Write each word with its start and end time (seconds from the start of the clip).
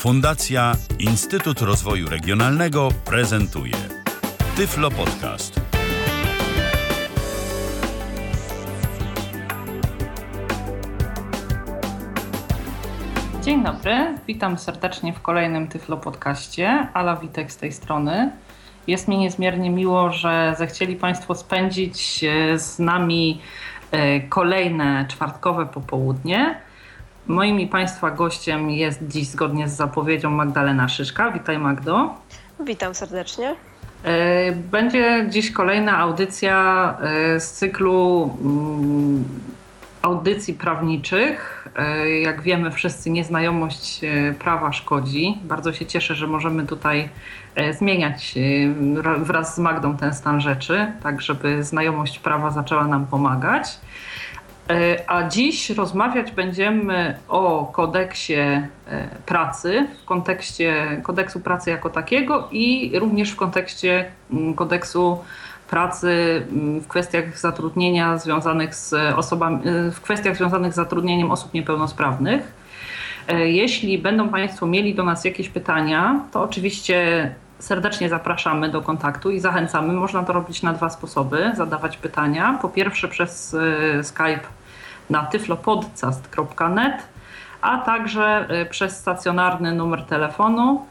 Fundacja 0.00 0.72
Instytut 0.98 1.60
Rozwoju 1.60 2.08
Regionalnego 2.08 2.88
prezentuje 3.04 3.74
Tyflo 4.56 4.90
Podcast. 4.90 5.60
Dzień 13.42 13.64
dobry, 13.64 14.18
witam 14.26 14.58
serdecznie 14.58 15.12
w 15.12 15.20
kolejnym 15.20 15.68
Tyflo 15.68 15.96
Podcaście. 15.96 16.88
Ala 16.94 17.16
Witek 17.16 17.52
z 17.52 17.56
tej 17.56 17.72
strony. 17.72 18.32
Jest 18.86 19.08
mi 19.08 19.18
niezmiernie 19.18 19.70
miło, 19.70 20.12
że 20.12 20.54
zechcieli 20.58 20.96
Państwo 20.96 21.34
spędzić 21.34 22.24
e, 22.24 22.58
z 22.58 22.78
nami 22.78 23.40
e, 23.90 24.20
kolejne 24.20 25.06
czwartkowe 25.08 25.66
popołudnie. 25.66 26.69
Moim 27.30 27.60
i 27.60 27.66
Państwa 27.66 28.10
gościem 28.10 28.70
jest 28.70 29.00
dziś 29.08 29.26
zgodnie 29.26 29.68
z 29.68 29.76
zapowiedzią 29.76 30.30
Magdalena 30.30 30.88
Szyszka. 30.88 31.30
Witaj 31.30 31.58
Magdo. 31.58 32.14
Witam 32.60 32.94
serdecznie. 32.94 33.54
E, 34.04 34.52
będzie 34.52 35.26
dziś 35.28 35.50
kolejna 35.50 35.98
audycja 35.98 36.96
z 37.38 37.50
cyklu 37.50 38.30
mm, 38.42 39.24
audycji 40.02 40.54
prawniczych. 40.54 41.68
Jak 42.22 42.42
wiemy 42.42 42.70
wszyscy, 42.70 43.10
nieznajomość 43.10 44.00
prawa 44.38 44.72
szkodzi. 44.72 45.38
Bardzo 45.42 45.72
się 45.72 45.86
cieszę, 45.86 46.14
że 46.14 46.26
możemy 46.26 46.66
tutaj 46.66 47.08
E, 47.54 47.72
zmieniać 47.72 48.34
e, 48.36 49.24
wraz 49.24 49.54
z 49.54 49.58
Magdą 49.58 49.96
ten 49.96 50.14
stan 50.14 50.40
rzeczy, 50.40 50.92
tak 51.02 51.22
żeby 51.22 51.64
znajomość 51.64 52.18
prawa 52.18 52.50
zaczęła 52.50 52.86
nam 52.86 53.06
pomagać. 53.06 53.80
E, 54.70 55.10
a 55.10 55.28
dziś 55.28 55.70
rozmawiać 55.70 56.32
będziemy 56.32 57.18
o 57.28 57.70
kodeksie 57.72 58.34
pracy, 59.26 59.86
w 60.02 60.04
kontekście 60.04 61.00
kodeksu 61.02 61.40
pracy 61.40 61.70
jako 61.70 61.90
takiego 61.90 62.48
i 62.52 62.92
również 62.98 63.30
w 63.30 63.36
kontekście 63.36 64.10
mm, 64.32 64.54
kodeksu 64.54 65.18
pracy 65.70 66.42
mm, 66.52 66.80
w 66.80 66.88
kwestiach 66.88 67.38
zatrudnienia 67.38 68.18
związanych 68.18 68.74
z 68.74 68.94
osobami, 69.16 69.62
w 69.92 70.00
kwestiach 70.00 70.36
związanych 70.36 70.72
z 70.72 70.76
zatrudnieniem 70.76 71.30
osób 71.30 71.54
niepełnosprawnych. 71.54 72.52
E, 73.28 73.48
jeśli 73.48 73.98
będą 73.98 74.28
Państwo 74.28 74.66
mieli 74.66 74.94
do 74.94 75.04
nas 75.04 75.24
jakieś 75.24 75.48
pytania, 75.48 76.20
to 76.32 76.42
oczywiście 76.42 77.30
serdecznie 77.58 78.08
zapraszamy 78.08 78.68
do 78.68 78.82
kontaktu 78.82 79.30
i 79.30 79.40
zachęcamy. 79.40 79.92
Można 79.92 80.22
to 80.22 80.32
robić 80.32 80.62
na 80.62 80.72
dwa 80.72 80.90
sposoby, 80.90 81.52
zadawać 81.56 81.96
pytania. 81.96 82.58
Po 82.62 82.68
pierwsze 82.68 83.08
przez 83.08 83.54
e, 83.54 84.04
Skype 84.04 84.59
na 85.10 85.24
tyflopodcast.net, 85.24 87.08
a 87.60 87.78
także 87.78 88.46
e, 88.48 88.66
przez 88.66 88.98
stacjonarny 88.98 89.72
numer 89.72 90.02
telefonu 90.02 90.86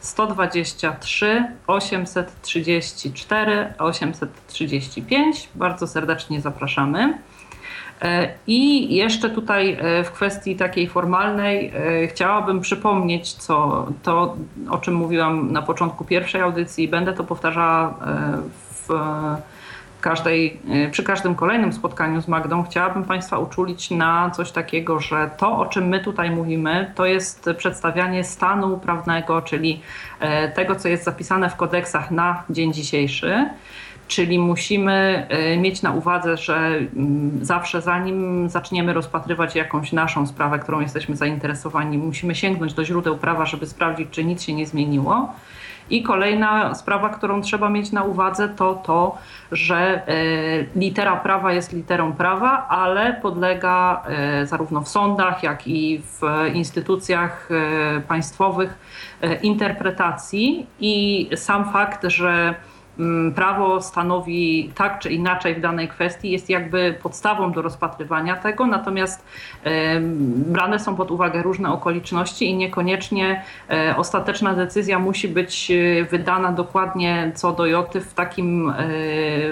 123 0.00 1.46
834 1.66 3.74
835. 3.78 5.48
Bardzo 5.54 5.86
serdecznie 5.86 6.40
zapraszamy. 6.40 7.18
E, 8.02 8.28
I 8.46 8.94
jeszcze 8.94 9.30
tutaj 9.30 9.76
e, 9.80 10.04
w 10.04 10.12
kwestii 10.12 10.56
takiej 10.56 10.88
formalnej 10.88 11.72
chciałabym 12.08 12.60
przypomnieć 12.60 13.32
co, 13.32 13.86
to, 14.02 14.36
o 14.70 14.78
czym 14.78 14.94
mówiłam 14.94 15.52
na 15.52 15.62
początku 15.62 16.04
pierwszej 16.04 16.40
audycji. 16.40 16.88
Będę 16.88 17.12
to 17.12 17.24
powtarzała 17.24 17.94
w 18.70 18.88
każdej, 20.04 20.60
przy 20.90 21.02
każdym 21.02 21.34
kolejnym 21.34 21.72
spotkaniu 21.72 22.22
z 22.22 22.28
Magdą. 22.28 22.62
Chciałabym 22.62 23.04
Państwa 23.04 23.38
uczulić 23.38 23.90
na 23.90 24.30
coś 24.30 24.50
takiego, 24.50 25.00
że 25.00 25.30
to, 25.36 25.58
o 25.58 25.66
czym 25.66 25.88
my 25.88 26.00
tutaj 26.00 26.30
mówimy, 26.30 26.92
to 26.94 27.06
jest 27.06 27.50
przedstawianie 27.56 28.24
stanu 28.24 28.78
prawnego, 28.78 29.42
czyli 29.42 29.80
tego, 30.54 30.76
co 30.76 30.88
jest 30.88 31.04
zapisane 31.04 31.50
w 31.50 31.56
kodeksach 31.56 32.10
na 32.10 32.42
dzień 32.50 32.72
dzisiejszy. 32.72 33.50
Czyli 34.08 34.38
musimy 34.38 35.26
e, 35.28 35.56
mieć 35.56 35.82
na 35.82 35.92
uwadze, 35.92 36.36
że 36.36 36.56
mm, 36.56 37.38
zawsze 37.42 37.82
zanim 37.82 38.48
zaczniemy 38.48 38.92
rozpatrywać 38.92 39.56
jakąś 39.56 39.92
naszą 39.92 40.26
sprawę, 40.26 40.58
którą 40.58 40.80
jesteśmy 40.80 41.16
zainteresowani, 41.16 41.98
musimy 41.98 42.34
sięgnąć 42.34 42.74
do 42.74 42.84
źródeł 42.84 43.16
prawa, 43.16 43.46
żeby 43.46 43.66
sprawdzić, 43.66 44.08
czy 44.10 44.24
nic 44.24 44.42
się 44.42 44.54
nie 44.54 44.66
zmieniło. 44.66 45.32
I 45.90 46.02
kolejna 46.02 46.74
sprawa, 46.74 47.08
którą 47.08 47.42
trzeba 47.42 47.70
mieć 47.70 47.92
na 47.92 48.02
uwadze, 48.02 48.48
to 48.48 48.74
to, 48.74 49.18
że 49.52 49.76
e, 49.76 50.12
litera 50.76 51.16
prawa 51.16 51.52
jest 51.52 51.72
literą 51.72 52.12
prawa, 52.12 52.68
ale 52.68 53.14
podlega 53.22 54.02
e, 54.06 54.46
zarówno 54.46 54.80
w 54.80 54.88
sądach, 54.88 55.42
jak 55.42 55.68
i 55.68 56.02
w 56.02 56.20
instytucjach 56.54 57.48
państwowych 58.08 58.78
interpretacji. 59.42 60.66
I 60.80 61.28
sam 61.36 61.72
fakt, 61.72 62.04
że 62.04 62.54
prawo 63.34 63.82
stanowi 63.82 64.70
tak 64.74 64.98
czy 64.98 65.10
inaczej 65.10 65.54
w 65.54 65.60
danej 65.60 65.88
kwestii, 65.88 66.30
jest 66.30 66.50
jakby 66.50 66.98
podstawą 67.02 67.52
do 67.52 67.62
rozpatrywania 67.62 68.36
tego, 68.36 68.66
natomiast 68.66 69.26
brane 70.36 70.78
są 70.78 70.96
pod 70.96 71.10
uwagę 71.10 71.42
różne 71.42 71.72
okoliczności 71.72 72.50
i 72.50 72.56
niekoniecznie 72.56 73.42
e, 73.70 73.94
ostateczna 73.96 74.54
decyzja 74.54 74.98
musi 74.98 75.28
być 75.28 75.70
e, 75.70 76.04
wydana 76.04 76.52
dokładnie 76.52 77.32
co 77.34 77.52
do 77.52 77.66
joty 77.66 78.00
w 78.00 78.14
takim, 78.14 78.70
e, 78.70 78.74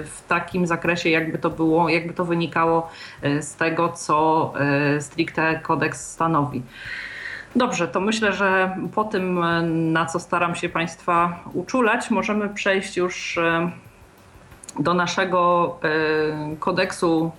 w 0.03 0.23
takim 0.29 0.67
zakresie, 0.67 1.11
jakby 1.11 1.39
to 1.39 1.51
było, 1.51 1.89
jakby 1.89 2.15
to 2.15 2.25
wynikało 2.25 2.91
z 3.41 3.57
tego, 3.57 3.89
co 3.89 4.53
stricte 5.01 5.61
kodeks 5.63 6.11
stanowi. 6.13 6.63
Dobrze, 7.57 7.89
to 7.89 8.01
myślę, 8.01 8.33
że 8.33 8.77
po 8.95 9.05
tym, 9.05 9.41
na 9.93 10.07
co 10.07 10.21
staram 10.21 10.55
się 10.55 10.69
Państwa 10.69 11.41
uczulać, 11.55 12.11
możemy 12.11 12.49
przejść 12.49 12.97
już 12.97 13.39
e, 13.39 13.71
do 14.79 14.95
naszego 14.95 15.79
e, 15.83 16.57
kodeksu 16.57 17.33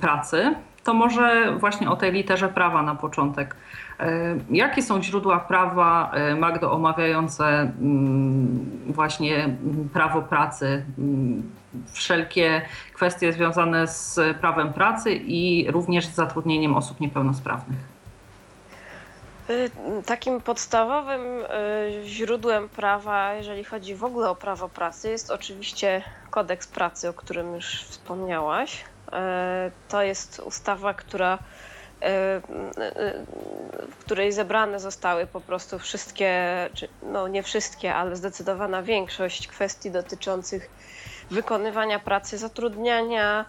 pracy. 0.00 0.54
To 0.84 0.94
może 0.94 1.56
właśnie 1.58 1.90
o 1.90 1.96
tej 1.96 2.12
literze 2.12 2.48
prawa 2.48 2.82
na 2.82 2.94
początek. 2.94 3.56
E, 4.00 4.36
jakie 4.50 4.82
są 4.82 5.02
źródła 5.02 5.40
prawa, 5.40 6.12
Magdo, 6.38 6.72
omawiające 6.72 7.72
właśnie 8.86 9.56
prawo 9.92 10.22
pracy, 10.22 10.84
wszelkie 11.92 12.62
kwestie 12.94 13.32
związane 13.32 13.86
z 13.86 14.20
prawem 14.40 14.72
pracy 14.72 15.14
i 15.14 15.70
również 15.70 16.06
z 16.06 16.14
zatrudnieniem 16.14 16.74
osób 16.74 17.00
niepełnosprawnych? 17.00 17.89
Y, 19.50 19.70
takim 20.06 20.40
podstawowym 20.40 21.40
y, 21.40 21.46
źródłem 22.04 22.68
prawa, 22.68 23.34
jeżeli 23.34 23.64
chodzi 23.64 23.94
w 23.94 24.04
ogóle 24.04 24.30
o 24.30 24.36
prawo 24.36 24.68
pracy, 24.68 25.10
jest 25.10 25.30
oczywiście 25.30 26.02
kodeks 26.30 26.66
pracy, 26.68 27.08
o 27.08 27.14
którym 27.14 27.54
już 27.54 27.84
wspomniałaś. 27.84 28.84
Y, 29.08 29.12
to 29.88 30.02
jest 30.02 30.38
ustawa, 30.38 30.94
która, 30.94 31.38
w 33.90 33.96
której 33.98 34.32
zebrane 34.32 34.80
zostały 34.80 35.26
po 35.26 35.40
prostu 35.40 35.78
wszystkie, 35.78 36.68
no 37.02 37.28
nie 37.28 37.42
wszystkie, 37.42 37.94
ale 37.94 38.16
zdecydowana 38.16 38.82
większość 38.82 39.48
kwestii 39.48 39.90
dotyczących 39.90 40.70
wykonywania 41.30 41.98
pracy, 41.98 42.38
zatrudniania, 42.38 43.46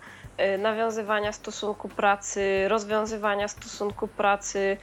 nawiązywania 0.60 1.32
stosunku 1.32 1.90
pracy, 1.90 2.66
rozwiązywania 2.68 3.48
stosunku 3.48 4.08
pracy 4.08 4.78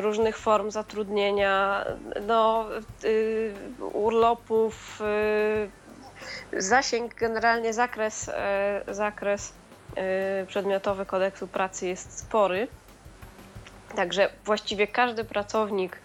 różnych 0.00 0.38
form 0.38 0.70
zatrudnienia, 0.70 1.84
no, 2.26 2.66
y, 3.04 3.54
urlopów, 3.92 5.00
y, 5.00 5.70
zasięg, 6.52 7.14
generalnie 7.14 7.72
zakres, 7.72 8.28
e, 8.28 8.82
zakres 8.88 9.52
e, 9.96 10.46
przedmiotowy 10.46 11.06
kodeksu 11.06 11.46
pracy 11.46 11.86
jest 11.86 12.18
spory. 12.18 12.68
Także 13.96 14.30
właściwie 14.44 14.86
każdy 14.86 15.24
pracownik 15.24 16.00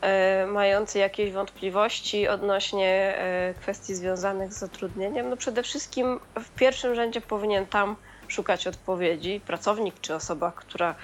e, 0.00 0.46
mający 0.46 0.98
jakieś 0.98 1.32
wątpliwości 1.32 2.28
odnośnie 2.28 3.18
kwestii 3.60 3.94
związanych 3.94 4.52
z 4.52 4.58
zatrudnieniem, 4.58 5.30
no 5.30 5.36
przede 5.36 5.62
wszystkim 5.62 6.20
w 6.34 6.50
pierwszym 6.50 6.94
rzędzie 6.94 7.20
powinien 7.20 7.66
tam 7.66 7.96
szukać 8.28 8.66
odpowiedzi. 8.66 9.40
Pracownik 9.46 10.00
czy 10.00 10.14
osoba, 10.14 10.52
która 10.56 10.94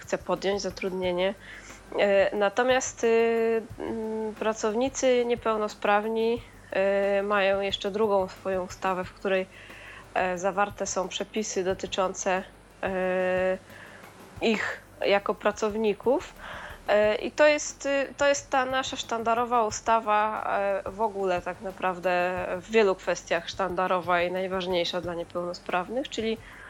chce 0.00 0.18
podjąć 0.18 0.62
zatrudnienie. 0.62 1.34
E, 1.98 2.36
natomiast 2.36 3.04
y, 3.04 3.62
pracownicy 4.38 5.24
niepełnosprawni 5.24 6.42
e, 6.70 7.22
mają 7.22 7.60
jeszcze 7.60 7.90
drugą 7.90 8.28
swoją 8.28 8.64
ustawę, 8.64 9.04
w 9.04 9.12
której 9.12 9.46
zawarte 10.36 10.86
są 10.86 11.08
przepisy 11.08 11.64
dotyczące 11.64 12.42
ich 14.40 14.80
jako 15.06 15.34
pracowników. 15.34 16.34
I 17.22 17.30
to 17.30 17.46
jest, 17.46 17.86
y, 17.86 18.14
to 18.16 18.28
jest 18.28 18.50
ta 18.50 18.64
nasza 18.66 18.96
sztandarowa 18.96 19.64
ustawa, 19.66 20.48
w 20.86 21.00
ogóle 21.00 21.42
tak 21.42 21.60
naprawdę 21.60 22.46
w 22.56 22.70
wielu 22.70 22.94
kwestiach 22.94 23.48
sztandarowa 23.48 24.22
i 24.22 24.32
najważniejsza 24.32 25.00
dla 25.00 25.14
niepełnosprawnych, 25.14 26.08
czyli 26.08 26.38
E, 26.38 26.63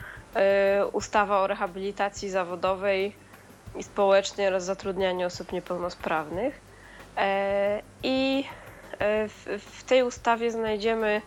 ustawa 0.92 1.40
o 1.40 1.46
rehabilitacji 1.46 2.30
zawodowej 2.30 3.16
i 3.74 3.82
społecznej 3.82 4.48
oraz 4.48 4.64
zatrudnianiu 4.64 5.26
osób 5.26 5.52
niepełnosprawnych. 5.52 6.62
I 8.02 8.44
w 9.58 9.84
tej 9.84 10.02
ustawie 10.02 10.50
znajdziemy 10.50 11.22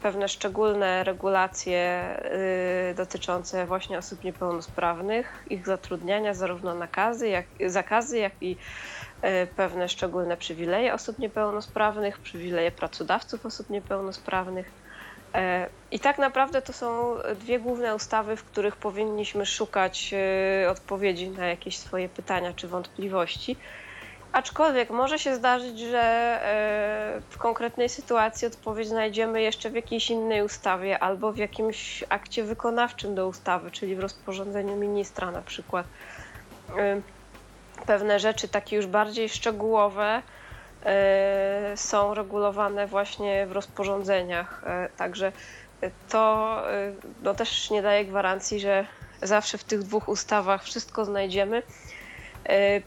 pewne 0.00 0.28
szczególne 0.28 1.04
regulacje 1.04 2.08
y, 2.90 2.94
dotyczące 2.94 3.66
właśnie 3.66 3.98
osób 3.98 4.24
niepełnosprawnych, 4.24 5.44
ich 5.46 5.66
zatrudniania, 5.66 6.34
zarówno 6.34 6.74
nakazy, 6.74 7.28
jak, 7.28 7.46
zakazy, 7.66 8.18
jak 8.18 8.42
i 8.42 8.58
y, 9.24 9.46
pewne 9.56 9.88
szczególne 9.88 10.36
przywileje 10.36 10.94
osób 10.94 11.18
niepełnosprawnych, 11.18 12.20
przywileje 12.20 12.70
pracodawców 12.70 13.46
osób 13.46 13.70
niepełnosprawnych. 13.70 14.81
E, 15.34 15.68
I 15.90 16.00
tak 16.00 16.18
naprawdę 16.18 16.62
to 16.62 16.72
są 16.72 17.14
dwie 17.40 17.60
główne 17.60 17.94
ustawy, 17.94 18.36
w 18.36 18.44
których 18.44 18.76
powinniśmy 18.76 19.46
szukać 19.46 20.14
y, 20.64 20.70
odpowiedzi 20.70 21.28
na 21.28 21.46
jakieś 21.46 21.78
swoje 21.78 22.08
pytania 22.08 22.52
czy 22.52 22.68
wątpliwości. 22.68 23.56
Aczkolwiek 24.32 24.90
może 24.90 25.18
się 25.18 25.34
zdarzyć, 25.34 25.78
że 25.78 26.00
e, 26.00 27.20
w 27.30 27.38
konkretnej 27.38 27.88
sytuacji 27.88 28.46
odpowiedź 28.46 28.88
znajdziemy 28.88 29.42
jeszcze 29.42 29.70
w 29.70 29.74
jakiejś 29.74 30.10
innej 30.10 30.42
ustawie 30.42 30.98
albo 30.98 31.32
w 31.32 31.36
jakimś 31.36 32.04
akcie 32.08 32.44
wykonawczym 32.44 33.14
do 33.14 33.28
ustawy, 33.28 33.70
czyli 33.70 33.96
w 33.96 34.00
rozporządzeniu 34.00 34.76
ministra 34.76 35.30
na 35.30 35.42
przykład. 35.42 35.86
E, 36.78 37.00
pewne 37.86 38.20
rzeczy 38.20 38.48
takie 38.48 38.76
już 38.76 38.86
bardziej 38.86 39.28
szczegółowe 39.28 40.04
e, 40.04 40.41
są 41.76 42.14
regulowane 42.14 42.86
właśnie 42.86 43.46
w 43.46 43.52
rozporządzeniach. 43.52 44.64
Także 44.96 45.32
to 46.08 46.56
no 47.22 47.34
też 47.34 47.70
nie 47.70 47.82
daje 47.82 48.04
gwarancji, 48.04 48.60
że 48.60 48.86
zawsze 49.22 49.58
w 49.58 49.64
tych 49.64 49.82
dwóch 49.82 50.08
ustawach 50.08 50.64
wszystko 50.64 51.04
znajdziemy. 51.04 51.62
E, 52.48 52.80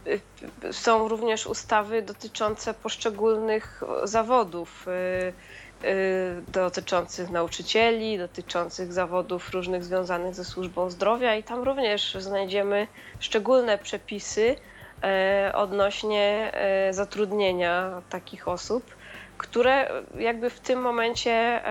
są 0.73 1.07
również 1.07 1.47
ustawy 1.47 2.01
dotyczące 2.01 2.73
poszczególnych 2.73 3.83
zawodów, 4.03 4.87
e, 4.87 4.91
e, 4.91 5.93
dotyczących 6.51 7.29
nauczycieli, 7.29 8.17
dotyczących 8.17 8.93
zawodów 8.93 9.51
różnych 9.51 9.83
związanych 9.83 10.35
ze 10.35 10.45
służbą 10.45 10.89
zdrowia, 10.89 11.35
i 11.35 11.43
tam 11.43 11.63
również 11.63 12.17
znajdziemy 12.19 12.87
szczególne 13.19 13.77
przepisy 13.77 14.55
odnośnie 15.53 16.51
zatrudnienia 16.91 18.01
takich 18.09 18.47
osób, 18.47 18.95
które 19.37 19.89
jakby 20.17 20.49
w 20.49 20.59
tym 20.59 20.81
momencie 20.81 21.61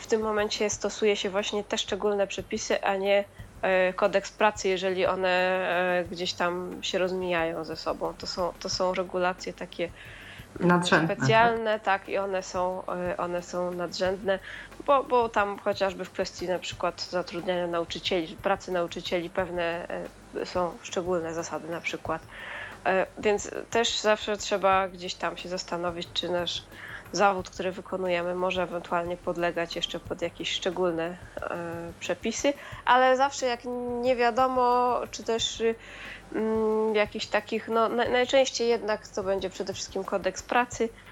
w 0.00 0.06
tym 0.06 0.20
momencie 0.20 0.70
stosuje 0.70 1.16
się 1.16 1.30
właśnie 1.30 1.64
te 1.64 1.78
szczególne 1.78 2.26
przepisy, 2.26 2.82
a 2.82 2.96
nie 2.96 3.24
E, 3.62 3.92
kodeks 3.92 4.32
pracy, 4.32 4.68
jeżeli 4.68 5.06
one 5.06 5.28
e, 5.28 6.04
gdzieś 6.10 6.32
tam 6.32 6.78
się 6.82 6.98
rozmijają 6.98 7.64
ze 7.64 7.76
sobą. 7.76 8.14
To 8.18 8.26
są, 8.26 8.52
to 8.60 8.68
są 8.68 8.94
regulacje 8.94 9.52
takie 9.52 9.90
nadrzędne, 10.60 11.16
specjalne, 11.16 11.80
tak? 11.80 12.00
tak, 12.00 12.08
i 12.08 12.18
one 12.18 12.42
są, 12.42 12.82
e, 12.86 13.16
one 13.16 13.42
są 13.42 13.70
nadrzędne, 13.70 14.38
bo, 14.86 15.04
bo 15.04 15.28
tam 15.28 15.58
chociażby 15.58 16.04
w 16.04 16.10
kwestii 16.10 16.48
na 16.48 16.58
przykład 16.58 17.08
zatrudniania 17.10 17.66
nauczycieli, 17.66 18.36
pracy 18.36 18.72
nauczycieli 18.72 19.30
pewne 19.30 19.88
są 20.44 20.72
szczególne 20.82 21.34
zasady 21.34 21.68
na 21.68 21.80
przykład. 21.80 22.22
Więc 23.18 23.50
też 23.70 24.00
zawsze 24.00 24.36
trzeba 24.36 24.88
gdzieś 24.88 25.14
tam 25.14 25.36
się 25.36 25.48
zastanowić, 25.48 26.08
czy 26.14 26.28
nasz 26.28 26.62
zawód, 27.12 27.50
który 27.50 27.72
wykonujemy, 27.72 28.34
może 28.34 28.62
ewentualnie 28.62 29.16
podlegać 29.16 29.76
jeszcze 29.76 30.00
pod 30.00 30.22
jakieś 30.22 30.52
szczególne 30.52 31.04
e, 31.04 31.16
przepisy, 32.00 32.52
ale 32.84 33.16
zawsze 33.16 33.46
jak 33.46 33.60
nie 34.02 34.16
wiadomo, 34.16 35.00
czy 35.10 35.22
też 35.22 35.62
mm, 36.34 36.94
jakichś 36.94 37.26
takich, 37.26 37.68
no 37.68 37.88
najczęściej 37.88 38.68
jednak 38.68 39.08
to 39.08 39.22
będzie 39.22 39.50
przede 39.50 39.72
wszystkim 39.74 40.04
kodeks 40.04 40.42
pracy 40.42 40.84
e, 40.84 41.05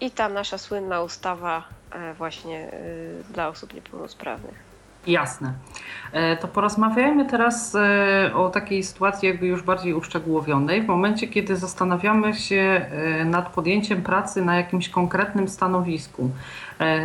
i 0.00 0.10
ta 0.10 0.28
nasza 0.28 0.58
słynna 0.58 1.02
ustawa 1.02 1.62
e, 1.92 2.14
właśnie 2.14 2.70
dla 3.30 3.48
osób 3.48 3.74
niepełnosprawnych. 3.74 4.68
Jasne. 5.06 5.52
E, 6.12 6.36
to 6.36 6.48
porozmawiajmy 6.48 7.24
teraz 7.24 7.74
e, 7.74 8.30
o 8.34 8.48
takiej 8.48 8.82
sytuacji 8.82 9.28
jakby 9.28 9.46
już 9.46 9.62
bardziej 9.62 9.94
uszczegółowionej. 9.94 10.82
W 10.82 10.86
momencie, 10.86 11.28
kiedy 11.28 11.56
zastanawiamy 11.56 12.34
się 12.34 12.86
e, 12.90 13.24
nad 13.24 13.48
podjęciem 13.48 14.02
pracy 14.02 14.44
na 14.44 14.56
jakimś 14.56 14.88
konkretnym 14.88 15.48
stanowisku, 15.48 16.30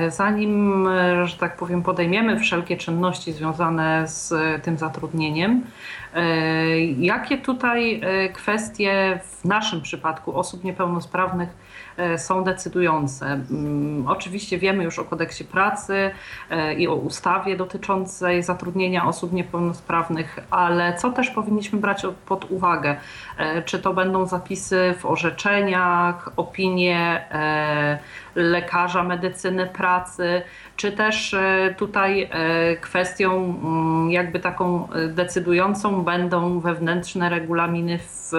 zanim, 0.10 0.88
że 1.26 1.38
tak 1.38 1.58
powiem, 1.58 1.84
podejmiemy 1.84 2.40
wszelkie 2.40 2.78
czynności 2.78 3.34
związane 3.34 4.08
z 4.08 4.34
tym 4.64 4.78
zatrudnieniem, 4.78 5.64
jakie 6.98 7.38
tutaj 7.38 8.02
kwestie 8.34 9.20
w 9.24 9.46
naszym 9.46 9.82
przypadku 9.82 10.38
osób 10.40 10.64
niepełnosprawnych 10.64 11.50
E, 11.98 12.18
są 12.18 12.44
decydujące. 12.44 13.26
Mm, 13.26 14.08
oczywiście 14.08 14.58
wiemy 14.58 14.84
już 14.84 15.00
o 15.00 15.06
kodeksie 15.06 15.44
pracy 15.44 16.12
e, 16.50 16.74
i 16.74 16.88
o 16.88 16.96
ustawie 16.96 17.58
dotyczącej 17.58 18.44
zatrudnienia 18.44 19.06
osób 19.06 19.34
niepełnosprawnych, 19.34 20.40
ale 20.50 20.98
co 20.98 21.12
też 21.12 21.30
powinniśmy 21.30 21.80
brać 21.80 22.06
pod 22.26 22.52
uwagę? 22.52 22.96
E, 23.38 23.62
czy 23.62 23.80
to 23.80 23.94
będą 23.94 24.26
zapisy 24.26 24.96
w 25.00 25.06
orzeczeniach, 25.06 26.30
opinie 26.38 27.28
lekarza 28.36 29.04
medycyny 29.04 29.66
pracy, 29.66 30.42
czy 30.76 30.92
też 30.92 31.36
tutaj 31.78 32.30
kwestią 32.82 33.32
mm, 33.34 34.12
jakby 34.12 34.40
taką 34.40 34.88
decydującą 35.08 36.04
będą 36.04 36.60
wewnętrzne 36.60 37.30
regulaminy 37.30 38.00
w 38.00 38.32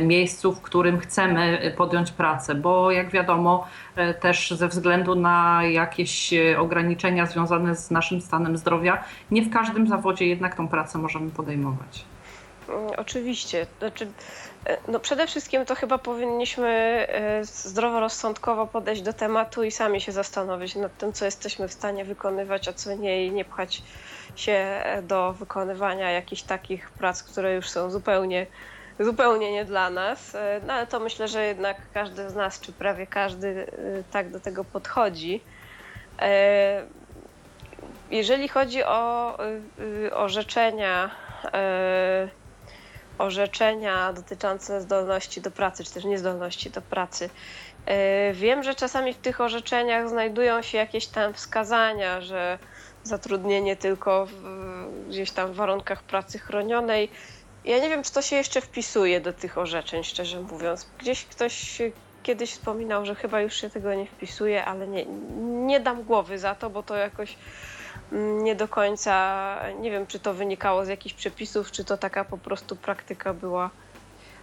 miejscu, 0.00 0.52
w 0.52 0.62
którym 0.62 0.98
chcemy 0.98 1.72
podjąć 1.76 2.10
pracę 2.10 2.54
bo 2.54 2.90
jak 2.90 3.10
wiadomo, 3.10 3.66
e, 3.96 4.14
też 4.14 4.50
ze 4.50 4.68
względu 4.68 5.14
na 5.14 5.64
jakieś 5.64 6.32
e, 6.32 6.60
ograniczenia 6.60 7.26
związane 7.26 7.76
z 7.76 7.90
naszym 7.90 8.20
stanem 8.20 8.56
zdrowia, 8.56 9.04
nie 9.30 9.42
w 9.42 9.50
każdym 9.50 9.88
zawodzie 9.88 10.26
jednak 10.26 10.54
tą 10.54 10.68
pracę 10.68 10.98
możemy 10.98 11.30
podejmować. 11.30 12.04
Mm, 12.68 12.90
oczywiście. 12.96 13.66
Znaczy, 13.78 14.04
e, 14.04 14.55
no 14.88 15.00
przede 15.00 15.26
wszystkim 15.26 15.66
to 15.66 15.74
chyba 15.74 15.98
powinniśmy 15.98 17.06
zdroworozsądkowo 17.42 18.66
podejść 18.66 19.02
do 19.02 19.12
tematu 19.12 19.62
i 19.62 19.70
sami 19.70 20.00
się 20.00 20.12
zastanowić 20.12 20.74
nad 20.74 20.98
tym, 20.98 21.12
co 21.12 21.24
jesteśmy 21.24 21.68
w 21.68 21.72
stanie 21.72 22.04
wykonywać, 22.04 22.68
a 22.68 22.72
co 22.72 22.94
nie, 22.94 23.26
i 23.26 23.30
nie 23.30 23.44
pchać 23.44 23.82
się 24.36 24.82
do 25.02 25.32
wykonywania 25.32 26.10
jakichś 26.10 26.42
takich 26.42 26.90
prac, 26.90 27.22
które 27.22 27.54
już 27.54 27.68
są 27.68 27.90
zupełnie 27.90 28.46
zupełnie 29.00 29.52
nie 29.52 29.64
dla 29.64 29.90
nas. 29.90 30.34
E, 30.34 30.60
no 30.66 30.72
ale 30.72 30.86
to 30.86 31.00
myślę, 31.00 31.28
że 31.28 31.46
jednak 31.46 31.76
każdy 31.94 32.30
z 32.30 32.34
nas, 32.34 32.60
czy 32.60 32.72
prawie 32.72 33.06
każdy, 33.06 33.48
e, 33.48 34.02
tak 34.12 34.30
do 34.30 34.40
tego 34.40 34.64
podchodzi. 34.64 35.40
E, 36.18 36.82
jeżeli 38.10 38.48
chodzi 38.48 38.84
o 38.84 39.36
orzeczenia, 40.12 41.10
orzeczenia 43.18 44.12
dotyczące 44.12 44.80
zdolności 44.80 45.40
do 45.40 45.50
pracy, 45.50 45.84
czy 45.84 45.92
też 45.92 46.04
niezdolności 46.04 46.70
do 46.70 46.82
pracy, 46.82 47.30
wiem, 48.32 48.62
że 48.62 48.74
czasami 48.74 49.14
w 49.14 49.18
tych 49.18 49.40
orzeczeniach 49.40 50.08
znajdują 50.08 50.62
się 50.62 50.78
jakieś 50.78 51.06
tam 51.06 51.34
wskazania, 51.34 52.20
że 52.20 52.58
zatrudnienie 53.02 53.76
tylko 53.76 54.26
w, 54.26 54.32
gdzieś 55.08 55.30
tam 55.30 55.52
w 55.52 55.56
warunkach 55.56 56.02
pracy 56.02 56.38
chronionej 56.38 57.10
ja 57.66 57.78
nie 57.78 57.88
wiem, 57.88 58.02
czy 58.02 58.12
to 58.12 58.22
się 58.22 58.36
jeszcze 58.36 58.60
wpisuje 58.60 59.20
do 59.20 59.32
tych 59.32 59.58
orzeczeń, 59.58 60.04
szczerze 60.04 60.40
mówiąc. 60.40 60.86
Gdzieś 60.98 61.24
ktoś 61.24 61.82
kiedyś 62.22 62.50
wspominał, 62.50 63.06
że 63.06 63.14
chyba 63.14 63.40
już 63.40 63.60
się 63.60 63.70
tego 63.70 63.94
nie 63.94 64.06
wpisuje, 64.06 64.64
ale 64.64 64.88
nie, 64.88 65.06
nie 65.66 65.80
dam 65.80 66.02
głowy 66.02 66.38
za 66.38 66.54
to, 66.54 66.70
bo 66.70 66.82
to 66.82 66.96
jakoś 66.96 67.36
nie 68.42 68.54
do 68.54 68.68
końca, 68.68 69.56
nie 69.80 69.90
wiem, 69.90 70.06
czy 70.06 70.18
to 70.18 70.34
wynikało 70.34 70.84
z 70.84 70.88
jakichś 70.88 71.14
przepisów, 71.14 71.70
czy 71.70 71.84
to 71.84 71.96
taka 71.96 72.24
po 72.24 72.38
prostu 72.38 72.76
praktyka 72.76 73.34
była 73.34 73.70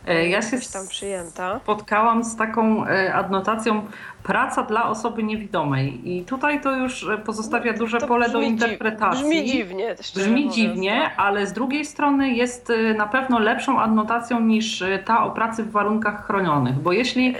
E, 0.07 0.29
ja 0.29 0.41
się 0.41 0.57
tam 0.74 0.88
przyjęta. 0.88 1.60
spotkałam 1.63 2.24
z 2.24 2.36
taką 2.36 2.88
e, 2.88 3.13
adnotacją 3.13 3.86
praca 4.24 4.63
dla 4.63 4.89
osoby 4.89 5.24
niewidomej 5.24 6.17
i 6.17 6.25
tutaj 6.25 6.62
to 6.62 6.75
już 6.75 7.03
e, 7.03 7.17
pozostawia 7.17 7.72
no, 7.72 7.77
duże 7.77 7.98
pole 7.98 8.29
do 8.29 8.41
interpretacji. 8.41 9.24
Brzmi 9.24 9.45
dziwnie. 9.45 9.95
Brzmi 10.15 10.31
mówiąc, 10.31 10.55
dziwnie, 10.55 11.12
no. 11.17 11.24
ale 11.24 11.48
z 11.48 11.53
drugiej 11.53 11.86
strony 11.86 12.29
jest 12.29 12.72
na 12.98 13.07
pewno 13.07 13.39
lepszą 13.39 13.79
adnotacją 13.79 14.39
niż 14.39 14.83
ta 15.05 15.24
o 15.24 15.31
pracy 15.31 15.63
w 15.63 15.72
warunkach 15.72 16.25
chronionych, 16.25 16.75
bo 16.75 16.91
jeśli 16.91 17.36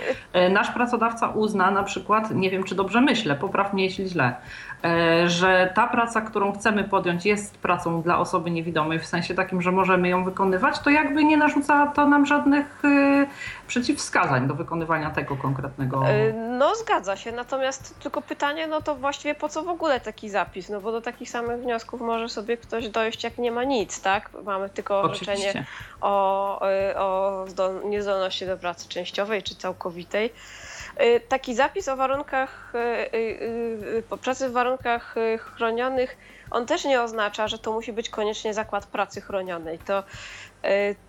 nasz 0.50 0.70
pracodawca 0.70 1.28
uzna 1.28 1.70
na 1.70 1.82
przykład, 1.82 2.30
nie 2.30 2.50
wiem 2.50 2.64
czy 2.64 2.74
dobrze 2.74 3.00
myślę, 3.00 3.34
popraw 3.34 3.72
mnie 3.72 3.84
jeśli 3.84 4.08
źle, 4.08 4.34
że 5.26 5.72
ta 5.74 5.86
praca, 5.86 6.20
którą 6.20 6.52
chcemy 6.52 6.84
podjąć 6.84 7.26
jest 7.26 7.58
pracą 7.58 8.02
dla 8.02 8.18
osoby 8.18 8.50
niewidomej, 8.50 8.98
w 8.98 9.06
sensie 9.06 9.34
takim, 9.34 9.62
że 9.62 9.72
możemy 9.72 10.08
ją 10.08 10.24
wykonywać, 10.24 10.78
to 10.78 10.90
jakby 10.90 11.24
nie 11.24 11.36
narzuca 11.36 11.86
to 11.86 12.06
nam 12.06 12.26
żadnych 12.26 12.44
żadnych 12.44 12.82
przeciwwskazań 13.66 14.48
do 14.48 14.54
wykonywania 14.54 15.10
tego 15.10 15.36
konkretnego. 15.36 16.08
Y, 16.08 16.32
no 16.32 16.74
zgadza 16.74 17.16
się, 17.16 17.32
natomiast 17.32 17.98
tylko 17.98 18.22
pytanie, 18.22 18.66
no 18.66 18.82
to 18.82 18.94
właściwie 18.94 19.34
po 19.34 19.48
co 19.48 19.62
w 19.62 19.68
ogóle 19.68 20.00
taki 20.00 20.30
zapis? 20.30 20.68
No 20.68 20.80
bo 20.80 20.92
do 20.92 21.00
takich 21.00 21.30
samych 21.30 21.60
wniosków 21.60 22.00
może 22.00 22.28
sobie 22.28 22.56
ktoś 22.56 22.88
dojść, 22.88 23.24
jak 23.24 23.38
nie 23.38 23.52
ma 23.52 23.64
nic, 23.64 24.00
tak? 24.00 24.30
Mamy 24.44 24.70
tylko 24.70 25.00
orzeczenie 25.00 25.64
o, 26.00 26.60
o 26.96 27.44
zdol- 27.48 27.84
niezdolności 27.84 28.46
do 28.46 28.56
pracy 28.56 28.88
częściowej 28.88 29.42
czy 29.42 29.54
całkowitej. 29.54 30.32
Y, 31.00 31.20
Taki 31.28 31.54
zapis 31.54 31.88
o 31.88 31.96
warunkach 31.96 32.72
y, 32.74 33.16
y, 33.16 34.02
pracy 34.22 34.48
w 34.48 34.52
warunkach 34.52 35.14
chronionych, 35.38 36.16
on 36.50 36.66
też 36.66 36.84
nie 36.84 37.02
oznacza, 37.02 37.48
że 37.48 37.58
to 37.58 37.72
musi 37.72 37.92
być 37.92 38.08
koniecznie 38.10 38.54
zakład 38.54 38.86
pracy 38.86 39.20
chronionej. 39.20 39.78
To, 39.78 40.04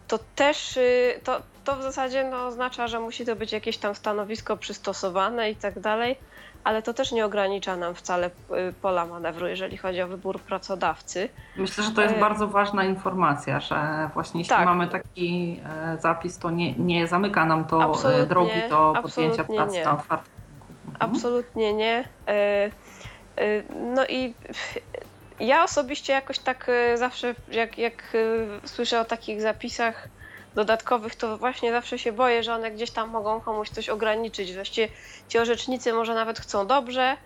to 0.08 0.20
też 0.36 0.80
to, 1.24 1.42
to 1.66 1.76
w 1.76 1.84
zasadzie 1.84 2.24
no, 2.24 2.48
oznacza, 2.48 2.88
że 2.88 3.00
musi 3.00 3.26
to 3.26 3.36
być 3.36 3.52
jakieś 3.52 3.78
tam 3.78 3.96
stanowisko 3.96 4.58
przystosowane 4.58 5.52
i 5.52 5.56
tak 5.56 5.80
dalej, 5.80 6.16
ale 6.64 6.82
to 6.82 6.94
też 6.94 7.12
nie 7.12 7.26
ogranicza 7.26 7.76
nam 7.76 7.96
wcale 7.96 8.28
y, 8.28 8.74
pola 8.82 9.06
manewru, 9.06 9.48
jeżeli 9.48 9.78
chodzi 9.78 10.02
o 10.02 10.08
wybór 10.08 10.40
pracodawcy. 10.40 11.30
Myślę, 11.58 11.84
że 11.84 11.92
to 11.92 12.02
jest 12.02 12.16
E, 12.16 12.20
bardzo 12.20 12.48
ważna 12.48 12.84
informacja, 12.84 13.60
że 13.60 14.10
właśnie 14.14 14.42
jeśli 14.42 14.56
Tak. 14.56 14.66
mamy 14.66 14.88
taki 14.88 15.60
e, 15.66 15.98
zapis, 16.02 16.38
to 16.38 16.52
nie, 16.52 16.74
nie 16.74 17.08
zamyka 17.08 17.46
nam 17.46 17.66
to 17.66 17.84
Absolutnie, 17.84 18.26
drogi 18.26 18.70
do 18.70 18.94
podjęcia 19.02 19.44
pracy 19.44 19.84
na 19.84 19.94
otwartym. 19.94 20.34
Mhm. 20.86 21.12
Absolutnie 21.12 21.74
nie. 21.74 22.04
No 23.96 24.06
i 24.06 24.34
ja 25.40 25.64
osobiście 25.64 26.14
jakoś 26.14 26.40
tak 26.40 26.72
zawsze, 26.96 27.36
jak, 27.52 27.78
jak 27.78 28.18
słyszę 28.66 29.00
o 29.02 29.06
takich 29.06 29.42
zapisach 29.42 30.08
dodatkowych, 30.56 31.16
to 31.16 31.38
właśnie 31.38 31.72
zawsze 31.72 32.00
się 32.00 32.12
boję, 32.12 32.44
że 32.44 32.54
one 32.54 32.72
gdzieś 32.72 32.92
tam 32.92 33.10
mogą 33.10 33.42
komuś 33.42 33.70
coś 33.70 33.90
ograniczyć. 33.90 34.54
Właściwie 34.54 34.90
ci 35.28 35.40
orzecznicy 35.40 35.94
może 35.94 36.14
nawet 36.16 36.40
chcą 36.40 36.68
dobrze, 36.68 37.18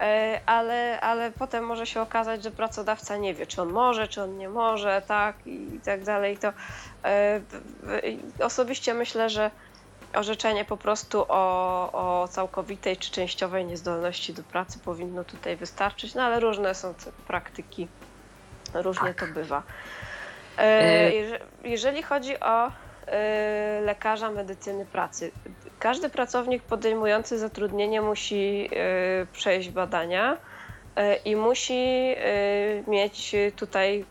e, 0.00 0.40
ale, 0.46 1.00
ale 1.00 1.32
potem 1.32 1.64
może 1.64 1.86
się 1.86 2.00
okazać, 2.00 2.42
że 2.42 2.50
pracodawca 2.50 3.16
nie 3.16 3.34
wie, 3.34 3.46
czy 3.46 3.62
on 3.62 3.68
może, 3.72 4.08
czy 4.08 4.22
on 4.22 4.36
nie 4.36 4.48
może, 4.48 5.02
tak 5.08 5.46
i 5.46 5.80
tak 5.84 6.04
dalej. 6.04 6.38
To 6.38 6.48
e, 6.48 6.52
w- 7.40 8.40
osobiście 8.40 8.94
myślę, 8.94 9.30
że 9.30 9.50
orzeczenie 10.14 10.64
po 10.64 10.76
prostu 10.76 11.24
o, 11.28 11.92
o 12.22 12.28
całkowitej 12.28 12.96
czy 12.96 13.10
częściowej 13.10 13.64
niezdolności 13.66 14.34
do 14.34 14.42
pracy 14.42 14.80
powinno 14.80 15.24
tutaj 15.24 15.56
wystarczyć, 15.56 16.14
no 16.14 16.22
ale 16.22 16.40
różne 16.40 16.74
są 16.74 16.94
te 16.94 17.12
praktyki, 17.26 17.88
różnie 18.74 19.14
Tak. 19.14 19.20
to 19.20 19.34
bywa. 19.34 19.62
E, 20.58 20.62
E, 20.62 21.10
jeże- 21.12 21.40
Jeżeli 21.64 22.02
chodzi 22.02 22.40
o 22.40 22.70
e, 23.06 23.80
lekarza 23.84 24.30
medycyny 24.30 24.86
pracy, 24.86 25.30
każdy 25.78 26.08
pracownik 26.08 26.62
podejmujący 26.62 27.38
zatrudnienie 27.38 28.00
musi 28.02 28.70
przejść 29.32 29.70
badania 29.70 30.36
i 31.24 31.36
musi 31.36 32.14
mieć 32.86 33.36
tutaj 33.56 34.04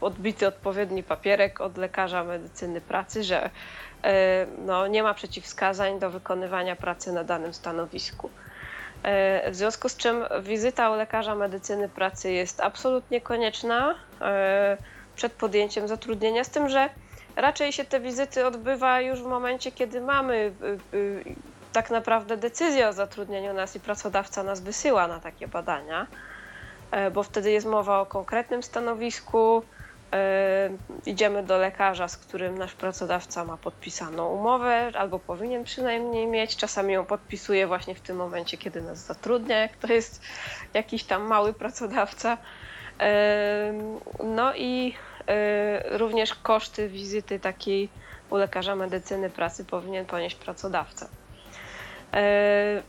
odbity 0.00 0.46
odpowiedni 0.46 1.02
papierek 1.02 1.60
od 1.60 1.76
lekarza 1.76 2.24
medycyny 2.24 2.80
pracy, 2.80 3.24
że 3.24 3.50
no, 4.66 4.86
nie 4.86 5.02
ma 5.02 5.14
przeciwwskazań 5.14 5.98
do 5.98 6.10
wykonywania 6.10 6.76
pracy 6.76 7.12
na 7.12 7.24
danym 7.24 7.54
stanowisku. 7.54 8.30
W 9.50 9.54
związku 9.54 9.88
z 9.88 9.96
czym 9.96 10.24
wizyta 10.42 10.90
u 10.90 10.94
lekarza 10.96 11.34
medycyny 11.34 11.88
pracy 11.88 12.32
jest 12.32 12.60
absolutnie 12.60 13.20
konieczna 13.20 13.94
przed 15.20 15.32
podjęciem 15.32 15.88
zatrudnienia, 15.88 16.44
z 16.44 16.50
tym, 16.50 16.68
że 16.68 16.88
raczej 17.36 17.72
się 17.72 17.84
te 17.84 18.00
wizyty 18.00 18.46
odbywa 18.46 19.00
już 19.00 19.22
w 19.22 19.26
momencie, 19.26 19.72
kiedy 19.72 20.00
mamy 20.00 20.52
y, 20.94 20.96
y, 20.96 21.24
tak 21.72 21.90
naprawdę 21.90 22.36
decyzję 22.36 22.88
o 22.88 22.92
zatrudnieniu 22.92 23.54
nas 23.54 23.76
i 23.76 23.80
pracodawca 23.80 24.42
nas 24.42 24.60
wysyła 24.60 25.08
na 25.08 25.20
takie 25.20 25.48
badania, 25.48 26.06
e, 26.90 27.10
bo 27.10 27.22
wtedy 27.22 27.50
jest 27.50 27.66
mowa 27.66 28.00
o 28.00 28.06
konkretnym 28.06 28.62
stanowisku. 28.62 29.62
e, 30.12 30.70
Idziemy 31.06 31.42
do 31.42 31.58
lekarza, 31.58 32.08
z 32.08 32.16
którym 32.16 32.58
nasz 32.58 32.72
pracodawca 32.74 33.44
ma 33.44 33.56
podpisaną 33.56 34.28
umowę, 34.28 34.92
albo 34.98 35.18
powinien 35.18 35.64
przynajmniej 35.64 36.26
mieć. 36.26 36.56
Czasami 36.56 36.92
ją 36.92 37.04
podpisuje 37.04 37.66
właśnie 37.66 37.94
w 37.94 38.00
tym 38.00 38.16
momencie, 38.16 38.56
kiedy 38.58 38.82
nas 38.82 38.98
zatrudnia, 38.98 39.58
jak 39.58 39.76
to 39.76 39.92
jest 39.92 40.22
jakiś 40.74 41.04
tam 41.04 41.22
mały 41.22 41.52
pracodawca. 41.52 42.38
E, 43.00 43.72
No 44.24 44.54
i 44.54 44.94
również 45.90 46.34
koszty 46.34 46.88
wizyty 46.88 47.40
takiej 47.40 47.88
u 48.30 48.36
lekarza 48.36 48.76
medycyny 48.76 49.30
pracy 49.30 49.64
powinien 49.64 50.06
ponieść 50.06 50.36
pracodawca. 50.36 51.08
E, 52.14 52.82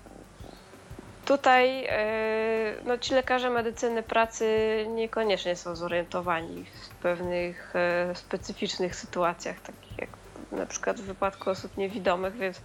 Tutaj 1.25 1.85
e, 1.85 2.75
no, 2.85 2.97
ci 2.97 3.13
lekarze 3.13 3.49
medycyny 3.49 4.03
pracy 4.03 4.45
niekoniecznie 4.89 5.55
są 5.55 5.75
zorientowani 5.75 6.65
w 6.65 6.89
pewnych 6.89 7.73
specyficznych 8.13 8.95
sytuacjach, 8.95 9.59
takich 9.59 9.97
jak 9.97 10.09
na 10.51 10.65
przykład 10.65 10.99
w 10.99 11.03
wypadku 11.03 11.49
osób 11.49 11.77
niewidomych, 11.77 12.33
więc 12.33 12.61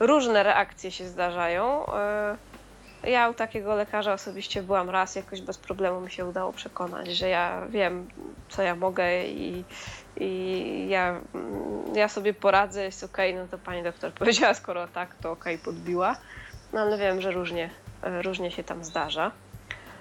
różne 0.00 0.42
reakcje 0.42 0.90
się 0.90 1.06
zdarzają. 1.08 1.86
Ja 3.06 3.28
u 3.28 3.34
takiego 3.34 3.74
lekarza 3.74 4.12
osobiście 4.12 4.62
byłam 4.62 4.90
raz, 4.90 5.16
jakoś 5.16 5.40
bez 5.40 5.58
problemu 5.58 6.00
mi 6.00 6.10
się 6.10 6.26
udało 6.26 6.52
przekonać, 6.52 7.08
że 7.08 7.28
ja 7.28 7.66
wiem, 7.68 8.06
co 8.48 8.62
ja 8.62 8.76
mogę 8.76 9.24
i, 9.24 9.64
i 10.16 10.86
ja, 10.88 11.20
mm, 11.34 11.94
ja 11.94 12.08
sobie 12.08 12.34
poradzę, 12.34 12.84
jest 12.84 13.04
okej, 13.04 13.34
no 13.34 13.46
to 13.50 13.58
pani 13.58 13.82
doktor 13.82 14.12
powiedziała, 14.20 14.54
skoro 14.54 14.88
tak, 14.88 15.14
to 15.14 15.30
okej, 15.30 15.58
podbiła. 15.58 16.16
No 16.72 16.80
ale 16.80 16.98
wiem, 16.98 17.20
że 17.20 17.30
różnie, 17.30 17.70
różnie 18.02 18.50
się 18.50 18.64
tam 18.64 18.84
zdarza. 18.84 19.30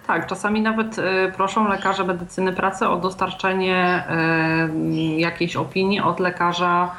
Tak, 0.08 0.28
czasami 0.28 0.62
nawet 0.62 1.00
e, 1.00 1.32
proszą 1.32 1.68
lekarze 1.68 2.04
medycyny 2.04 2.54
pracy 2.54 2.88
o 2.88 2.96
dostarczenie 2.96 4.04
e, 4.10 4.70
jakiejś 5.18 5.56
opinii 5.56 6.00
od 6.00 6.20
lekarza 6.20 6.96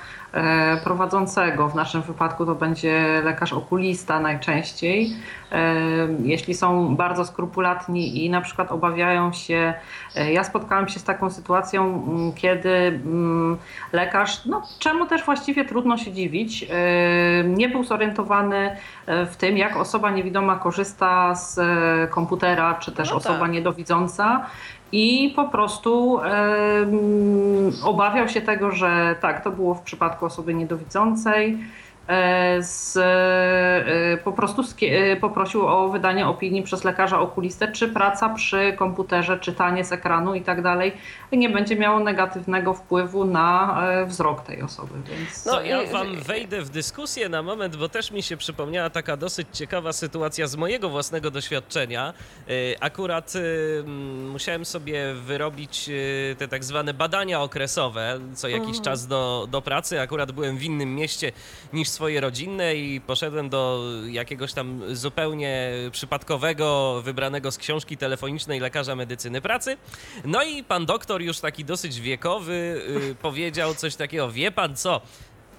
prowadzącego. 0.85 1.69
W 1.69 1.75
naszym 1.75 2.03
wypadku 2.03 2.47
to 2.47 2.55
będzie 2.55 3.21
lekarz 3.25 3.53
okulista 3.53 4.21
najczęściej. 4.21 5.13
E, 5.53 5.75
Jeśli 6.23 6.55
są 6.55 6.97
bardzo 6.97 7.25
skrupulatni 7.25 8.25
i 8.25 8.31
na 8.31 8.41
przykład 8.41 8.73
obawiają 8.73 9.33
się, 9.33 9.75
e, 10.17 10.33
ja 10.33 10.45
spotkałam 10.45 10.89
się 10.89 11.01
z 11.01 11.05
taką 11.05 11.31
sytuacją, 11.31 12.03
kiedy 12.37 13.01
lekarz, 13.93 14.45
no 14.47 14.63
czemu 14.79 15.07
też 15.07 15.25
właściwie 15.25 15.65
trudno 15.65 15.97
się 15.97 16.13
dziwić, 16.13 16.63
e, 16.71 17.45
nie 17.45 17.69
był 17.69 17.85
zorientowany 17.85 18.77
e, 19.07 19.27
w 19.27 19.37
tym, 19.37 19.57
jak 19.59 19.77
osoba 19.77 20.11
niewidoma 20.11 20.57
korzysta 20.57 21.35
z 21.35 21.59
e, 21.59 22.09
komputera, 22.11 22.75
czy 22.75 22.93
też 22.93 23.11
No 23.11 23.17
osoba 23.17 23.39
tak. 23.39 23.51
niedowidząca. 23.51 24.47
I 24.93 25.33
po 25.37 25.49
prostu 25.49 26.21
obawiał 27.85 28.29
się 28.29 28.41
tego, 28.41 28.71
że 28.71 29.17
tak, 29.21 29.45
to 29.45 29.51
było 29.51 29.75
w 29.75 29.83
przypadku 29.83 30.27
osoby 30.27 30.55
niedowidzącej. 30.55 31.59
E, 32.09 32.63
Z, 32.63 32.97
e, 32.97 34.19
po 34.25 34.33
prostu 34.33 34.63
e, 34.83 35.17
poprosił 35.17 35.67
o 35.67 35.89
wydanie 35.89 36.27
opinii 36.29 36.63
przez 36.63 36.85
lekarza 36.85 37.21
okulistę, 37.21 37.73
czy 37.73 37.89
praca 37.89 38.29
przy 38.29 38.73
komputerze, 38.79 39.39
czytanie 39.39 39.85
z 39.85 39.93
ekranu 39.93 40.35
i 40.35 40.43
tak 40.43 40.63
dalej 40.63 40.93
nie 41.33 41.49
będzie 41.49 41.77
miało 41.77 42.01
negatywnego 42.01 42.75
wpływu 42.75 43.25
na 43.25 43.83
wzrok 44.07 44.41
tej 44.43 44.63
osoby. 44.63 44.95
Więc 45.11 45.47
No 45.47 45.63
ja 45.63 45.87
wam 45.87 46.17
wejdę 46.21 46.63
w 46.63 46.71
dyskusję 46.71 47.29
na 47.29 47.43
moment, 47.43 47.77
bo 47.77 47.89
też 47.89 48.11
mi 48.11 48.23
się 48.23 48.37
przypomniała 48.37 48.91
taka 48.91 49.17
dosyć 49.17 49.49
ciekawa 49.53 49.93
sytuacja 49.93 50.47
z 50.47 50.57
mojego 50.57 50.89
własnego 50.89 51.31
doświadczenia. 51.31 52.13
Akurat 52.81 53.33
musiałem 54.33 54.65
sobie 54.65 55.15
wyrobić 55.15 55.91
te 56.39 56.49
tak 56.49 56.65
zwane 56.65 56.95
badania 56.95 57.41
okresowe 57.43 58.19
co 58.35 58.49
jakiś 58.49 58.65
Mhm. 58.69 58.85
czas 58.85 59.07
do, 59.07 59.47
do 59.51 59.63
pracy. 59.63 60.01
Akurat 60.01 60.33
byłem 60.33 60.59
w 60.59 60.63
innym 60.63 60.95
mieście 60.95 61.33
niż 61.73 61.89
swoje 61.95 62.21
rodzinne 62.21 62.77
i 62.77 63.01
poszedłem 63.01 63.49
do 63.49 63.85
jakiegoś 64.11 64.53
tam 64.53 64.97
zupełnie 64.97 65.73
przypadkowego, 65.93 67.01
wybranego 67.03 67.51
z 67.51 67.59
książki 67.59 67.97
telefonicznej 67.97 68.61
lekarza 68.61 68.97
medycyny 68.97 69.41
pracy. 69.41 69.77
No 70.25 70.43
i 70.43 70.65
pan 70.65 70.87
doktor, 70.87 71.23
już 71.23 71.41
taki 71.41 71.65
dosyć 71.65 72.01
wiekowy, 72.01 72.83
y, 73.11 73.15
powiedział 73.15 73.75
coś 73.75 73.97
takiego: 73.97 74.31
Wie 74.31 74.51
pan 74.53 74.77
co? 74.77 75.01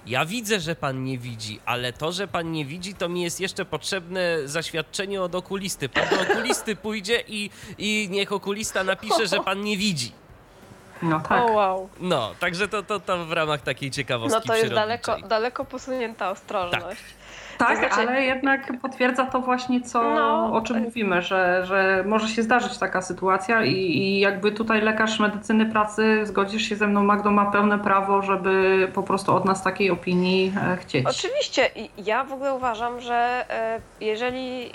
Ja 0.06 0.26
widzę, 0.26 0.60
że 0.60 0.76
pan 0.76 1.04
nie 1.04 1.18
widzi, 1.18 1.60
ale 1.64 1.92
to, 1.92 2.12
że 2.12 2.28
pan 2.28 2.52
nie 2.52 2.64
widzi, 2.64 2.94
to 2.94 3.08
mi 3.08 3.22
jest 3.22 3.40
jeszcze 3.40 3.64
potrzebne 3.64 4.38
zaświadczenie 4.44 5.22
od 5.22 5.34
okulisty. 5.34 5.88
Pan 5.88 6.08
do 6.08 6.20
okulisty 6.20 6.76
pójdzie 6.76 7.24
i, 7.28 7.50
i 7.78 8.08
niech 8.10 8.32
okulista 8.32 8.84
napisze, 8.84 9.26
że 9.26 9.40
pan 9.40 9.60
nie 9.60 9.76
widzi. 9.76 10.12
No 11.02 11.20
tak. 11.20 11.42
O 11.42 11.52
wow. 11.52 11.88
No, 12.00 12.34
także 12.40 12.68
to, 12.68 12.82
to, 12.82 13.00
to 13.00 13.24
w 13.24 13.32
ramach 13.32 13.60
takiej 13.60 13.90
ciekawostki 13.90 14.48
No 14.48 14.54
to 14.54 14.60
jest 14.60 14.74
daleko, 14.74 15.16
daleko 15.18 15.64
posunięta 15.64 16.30
ostrożność. 16.30 16.82
Tak, 16.82 16.96
znaczy- 17.58 17.94
ale 17.94 18.22
jednak 18.24 18.80
potwierdza 18.82 19.26
to 19.26 19.40
właśnie, 19.40 19.80
co, 19.80 20.02
No. 20.02 20.52
o 20.52 20.60
czym 20.60 20.78
mówimy, 20.78 21.22
że, 21.22 21.66
że 21.66 22.04
może 22.06 22.28
się 22.28 22.42
zdarzyć 22.42 22.78
taka 22.78 23.02
sytuacja 23.02 23.64
i, 23.64 23.72
i 23.74 24.20
jakby 24.20 24.52
tutaj 24.52 24.80
lekarz 24.82 25.20
medycyny 25.20 25.66
pracy, 25.66 26.20
zgodzisz 26.26 26.62
się 26.62 26.76
ze 26.76 26.86
mną, 26.86 27.04
Magdo, 27.04 27.30
ma 27.30 27.50
pełne 27.50 27.78
prawo, 27.78 28.22
żeby 28.22 28.88
po 28.94 29.02
prostu 29.02 29.34
od 29.34 29.44
nas 29.44 29.62
takiej 29.62 29.90
opinii 29.90 30.52
e, 30.72 30.76
chcieć. 30.76 31.06
Oczywiście, 31.06 31.70
ja 31.98 32.24
w 32.24 32.32
ogóle 32.32 32.54
uważam, 32.54 33.00
że 33.00 33.44
e, 33.50 33.80
jeżeli 34.00 34.70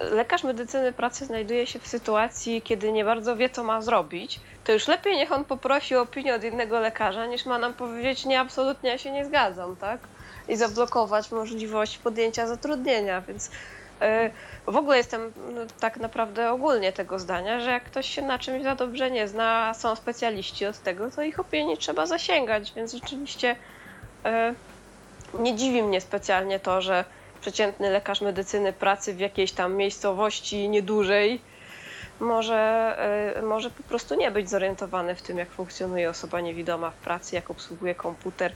lekarz 0.00 0.44
medycyny 0.44 0.92
pracy 0.92 1.24
znajduje 1.26 1.66
się 1.66 1.78
w 1.78 1.86
sytuacji, 1.86 2.62
kiedy 2.62 2.92
nie 2.92 3.04
bardzo 3.04 3.36
wie, 3.36 3.48
co 3.50 3.64
ma 3.64 3.80
zrobić, 3.80 4.40
to 4.64 4.72
już 4.72 4.88
lepiej 4.88 5.16
niech 5.16 5.32
on 5.32 5.44
poprosi 5.44 5.96
o 5.96 6.02
opinię 6.02 6.34
od 6.34 6.44
innego 6.44 6.80
lekarza, 6.80 7.26
niż 7.26 7.46
ma 7.46 7.58
nam 7.58 7.74
powiedzieć, 7.74 8.26
nie, 8.26 8.40
absolutnie 8.40 8.90
ja 8.90 8.98
się 8.98 9.10
nie 9.10 9.24
zgadzam, 9.24 9.76
tak? 9.76 9.98
I 10.50 10.56
zablokować 10.56 11.32
możliwość 11.32 11.98
podjęcia 11.98 12.46
zatrudnienia, 12.46 13.20
więc 13.20 13.50
e, 14.00 14.30
w 14.66 14.76
ogóle 14.76 14.96
jestem 14.96 15.32
no, 15.54 15.60
tak 15.80 15.96
naprawdę 15.96 16.52
ogólnie 16.52 16.92
tego 16.92 17.18
zdania, 17.18 17.60
że 17.60 17.70
jak 17.70 17.84
ktoś 17.84 18.06
się 18.06 18.22
na 18.22 18.38
czymś 18.38 18.62
za 18.62 18.74
dobrze 18.74 19.10
nie 19.10 19.28
zna, 19.28 19.68
a 19.68 19.74
są 19.74 19.96
specjaliści 19.96 20.66
od 20.66 20.78
tego, 20.78 21.10
to 21.10 21.22
ich 21.22 21.40
opinii 21.40 21.76
trzeba 21.78 22.06
zasięgać, 22.06 22.72
więc 22.76 22.92
rzeczywiście 22.92 23.56
e, 24.24 24.54
nie 25.38 25.56
dziwi 25.56 25.82
mnie 25.82 26.00
specjalnie 26.00 26.60
to, 26.60 26.82
że 26.82 27.04
przeciętny 27.40 27.90
lekarz 27.90 28.20
medycyny 28.20 28.72
pracy 28.72 29.14
w 29.14 29.20
jakiejś 29.20 29.52
tam 29.52 29.76
miejscowości 29.76 30.68
niedużej 30.68 31.40
może, 32.20 32.96
y, 33.38 33.42
może 33.42 33.70
po 33.70 33.82
prostu 33.82 34.14
nie 34.14 34.30
być 34.30 34.50
zorientowany 34.50 35.14
w 35.14 35.22
tym, 35.22 35.38
jak 35.38 35.50
funkcjonuje 35.50 36.10
osoba 36.10 36.40
niewidoma 36.40 36.90
w 36.90 36.94
pracy, 36.94 37.34
jak 37.34 37.50
obsługuje 37.50 37.94
komputer. 37.94 38.52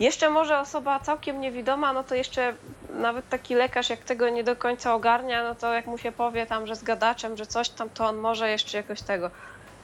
Jeszcze 0.00 0.30
może 0.30 0.58
osoba 0.58 1.00
całkiem 1.00 1.40
niewidoma, 1.40 1.92
no 1.92 2.04
to 2.04 2.14
jeszcze 2.14 2.54
nawet 2.90 3.28
taki 3.28 3.54
lekarz, 3.54 3.90
jak 3.90 4.00
tego 4.00 4.28
nie 4.28 4.44
do 4.44 4.56
końca 4.56 4.94
ogarnia, 4.94 5.42
no 5.42 5.54
to 5.54 5.74
jak 5.74 5.86
mu 5.86 5.98
się 5.98 6.12
powie 6.12 6.46
tam, 6.46 6.66
że 6.66 6.76
z 6.76 6.82
gadaczem, 6.82 7.36
że 7.36 7.46
coś 7.46 7.68
tam, 7.68 7.90
to 7.90 8.06
on 8.06 8.16
może 8.16 8.50
jeszcze 8.50 8.76
jakoś 8.76 9.02
tego. 9.02 9.30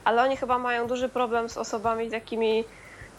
Ale 0.03 0.23
oni 0.23 0.37
chyba 0.37 0.57
mają 0.57 0.87
duży 0.87 1.09
problem 1.09 1.49
z 1.49 1.57
osobami 1.57 2.11
takimi 2.11 2.63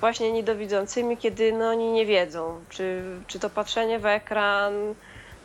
właśnie 0.01 0.33
niedowidzącymi, 0.33 1.17
kiedy 1.17 1.53
no, 1.53 1.69
oni 1.71 1.93
nie 1.93 2.07
wiedzą, 2.07 2.61
czy, 2.69 3.03
czy 3.27 3.39
to 3.39 3.51
patrzenie 3.51 3.99
w 3.99 4.07
ekran, 4.07 4.73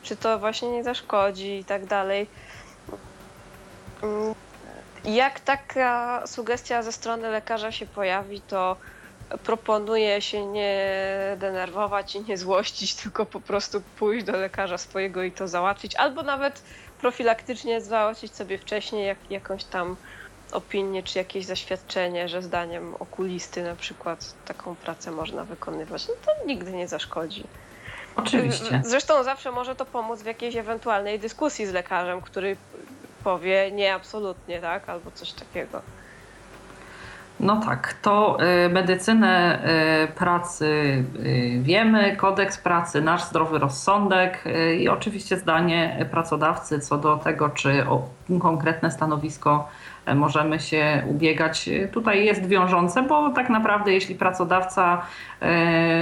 czy 0.04 0.16
to 0.16 0.40
właśnie 0.40 0.72
nie 0.72 0.84
zaszkodzi 0.84 1.60
i 1.60 1.66
tak 1.66 1.86
dalej. 1.86 2.28
Jak 5.06 5.40
taka 5.40 6.24
sugestia 6.28 6.84
ze 6.84 6.92
strony 6.92 7.30
lekarza 7.30 7.72
się 7.72 7.86
pojawi, 7.86 8.42
to 8.42 8.76
proponuję 9.44 10.22
się 10.22 10.46
nie 10.46 10.96
denerwować 11.38 12.16
i 12.16 12.22
nie 12.22 12.38
złościć, 12.38 12.96
tylko 12.96 13.26
po 13.26 13.40
prostu 13.40 13.82
pójść 14.00 14.26
do 14.26 14.32
lekarza 14.32 14.78
swojego 14.78 15.24
i 15.24 15.32
to 15.32 15.48
załatwić, 15.48 15.96
albo 15.96 16.24
nawet 16.24 16.62
profilaktycznie 17.02 17.82
załatwić 17.82 18.36
sobie 18.36 18.58
wcześniej 18.58 19.08
jak, 19.08 19.18
jakąś 19.30 19.64
tam 19.64 19.96
opinię 20.52 21.04
czy 21.04 21.18
jakieś 21.18 21.46
zaświadczenie, 21.46 22.30
że 22.30 22.42
zdaniem 22.42 22.96
okulisty 23.00 23.64
na 23.64 23.76
przykład 23.76 24.34
taką 24.46 24.76
pracę 24.76 25.12
można 25.12 25.44
wykonywać. 25.44 26.08
No 26.08 26.14
to 26.26 26.46
nigdy 26.48 26.72
nie 26.72 26.88
zaszkodzi. 26.88 27.44
Oczywiście. 28.16 28.82
Zresztą 28.86 29.24
zawsze 29.24 29.52
może 29.52 29.76
to 29.76 29.86
pomóc 29.86 30.22
w 30.22 30.26
jakiejś 30.26 30.56
ewentualnej 30.56 31.20
dyskusji 31.20 31.66
z 31.66 31.72
lekarzem, 31.72 32.22
który 32.22 32.58
powie 33.24 33.72
nie, 33.72 33.94
absolutnie, 33.94 34.62
tak, 34.62 34.90
albo 34.90 35.12
coś 35.12 35.32
takiego. 35.32 35.82
No 37.40 37.62
tak, 37.66 37.94
to 38.02 38.38
y, 38.66 38.70
medycynę 38.70 39.60
y, 40.04 40.08
pracy 40.08 40.66
y, 41.26 41.60
wiemy, 41.62 42.16
kodeks 42.16 42.58
pracy, 42.58 43.02
nasz 43.02 43.24
zdrowy 43.24 43.60
rozsądek 43.60 44.44
i 44.80 44.90
oczywiście 44.90 45.38
zdanie 45.38 46.06
pracodawcy 46.12 46.80
co 46.80 46.98
do 46.98 47.18
tego, 47.18 47.50
czy 47.50 47.86
konkretne 48.42 48.92
stanowisko 48.92 49.70
możemy 50.16 50.60
się 50.60 51.04
ubiegać. 51.08 51.70
Tutaj 51.92 52.26
jest 52.26 52.48
wiążące, 52.48 53.04
bo 53.04 53.30
tak 53.30 53.50
naprawdę 53.50 53.94
jeśli 53.94 54.16
pracodawca 54.16 55.02
y, 55.42 55.46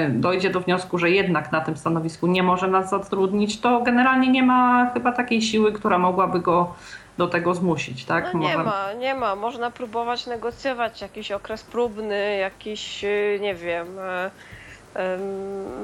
dojdzie 0.09 0.49
do 0.49 0.59
wniosku, 0.59 0.97
że 0.97 1.09
jednak 1.09 1.51
na 1.51 1.61
tym 1.61 1.77
stanowisku 1.77 2.27
nie 2.27 2.43
może 2.43 2.67
nas 2.67 2.89
zatrudnić, 2.89 3.59
to 3.59 3.81
generalnie 3.81 4.29
nie 4.31 4.43
ma 4.43 4.91
chyba 4.93 5.11
takiej 5.11 5.41
siły, 5.41 5.71
która 5.73 5.97
mogłaby 5.97 6.39
go 6.39 6.73
do 7.17 7.27
tego 7.27 7.53
zmusić, 7.53 8.05
tak? 8.05 8.33
No 8.33 8.39
nie 8.39 8.57
Może- 8.57 8.63
ma, 8.69 8.93
nie 8.93 9.15
ma. 9.15 9.35
Można 9.35 9.71
próbować 9.71 10.27
negocjować 10.27 11.01
jakiś 11.01 11.31
okres 11.31 11.63
próbny, 11.63 12.37
jakiś, 12.37 13.03
y, 13.03 13.39
nie 13.41 13.55
wiem, 13.55 13.99
e, 13.99 14.31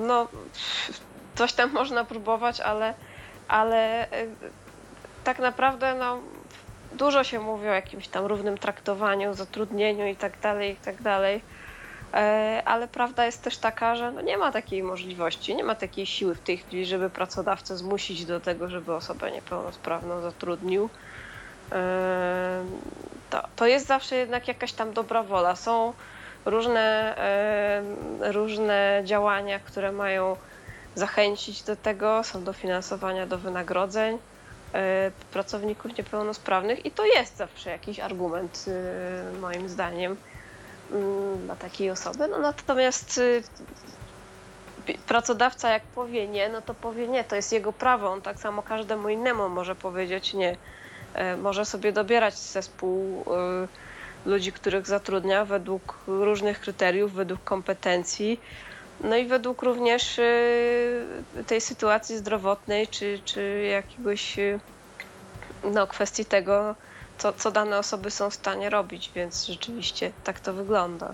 no 0.07 0.27
coś 1.35 1.53
tam 1.53 1.71
można 1.73 2.03
próbować, 2.05 2.61
ale, 2.61 2.93
ale 3.47 4.07
tak 5.23 5.39
naprawdę 5.39 5.95
no, 5.99 6.17
dużo 6.95 7.23
się 7.23 7.39
mówi 7.39 7.67
o 7.69 7.73
jakimś 7.73 8.07
tam 8.07 8.25
równym 8.25 8.57
traktowaniu, 8.57 9.33
zatrudnieniu 9.33 10.07
i 10.07 10.15
tak 10.15 10.39
dalej, 10.39 10.73
i 10.73 10.77
tak 10.77 11.01
dalej. 11.01 11.43
E, 12.13 12.61
Ale 12.65 12.87
prawda 12.87 13.25
jest 13.25 13.43
też 13.43 13.57
taka, 13.57 13.95
że 13.95 14.11
no 14.11 14.21
nie 14.21 14.37
ma 14.37 14.51
takiej 14.51 14.83
możliwości, 14.83 15.55
nie 15.55 15.63
ma 15.63 15.75
takiej 15.75 16.05
siły 16.05 16.35
w 16.35 16.41
tej 16.41 16.57
chwili, 16.57 16.85
żeby 16.85 17.09
pracodawcę 17.09 17.77
zmusić 17.77 18.25
do 18.25 18.39
tego, 18.39 18.69
żeby 18.69 18.93
osobę 18.93 19.31
niepełnosprawną 19.31 20.21
zatrudnił. 20.21 20.89
Em, 21.71 22.81
To, 23.29 23.43
to 23.55 23.67
jest 23.67 23.87
zawsze 23.87 24.15
jednak 24.15 24.47
jakaś 24.47 24.73
tam 24.73 24.93
dobra 24.93 25.23
wola. 25.23 25.55
Są 25.55 25.93
różne, 26.45 27.15
em, 27.17 27.95
różne 28.33 29.01
działania, 29.05 29.59
które 29.59 29.91
mają 29.91 30.37
zachęcić 30.95 31.63
do 31.63 31.75
tego, 31.75 32.23
są 32.23 32.43
dofinansowania 32.43 33.27
do 33.27 33.37
wynagrodzeń 33.37 34.15
e, 34.15 34.19
pracowników 35.31 35.97
niepełnosprawnych 35.97 36.85
i 36.85 36.91
to 36.91 37.05
jest 37.05 37.37
zawsze 37.37 37.69
jakiś 37.69 37.99
argument, 37.99 38.65
e, 38.67 39.39
moim 39.39 39.69
zdaniem, 39.69 40.17
mm, 40.91 41.45
dla 41.45 41.55
takiej 41.55 41.91
osoby. 41.91 42.27
No, 42.27 42.39
natomiast 42.39 43.21
pi- 44.85 44.97
pracodawca 45.07 45.69
jak 45.69 45.83
powie 45.83 46.27
nie, 46.27 46.49
no 46.49 46.61
to 46.61 46.73
powie 46.73 47.07
nie, 47.07 47.23
to 47.23 47.35
jest 47.35 47.53
jego 47.53 47.73
prawo. 47.73 48.11
On 48.11 48.21
tak 48.21 48.39
samo 48.39 48.63
każdemu 48.63 49.09
innemu 49.09 49.49
może 49.49 49.75
powiedzieć 49.75 50.33
nie. 50.33 50.57
E, 51.13 51.37
Może 51.37 51.65
sobie 51.65 51.91
dobierać 51.91 52.37
zespół 52.39 53.25
ludzi, 54.25 54.51
których 54.51 54.87
zatrudnia 54.87 55.45
według 55.45 55.97
różnych 56.07 56.59
kryteriów, 56.59 57.13
według 57.13 57.43
kompetencji. 57.43 58.39
No 58.99 59.17
i 59.17 59.27
według 59.27 59.61
również 59.61 60.19
y, 60.19 61.25
tej 61.47 61.61
sytuacji 61.61 62.17
zdrowotnej, 62.17 62.87
czy, 62.87 63.19
czy 63.25 63.61
jakiegoś 63.71 64.39
y, 64.39 64.59
no, 65.63 65.87
kwestii 65.87 66.25
tego, 66.25 66.75
co, 67.17 67.33
co 67.33 67.51
dane 67.51 67.79
osoby 67.79 68.11
są 68.11 68.29
w 68.29 68.33
stanie 68.35 68.69
robić, 68.69 69.11
więc 69.15 69.45
rzeczywiście 69.45 70.13
tak 70.23 70.39
to 70.39 70.53
wygląda. 70.53 71.13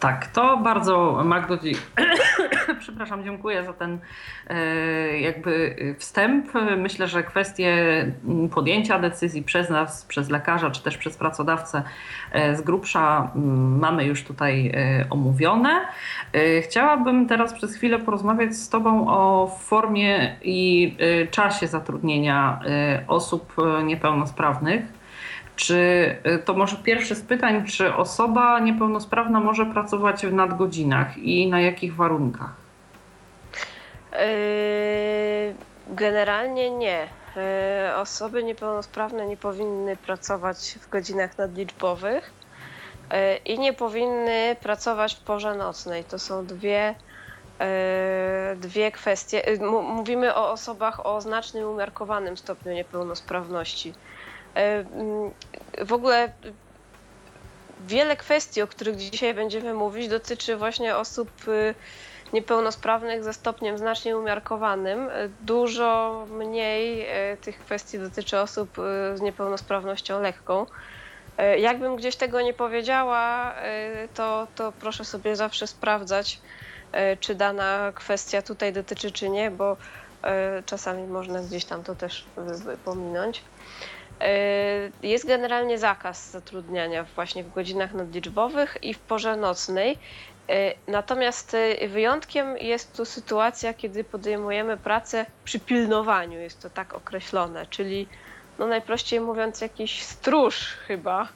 Tak, 0.00 0.26
to 0.26 0.56
bardzo 0.56 1.22
Magdo, 1.24 1.58
przepraszam, 2.80 3.24
dziękuję 3.24 3.64
za 3.64 3.72
ten 3.72 3.98
e, 4.46 5.20
jakby 5.20 5.76
wstęp. 5.98 6.46
Myślę, 6.76 7.08
że 7.08 7.22
kwestie 7.22 7.76
podjęcia 8.54 8.98
decyzji 8.98 9.42
przez 9.42 9.70
nas, 9.70 10.04
przez 10.04 10.30
lekarza, 10.30 10.70
czy 10.70 10.82
też 10.82 10.96
przez 10.96 11.16
pracodawcę 11.16 11.82
e, 12.32 12.56
z 12.56 12.60
grubsza 12.60 13.30
mamy 13.80 14.04
już 14.04 14.24
tutaj 14.24 14.72
e, 14.74 15.06
omówione. 15.10 15.80
E, 16.32 16.62
Chciałabym 16.62 17.26
teraz 17.26 17.54
przez 17.54 17.76
chwilę 17.76 17.98
porozmawiać 17.98 18.56
z 18.56 18.68
Tobą 18.68 19.08
o 19.08 19.46
formie 19.60 20.36
i 20.42 20.96
e, 20.98 21.26
czasie 21.26 21.66
zatrudnienia 21.66 22.60
e, 22.66 23.04
osób 23.06 23.52
e, 23.58 23.82
niepełnosprawnych. 23.82 24.97
Czy 25.58 25.76
y, 26.26 26.38
to 26.38 26.54
może 26.54 26.76
pierwsze 26.76 27.14
z 27.14 27.22
pytań, 27.22 27.66
czy 27.66 27.94
osoba 27.94 28.60
niepełnosprawna 28.60 29.40
może 29.40 29.66
pracować 29.66 30.26
w 30.26 30.32
nadgodzinach 30.32 31.18
i 31.18 31.50
na 31.50 31.60
jakich 31.60 31.96
warunkach? 31.96 32.52
Yy, 34.12 35.54
Generalnie 35.88 36.70
nie. 36.70 37.08
Yy, 37.88 37.96
Osoby 37.96 38.44
niepełnosprawne 38.44 39.26
nie 39.26 39.36
powinny 39.36 39.96
pracować 39.96 40.78
w 40.80 40.88
godzinach 40.88 41.38
nadliczbowych 41.38 42.32
yy, 43.10 43.36
i 43.36 43.58
nie 43.58 43.72
powinny 43.72 44.56
pracować 44.62 45.14
w 45.14 45.20
porze 45.20 45.54
nocnej. 45.54 46.04
To 46.04 46.18
są 46.18 46.46
dwie, 46.46 46.94
dwie 48.56 48.92
kwestie. 48.92 49.42
Mówimy 49.82 50.34
o 50.34 50.50
osobach 50.50 51.06
o 51.06 51.20
znacznym 51.20 51.68
umiarkowanym 51.68 52.36
stopniu 52.36 52.72
niepełnosprawności. 52.72 53.94
W 55.84 55.92
ogóle 55.92 56.32
wiele 57.86 58.16
kwestii, 58.16 58.62
o 58.62 58.66
których 58.66 58.96
dzisiaj 58.96 59.34
będziemy 59.34 59.74
mówić, 59.74 60.08
dotyczy 60.08 60.56
właśnie 60.56 60.96
osób 60.96 61.30
yy, 61.46 61.74
niepełnosprawnych 62.32 63.24
ze 63.24 63.32
stopniem 63.32 63.78
znacznie 63.78 64.18
umiarkowanym. 64.18 65.08
Y, 65.08 65.30
Dużo 65.40 66.26
mniej 66.30 67.02
y, 67.32 67.36
tych 67.36 67.58
kwestii 67.58 67.98
dotyczy 67.98 68.38
osób 68.38 68.78
y, 68.78 69.16
z 69.16 69.20
niepełnosprawnością 69.20 70.20
lekką. 70.20 70.66
Y, 71.40 71.58
Jakbym 71.58 71.96
gdzieś 71.96 72.16
tego 72.16 72.40
nie 72.40 72.54
powiedziała, 72.54 73.54
y, 74.04 74.08
to, 74.14 74.46
to 74.54 74.72
proszę 74.72 75.04
sobie 75.04 75.36
zawsze 75.36 75.66
sprawdzać 75.66 76.40
czy 77.20 77.34
dana 77.34 77.92
kwestia 77.94 78.42
tutaj 78.42 78.72
dotyczy, 78.72 79.12
czy 79.12 79.28
nie, 79.28 79.50
bo 79.50 79.76
czasami 80.66 81.06
można 81.06 81.42
gdzieś 81.42 81.64
tam 81.64 81.84
to 81.84 81.94
też 81.94 82.24
pominąć. 82.84 83.42
Jest 85.02 85.26
generalnie 85.26 85.78
zakaz 85.78 86.30
zatrudniania 86.30 87.04
właśnie 87.14 87.44
w 87.44 87.52
godzinach 87.52 87.94
nadliczbowych 87.94 88.76
i 88.82 88.94
w 88.94 88.98
porze 88.98 89.36
nocnej. 89.36 89.98
Natomiast 90.86 91.56
wyjątkiem 91.88 92.56
jest 92.56 92.96
tu 92.96 93.04
sytuacja, 93.04 93.74
kiedy 93.74 94.04
podejmujemy 94.04 94.76
pracę 94.76 95.26
przy 95.44 95.60
pilnowaniu, 95.60 96.40
jest 96.40 96.62
to 96.62 96.70
tak 96.70 96.94
określone, 96.94 97.66
czyli 97.66 98.08
no 98.58 98.66
najprościej 98.66 99.20
mówiąc 99.20 99.60
jakiś 99.60 100.02
stróż 100.02 100.76
chyba. 100.86 101.28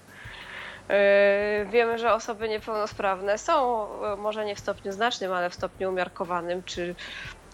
Wiemy, 1.70 1.98
że 1.98 2.14
osoby 2.14 2.48
niepełnosprawne 2.48 3.38
są, 3.38 3.86
może 4.18 4.44
nie 4.44 4.56
w 4.56 4.60
stopniu 4.60 4.92
znacznym, 4.92 5.32
ale 5.32 5.50
w 5.50 5.54
stopniu 5.54 5.88
umiarkowanym 5.88 6.62
czy, 6.62 6.94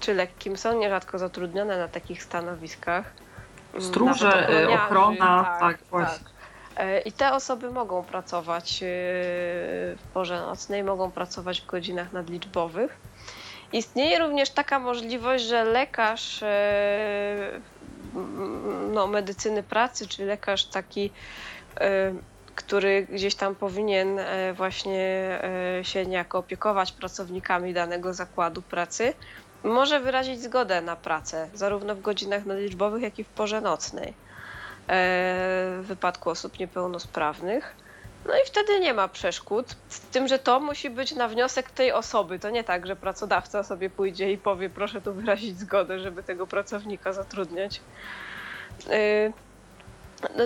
czy 0.01 0.14
lekkim, 0.14 0.57
są 0.57 0.79
nierzadko 0.79 1.19
zatrudnione 1.19 1.79
na 1.79 1.88
takich 1.88 2.23
stanowiskach. 2.23 3.12
Stróże, 3.81 4.49
ochrona, 4.75 5.45
tak, 5.45 5.61
tak 5.61 5.79
właśnie. 5.91 6.25
Tak. 6.75 7.07
I 7.07 7.13
te 7.13 7.33
osoby 7.33 7.71
mogą 7.71 8.03
pracować 8.05 8.79
w 8.83 10.03
porze 10.15 10.41
nocnej, 10.41 10.85
mogą 10.85 11.11
pracować 11.11 11.61
w 11.61 11.67
godzinach 11.67 12.13
nadliczbowych. 12.13 12.97
Istnieje 13.73 14.19
również 14.19 14.51
taka 14.51 14.79
możliwość, 14.79 15.45
że 15.45 15.65
lekarz 15.65 16.41
no, 18.93 19.07
medycyny 19.07 19.63
pracy, 19.63 20.07
czy 20.09 20.25
lekarz 20.25 20.65
taki, 20.65 21.11
który 22.55 23.07
gdzieś 23.11 23.35
tam 23.35 23.55
powinien 23.55 24.21
właśnie 24.55 25.39
się 25.83 26.07
niejako 26.07 26.39
opiekować 26.39 26.93
pracownikami 26.93 27.75
danego 27.75 28.15
zakładu 28.15 28.63
pracy, 28.63 29.15
może 29.64 30.01
wyrazić 30.01 30.42
zgodę 30.42 30.81
na 30.81 30.97
pracę, 30.97 31.49
zarówno 31.55 31.94
w 31.94 32.01
godzinach 32.01 32.47
nadliczbowych, 32.47 33.03
jak 33.03 33.18
i 33.18 33.25
w 33.25 33.29
porze 33.29 33.61
nocnej 33.61 34.14
w 34.88 35.85
wypadku 35.85 36.31
osób 36.31 36.59
niepełnosprawnych. 36.59 37.75
No 38.27 38.35
i 38.35 38.47
wtedy 38.47 38.81
nie 38.81 38.94
ma 38.94 39.09
przeszkód, 39.09 39.66
z 39.88 40.01
tym, 40.01 40.29
że 40.29 40.38
to 40.38 40.61
musi 40.61 40.90
być 40.90 41.12
na 41.12 41.29
wniosek 41.29 41.71
tej 41.71 41.92
osoby. 41.92 42.38
To 42.38 42.51
nie 42.51 42.64
tak, 42.64 42.87
że 42.87 42.97
pracodawca 42.97 43.62
sobie 43.62 43.90
pójdzie 43.90 44.33
i 44.33 44.38
powie, 44.38 44.71
proszę 44.71 45.01
tu 45.01 45.14
wyrazić 45.14 45.59
zgodę, 45.59 45.99
żeby 45.99 46.23
tego 46.23 46.47
pracownika 46.47 47.12
zatrudniać. 47.12 47.81
No, 50.37 50.44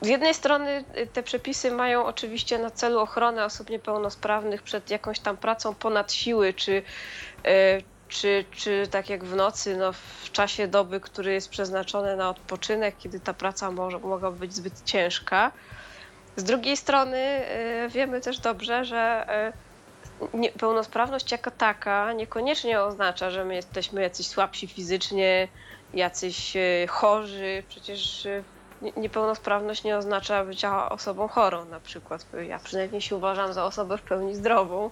z 0.00 0.08
jednej 0.08 0.34
strony 0.34 0.84
te 1.12 1.22
przepisy 1.22 1.70
mają 1.70 2.04
oczywiście 2.04 2.58
na 2.58 2.70
celu 2.70 2.98
ochronę 2.98 3.44
osób 3.44 3.70
niepełnosprawnych 3.70 4.62
przed 4.62 4.90
jakąś 4.90 5.20
tam 5.20 5.36
pracą 5.36 5.74
ponad 5.74 6.12
siły, 6.12 6.54
czy, 6.54 6.82
czy, 8.12 8.44
czy 8.50 8.88
tak 8.90 9.10
jak 9.10 9.24
w 9.24 9.36
nocy, 9.36 9.76
no 9.76 9.92
w 9.92 10.30
czasie 10.32 10.68
doby, 10.68 11.00
który 11.00 11.32
jest 11.32 11.48
przeznaczony 11.48 12.16
na 12.16 12.30
odpoczynek, 12.30 12.94
kiedy 12.98 13.20
ta 13.20 13.34
praca 13.34 13.70
może, 13.70 13.98
mogła 13.98 14.30
być 14.30 14.54
zbyt 14.54 14.82
ciężka. 14.84 15.52
Z 16.36 16.44
drugiej 16.44 16.76
strony 16.76 17.18
y, 17.86 17.88
wiemy 17.88 18.20
też 18.20 18.38
dobrze, 18.38 18.84
że 18.84 19.26
y, 20.34 20.36
niepełnosprawność 20.36 21.32
jako 21.32 21.50
taka 21.50 22.12
niekoniecznie 22.12 22.80
oznacza, 22.80 23.30
że 23.30 23.44
my 23.44 23.54
jesteśmy 23.54 24.02
jacyś 24.02 24.26
słabsi 24.26 24.68
fizycznie, 24.68 25.48
jacyś 25.94 26.56
y, 26.56 26.86
chorzy. 26.88 27.62
Przecież 27.68 28.28
niepełnosprawność 28.96 29.84
nie 29.84 29.96
oznacza 29.96 30.44
bycia 30.44 30.88
osobą 30.88 31.28
chorą 31.28 31.64
na 31.64 31.80
przykład. 31.80 32.26
Ja 32.48 32.58
przynajmniej 32.58 33.00
się 33.00 33.16
uważam 33.16 33.52
za 33.52 33.64
osobę 33.64 33.98
w 33.98 34.02
pełni 34.02 34.34
zdrową. 34.34 34.90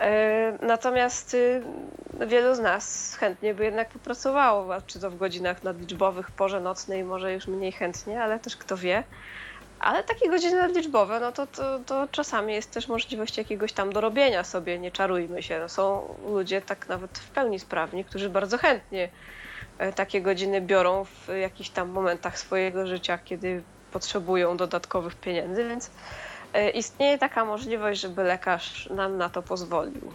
E, 0.00 0.58
natomiast 0.62 1.34
y, 1.34 1.62
wielu 2.26 2.54
z 2.54 2.58
nas 2.58 3.14
chętnie 3.14 3.54
by 3.54 3.64
jednak 3.64 3.88
popracowało, 3.88 4.82
czy 4.86 5.00
to 5.00 5.10
w 5.10 5.16
godzinach 5.16 5.62
nadliczbowych, 5.62 6.30
porze 6.30 6.60
nocnej, 6.60 7.04
może 7.04 7.32
już 7.34 7.46
mniej 7.46 7.72
chętnie, 7.72 8.22
ale 8.22 8.38
też 8.38 8.56
kto 8.56 8.76
wie. 8.76 9.04
Ale 9.80 10.02
takie 10.02 10.30
godziny 10.30 10.56
nadliczbowe, 10.56 11.20
no 11.20 11.32
to, 11.32 11.46
to, 11.46 11.78
to 11.86 12.08
czasami 12.10 12.54
jest 12.54 12.70
też 12.70 12.88
możliwość 12.88 13.38
jakiegoś 13.38 13.72
tam 13.72 13.92
dorobienia 13.92 14.44
sobie, 14.44 14.78
nie 14.78 14.90
czarujmy 14.90 15.42
się. 15.42 15.58
No 15.58 15.68
są 15.68 16.14
ludzie 16.26 16.62
tak 16.62 16.88
nawet 16.88 17.18
w 17.18 17.30
pełni 17.30 17.58
sprawni, 17.58 18.04
którzy 18.04 18.30
bardzo 18.30 18.58
chętnie 18.58 19.08
e, 19.78 19.92
takie 19.92 20.22
godziny 20.22 20.60
biorą 20.60 21.04
w 21.04 21.28
jakichś 21.40 21.70
tam 21.70 21.88
momentach 21.88 22.38
swojego 22.38 22.86
życia, 22.86 23.18
kiedy 23.18 23.62
potrzebują 23.92 24.56
dodatkowych 24.56 25.14
pieniędzy, 25.14 25.68
więc 25.68 25.90
istnieje 26.74 27.18
taka 27.18 27.44
możliwość, 27.44 28.00
żeby 28.00 28.22
lekarz 28.22 28.90
nam 28.90 29.16
na 29.16 29.28
to 29.28 29.42
pozwolił. 29.42 30.12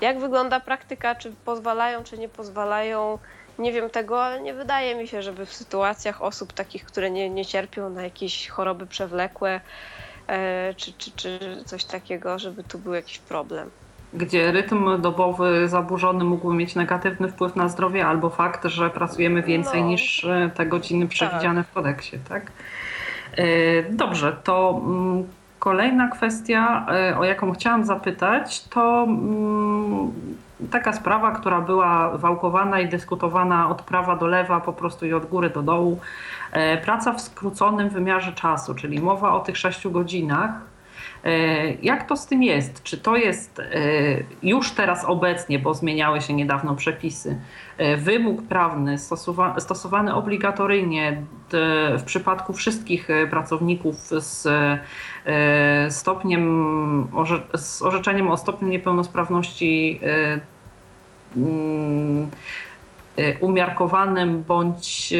Jak 0.00 0.18
wygląda 0.18 0.60
praktyka, 0.60 1.14
czy 1.14 1.32
pozwalają, 1.44 2.04
czy 2.04 2.18
nie 2.18 2.28
pozwalają, 2.28 3.18
nie 3.58 3.72
wiem 3.72 3.90
tego, 3.90 4.24
ale 4.24 4.40
nie 4.40 4.54
wydaje 4.54 4.94
mi 4.94 5.08
się, 5.08 5.22
żeby 5.22 5.46
w 5.46 5.52
sytuacjach 5.52 6.22
osób 6.22 6.52
takich, 6.52 6.84
które 6.84 7.10
nie, 7.10 7.30
nie 7.30 7.44
cierpią 7.44 7.90
na 7.90 8.02
jakieś 8.02 8.48
choroby 8.48 8.86
przewlekłe, 8.86 9.60
e, 10.26 10.74
czy, 10.74 10.92
czy, 10.92 11.10
czy 11.10 11.38
coś 11.64 11.84
takiego, 11.84 12.38
żeby 12.38 12.64
tu 12.64 12.78
był 12.78 12.94
jakiś 12.94 13.18
problem. 13.18 13.70
Gdzie 14.14 14.52
rytm 14.52 15.00
dobowy 15.00 15.68
zaburzony 15.68 16.24
mógłby 16.24 16.54
mieć 16.54 16.74
negatywny 16.74 17.28
wpływ 17.28 17.56
na 17.56 17.68
zdrowie, 17.68 18.06
albo 18.06 18.30
fakt, 18.30 18.64
że 18.64 18.90
pracujemy 18.90 19.42
więcej 19.42 19.82
no, 19.82 19.88
niż 19.88 20.24
e, 20.24 20.50
te 20.54 20.66
godziny 20.66 21.08
przewidziane 21.08 21.60
tak. 21.60 21.70
w 21.70 21.74
kodeksie, 21.74 22.18
tak? 22.28 22.52
Dobrze, 23.90 24.36
to 24.44 24.80
mm, 24.84 25.26
Kolejna 25.66 26.08
kwestia, 26.08 26.86
e, 26.90 27.18
o 27.18 27.24
jaką 27.24 27.52
chciałam 27.52 27.84
zapytać, 27.84 28.64
to 28.68 29.04
mm, 29.08 30.12
taka 30.70 30.92
sprawa, 30.92 31.30
która 31.30 31.60
była 31.60 32.18
wałkowana 32.18 32.80
i 32.80 32.88
dyskutowana 32.88 33.68
od 33.68 33.82
prawa 33.82 34.16
do 34.16 34.26
lewa, 34.26 34.60
po 34.60 34.72
prostu 34.72 35.06
i 35.06 35.12
od 35.12 35.26
góry 35.26 35.50
do 35.50 35.62
dołu. 35.62 36.00
E, 36.52 36.76
praca 36.76 37.12
w 37.12 37.20
skróconym 37.20 37.88
wymiarze 37.88 38.32
czasu, 38.32 38.74
czyli 38.74 39.00
mowa 39.00 39.32
o 39.32 39.40
tych 39.40 39.58
sześciu 39.58 39.90
godzinach 39.90 40.50
jak 41.82 42.08
to 42.08 42.16
z 42.16 42.26
tym 42.26 42.42
jest? 42.42 42.82
Czy 42.82 42.98
to 42.98 43.16
jest 43.16 43.58
e, 43.58 43.64
już 44.42 44.70
teraz 44.70 45.04
obecnie, 45.04 45.58
bo 45.58 45.74
zmieniały 45.74 46.20
się 46.20 46.34
niedawno 46.34 46.76
przepisy, 46.76 47.40
e, 47.78 47.96
wymóg 47.96 48.42
prawny 48.42 48.98
stosowany 49.58 50.14
obligatoryjnie 50.14 51.22
w 51.98 52.02
przypadku 52.06 52.52
wszystkich 52.52 53.08
pracowników 53.30 53.96
z 53.96 54.48
stopniem, 55.94 57.08
z 57.54 57.82
orzeczeniem 57.82 58.28
o 58.28 58.36
stopniu 58.36 58.68
niepełnosprawności 58.68 60.00
mm, 61.36 62.30
umiarkowanym 63.40 64.42
bądź 64.42 65.14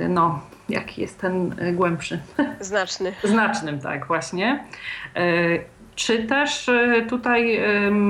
no, 0.00 0.40
jaki 0.68 1.00
jest 1.00 1.20
ten 1.20 1.54
e, 1.58 1.72
głębszy. 1.72 2.18
Znaczny. 2.60 3.12
Znacznym, 3.24 3.80
tak, 3.80 4.06
właśnie. 4.06 4.64
E, 5.16 5.22
czy 5.94 6.24
też 6.24 6.68
e, 6.68 7.06
tutaj 7.08 7.60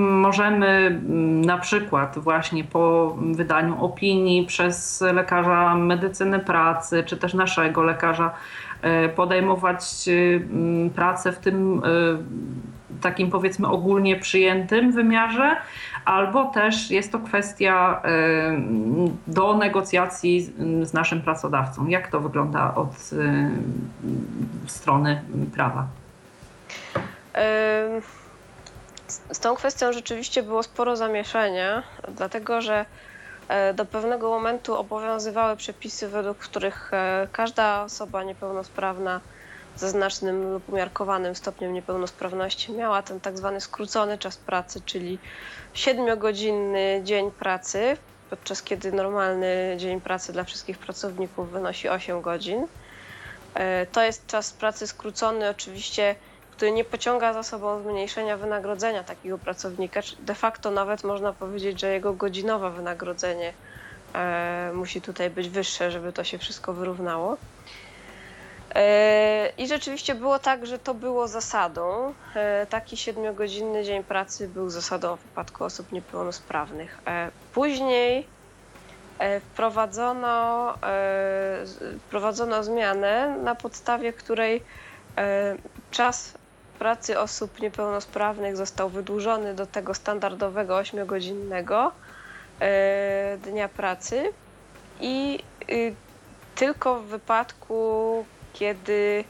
możemy 0.01 1.01
na 1.47 1.59
przykład 1.59 2.19
właśnie 2.19 2.65
po 2.65 3.17
wydaniu 3.33 3.85
opinii 3.85 4.47
przez 4.47 5.01
lekarza 5.01 5.75
medycyny 5.75 6.39
pracy, 6.39 7.03
czy 7.07 7.17
też 7.17 7.35
naszego 7.35 7.83
lekarza 7.83 8.35
podejmować 9.17 9.85
pracę 10.95 11.33
w 11.33 11.39
tym 11.39 11.83
takim 13.03 13.31
powiedzmy 13.31 13.69
ogólnie 13.69 14.17
przyjętym 14.17 14.93
wymiarze, 14.93 15.57
albo 16.05 16.45
też 16.45 16.91
jest 16.91 17.13
to 17.13 17.19
kwestia 17.19 18.03
do 19.27 19.57
negocjacji 19.57 20.53
z 20.83 20.93
naszym 20.93 21.23
pracodawcą. 21.23 21.87
Jak 21.87 22.09
to 22.11 22.21
wygląda 22.21 22.75
od 22.75 23.11
strony 24.67 25.23
prawa? 25.55 25.87
Z 29.33 29.39
tą 29.41 29.55
kwestią 29.55 29.93
rzeczywiście 29.93 30.43
było 30.43 30.63
sporo 30.63 30.97
zamieszania, 30.97 31.83
dlatego 32.09 32.61
że 32.61 32.85
e, 33.49 33.75
do 33.75 33.85
pewnego 33.85 34.31
momentu 34.31 34.75
obowiązywały 34.75 35.57
przepisy, 35.57 36.09
według 36.09 36.39
których 36.39 36.95
e, 36.95 37.29
każda 37.33 37.83
osoba 37.83 38.23
niepełnosprawna 38.23 39.21
ze 39.77 39.91
znacznym 39.91 40.53
lub 40.53 40.69
umiarkowanym 40.69 41.35
stopniem 41.35 41.73
niepełnosprawności 41.73 42.73
miała 42.73 43.03
ten 43.03 43.21
tak 43.21 43.39
zwany 43.39 43.61
skrócony 43.61 44.19
czas 44.19 44.37
pracy, 44.37 44.81
czyli 44.87 45.19
7-godzinny 45.75 47.01
dzień 47.05 47.31
pracy, 47.31 47.97
podczas 48.31 48.63
kiedy 48.63 48.93
normalny 48.93 49.75
dzień 49.79 50.01
pracy 50.01 50.33
dla 50.33 50.45
wszystkich 50.45 50.79
pracowników 50.79 51.51
wynosi 51.51 51.89
8 51.89 52.23
godzin. 52.23 52.67
E, 53.55 53.87
to 53.87 54.03
jest 54.03 54.27
czas 54.27 54.53
pracy 54.53 54.87
skrócony, 54.87 55.49
oczywiście, 55.49 56.15
który 56.51 56.73
nie 56.73 56.85
pociąga 56.85 57.33
za 57.33 57.43
sobą 57.43 57.83
zmniejszenia 57.83 58.37
wynagrodzenia 58.37 59.05
takiego 59.05 59.39
pracownika. 59.39 60.01
De 60.21 60.35
facto 60.35 60.71
nawet 60.71 61.05
można 61.05 61.33
powiedzieć, 61.33 61.81
że 61.81 61.93
jego 61.93 62.13
godzinowe 62.13 62.71
wynagrodzenie 62.71 63.53
e, 64.15 64.71
musi 64.75 65.01
tutaj 65.01 65.31
być 65.31 65.49
wyższe, 65.49 65.91
żeby 65.91 66.13
to 66.13 66.25
się 66.25 66.39
wszystko 66.39 66.73
wyrównało. 66.73 67.37
I 69.59 69.69
rzeczywiście 69.69 70.15
było 70.15 70.39
tak, 70.39 70.67
że 70.67 70.79
to 70.79 70.95
było 70.95 71.29
zasadą. 71.29 72.15
Taki 72.69 72.97
siedmiogodzinny 72.97 73.85
dzień 73.85 74.05
pracy 74.05 74.49
był 74.49 74.71
zasadą 74.71 75.17
w 75.17 75.21
wypadku 75.21 75.65
osób 75.65 75.93
niepełnosprawnych. 75.93 76.99
Później 77.55 78.27
wprowadzono, 79.41 80.75
wprowadzono 82.07 82.63
zmianę, 82.65 83.37
na 83.43 83.55
podstawie 83.55 84.13
której 84.13 84.63
czas 85.91 86.35
pracy 86.79 87.21
osób 87.21 87.61
niepełnosprawnych 87.61 88.57
został 88.57 88.89
wydłużony 88.89 89.55
do 89.55 89.67
tego 89.67 89.95
standardowego 89.95 90.75
8-godzinnego 90.75 91.91
e, 92.61 93.39
dnia 93.43 93.69
pracy 93.69 94.33
i 95.01 95.39
y, 95.71 95.95
tylko 96.55 97.01
w 97.01 97.05
wypadku, 97.05 98.25
kiedy 98.59 99.25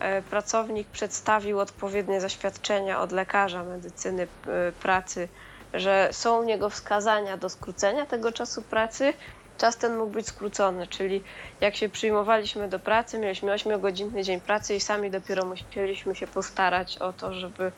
e, 0.00 0.22
pracownik 0.22 0.88
przedstawił 0.88 1.60
odpowiednie 1.60 2.20
zaświadczenia 2.20 3.00
od 3.00 3.12
lekarza 3.12 3.64
medycyny 3.64 4.22
e, 4.22 4.72
pracy, 4.72 5.28
że 5.74 6.08
są 6.12 6.40
u 6.40 6.44
niego 6.44 6.70
wskazania 6.70 7.36
do 7.36 7.48
skrócenia 7.48 8.06
tego 8.06 8.32
czasu 8.32 8.62
pracy, 8.62 9.12
czas 9.58 9.76
ten 9.76 9.96
mógł 9.96 10.12
być 10.12 10.26
skrócony, 10.26 10.86
czyli 10.86 11.22
jak 11.60 11.76
się 11.76 11.88
przyjmowaliśmy 11.88 12.68
do 12.68 12.78
pracy, 12.78 13.18
mieliśmy 13.18 13.52
8-godzinny 13.52 14.22
dzień 14.22 14.40
pracy 14.40 14.74
i 14.74 14.80
sami 14.80 15.10
dopiero 15.10 15.44
musieliśmy 15.44 16.14
się 16.14 16.26
postarać 16.26 16.98
o 16.98 17.12
to, 17.12 17.34
żeby 17.34 17.72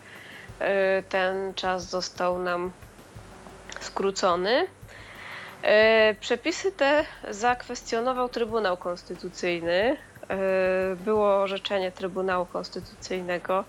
e, 0.58 1.02
ten 1.02 1.54
czas 1.54 1.84
został 1.84 2.38
nam 2.38 2.72
skrócony. 3.80 4.66
Przepisy 6.20 6.72
te 6.72 7.04
zakwestionował 7.30 8.28
Trybunał 8.28 8.76
Konstytucyjny. 8.76 9.96
E, 10.30 10.96
było 10.96 11.36
orzeczenie 11.36 11.92
Trybunału 11.92 12.46
Konstytucyjnego. 12.46 13.64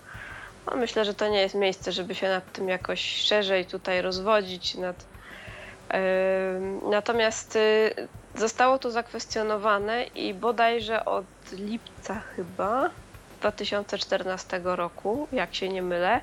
No 0.66 0.76
myślę, 0.76 1.04
że 1.04 1.14
to 1.14 1.28
nie 1.28 1.40
jest 1.40 1.54
miejsce, 1.54 1.92
żeby 1.92 2.14
się 2.14 2.28
nad 2.28 2.52
tym 2.52 2.68
jakoś 2.68 3.00
szerzej 3.16 3.66
tutaj 3.66 4.02
rozwodzić, 4.02 4.74
nad 4.74 5.04
Natomiast 6.90 7.56
y, 7.56 7.94
zostało 8.34 8.78
to 8.78 8.90
zakwestionowane 8.90 10.04
i 10.04 10.34
bodajże 10.34 11.04
od 11.04 11.24
lipca 11.52 12.20
chyba 12.36 12.90
2014 13.40 14.60
roku, 14.64 15.28
jak 15.32 15.54
się 15.54 15.68
nie 15.68 15.82
mylę, 15.82 16.20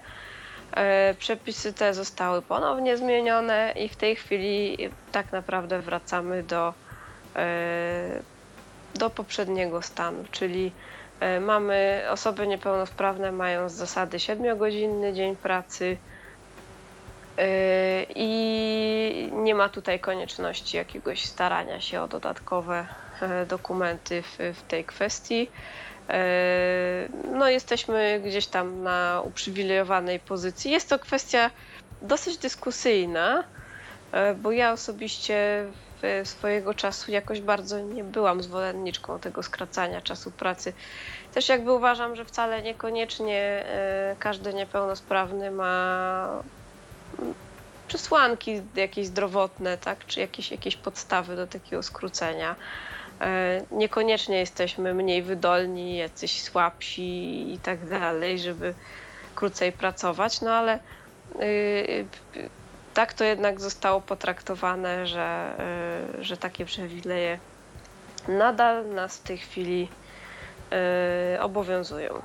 e, 0.71 1.13
przepisy 1.13 1.74
te 1.74 1.93
zostały 1.93 2.41
ponownie 2.41 2.98
zmienione 2.98 3.74
i 3.76 3.89
w 3.89 3.95
tej 3.95 4.15
chwili 4.15 4.78
tak 5.12 5.32
naprawdę 5.32 5.80
wracamy 5.80 6.43
do, 6.43 6.74
e, 7.36 8.21
do 8.95 9.10
poprzedniego 9.10 9.81
stanu, 9.81 10.23
czyli 10.31 10.71
e, 11.19 11.39
mamy 11.39 12.03
osoby 12.10 12.47
niepełnosprawne 12.47 13.31
mają 13.31 13.69
z 13.69 13.73
zasady 13.73 14.17
7-godzinny 14.17 15.13
dzień 15.13 15.36
pracy, 15.36 15.97
Yy, 17.38 17.43
I 18.15 19.29
nie 19.34 19.55
ma 19.55 19.69
tutaj 19.69 19.99
konieczności 19.99 20.77
jakiegoś 20.77 21.25
starania 21.25 21.81
się 21.81 22.01
o 22.01 22.08
dodatkowe 22.08 22.88
e, 23.21 23.45
dokumenty 23.45 24.21
w, 24.21 24.38
w 24.58 24.62
tej 24.67 24.86
kwestii. 24.86 25.49
E, 26.10 27.08
no, 27.31 27.49
jesteśmy 27.49 28.21
gdzieś 28.25 28.47
tam 28.47 28.84
na 28.84 29.21
uprzywilejowanej 29.25 30.19
pozycji. 30.19 30.71
Jest 30.71 30.89
to 30.89 30.99
kwestia 30.99 31.51
dosyć 32.01 32.38
dyskusyjna, 32.38 33.43
e, 34.12 34.34
bo 34.34 34.51
ja 34.51 34.71
osobiście 34.71 35.65
swojego 36.24 36.74
czasu 36.74 37.12
jakoś 37.12 37.41
bardzo 37.41 37.80
nie 37.80 38.04
byłam 38.04 38.44
zwolenniczką 38.44 39.20
tego 39.20 39.44
skracania 39.44 40.02
czasu 40.02 40.32
pracy. 40.32 40.74
Też 41.34 41.50
jakby 41.50 41.72
uważam, 41.74 42.15
że 42.15 42.26
wcale 42.26 42.62
niekoniecznie 42.62 43.65
każdy 44.20 44.54
niepełnosprawny 44.54 45.52
ma 45.52 46.44
przesłanki 47.88 48.62
jakieś 48.76 49.08
zdrowotne, 49.08 49.78
tak, 49.78 50.06
czy 50.06 50.20
jakieś, 50.20 50.52
jakieś 50.52 50.76
podstawy 50.76 51.36
do 51.36 51.48
takiego 51.48 51.84
skrócenia. 51.84 52.56
E, 53.22 53.62
niekoniecznie 53.72 54.39
jesteśmy 54.39 54.94
mniej 54.94 55.24
wydolni, 55.24 55.98
jacyś 55.98 56.41
słabsi 56.41 57.54
i 57.54 57.60
tak 57.60 57.89
dalej, 57.89 58.39
żeby 58.39 58.74
krócej 59.36 59.72
pracować, 59.72 60.41
no 60.41 60.52
ale 60.52 60.80
y, 61.41 62.06
tak 62.95 63.13
to 63.13 63.23
jednak 63.23 63.62
zostało 63.62 64.01
potraktowane, 64.01 65.08
że, 65.08 65.55
y, 66.19 66.23
że 66.23 66.38
takie 66.38 66.65
przywileje 66.65 67.39
nadal 68.27 68.89
nas 68.89 69.17
w 69.17 69.23
tej 69.23 69.38
chwili 69.38 69.89
y, 71.36 71.41
obowiązują. 71.41 72.21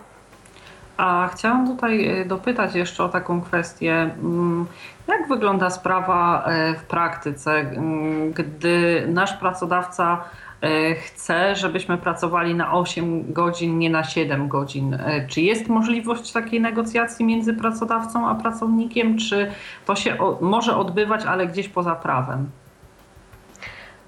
A 0.96 1.28
chciałam 1.32 1.66
tutaj 1.66 2.20
e, 2.20 2.24
dopytać 2.24 2.74
jeszcze 2.74 3.04
o 3.04 3.08
taką 3.08 3.40
kwestię. 3.40 3.92
Mm, 3.94 4.66
jak 5.08 5.28
wygląda 5.28 5.70
sprawa 5.70 6.44
e, 6.44 6.74
w 6.74 6.82
praktyce, 6.82 7.52
mm, 7.52 8.32
gdy 8.32 9.04
nasz 9.08 9.32
pracodawca 9.32 10.24
e, 10.62 10.94
chce, 10.94 11.56
żebyśmy 11.56 11.98
pracowali 11.98 12.54
na 12.54 12.72
8 12.72 13.32
godzin, 13.32 13.78
nie 13.78 13.90
na 13.90 14.04
7 14.04 14.48
godzin? 14.48 14.98
Czy 15.28 15.40
jest 15.40 15.68
możliwość 15.68 16.32
takiej 16.32 16.60
negocjacji 16.60 17.24
między 17.24 17.54
pracodawcą 17.54 18.28
a 18.28 18.34
pracownikiem, 18.34 19.18
czy 19.18 19.50
to 19.86 19.96
się 19.96 20.16
może 20.40 20.76
odbywać, 20.76 21.24
ale 21.24 21.46
gdzieś 21.46 21.68
poza 21.68 21.94
prawem? 21.94 22.50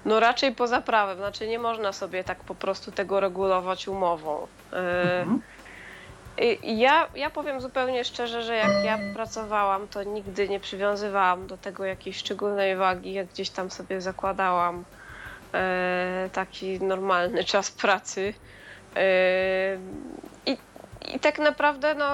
No 0.05 0.19
raczej 0.19 0.51
poza 0.51 0.81
prawem, 0.81 1.17
znaczy 1.17 1.47
nie 1.47 1.59
można 1.59 1.93
sobie 1.93 2.23
tak 2.23 2.37
po 2.39 2.55
prostu 2.55 2.91
tego 2.91 3.19
regulować 3.19 3.87
umową. 3.87 4.47
Mhm. 4.71 5.41
Ja, 6.63 7.09
ja 7.15 7.29
powiem 7.29 7.61
zupełnie 7.61 8.05
szczerze, 8.05 8.43
że 8.43 8.55
jak 8.55 8.85
ja 8.85 8.99
pracowałam, 9.13 9.87
to 9.87 10.03
nigdy 10.03 10.49
nie 10.49 10.59
przywiązywałam 10.59 11.47
do 11.47 11.57
tego 11.57 11.85
jakiejś 11.85 12.17
szczególnej 12.17 12.75
wagi. 12.75 13.13
Jak 13.13 13.27
gdzieś 13.27 13.49
tam 13.49 13.71
sobie 13.71 14.01
zakładałam 14.01 14.85
e, 15.53 16.29
taki 16.33 16.79
normalny 16.79 17.43
czas 17.53 17.71
pracy. 17.71 18.33
E, 18.95 19.77
i, 20.45 20.57
I 21.15 21.19
tak 21.19 21.39
naprawdę, 21.39 21.95
no. 21.95 22.09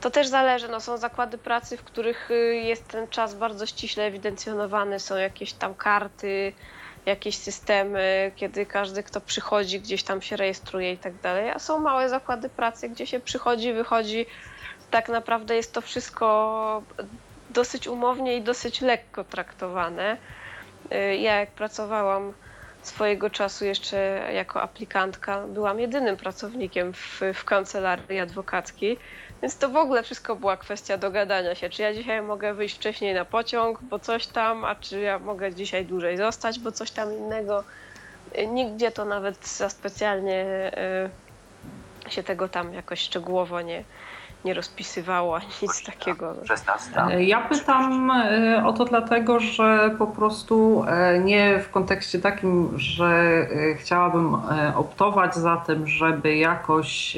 To 0.00 0.10
też 0.10 0.26
zależy. 0.28 0.68
No, 0.68 0.80
są 0.80 0.96
zakłady 0.96 1.38
pracy, 1.38 1.76
w 1.76 1.84
których 1.84 2.28
jest 2.50 2.88
ten 2.88 3.08
czas 3.08 3.34
bardzo 3.34 3.66
ściśle 3.66 4.04
ewidencjonowany, 4.04 5.00
są 5.00 5.16
jakieś 5.16 5.52
tam 5.52 5.74
karty, 5.74 6.52
jakieś 7.06 7.36
systemy, 7.36 8.32
kiedy 8.36 8.66
każdy, 8.66 9.02
kto 9.02 9.20
przychodzi, 9.20 9.80
gdzieś 9.80 10.02
tam 10.02 10.22
się 10.22 10.36
rejestruje 10.36 10.92
i 10.92 10.98
tak 10.98 11.14
dalej. 11.14 11.50
A 11.50 11.58
są 11.58 11.78
małe 11.78 12.08
zakłady 12.08 12.48
pracy, 12.48 12.88
gdzie 12.88 13.06
się 13.06 13.20
przychodzi, 13.20 13.72
wychodzi. 13.72 14.26
Tak 14.90 15.08
naprawdę 15.08 15.56
jest 15.56 15.72
to 15.72 15.80
wszystko 15.80 16.82
dosyć 17.50 17.88
umownie 17.88 18.36
i 18.36 18.42
dosyć 18.42 18.80
lekko 18.80 19.24
traktowane. 19.24 20.16
Y, 20.92 21.16
ja 21.16 21.40
jak 21.40 21.50
pracowałam 21.50 22.32
swojego 22.82 23.30
czasu 23.30 23.64
jeszcze 23.64 23.96
jako 24.34 24.62
aplikantka, 24.62 25.46
byłam 25.46 25.80
jedynym 25.80 26.16
pracownikiem 26.16 26.92
w, 26.92 27.20
w 27.34 27.44
kancelarii 27.44 28.20
adwokackiej 28.20 28.98
więc 29.42 29.58
to 29.58 29.68
w 29.68 29.76
ogóle 29.76 30.02
wszystko 30.02 30.36
była 30.36 30.56
kwestia 30.56 30.96
dogadania 30.98 31.54
się, 31.54 31.68
czy 31.68 31.82
ja 31.82 31.94
dzisiaj 31.94 32.22
mogę 32.22 32.54
wyjść 32.54 32.76
wcześniej 32.76 33.14
na 33.14 33.24
pociąg, 33.24 33.78
bo 33.82 33.98
coś 33.98 34.26
tam, 34.26 34.64
a 34.64 34.74
czy 34.74 35.00
ja 35.00 35.18
mogę 35.18 35.54
dzisiaj 35.54 35.86
dłużej 35.86 36.16
zostać, 36.16 36.58
bo 36.58 36.72
coś 36.72 36.90
tam 36.90 37.12
innego. 37.12 37.64
Nigdzie 38.48 38.90
to 38.90 39.04
nawet 39.04 39.46
za 39.46 39.68
specjalnie 39.68 40.70
y, 42.06 42.10
się 42.10 42.22
tego 42.22 42.48
tam 42.48 42.74
jakoś 42.74 43.00
szczegółowo 43.00 43.60
nie, 43.60 43.84
nie 44.44 44.54
rozpisywało, 44.54 45.36
ani 45.36 45.46
nic 45.62 45.84
takiego. 45.86 46.34
Ja 47.18 47.40
pytam 47.40 48.10
y, 48.10 48.64
o 48.64 48.72
to 48.72 48.84
dlatego, 48.84 49.40
że 49.40 49.94
po 49.98 50.06
prostu 50.06 50.84
y, 51.14 51.18
nie 51.18 51.58
w 51.58 51.70
kontekście 51.70 52.18
takim, 52.18 52.78
że 52.78 53.46
chciałabym 53.76 54.36
optować 54.74 55.34
za 55.34 55.56
tym, 55.56 55.86
żeby 55.86 56.36
jakoś 56.36 57.16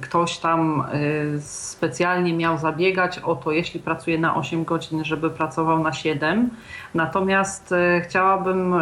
ktoś 0.00 0.38
tam 0.38 0.80
e, 0.80 1.40
specjalnie 1.40 2.32
miał 2.34 2.58
zabiegać 2.58 3.18
o 3.18 3.36
to, 3.36 3.52
jeśli 3.52 3.80
pracuje 3.80 4.18
na 4.18 4.36
8 4.36 4.64
godzin, 4.64 5.04
żeby 5.04 5.30
pracował 5.30 5.82
na 5.82 5.92
7. 5.92 6.50
Natomiast 6.96 7.72
e, 7.72 8.00
chciałabym, 8.00 8.74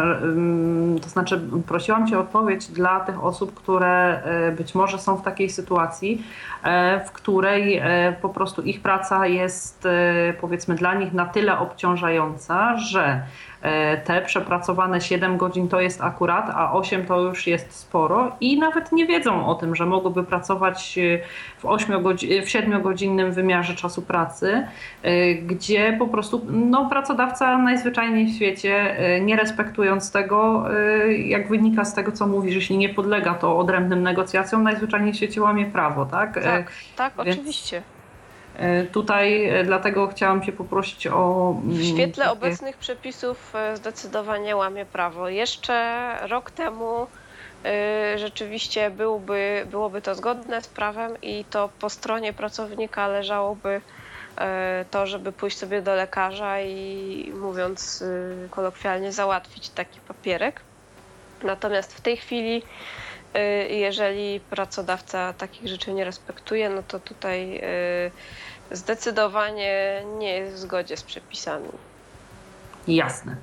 to 1.01 1.09
znaczy 1.09 1.41
prosiłam 1.67 2.07
Cię 2.07 2.17
o 2.17 2.21
odpowiedź 2.21 2.67
dla 2.67 2.99
tych 2.99 3.23
osób, 3.23 3.53
które 3.53 4.21
być 4.57 4.75
może 4.75 4.99
są 4.99 5.17
w 5.17 5.21
takiej 5.21 5.49
sytuacji, 5.49 6.23
w 7.05 7.11
której 7.11 7.81
po 8.21 8.29
prostu 8.29 8.61
ich 8.61 8.81
praca 8.81 9.27
jest 9.27 9.87
powiedzmy 10.41 10.75
dla 10.75 10.93
nich 10.93 11.13
na 11.13 11.25
tyle 11.25 11.59
obciążająca, 11.59 12.77
że 12.77 13.21
te 14.05 14.21
przepracowane 14.21 15.01
7 15.01 15.37
godzin 15.37 15.67
to 15.67 15.81
jest 15.81 16.01
akurat, 16.01 16.49
a 16.55 16.73
8 16.73 17.05
to 17.05 17.21
już 17.21 17.47
jest 17.47 17.71
sporo 17.71 18.35
i 18.41 18.59
nawet 18.59 18.91
nie 18.91 19.05
wiedzą 19.05 19.45
o 19.47 19.55
tym, 19.55 19.75
że 19.75 19.85
mogłyby 19.85 20.23
pracować 20.23 20.99
w, 21.57 21.65
8 21.65 22.03
godzi- 22.03 22.41
w 22.41 22.45
7-godzinnym 22.45 23.31
wymiarze 23.31 23.75
czasu 23.75 24.01
pracy, 24.01 24.67
gdzie 25.41 25.95
po 25.99 26.07
prostu 26.07 26.41
no, 26.49 26.89
pracodawca 26.89 27.57
najzwyczajniej 27.57 28.04
w 28.11 28.35
świecie, 28.35 28.95
nie 29.21 29.35
respektując 29.35 30.11
tego, 30.11 30.65
jak 31.25 31.47
wynika 31.47 31.85
z 31.85 31.93
tego, 31.93 32.11
co 32.11 32.27
mówi, 32.27 32.51
że 32.51 32.55
jeśli 32.55 32.77
nie 32.77 32.89
podlega 32.89 33.33
to 33.33 33.57
odrębnym 33.57 34.03
negocjacjom, 34.03 34.63
najzwyczajniej 34.63 35.13
w 35.13 35.15
świecie 35.15 35.41
łamie 35.41 35.65
prawo, 35.65 36.05
tak? 36.05 36.43
Tak, 36.43 36.71
tak, 36.95 37.13
Więc... 37.25 37.37
oczywiście. 37.37 37.81
Tutaj 38.91 39.51
dlatego 39.63 40.07
chciałam 40.07 40.43
się 40.43 40.51
poprosić 40.51 41.07
o. 41.07 41.55
Mm, 41.63 41.77
w 41.77 41.83
świetle 41.83 42.23
takie... 42.23 42.37
obecnych 42.37 42.77
przepisów 42.77 43.53
zdecydowanie 43.73 44.55
łamie 44.55 44.85
prawo. 44.85 45.29
Jeszcze 45.29 46.05
rok 46.27 46.51
temu 46.51 47.07
rzeczywiście 48.15 48.89
byłby, 48.89 49.67
byłoby 49.71 50.01
to 50.01 50.15
zgodne 50.15 50.61
z 50.61 50.67
prawem 50.67 51.11
i 51.21 51.45
to 51.49 51.69
po 51.79 51.89
stronie 51.89 52.33
pracownika 52.33 53.07
leżałoby 53.07 53.81
to, 54.91 55.07
żeby 55.07 55.31
pójść 55.31 55.57
sobie 55.57 55.81
do 55.81 55.95
lekarza 55.95 56.61
i 56.61 57.31
mówiąc 57.41 58.03
kolokwialnie, 58.49 59.11
załatwić 59.11 59.69
taki 59.69 59.99
papierek. 59.99 60.61
Natomiast 61.43 61.93
w 61.93 62.01
tej 62.01 62.17
chwili, 62.17 62.63
jeżeli 63.69 64.39
pracodawca 64.39 65.33
takich 65.33 65.67
rzeczy 65.67 65.93
nie 65.93 66.05
respektuje, 66.05 66.69
no 66.69 66.83
to 66.87 66.99
tutaj 66.99 67.61
zdecydowanie 68.71 70.03
nie 70.17 70.33
jest 70.33 70.55
w 70.55 70.59
zgodzie 70.59 70.97
z 70.97 71.03
przepisami. 71.03 71.69
Jasne. 72.87 73.35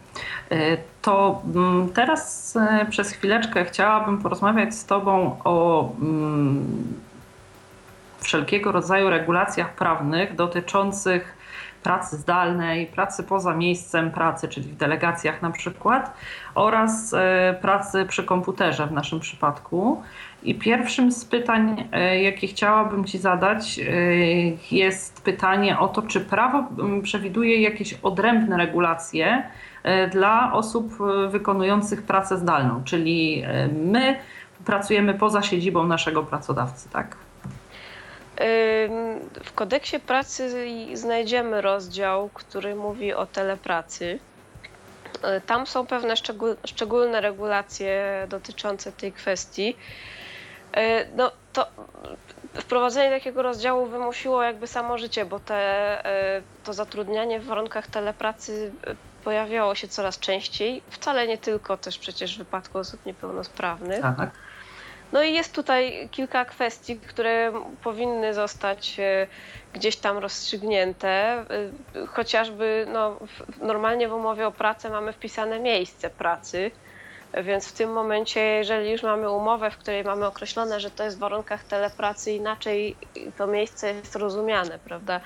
E, 0.50 0.76
to 1.02 1.42
mm, 1.55 1.88
teraz 1.92 2.57
e, 2.57 2.87
przez 2.90 3.12
chwileczkę 3.12 3.64
chciałabym 3.64 4.22
porozmawiać 4.22 4.74
z 4.74 4.85
Tobą 4.85 5.37
o 5.44 5.88
mm, 6.00 7.00
wszelkiego 8.24 8.72
rodzaju 8.72 9.11
regulacjach 9.11 9.74
prawnych 9.74 10.35
dotyczących 10.35 11.37
pracy 11.82 12.16
zdalnej, 12.16 12.87
pracy 12.87 13.22
poza 13.22 13.54
miejscem 13.54 14.11
pracy, 14.11 14.48
czyli 14.48 14.68
w 14.68 14.76
delegacjach 14.76 15.42
na 15.42 15.50
przykład, 15.50 16.14
oraz 16.54 17.14
e, 17.14 17.58
pracy 17.62 18.06
przy 18.08 18.24
komputerze 18.24 18.87
w 18.87 18.92
naszym 18.92 19.20
przypadku. 19.20 20.02
I 20.42 20.54
pierwszym 20.54 21.12
z 21.12 21.24
pytań, 21.24 21.88
e, 21.92 22.22
jakie 22.22 22.46
chciałabym 22.46 23.04
Ci 23.04 23.18
zadać, 23.18 23.78
e, 23.78 23.85
jest 24.70 25.24
pytanie 25.24 25.78
o 25.78 25.88
to, 25.88 26.02
czy 26.02 26.20
prawo 26.20 26.64
przewiduje 27.02 27.61
jakieś 27.62 27.94
odrębne 27.94 28.56
regulacje 28.56 29.42
dla 30.12 30.52
osób 30.52 30.92
wykonujących 31.28 32.02
pracę 32.02 32.38
zdalną, 32.38 32.85
czyli 32.85 33.44
my 33.85 34.16
pracujemy 34.64 35.14
poza 35.14 35.42
siedzibą 35.42 35.87
naszego 35.87 36.22
pracodawcy, 36.22 36.88
tak? 36.90 37.16
W 39.44 39.52
kodeksie 39.55 40.00
pracy 40.00 40.66
znajdziemy 40.96 41.61
rozdział, 41.61 42.31
który 42.35 42.74
mówi 42.74 43.14
o 43.14 43.26
telepracy. 43.26 44.18
E, 45.22 45.40
tam 45.40 45.66
są 45.66 45.87
pewne 45.87 46.14
szczególne 46.64 47.20
regulacje 47.20 48.26
dotyczące 48.28 48.92
tej 48.92 49.12
kwestii. 49.12 49.76
E, 50.72 51.07
no 51.16 51.33
to 51.52 51.66
wprowadzenie 52.55 53.11
takiego 53.11 53.42
rozdziału 53.42 53.87
wymusiło 53.87 54.42
jakby 54.42 54.66
samo 54.66 54.98
życie, 54.98 55.24
bo 55.24 55.40
te, 55.40 55.55
e, 56.07 56.42
to 56.64 56.72
zatrudnianie 56.72 57.40
w 57.40 57.46
warunkach 57.46 57.87
telepracy 57.87 58.72
pojawiało 59.24 59.74
się 59.74 59.88
coraz 59.88 60.18
częściej. 60.18 60.83
Wcale 60.90 61.26
nie 61.26 61.38
tylko 61.38 61.76
też 61.76 61.98
przecież 61.98 62.35
w 62.35 62.38
wypadku 62.38 62.78
osób 62.78 63.07
niepełnosprawnych. 63.07 64.00
Tak. 64.00 64.31
No 65.12 65.22
i 65.22 65.35
jest 65.35 65.55
tutaj 65.55 66.09
kilka 66.11 66.44
kwestii, 66.44 66.96
które 66.96 67.53
powinny 67.83 68.35
zostać 68.35 69.01
e, 69.01 69.27
gdzieś 69.72 69.96
tam 69.96 70.18
rozstrzygnięte. 70.18 71.09
E, 71.09 71.44
chociażby 72.07 72.87
no, 72.92 73.16
normalnie 73.61 74.09
w 74.09 74.12
umowie 74.12 74.46
o 74.46 74.53
pracę 74.53 74.90
mamy 74.90 75.12
wpisane 75.12 75.61
miejsce 75.61 76.11
pracy. 76.11 76.70
Więc 77.44 77.68
w 77.68 77.72
tym 77.72 77.92
momencie, 77.92 78.40
jeżeli 78.40 78.90
już 78.90 79.03
mamy 79.03 79.31
umowę, 79.31 79.70
w 79.70 79.77
której 79.77 80.05
mamy 80.05 80.27
określone, 80.27 80.81
że 80.81 80.90
to 80.90 81.05
jest 81.05 81.16
w 81.16 81.20
warunkach 81.20 81.64
telepracy, 81.64 82.33
inaczej 82.33 82.96
to 83.38 83.46
miejsce 83.46 83.94
jest 83.94 84.16
rozumiane, 84.16 84.79
prawda? 84.79 85.20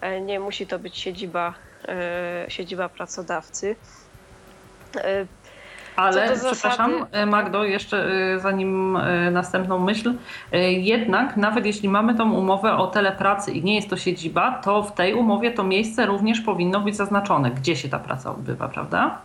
E, 0.00 0.20
nie 0.20 0.40
musi 0.40 0.66
to 0.66 0.78
być 0.78 0.98
siedziba, 0.98 1.54
siedziba 2.48 2.88
pracodawcy. 2.88 3.76
Ale 5.98 6.32
przepraszam, 6.32 6.92
zasady... 6.98 7.26
Magdo, 7.26 7.64
jeszcze 7.64 8.10
y, 8.34 8.40
zanim 8.40 8.96
y, 8.96 9.30
następną 9.30 9.78
myśl, 9.78 10.14
jednak 10.68 11.36
nawet 11.36 11.66
jeśli 11.66 11.88
mamy 11.88 12.14
tą 12.14 12.32
umowę 12.32 12.76
o 12.76 12.86
telepracy 12.86 13.52
i 13.52 13.64
nie 13.64 13.74
jest 13.74 13.90
to 13.90 13.96
siedziba, 13.96 14.60
to 14.64 14.82
w 14.82 14.92
tej 14.92 15.14
umowie 15.14 15.50
to 15.50 15.64
miejsce 15.64 16.06
również 16.06 16.40
powinno 16.40 16.80
być 16.80 16.96
zaznaczone, 16.96 17.50
gdzie 17.50 17.76
się 17.76 17.88
ta 17.88 17.98
praca 17.98 18.30
odbywa, 18.30 18.68
prawda? 18.68 19.18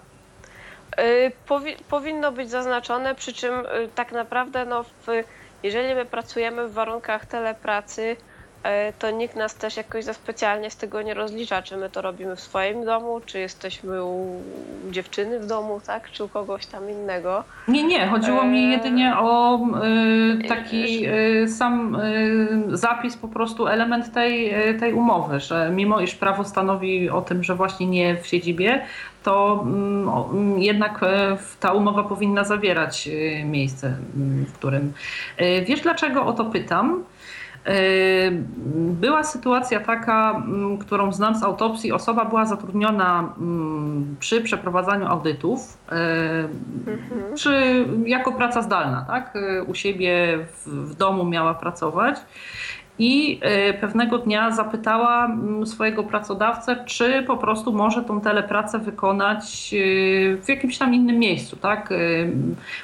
Powi 1.47 1.71
powinno 1.89 2.31
być 2.31 2.49
zaznaczone, 2.49 3.15
przy 3.15 3.33
czym 3.33 3.53
tak 3.95 4.11
naprawdę, 4.11 4.65
no, 4.65 4.83
w, 4.83 5.07
jeżeli 5.63 5.95
my 5.95 6.05
pracujemy 6.05 6.67
w 6.67 6.73
warunkach 6.73 7.25
telepracy, 7.25 8.15
E, 8.15 8.32
to 8.99 9.11
nikt 9.11 9.35
nas 9.35 9.55
też 9.55 9.77
jakoś 9.77 10.03
za 10.03 10.13
specjalnie 10.13 10.69
z 10.69 10.75
tego 10.75 11.01
nie 11.01 11.13
rozlicza, 11.13 11.61
czy 11.61 11.77
my 11.77 11.89
to 11.89 12.01
robimy 12.01 12.35
w 12.35 12.39
swoim 12.39 12.85
domu, 12.85 13.21
czy 13.25 13.39
jesteśmy 13.39 14.03
u 14.03 14.41
dziewczyny 14.91 15.39
w 15.39 15.47
domu, 15.47 15.81
tak, 15.87 16.11
czy 16.11 16.23
u 16.23 16.27
kogoś 16.27 16.65
tam 16.65 16.89
innego. 16.89 17.43
Nie, 17.67 17.83
nie, 17.83 18.07
chodziło 18.07 18.43
mi 18.43 18.65
e, 18.65 18.69
jedynie 18.69 19.13
o 19.17 19.59
y, 20.43 20.47
taki 20.47 21.07
y, 21.07 21.49
sam 21.49 21.95
y, 21.95 22.77
zapis, 22.77 23.17
po 23.17 23.27
prostu 23.27 23.67
element 23.67 24.13
tej, 24.13 24.53
tej 24.79 24.93
umowy, 24.93 25.39
że 25.39 25.71
mimo 25.75 25.99
iż 25.99 26.15
prawo 26.15 26.43
stanowi 26.43 27.09
o 27.09 27.21
tym, 27.21 27.43
że 27.43 27.55
właśnie 27.55 27.87
nie 27.87 28.15
w 28.15 28.27
siedzibie, 28.27 28.85
to 29.23 29.63
mm, 29.65 30.59
jednak 30.59 31.01
ta 31.59 31.73
umowa 31.73 32.03
powinna 32.03 32.43
zawierać 32.43 33.09
miejsce, 33.45 33.97
w 34.47 34.53
którym. 34.53 34.93
Wiesz 35.65 35.81
dlaczego 35.81 36.25
o 36.25 36.33
to 36.33 36.45
pytam? 36.45 37.03
Yy, 37.65 37.73
była 38.93 39.23
sytuacja 39.23 39.79
taka, 39.79 40.31
mm, 40.31 40.77
którą 40.77 41.11
znam 41.11 41.35
z 41.35 41.43
autopsji. 41.43 41.91
Osoba 41.91 42.25
była 42.25 42.45
zatrudniona 42.45 43.33
mm, 43.37 44.15
przy 44.19 44.41
przeprowadzaniu 44.41 45.07
audytów, 45.07 45.77
yy, 45.91 45.97
mhm. 46.93 47.37
czy 47.37 47.85
jako 48.05 48.31
praca 48.31 48.61
zdalna, 48.61 49.05
tak? 49.07 49.35
Yy, 49.35 49.63
u 49.63 49.75
siebie 49.75 50.37
w, 50.51 50.67
w 50.67 50.95
domu 50.95 51.25
miała 51.25 51.53
pracować 51.53 52.17
i 52.99 53.39
e, 53.41 53.73
pewnego 53.73 54.17
dnia 54.17 54.51
zapytała 54.51 55.25
mm, 55.25 55.67
swojego 55.67 56.03
pracodawcę, 56.03 56.83
czy 56.85 57.23
po 57.27 57.37
prostu 57.37 57.73
może 57.73 58.03
tą 58.03 58.21
telepracę 58.21 58.79
wykonać 58.79 59.73
e, 59.73 60.37
w 60.37 60.49
jakimś 60.49 60.77
tam 60.77 60.93
innym 60.93 61.19
miejscu, 61.19 61.55
tak? 61.55 61.91
E, 61.91 61.95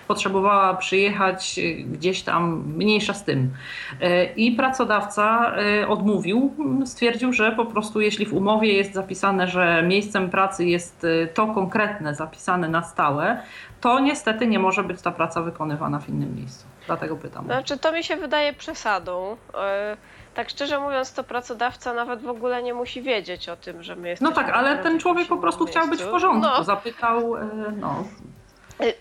potrzebowała 0.07 0.73
przyjechać 0.73 1.59
gdzieś 1.91 2.21
tam, 2.21 2.63
mniejsza 2.75 3.13
z 3.13 3.23
tym. 3.23 3.49
I 4.35 4.51
pracodawca 4.51 5.55
odmówił, 5.87 6.53
stwierdził, 6.85 7.33
że 7.33 7.51
po 7.51 7.65
prostu 7.65 8.01
jeśli 8.01 8.25
w 8.25 8.33
umowie 8.33 8.73
jest 8.73 8.93
zapisane, 8.93 9.47
że 9.47 9.83
miejscem 9.87 10.29
pracy 10.29 10.65
jest 10.65 11.05
to 11.33 11.47
konkretne, 11.47 12.15
zapisane 12.15 12.69
na 12.69 12.83
stałe, 12.83 13.41
to 13.81 13.99
niestety 13.99 14.47
nie 14.47 14.59
może 14.59 14.83
być 14.83 15.01
ta 15.01 15.11
praca 15.11 15.41
wykonywana 15.41 15.99
w 15.99 16.09
innym 16.09 16.35
miejscu. 16.35 16.68
Dlatego 16.89 17.15
pytam. 17.15 17.45
Znaczy, 17.45 17.77
to 17.77 17.91
mi 17.91 18.03
się 18.03 18.15
wydaje 18.15 18.53
przesadą. 18.53 19.37
E, 19.53 19.97
tak 20.33 20.49
szczerze 20.49 20.79
mówiąc, 20.79 21.13
to 21.13 21.23
pracodawca 21.23 21.93
nawet 21.93 22.21
w 22.21 22.29
ogóle 22.29 22.63
nie 22.63 22.73
musi 22.73 23.01
wiedzieć 23.01 23.49
o 23.49 23.55
tym, 23.55 23.83
że 23.83 23.95
my 23.95 24.09
jesteśmy. 24.09 24.29
No 24.29 24.35
tak, 24.35 24.49
ale 24.49 24.77
ten 24.77 24.99
człowiek 24.99 25.27
po 25.27 25.37
prostu 25.37 25.65
chciał 25.65 25.87
być 25.87 26.03
w 26.03 26.09
porządku. 26.09 26.41
No. 26.41 26.63
Zapytał, 26.63 27.35
e, 27.35 27.49
no. 27.77 28.03
E, 28.79 28.93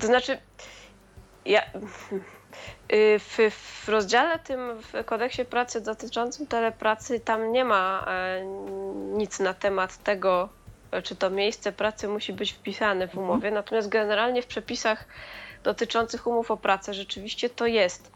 to 0.00 0.06
znaczy, 0.06 0.38
ja. 1.44 1.62
W, 3.18 3.50
w, 3.50 3.88
rozdziale 3.88 4.38
tym 4.38 4.60
w 4.80 5.04
kodeksie 5.04 5.44
pracy 5.44 5.80
dotyczącym 5.80 6.46
telepracy 6.46 7.20
tam 7.20 7.52
nie 7.52 7.64
ma 7.64 8.06
nic 9.12 9.40
na 9.40 9.54
temat 9.54 10.02
tego, 10.02 10.48
czy 11.02 11.16
to 11.16 11.30
miejsce 11.30 11.72
pracy 11.72 12.08
musi 12.08 12.32
być 12.32 12.52
wpisane 12.52 13.08
w 13.08 13.18
umowie. 13.18 13.48
Mhm. 13.48 13.54
Natomiast 13.54 13.88
generalnie 13.88 14.42
w 14.42 14.46
przepisach 14.46 15.06
dotyczących 15.64 16.26
umów 16.26 16.50
o 16.50 16.56
pracę 16.56 16.94
rzeczywiście 16.94 17.50
to 17.50 17.66
jest. 17.66 18.12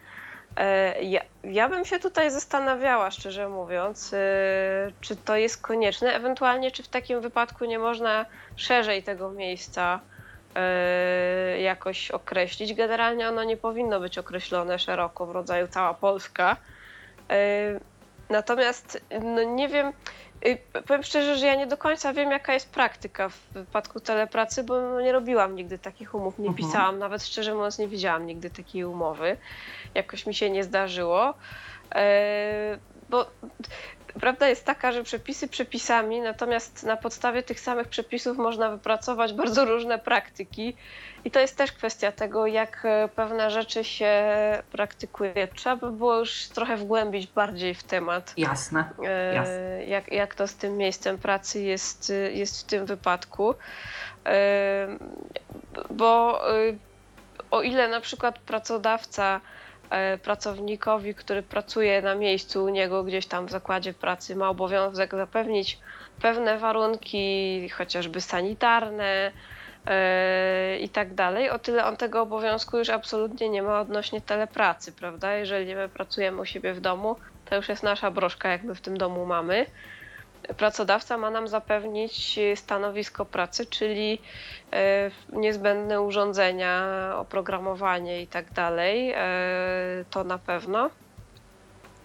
E, 0.56 1.02
ja, 1.02 1.20
ja, 1.44 1.68
bym 1.68 1.84
się 1.84 1.98
tutaj 1.98 2.30
zastanawiała, 2.30 3.10
szczerze 3.10 3.48
mówiąc, 3.48 4.14
e, 4.14 4.16
czy 5.00 5.16
to 5.16 5.36
jest 5.36 5.62
konieczne, 5.62 6.14
ewentualnie 6.14 6.70
czy 6.70 6.82
w 6.82 6.88
takim 6.88 7.20
wypadku 7.20 7.64
nie 7.64 7.78
można 7.78 8.26
szerzej 8.56 9.02
tego 9.02 9.30
miejsca 9.30 10.00
e, 10.54 11.60
jakoś 11.60 12.10
określić. 12.10 12.74
Generalnie 12.74 13.28
ono 13.28 13.44
nie 13.44 13.56
powinno 13.56 14.00
być 14.00 14.18
określone 14.18 14.78
szeroko 14.78 15.26
w 15.26 15.30
rodzaju 15.30 15.68
cała 15.68 15.94
Polska. 15.94 16.56
Natomiast 18.30 19.00
no 19.22 19.42
nie 19.42 19.68
wiem, 19.68 19.92
Powiem 20.86 21.02
szczerze, 21.02 21.36
że 21.36 21.46
ja 21.46 21.54
nie 21.54 21.66
do 21.66 21.76
końca 21.76 22.12
wiem, 22.12 22.30
jaka 22.30 22.54
jest 22.54 22.70
praktyka 22.70 23.28
w 23.28 23.38
wypadku 23.52 24.00
telepracy, 24.00 24.64
bo 24.64 25.00
nie 25.00 25.12
robiłam 25.12 25.56
nigdy 25.56 25.78
takich 25.78 26.14
umów, 26.14 26.38
nie 26.38 26.48
mhm. 26.48 26.66
pisałam, 26.66 26.98
nawet 26.98 27.22
szczerze 27.22 27.54
mówiąc 27.54 27.78
nie 27.78 27.88
widziałam 27.88 28.26
nigdy 28.26 28.50
takiej 28.50 28.84
umowy. 28.84 29.36
Jakoś 29.94 30.26
mi 30.26 30.34
się 30.34 30.50
nie 30.50 30.64
zdarzyło. 30.64 31.34
Bo 33.10 33.26
Prawda 34.20 34.48
jest 34.48 34.64
taka, 34.64 34.92
że 34.92 35.02
przepisy 35.04 35.48
przepisami, 35.48 36.20
natomiast 36.20 36.82
na 36.82 36.96
podstawie 36.96 37.42
tych 37.42 37.60
samych 37.60 37.88
przepisów 37.88 38.38
można 38.38 38.70
wypracować 38.70 39.32
bardzo 39.42 39.64
różne 39.64 39.98
praktyki. 39.98 40.76
I 41.24 41.30
to 41.30 41.40
jest 41.40 41.56
też 41.56 41.72
kwestia 41.72 42.12
tego, 42.12 42.46
jak 42.46 42.80
e, 42.84 43.08
pewne 43.08 43.50
rzeczy 43.50 43.84
się 43.84 44.12
praktykuje. 44.72 45.48
Trzeba 45.54 45.76
by 45.76 45.90
było 45.90 46.18
już 46.18 46.48
trochę 46.48 46.76
wgłębić 46.76 47.26
bardziej 47.26 47.74
w 47.74 47.82
temat. 47.82 48.34
Jasne. 48.36 48.90
E, 49.04 49.34
Jasne. 49.34 49.84
Jak, 49.86 50.12
jak 50.12 50.34
to 50.34 50.48
z 50.48 50.54
tym 50.54 50.76
miejscem 50.76 51.18
pracy 51.18 51.60
jest, 51.62 52.12
jest 52.32 52.60
w 52.60 52.64
tym 52.64 52.86
wypadku. 52.86 53.54
E, 54.26 54.88
bo 55.90 56.40
o 57.50 57.62
ile 57.62 57.88
na 57.88 58.00
przykład 58.00 58.38
pracodawca 58.38 59.40
E, 59.40 59.63
pracownikowi, 60.22 61.14
który 61.14 61.42
pracuje 61.42 62.02
na 62.02 62.14
miejscu 62.14 62.64
u 62.64 62.68
niego 62.68 63.04
gdzieś 63.04 63.26
tam 63.26 63.46
w 63.46 63.50
zakładzie 63.50 63.94
pracy, 63.94 64.36
ma 64.36 64.48
obowiązek 64.48 65.10
zapewnić 65.10 65.78
pewne 66.20 66.58
warunki, 66.58 67.68
chociażby 67.68 68.20
sanitarne 68.20 69.32
yy, 69.86 70.78
i 70.78 70.88
tak 70.88 71.14
dalej, 71.14 71.50
o 71.50 71.58
tyle 71.58 71.84
on 71.84 71.96
tego 71.96 72.22
obowiązku 72.22 72.78
już 72.78 72.88
absolutnie 72.88 73.48
nie 73.48 73.62
ma 73.62 73.80
odnośnie 73.80 74.20
telepracy, 74.20 74.92
prawda? 74.92 75.34
Jeżeli 75.34 75.74
my 75.74 75.88
pracujemy 75.88 76.40
u 76.40 76.44
siebie 76.44 76.74
w 76.74 76.80
domu, 76.80 77.16
to 77.44 77.56
już 77.56 77.68
jest 77.68 77.82
nasza 77.82 78.10
broszka, 78.10 78.48
jak 78.48 78.62
my 78.62 78.74
w 78.74 78.80
tym 78.80 78.96
domu 78.96 79.26
mamy 79.26 79.66
pracodawca 80.56 81.18
ma 81.18 81.30
nam 81.30 81.48
zapewnić 81.48 82.38
stanowisko 82.54 83.24
pracy, 83.24 83.66
czyli 83.66 84.18
e, 84.72 85.10
niezbędne 85.32 86.00
urządzenia, 86.00 86.88
oprogramowanie 87.16 88.22
i 88.22 88.26
tak 88.26 88.52
dalej, 88.52 89.12
e, 89.16 89.24
to 90.10 90.24
na 90.24 90.38
pewno. 90.38 90.90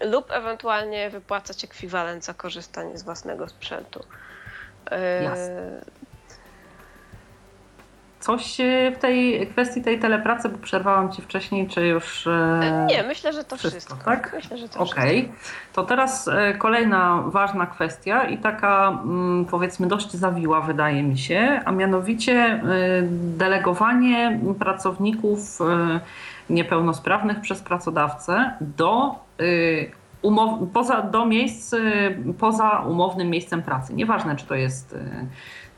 Lub 0.01 0.31
ewentualnie 0.31 1.09
wypłacać 1.09 1.63
ekwiwalent 1.63 2.25
za 2.25 2.33
korzystanie 2.33 2.97
z 2.97 3.03
własnego 3.03 3.47
sprzętu. 3.47 4.03
E, 4.91 5.23
Jasne 5.23 5.81
coś 8.19 8.59
e, 8.59 8.91
w 8.95 8.99
tej 8.99 9.47
kwestii 9.47 9.81
tej 9.81 9.99
telepracy, 9.99 10.49
bo 10.49 10.57
przerwałam 10.57 11.11
Ci 11.11 11.21
wcześniej, 11.21 11.67
czy 11.67 11.87
już... 11.87 12.27
E, 12.27 12.87
nie, 12.89 13.03
myślę, 13.03 13.33
że 13.33 13.43
to 13.43 13.57
wszystko. 13.57 13.79
wszystko. 13.79 14.05
Tak? 14.05 14.33
Myślę, 14.35 14.57
że 14.57 14.69
to. 14.69 14.79
Okay. 14.79 15.29
To 15.73 15.83
teraz 15.83 16.27
e, 16.27 16.53
kolejna 16.53 17.23
ważna 17.27 17.65
kwestia 17.65 18.23
i 18.23 18.37
taka 18.37 18.99
mm, 19.03 19.45
powiedzmy 19.45 19.87
dość 19.87 20.11
zawiła 20.11 20.61
wydaje 20.61 21.03
mi 21.03 21.17
się, 21.17 21.61
a 21.65 21.71
mianowicie 21.71 22.63
delegowanie 23.11 24.39
pracowników 24.59 25.59
niepełnosprawnych 26.49 27.41
przez 27.41 27.61
pracodawcę 27.61 28.53
do 28.61 29.15
umow, 30.21 30.59
poza, 30.73 31.01
do 31.01 31.25
miejsc 31.25 31.75
poza 32.39 32.69
umownym 32.79 33.29
miejscem 33.29 33.61
pracy. 33.61 33.93
Nieważne, 33.93 34.35
czy 34.35 34.45
to 34.45 34.55
jest 34.55 34.95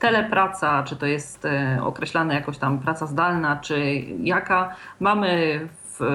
telepraca, 0.02 0.84
czy 0.84 0.95
to 0.95 1.06
jest 1.06 1.45
e, 1.45 1.80
określane 1.84 2.34
jakoś 2.34 2.58
tam 2.58 2.80
praca 2.80 3.06
zdalna, 3.08 3.56
czy 3.56 4.06
jaka. 4.20 4.76
Mamy 4.99 5.60
w 5.99 6.02
e, 6.02 6.08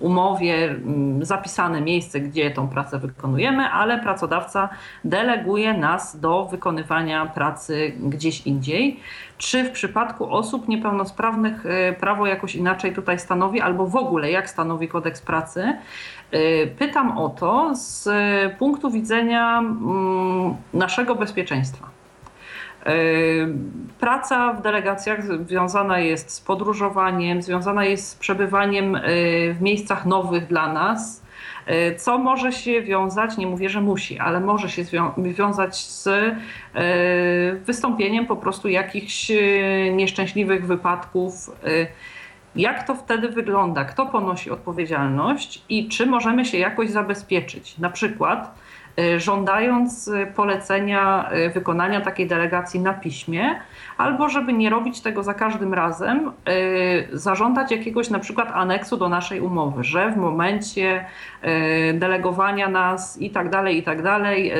umowie 0.00 0.64
mm, 0.64 1.24
zapisane 1.24 1.80
miejsce, 1.80 2.20
gdzie 2.20 2.50
tą 2.50 2.68
pracę 2.68 2.98
wykonujemy, 2.98 3.68
ale 3.68 3.98
pracodawca 3.98 4.68
deleguje 5.04 5.74
nas 5.74 6.20
do 6.20 6.44
wykonywania 6.44 7.26
pracy 7.26 7.92
gdzieś 8.00 8.46
indziej. 8.46 9.00
Czy 9.38 9.64
w 9.64 9.70
przypadku 9.70 10.32
osób 10.34 10.68
niepełnosprawnych 10.68 11.66
e, 11.66 11.92
prawo 11.92 12.26
jakoś 12.26 12.54
inaczej 12.54 12.92
tutaj 12.92 13.18
stanowi, 13.18 13.60
albo 13.60 13.86
w 13.86 13.96
ogóle 13.96 14.30
jak 14.30 14.50
stanowi 14.50 14.88
kodeks 14.88 15.22
pracy? 15.22 15.78
Pytam 16.78 17.18
o 17.18 17.28
to 17.28 17.70
z 17.74 18.08
punktu 18.58 18.90
widzenia 18.90 19.58
mm, 19.58 20.56
naszego 20.74 21.14
bezpieczeństwa. 21.14 22.01
Praca 24.00 24.52
w 24.52 24.62
delegacjach 24.62 25.22
związana 25.46 25.98
jest 25.98 26.30
z 26.30 26.40
podróżowaniem, 26.40 27.42
związana 27.42 27.84
jest 27.84 28.08
z 28.08 28.14
przebywaniem 28.14 29.00
w 29.54 29.58
miejscach 29.60 30.06
nowych 30.06 30.46
dla 30.46 30.72
nas, 30.72 31.22
co 31.98 32.18
może 32.18 32.52
się 32.52 32.82
wiązać, 32.82 33.36
nie 33.36 33.46
mówię, 33.46 33.70
że 33.70 33.80
musi, 33.80 34.18
ale 34.18 34.40
może 34.40 34.68
się 34.70 34.84
wiązać 35.18 35.76
z 35.76 36.08
wystąpieniem 37.66 38.26
po 38.26 38.36
prostu 38.36 38.68
jakichś 38.68 39.32
nieszczęśliwych 39.92 40.66
wypadków. 40.66 41.32
Jak 42.56 42.86
to 42.86 42.94
wtedy 42.94 43.28
wygląda? 43.28 43.84
Kto 43.84 44.06
ponosi 44.06 44.50
odpowiedzialność 44.50 45.62
i 45.68 45.88
czy 45.88 46.06
możemy 46.06 46.44
się 46.44 46.58
jakoś 46.58 46.90
zabezpieczyć? 46.90 47.78
Na 47.78 47.90
przykład 47.90 48.54
żądając 49.16 50.08
y, 50.08 50.32
polecenia 50.36 51.30
y, 51.32 51.50
wykonania 51.50 52.00
takiej 52.00 52.26
delegacji 52.26 52.80
na 52.80 52.94
piśmie, 52.94 53.60
albo 53.98 54.28
żeby 54.28 54.52
nie 54.52 54.70
robić 54.70 55.00
tego 55.00 55.22
za 55.22 55.34
każdym 55.34 55.74
razem, 55.74 56.32
zażądać 57.12 57.70
jakiegoś 57.70 58.10
na 58.10 58.18
przykład 58.18 58.50
aneksu 58.54 58.96
do 58.96 59.08
naszej 59.08 59.40
umowy, 59.40 59.84
że 59.84 60.10
w 60.10 60.16
momencie 60.16 61.04
delegowania 61.94 62.68
nas 62.68 63.20
i 63.20 63.30
tak 63.30 63.50
dalej, 63.50 63.78
i 63.78 63.82
tak 63.82 64.02
dalej, 64.02 64.52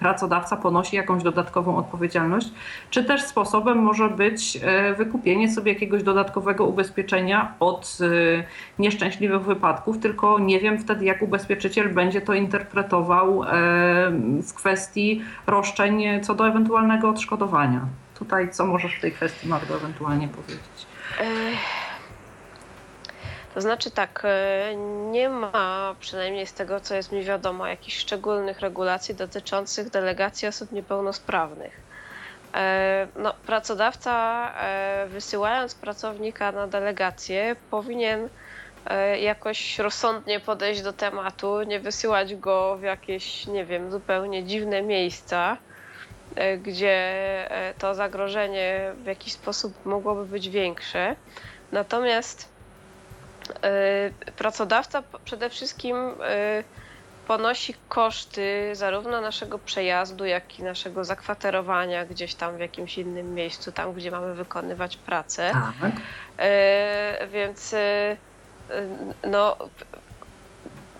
pracodawca 0.00 0.56
ponosi 0.56 0.96
jakąś 0.96 1.22
dodatkową 1.22 1.76
odpowiedzialność, 1.76 2.52
czy 2.90 3.04
też 3.04 3.22
sposobem 3.22 3.78
może 3.78 4.08
być 4.08 4.60
wykupienie 4.96 5.50
sobie 5.50 5.72
jakiegoś 5.72 6.02
dodatkowego 6.02 6.66
ubezpieczenia 6.66 7.52
od 7.60 7.98
nieszczęśliwych 8.78 9.42
wypadków, 9.42 9.98
tylko 9.98 10.38
nie 10.38 10.60
wiem 10.60 10.78
wtedy, 10.78 11.04
jak 11.04 11.22
ubezpieczyciel 11.22 11.94
będzie 11.94 12.20
to 12.20 12.34
interpretował 12.34 13.44
w 14.42 14.54
kwestii 14.54 15.22
roszczeń 15.46 16.04
co 16.22 16.34
do 16.34 16.48
ewentualnego 16.48 17.08
odszkodowania. 17.08 17.80
Tutaj 18.20 18.50
co 18.50 18.66
możesz 18.66 18.94
w 18.94 19.00
tej 19.00 19.12
kwestii 19.12 19.48
Magdo 19.48 19.76
ewentualnie 19.76 20.28
powiedzieć? 20.28 20.86
To 23.54 23.60
znaczy 23.60 23.90
tak, 23.90 24.22
e, 24.24 24.76
nie 25.10 25.28
ma, 25.28 25.94
przynajmniej 26.00 26.46
z 26.46 26.52
tego 26.52 26.80
co 26.80 26.94
jest 26.94 27.12
mi 27.12 27.24
wiadomo, 27.24 27.66
jakichś 27.66 27.98
szczególnych 27.98 28.60
regulacji 28.60 29.14
dotyczących 29.14 29.90
delegacji 29.90 30.48
osób 30.48 30.72
niepełnosprawnych. 30.72 31.80
E, 32.54 33.08
no, 33.16 33.34
pracodawca 33.46 34.46
e, 34.54 35.06
wysyłając 35.08 35.74
pracownika 35.74 36.52
na 36.52 36.66
delegację 36.66 37.56
powinien 37.70 38.28
E, 38.86 39.20
jakoś 39.20 39.78
rozsądnie 39.78 40.40
podejść 40.40 40.82
do 40.82 40.92
tematu, 40.92 41.62
nie 41.62 41.80
wysyłać 41.80 42.34
go 42.34 42.76
w 42.76 42.82
jakieś, 42.82 43.46
nie 43.46 43.64
wiem, 43.64 43.90
zupełnie 43.90 44.44
dziwne 44.44 44.82
miejsca, 44.82 45.56
e, 45.56 45.69
gdzie 46.62 46.96
e, 47.50 47.74
to 47.78 47.94
zagrożenie 47.94 48.92
w 49.02 49.06
jakiś 49.06 49.32
sposób 49.32 49.86
mogłoby 49.86 50.26
być 50.26 50.48
większe. 50.48 51.16
Natomiast 51.72 52.48
pracodawca 54.36 55.02
przede 55.24 55.50
wszystkim 55.50 55.96
ponosi 57.26 57.74
koszty 57.88 58.70
zarówno 58.72 59.20
naszego 59.20 59.58
przejazdu, 59.58 60.24
jak 60.24 60.58
i 60.58 60.62
naszego 60.62 61.04
zakwaterowania 61.04 62.04
gdzieś 62.04 62.34
tam 62.34 62.56
w 62.56 62.60
jakimś 62.60 62.98
innym 62.98 63.34
miejscu, 63.34 63.72
tam 63.72 63.92
gdzie 63.92 64.10
mamy 64.10 64.34
wykonywać 64.34 64.96
pracę. 64.96 65.52
Tak. 65.80 65.92
Więc 67.30 67.74
no, 69.26 69.56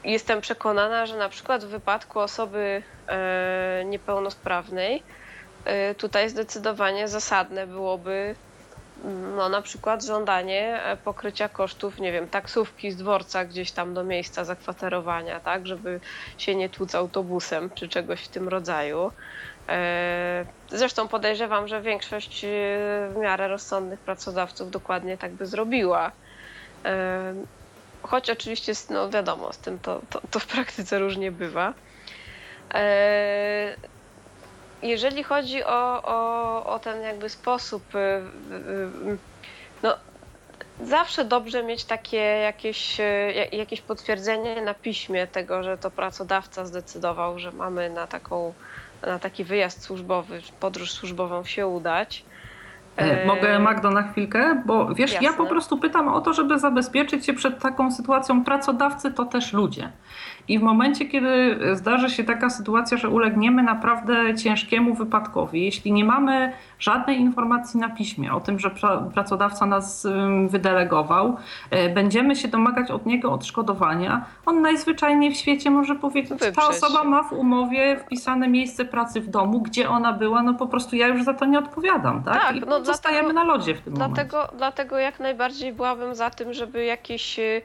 jestem 0.04 0.40
przekonana, 0.40 1.06
że 1.06 1.16
na 1.16 1.28
przykład 1.28 1.64
w 1.64 1.68
wypadku 1.68 2.20
osoby 2.20 2.82
e, 3.08 3.82
niepełnosprawnej 3.84 4.96
e, 4.96 5.20
tutaj 5.98 6.28
zdecydowanie 6.28 7.08
zasadne 7.08 7.66
byłoby 7.66 8.34
no, 9.36 9.48
na 9.48 9.62
przykład 9.62 10.04
żądanie 10.04 10.82
e, 10.82 10.96
pokrycia 10.96 11.48
kosztów, 11.48 11.98
nie 11.98 12.12
wiem, 12.12 12.28
taksówki 12.28 12.90
z 12.90 12.96
dworca 12.96 13.44
gdzieś 13.44 13.72
tam 13.72 13.94
do 13.94 14.04
miejsca 14.04 14.44
zakwaterowania, 14.44 15.40
tak, 15.40 15.66
żeby 15.66 16.00
się 16.38 16.54
nie 16.54 16.68
tłuc 16.68 16.94
autobusem 16.94 17.70
czy 17.74 17.88
czegoś 17.88 18.20
w 18.20 18.28
tym 18.28 18.48
rodzaju. 18.48 19.12
Zresztą 20.68 21.08
podejrzewam, 21.08 21.68
że 21.68 21.82
większość 21.82 22.46
w 23.10 23.16
miarę 23.20 23.48
rozsądnych 23.48 24.00
pracodawców 24.00 24.70
dokładnie 24.70 25.18
tak 25.18 25.32
by 25.32 25.46
zrobiła. 25.46 26.12
Choć 28.02 28.30
oczywiście, 28.30 28.72
no 28.90 29.10
wiadomo, 29.10 29.52
z 29.52 29.58
tym 29.58 29.78
to, 29.78 30.00
to, 30.10 30.20
to 30.30 30.38
w 30.38 30.46
praktyce 30.46 30.98
różnie 30.98 31.32
bywa. 31.32 31.74
E, 34.82 34.86
jeżeli 34.86 35.22
chodzi 35.22 35.64
o, 35.64 36.02
o, 36.02 36.66
o 36.66 36.78
ten 36.78 37.02
jakby 37.02 37.28
sposób, 37.28 37.94
y, 37.94 37.98
y, 37.98 39.12
y, 39.12 39.18
no 39.82 39.96
zawsze 40.84 41.24
dobrze 41.24 41.62
mieć 41.62 41.84
takie 41.84 42.16
jakieś, 42.16 43.00
e, 43.00 43.32
jakieś 43.52 43.80
potwierdzenie 43.80 44.62
na 44.62 44.74
piśmie 44.74 45.26
tego, 45.26 45.62
że 45.62 45.78
to 45.78 45.90
pracodawca 45.90 46.66
zdecydował, 46.66 47.38
że 47.38 47.52
mamy 47.52 47.90
na, 47.90 48.06
taką, 48.06 48.54
na 49.06 49.18
taki 49.18 49.44
wyjazd 49.44 49.82
służbowy, 49.82 50.42
podróż 50.60 50.92
służbową 50.92 51.44
się 51.44 51.66
udać. 51.66 52.24
E, 52.96 53.26
mogę 53.26 53.58
Magdo 53.58 53.90
na 53.90 54.02
chwilkę? 54.02 54.62
Bo 54.66 54.94
wiesz, 54.94 55.12
Jasne. 55.12 55.28
ja 55.28 55.32
po 55.32 55.46
prostu 55.46 55.78
pytam 55.78 56.08
o 56.08 56.20
to, 56.20 56.32
żeby 56.32 56.58
zabezpieczyć 56.58 57.26
się 57.26 57.32
przed 57.32 57.58
taką 57.58 57.92
sytuacją. 57.92 58.44
Pracodawcy 58.44 59.10
to 59.10 59.24
też 59.24 59.52
ludzie. 59.52 59.90
I 60.50 60.58
w 60.58 60.62
momencie, 60.62 61.04
kiedy 61.06 61.58
zdarzy 61.76 62.10
się 62.10 62.24
taka 62.24 62.50
sytuacja, 62.50 62.96
że 62.96 63.08
ulegniemy 63.08 63.62
naprawdę 63.62 64.34
ciężkiemu 64.34 64.94
wypadkowi, 64.94 65.64
jeśli 65.64 65.92
nie 65.92 66.04
mamy 66.04 66.52
żadnej 66.78 67.20
informacji 67.20 67.80
na 67.80 67.88
piśmie 67.88 68.32
o 68.34 68.40
tym, 68.40 68.58
że 68.58 68.68
pra- 68.68 69.10
pracodawca 69.10 69.66
nas 69.66 70.06
wydelegował, 70.48 71.36
e, 71.70 71.88
będziemy 71.94 72.36
się 72.36 72.48
domagać 72.48 72.90
od 72.90 73.06
niego 73.06 73.32
odszkodowania, 73.32 74.24
on 74.46 74.62
najzwyczajniej 74.62 75.30
w 75.30 75.36
świecie 75.36 75.70
może 75.70 75.94
powiedzieć, 75.94 76.30
ta 76.30 76.46
Wyprzeć. 76.46 76.64
osoba 76.68 77.04
ma 77.04 77.22
w 77.22 77.32
umowie 77.32 77.96
wpisane 77.96 78.48
miejsce 78.48 78.84
pracy 78.84 79.20
w 79.20 79.28
domu, 79.28 79.60
gdzie 79.62 79.88
ona 79.88 80.12
była, 80.12 80.42
no 80.42 80.54
po 80.54 80.66
prostu 80.66 80.96
ja 80.96 81.08
już 81.08 81.22
za 81.24 81.34
to 81.34 81.44
nie 81.44 81.58
odpowiadam, 81.58 82.22
tak? 82.22 82.34
Tak, 82.42 82.56
I 82.56 82.60
no 82.60 82.84
zostajemy 82.84 83.32
dlatego- 83.32 83.46
na 83.46 83.54
lodzie 83.54 83.74
w 83.74 83.80
tym 83.80 83.92
momencie. 83.92 84.14
Dlatego, 84.14 84.52
dlatego 84.58 84.98
jak 84.98 85.20
najbardziej 85.20 85.72
byłabym 85.72 86.14
za 86.14 86.30
tym, 86.30 86.52
żeby 86.52 86.84
jakieś, 86.84 87.38
y, 87.38 87.62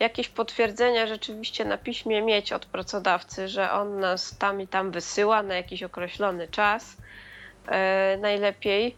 jakieś 0.00 0.28
potwierdzenia 0.28 1.06
rzeczywiście 1.06 1.64
na 1.64 1.78
piśmie 1.78 2.22
mieć 2.22 2.52
od 2.52 2.66
pracodawcy, 2.66 3.48
że 3.48 3.72
on 3.72 4.00
nas 4.00 4.38
tam 4.38 4.60
i 4.60 4.68
tam 4.68 4.90
wysyła 4.90 5.42
na 5.42 5.54
jakiś 5.54 5.82
określony 5.82 6.48
czas. 6.48 6.96
e, 7.66 8.16
najlepiej. 8.20 8.96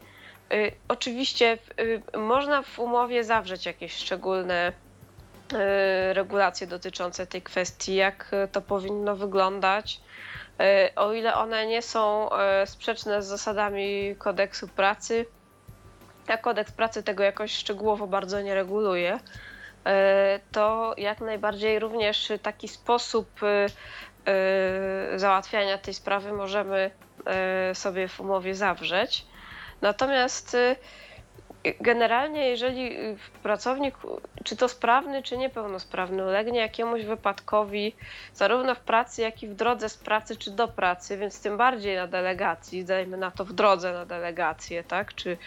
Y, 0.53 0.71
Oczywiście 0.87 1.57
y, 1.79 2.17
można 2.17 2.61
w 2.61 2.79
umowie 2.79 3.23
zawrzeć 3.23 3.65
jakieś 3.65 3.93
szczególne 3.93 4.71
regulacje 6.11 6.67
dotyczące 6.67 7.27
tej 7.27 7.41
kwestii, 7.41 7.95
jak 7.95 8.31
to 8.51 8.61
powinno 8.61 9.15
wyglądać. 9.15 9.99
O 10.95 11.13
ile 11.13 11.33
one 11.35 11.65
nie 11.65 11.81
są 11.81 12.29
sprzeczne 12.65 13.21
z 13.21 13.25
zasadami 13.25 14.15
kodeksu 14.17 14.67
pracy, 14.67 15.25
a 16.27 16.37
kodeks 16.37 16.71
pracy 16.71 17.03
tego 17.03 17.23
jakoś 17.23 17.51
szczegółowo 17.51 18.07
bardzo 18.07 18.41
nie 18.41 18.55
reguluje, 18.55 19.13
e, 19.13 19.19
to 20.51 20.93
jak 20.97 21.21
najbardziej 21.21 21.79
również 21.79 22.31
taki 22.41 22.67
sposób 22.67 23.43
e, 23.43 23.65
e, 24.31 25.19
załatwiania 25.19 25.77
tej 25.77 25.93
sprawy 25.93 26.33
możemy 26.33 26.91
e, 27.25 27.75
sobie 27.75 28.07
w 28.07 28.19
umowie 28.19 28.55
zawrzeć. 28.55 29.25
Natomiast 29.81 30.55
e, 30.55 30.75
generalnie, 31.81 32.49
jeżeli 32.49 32.97
pracownik, 33.43 33.95
czy 34.43 34.55
to 34.55 34.67
sprawny, 34.67 35.23
czy 35.23 35.37
niepełnosprawny, 35.37 36.23
ulegnie 36.23 36.59
jakiemuś 36.59 37.03
wypadkowi, 37.03 37.95
zarówno 38.33 38.75
w 38.75 38.79
pracy, 38.79 39.21
jak 39.21 39.43
i 39.43 39.47
w 39.47 39.55
drodze 39.55 39.89
z 39.89 39.97
pracy, 39.97 40.35
czy 40.35 40.51
do 40.51 40.67
pracy, 40.67 41.17
więc 41.17 41.41
tym 41.41 41.57
bardziej 41.57 41.95
na 41.95 42.07
delegacji, 42.07 42.85
dajmy 42.85 43.17
na 43.17 43.31
to 43.31 43.45
w 43.45 43.53
drodze 43.53 43.93
na 43.93 44.05
delegację, 44.05 44.83
tak, 44.83 45.15
czy 45.15 45.37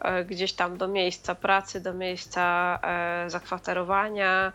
e, 0.00 0.24
gdzieś 0.24 0.52
tam 0.52 0.78
do 0.78 0.88
miejsca 0.88 1.34
pracy, 1.34 1.80
do 1.80 1.94
miejsca 1.94 2.78
e, 2.82 3.30
zakwaterowania 3.30 4.52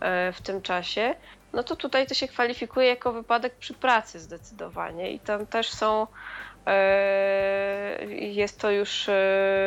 e, 0.00 0.32
w 0.32 0.42
tym 0.42 0.62
czasie, 0.62 1.14
no 1.52 1.62
to 1.62 1.76
tutaj 1.76 2.06
to 2.06 2.14
się 2.14 2.28
kwalifikuje 2.28 2.86
jako 2.86 3.12
wypadek 3.12 3.54
przy 3.54 3.74
pracy 3.74 4.20
zdecydowanie 4.20 5.12
i 5.12 5.20
tam 5.20 5.46
też 5.46 5.70
są 5.70 6.06
jest 8.10 8.60
to 8.60 8.70
już 8.70 9.08
e, 9.08 9.12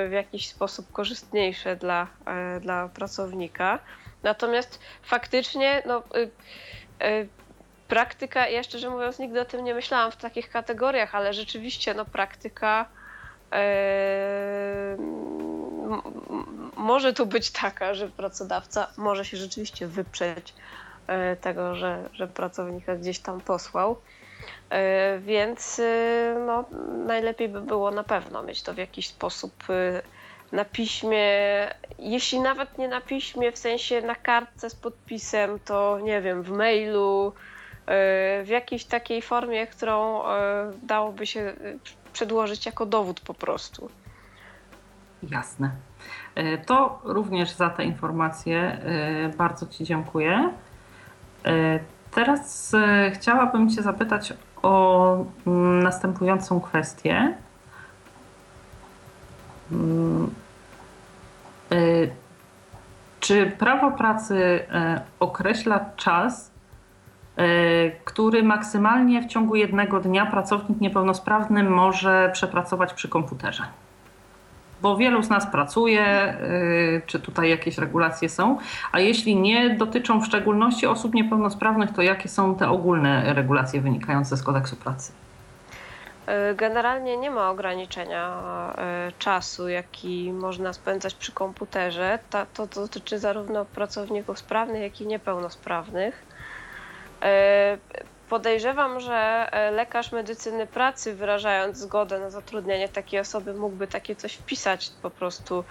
w 0.10 0.12
jakiś 0.12 0.50
sposób 0.50 0.91
korzystniejsze 0.91 1.76
dla, 1.76 2.08
e, 2.26 2.60
dla 2.60 2.88
pracownika. 2.88 3.80
Natomiast 4.24 4.80
faktycznie 5.02 5.84
no, 5.86 6.04
y, 6.16 6.32
y, 7.08 7.28
praktyka, 7.88 8.47
ja 8.47 8.64
szczerze 8.64 8.89
mówiąc 8.89 9.20
nigdy 9.20 9.41
o 9.41 9.45
tym 9.45 9.64
nie 9.64 9.74
myślałam 9.74 10.12
w 10.12 10.16
takich 10.16 10.50
kategoriach, 10.50 11.16
ale 11.16 11.34
rzeczywiście 11.34 11.93
no, 11.93 12.06
praktyka 12.06 12.86
e, 13.52 14.97
może 16.76 17.14
tu 17.14 17.26
być 17.26 17.52
taka, 17.52 17.93
że 17.93 18.08
pracodawca 18.08 18.88
może 18.97 19.26
się 19.26 19.38
rzeczywiście 19.38 19.88
wyprzeć 19.88 20.54
e, 21.08 21.36
tego, 21.36 21.76
że, 21.76 22.10
że 22.14 22.28
pracownika 22.28 22.95
gdzieś 22.95 23.20
tam 23.20 23.41
posłał. 23.41 24.02
E, 24.70 25.20
Więc 25.20 25.80
e, 25.80 26.36
no, 26.46 26.66
najlepiej 27.06 27.50
by 27.50 27.62
było 27.62 27.92
na 27.92 28.04
pewno 28.04 28.44
mieć 28.44 28.62
to 28.62 28.74
w 28.74 28.78
jakiś 28.78 29.08
sposób 29.08 29.54
e, 29.70 30.02
na 30.56 30.66
piśmie. 30.66 31.28
Jeśli 32.00 32.40
nawet 32.40 32.78
nie 32.78 32.88
na 32.88 33.02
piśmie, 33.02 33.52
w 33.52 33.58
sensie 33.58 34.02
na 34.02 34.16
kartce 34.16 34.70
z 34.70 34.76
podpisem, 34.76 35.60
to 35.66 36.00
nie 36.00 36.22
wiem, 36.22 36.44
w 36.44 36.50
mailu, 36.50 37.34
e, 37.86 38.44
w 38.44 38.48
jakiejś 38.48 38.86
takiej 38.86 39.22
formie, 39.22 39.68
którą 39.68 40.26
e, 40.26 40.72
dałoby 40.84 41.26
się 41.26 41.54
przedłożyć 42.14 42.66
jako 42.66 42.86
dowód 42.86 43.20
po 43.20 43.34
prostu. 43.34 43.90
Jasne. 45.24 45.72
To 46.66 47.00
również 47.04 47.52
za 47.52 47.70
te 47.70 47.84
informacje 47.84 48.78
bardzo 49.38 49.68
Ci 49.68 49.84
dziękuję. 49.84 50.50
Teraz 52.12 52.74
e, 52.74 53.12
chciałabym 53.12 53.70
Cię 53.70 53.82
zapytać 53.82 54.34
o 54.62 55.26
mm, 55.47 55.84
następującą 55.84 56.62
kwestię. 56.62 57.34
Mm, 59.72 60.30
e, 61.72 61.76
Czy 63.20 63.45
prawo 63.45 63.91
pracy 63.91 64.66
e, 64.72 65.01
określa 65.20 65.86
czas, 65.95 66.49
który 68.05 68.43
maksymalnie 68.43 69.22
w 69.22 69.26
ciągu 69.26 69.55
jednego 69.55 69.99
dnia 69.99 70.26
pracownik 70.26 70.82
niepełnosprawny 70.82 71.64
może 71.64 72.30
przepracować 72.34 72.93
przy 72.93 73.10
komputerze? 73.10 73.64
Bo 74.82 74.98
wielu 74.98 75.24
z 75.24 75.30
nas 75.30 75.52
pracuje, 75.52 76.34
y, 76.42 77.02
czy 77.06 77.20
tutaj 77.20 77.50
jakieś 77.50 77.78
regulacje 77.78 78.30
są, 78.30 78.58
a 78.92 79.00
jeśli 79.00 79.36
nie 79.36 79.70
dotyczą 79.70 80.22
w 80.22 80.26
szczególności 80.26 80.88
osób 80.88 81.14
niepełnosprawnych, 81.14 81.92
to 81.92 82.02
jakie 82.02 82.30
są 82.30 82.56
te 82.56 82.70
ogólne 82.70 83.34
regulacje 83.34 83.82
wynikające 83.82 84.38
z 84.38 84.44
kodeksu 84.44 84.76
pracy? 84.76 85.12
E, 86.30 86.56
Generalnie 86.56 87.18
nie 87.18 87.32
ma 87.32 87.50
ograniczenia 87.50 88.34
e, 88.78 89.12
czasu, 89.20 89.70
jaki 89.70 90.32
można 90.34 90.74
spędzać 90.74 91.14
przy 91.14 91.32
komputerze. 91.32 92.20
To 92.54 92.68
dotyczy 92.68 93.20
zarówno 93.20 93.66
pracowników 93.66 94.40
sprawnych, 94.40 94.82
jak 94.82 95.02
i 95.02 95.08
niepełnosprawnych. 95.08 96.30
Podejrzewam, 98.30 99.00
że 99.00 99.50
e, 99.52 99.72
lekarz 99.72 100.12
medycyny 100.12 100.68
pracy, 100.68 101.14
wyrażając 101.14 101.78
zgodę 101.78 102.20
na 102.20 102.30
zatrudnienie 102.30 102.90
takiej 102.90 103.20
osoby, 103.20 103.54
mógłby 103.54 103.88
takie 103.88 104.16
coś 104.16 104.34
wpisać 104.34 104.92
po 105.02 105.10
prostu 105.10 105.64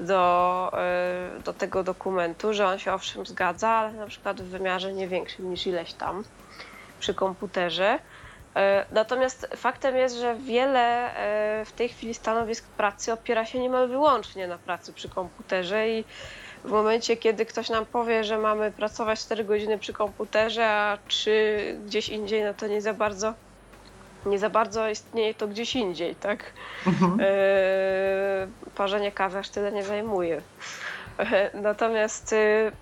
do, 0.00 0.70
e, 0.78 1.40
do 1.44 1.52
tego 1.52 1.82
dokumentu, 1.84 2.54
że 2.54 2.66
on 2.66 2.78
się 2.78 2.92
owszem 2.94 3.26
zgadza, 3.26 3.68
ale 3.68 3.92
na 3.92 4.06
przykład 4.06 4.40
w 4.40 4.48
wymiarze 4.48 4.92
nie 4.92 5.08
większym 5.08 5.50
niż 5.50 5.66
ileś 5.66 5.92
tam 5.92 6.24
przy 7.00 7.14
komputerze. 7.14 7.98
E, 8.56 8.86
Natomiast 8.90 9.48
faktem 9.56 9.96
jest, 9.96 10.16
że 10.16 10.34
wiele 10.34 11.10
w 11.64 11.72
tej 11.72 11.88
chwili 11.88 12.14
stanowisk 12.14 12.66
pracy 12.68 13.12
opiera 13.12 13.44
się 13.46 13.58
niemal 13.58 13.88
wyłącznie 13.88 14.48
na 14.48 14.58
pracy 14.58 14.92
przy 14.92 15.08
komputerze 15.08 15.88
i 15.88 16.04
w 16.66 16.70
momencie, 16.70 17.16
kiedy 17.16 17.46
ktoś 17.46 17.68
nam 17.70 17.86
powie, 17.86 18.24
że 18.24 18.38
mamy 18.38 18.72
pracować 18.72 19.20
4 19.20 19.44
godziny 19.44 19.78
przy 19.78 19.92
komputerze, 19.92 20.66
a 20.68 20.98
3 21.08 21.78
gdzieś 21.86 22.08
indziej, 22.08 22.44
no 22.44 22.54
to 22.54 22.66
nie 22.66 22.80
za 22.80 22.94
bardzo, 22.94 23.32
nie 24.26 24.38
za 24.38 24.50
bardzo 24.50 24.88
istnieje 24.88 25.34
to 25.34 25.48
gdzieś 25.48 25.76
indziej, 25.76 26.14
tak? 26.14 26.52
Mhm. 26.86 27.18
E, 27.20 27.26
Parzenie 28.74 29.12
kawy 29.12 29.38
aż 29.38 29.48
tyle 29.48 29.72
nie 29.72 29.82
zajmuje. 29.84 30.42
E, 31.18 31.50
Natomiast 31.54 32.32
e, 32.32 32.36
e, 32.36 32.72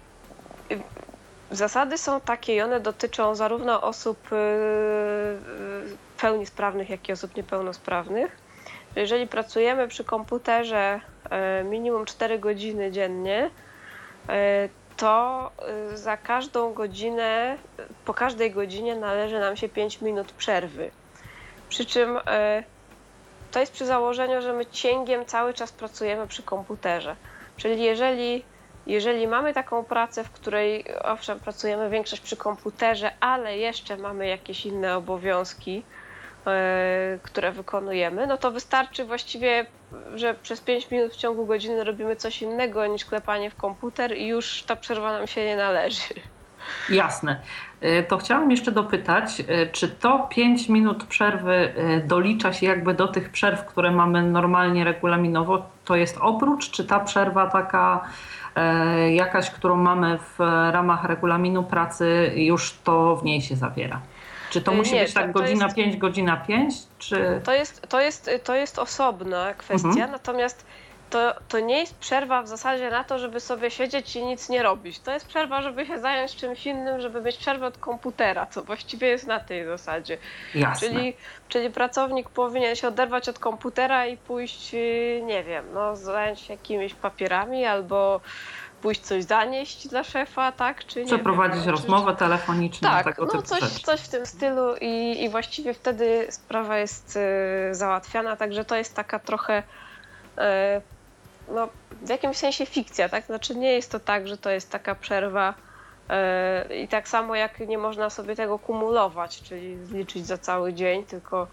zasady 1.50 1.98
są 1.98 2.20
takie 2.20 2.54
i 2.54 2.60
one 2.62 2.80
dotyczą 2.80 3.34
zarówno 3.34 3.82
osób 3.82 4.18
e, 4.32 4.36
e, 4.36 4.38
w 5.86 5.96
pełni 6.20 6.46
sprawnych, 6.46 6.90
jak 6.90 7.08
i 7.08 7.12
osób 7.12 7.36
niepełnosprawnych. 7.36 8.36
że 8.94 9.00
Jeżeli 9.00 9.26
pracujemy 9.26 9.88
przy 9.88 10.04
komputerze 10.04 11.00
e, 11.30 11.64
minimum 11.64 12.04
4 12.04 12.38
godziny 12.38 12.92
dziennie, 12.92 13.50
e, 13.50 13.63
to 14.96 15.50
e, 15.92 15.96
za 15.96 16.16
każdą 16.16 16.72
godzinę, 16.72 17.56
po 18.04 18.14
każdej 18.14 18.50
godzinie 18.50 18.96
należy 18.96 19.40
nam 19.40 19.56
się 19.56 19.68
5 19.68 20.00
minut 20.00 20.32
przerwy. 20.32 20.90
Przy 21.68 21.86
czym 21.86 22.18
e, 22.26 22.62
to 23.50 23.60
jest 23.60 23.72
przy 23.72 23.86
założeniu, 23.86 24.42
że 24.42 24.52
my 24.52 24.66
cięgiem 24.66 25.26
cały 25.26 25.54
czas 25.54 25.72
pracujemy 25.72 26.26
przy 26.26 26.42
komputerze. 26.42 27.16
Czyli 27.56 27.82
jeżeli, 27.82 28.44
jeżeli 28.86 29.26
mamy 29.26 29.54
taką 29.54 29.84
pracę, 29.84 30.24
w 30.24 30.30
której 30.30 30.84
owszem 31.02 31.40
pracujemy 31.40 31.90
większość 31.90 32.22
przy 32.22 32.36
komputerze, 32.36 33.10
ale 33.20 33.58
jeszcze 33.58 33.96
mamy 33.96 34.28
jakieś 34.28 34.66
inne 34.66 34.96
obowiązki, 34.96 35.82
które 37.22 37.52
wykonujemy, 37.52 38.26
no 38.26 38.36
to 38.36 38.50
wystarczy 38.50 39.04
właściwie, 39.04 39.66
że 40.14 40.34
przez 40.34 40.60
5 40.60 40.90
minut 40.90 41.12
w 41.12 41.16
ciągu 41.16 41.46
godziny 41.46 41.84
robimy 41.84 42.16
coś 42.16 42.42
innego 42.42 42.86
niż 42.86 43.04
klepanie 43.04 43.50
w 43.50 43.56
komputer 43.56 44.16
i 44.16 44.26
już 44.26 44.62
ta 44.62 44.76
przerwa 44.76 45.12
nam 45.12 45.26
się 45.26 45.44
nie 45.44 45.56
należy. 45.56 46.14
Jasne. 46.90 47.40
E, 47.80 48.02
to 48.02 48.18
chciałam 48.18 48.50
jeszcze 48.50 48.72
dopytać, 48.72 49.42
e, 49.48 49.66
czy 49.66 49.88
to 49.88 50.28
5 50.30 50.68
minut 50.68 51.04
przerwy 51.04 51.72
e, 51.76 52.00
dolicza 52.00 52.52
się 52.52 52.66
jakby 52.66 52.94
do 52.94 53.08
tych 53.08 53.30
przerw, 53.30 53.64
które 53.64 53.90
mamy 53.90 54.22
normalnie 54.22 54.84
regulaminowo? 54.84 55.66
To 55.84 55.96
jest 55.96 56.18
oprócz, 56.20 56.70
czy 56.70 56.84
ta 56.84 57.00
przerwa 57.00 57.46
taka 57.46 58.04
jakaś, 59.10 59.50
którą 59.50 59.76
mamy 59.76 60.18
w 60.18 60.38
ramach 60.70 61.04
regulaminu 61.04 61.62
pracy, 61.62 62.32
już 62.36 62.72
to 62.84 63.16
w 63.16 63.24
niej 63.24 63.42
się 63.42 63.56
zawiera? 63.56 64.00
Czy 64.54 64.62
to 64.62 64.72
musi 64.72 64.94
nie, 64.94 65.02
być 65.02 65.14
tak 65.14 65.32
godzina 65.32 65.64
jest, 65.64 65.76
5, 65.76 65.96
godzina 65.96 66.36
5? 66.36 66.74
Czy... 66.98 67.40
To, 67.44 67.52
jest, 67.52 67.82
to, 67.88 68.00
jest, 68.00 68.30
to 68.44 68.54
jest 68.54 68.78
osobna 68.78 69.54
kwestia, 69.54 69.88
mhm. 69.88 70.10
natomiast 70.10 70.66
to, 71.10 71.34
to 71.48 71.60
nie 71.60 71.78
jest 71.78 71.98
przerwa 71.98 72.42
w 72.42 72.48
zasadzie 72.48 72.90
na 72.90 73.04
to, 73.04 73.18
żeby 73.18 73.40
sobie 73.40 73.70
siedzieć 73.70 74.16
i 74.16 74.24
nic 74.26 74.48
nie 74.48 74.62
robić. 74.62 74.98
To 74.98 75.12
jest 75.12 75.26
przerwa, 75.26 75.62
żeby 75.62 75.86
się 75.86 75.98
zająć 75.98 76.36
czymś 76.36 76.66
innym, 76.66 77.00
żeby 77.00 77.22
mieć 77.22 77.36
przerwę 77.36 77.66
od 77.66 77.78
komputera, 77.78 78.46
co 78.46 78.62
właściwie 78.62 79.08
jest 79.08 79.26
na 79.26 79.40
tej 79.40 79.66
zasadzie. 79.66 80.18
Jasne. 80.54 80.88
Czyli, 80.88 81.14
czyli 81.48 81.70
pracownik 81.70 82.28
powinien 82.28 82.76
się 82.76 82.88
oderwać 82.88 83.28
od 83.28 83.38
komputera 83.38 84.06
i 84.06 84.16
pójść, 84.16 84.74
y, 84.74 85.22
nie 85.24 85.44
wiem, 85.44 85.64
no, 85.74 85.96
zająć 85.96 86.40
się 86.40 86.52
jakimiś 86.52 86.94
papierami 86.94 87.64
albo 87.64 88.20
pójść 88.84 89.00
coś 89.00 89.24
zanieść 89.24 89.88
dla 89.88 90.04
szefa, 90.04 90.52
tak? 90.52 90.86
Czy 90.86 91.00
nie 91.00 91.06
Przeprowadzić 91.06 91.64
wiem, 91.64 91.70
rozmowę 91.70 92.12
czy... 92.12 92.18
telefoniczną. 92.18 92.88
Tak, 92.88 93.04
tak 93.04 93.18
no 93.18 93.42
coś, 93.42 93.82
coś 93.82 94.00
w 94.00 94.08
tym 94.08 94.26
stylu 94.26 94.76
i, 94.80 95.22
i 95.24 95.28
właściwie 95.28 95.74
wtedy 95.74 96.26
sprawa 96.30 96.78
jest 96.78 97.16
y, 97.70 97.74
załatwiana, 97.74 98.36
także 98.36 98.64
to 98.64 98.76
jest 98.76 98.94
taka 98.94 99.18
trochę 99.18 99.58
y, 99.58 100.42
no, 101.54 101.68
w 102.02 102.08
jakimś 102.08 102.36
sensie 102.36 102.66
fikcja, 102.66 103.08
tak? 103.08 103.26
Znaczy 103.26 103.56
nie 103.56 103.72
jest 103.72 103.90
to 103.92 104.00
tak, 104.00 104.28
że 104.28 104.38
to 104.38 104.50
jest 104.50 104.70
taka 104.70 104.94
przerwa 104.94 105.54
yy, 106.68 106.76
i 106.76 106.88
tak 106.88 107.08
samo 107.08 107.34
jak 107.34 107.60
nie 107.60 107.78
można 107.78 108.10
sobie 108.10 108.36
tego 108.36 108.58
kumulować, 108.58 109.42
czyli 109.42 109.86
zliczyć 109.86 110.26
za 110.26 110.38
cały 110.38 110.72
dzień, 110.72 111.04
tylko 111.04 111.46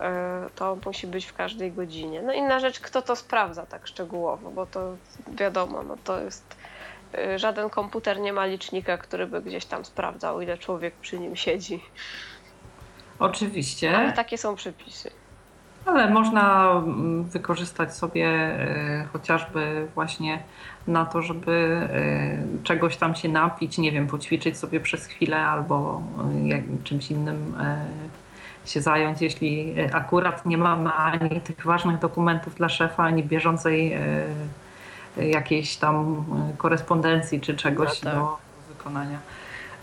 yy, 0.00 0.06
to 0.54 0.76
musi 0.86 1.06
być 1.06 1.26
w 1.26 1.34
każdej 1.34 1.72
godzinie. 1.72 2.22
No 2.22 2.32
inna 2.32 2.60
rzecz, 2.60 2.80
kto 2.80 3.02
to 3.02 3.16
sprawdza 3.16 3.66
tak 3.66 3.86
szczegółowo, 3.86 4.50
bo 4.50 4.66
to 4.66 4.96
wiadomo, 5.28 5.82
no 5.82 5.96
to 6.04 6.20
jest 6.20 6.63
żaden 7.36 7.70
komputer 7.70 8.20
nie 8.20 8.32
ma 8.32 8.46
licznika, 8.46 8.98
który 8.98 9.26
by 9.26 9.42
gdzieś 9.42 9.64
tam 9.64 9.84
sprawdzał, 9.84 10.40
ile 10.40 10.58
człowiek 10.58 10.94
przy 10.94 11.18
nim 11.18 11.36
siedzi. 11.36 11.80
Oczywiście. 13.18 13.96
Ale 13.96 14.12
takie 14.12 14.38
są 14.38 14.54
przepisy. 14.54 15.10
Ale 15.86 16.10
można 16.10 16.72
mm, 16.72 17.24
wykorzystać 17.24 17.94
sobie 17.96 18.26
e, 18.26 19.06
chociażby 19.12 19.86
właśnie 19.94 20.42
na 20.86 21.06
to, 21.06 21.22
żeby 21.22 21.52
e, 21.52 22.64
czegoś 22.64 22.96
tam 22.96 23.14
się 23.14 23.28
napić, 23.28 23.78
nie 23.78 23.92
wiem, 23.92 24.06
poćwiczyć 24.06 24.58
sobie 24.58 24.80
przez 24.80 25.06
chwilę 25.06 25.46
albo 25.46 26.02
czymś 26.84 27.10
innym 27.10 27.54
się 28.66 28.80
zająć, 28.80 29.22
jeśli 29.22 29.74
akurat 29.92 30.46
nie 30.46 30.58
mamy 30.58 30.92
ani 30.92 31.40
tych 31.40 31.64
ważnych 31.64 31.98
dokumentów 31.98 32.54
dla 32.54 32.68
szefa, 32.68 33.02
ani 33.02 33.22
bieżącej 33.24 33.98
jakiejś 35.16 35.76
tam 35.76 36.24
korespondencji 36.58 37.40
czy 37.40 37.56
czegoś 37.56 38.02
no 38.02 38.10
tak. 38.10 38.20
do 38.20 38.38
wykonania. 38.68 39.18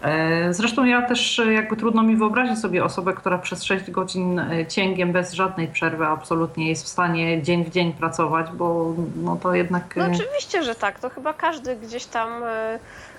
E, 0.01 0.53
zresztą 0.53 0.85
ja 0.85 1.01
też 1.01 1.39
e, 1.39 1.53
jakby 1.53 1.77
trudno 1.77 2.03
mi 2.03 2.15
wyobrazić 2.15 2.59
sobie 2.59 2.83
osobę, 2.83 3.13
która 3.13 3.37
przez 3.37 3.63
6 3.63 3.91
godzin 3.91 4.39
e, 4.39 4.65
cięgiem 4.67 5.11
bez 5.11 5.33
żadnej 5.33 5.67
przerwy 5.67 6.05
absolutnie 6.05 6.69
jest 6.69 6.85
w 6.85 6.87
stanie 6.87 7.43
dzień 7.43 7.65
w 7.65 7.69
dzień 7.69 7.93
pracować, 7.93 8.51
bo 8.51 8.93
no 9.15 9.35
to 9.35 9.53
jednak... 9.53 9.95
No 9.95 10.05
oczywiście, 10.05 10.63
że 10.63 10.75
tak. 10.75 10.99
To 10.99 11.09
chyba 11.09 11.33
każdy 11.33 11.75
gdzieś 11.75 12.05
tam 12.05 12.29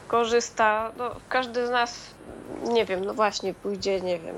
korzysta. 0.09 0.93
No, 0.99 1.11
każdy 1.29 1.67
z 1.67 1.71
nas, 1.71 2.01
nie 2.69 2.85
wiem, 2.85 3.05
no 3.05 3.15
właśnie 3.15 3.55
pójdzie, 3.55 4.01
nie 4.01 4.19
wiem, 4.19 4.35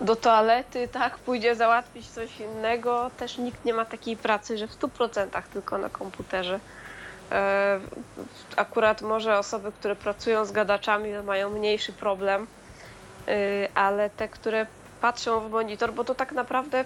do 0.00 0.16
toalety, 0.16 0.88
tak, 0.88 1.18
pójdzie 1.18 1.54
załatwić 1.54 2.08
coś 2.08 2.40
innego. 2.40 3.10
Też 3.16 3.38
nikt 3.38 3.64
nie 3.64 3.74
ma 3.74 3.84
takiej 3.84 4.16
pracy, 4.16 4.58
że 4.58 4.66
w 4.66 4.78
100% 4.78 5.42
tylko 5.52 5.78
na 5.78 5.88
komputerze. 5.88 6.60
E, 7.32 7.80
akurat 8.56 9.02
może 9.02 9.38
osoby, 9.38 9.72
które 9.72 9.96
pracują 9.96 10.44
z 10.44 10.52
gadaczami, 10.52 11.12
mają 11.24 11.50
mniejszy 11.50 11.92
problem, 11.92 12.46
e, 13.28 13.32
ale 13.74 14.10
te, 14.10 14.28
które 14.28 14.66
patrzą 15.00 15.40
w 15.40 15.50
monitor, 15.50 15.92
bo 15.92 16.04
to 16.04 16.14
tak 16.14 16.32
naprawdę 16.32 16.84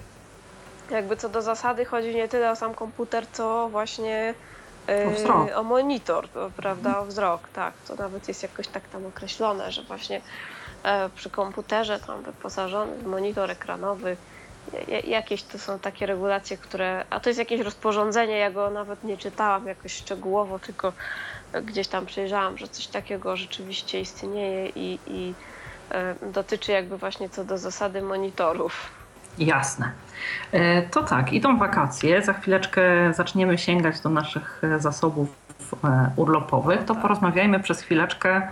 jakby 0.90 1.16
co 1.16 1.28
do 1.28 1.42
zasady 1.42 1.84
chodzi 1.84 2.14
nie 2.14 2.28
tyle 2.28 2.50
o 2.50 2.56
sam 2.56 2.74
komputer, 2.74 3.26
co 3.32 3.68
właśnie 3.68 4.34
e, 4.88 5.54
o, 5.54 5.60
o 5.60 5.62
monitor, 5.62 6.28
prawda, 6.56 6.98
o 6.98 7.04
wzrok, 7.04 7.48
tak. 7.48 7.74
To 7.88 7.94
nawet 7.94 8.28
jest 8.28 8.42
jakoś 8.42 8.68
tak 8.68 8.88
tam 8.88 9.06
określone, 9.06 9.72
że 9.72 9.82
właśnie 9.82 10.20
przy 11.14 11.30
komputerze 11.30 12.00
tam 12.00 12.22
wyposażony 12.22 12.98
w 12.98 13.06
monitor 13.06 13.50
ekranowy 13.50 14.16
jakieś 15.06 15.42
to 15.42 15.58
są 15.58 15.78
takie 15.78 16.06
regulacje, 16.06 16.56
które. 16.56 17.04
A 17.10 17.20
to 17.20 17.30
jest 17.30 17.38
jakieś 17.38 17.60
rozporządzenie, 17.60 18.38
ja 18.38 18.50
go 18.50 18.70
nawet 18.70 19.04
nie 19.04 19.16
czytałam 19.16 19.66
jakoś 19.66 19.92
szczegółowo, 19.92 20.58
tylko 20.58 20.92
gdzieś 21.64 21.88
tam 21.88 22.06
przejrzałam, 22.06 22.58
że 22.58 22.68
coś 22.68 22.86
takiego 22.86 23.36
rzeczywiście 23.36 24.00
istnieje 24.00 24.68
i, 24.68 24.98
i 25.06 25.34
e, 25.90 26.14
dotyczy 26.32 26.72
jakby 26.72 26.98
właśnie 26.98 27.28
co 27.28 27.44
do 27.44 27.58
zasady 27.58 28.02
monitorów. 28.02 28.90
Jasne. 29.38 29.90
E, 30.52 30.82
to 30.82 31.02
tak, 31.02 31.32
idą 31.32 31.58
wakacje. 31.58 32.22
Za 32.22 32.32
chwileczkę 32.32 32.82
zaczniemy 33.14 33.58
sięgać 33.58 34.00
do 34.00 34.10
naszych 34.10 34.62
zasobów 34.78 35.28
e, 35.84 36.10
urlopowych. 36.16 36.84
To 36.84 36.94
porozmawiajmy 36.94 37.60
przez 37.60 37.80
chwileczkę 37.80 38.48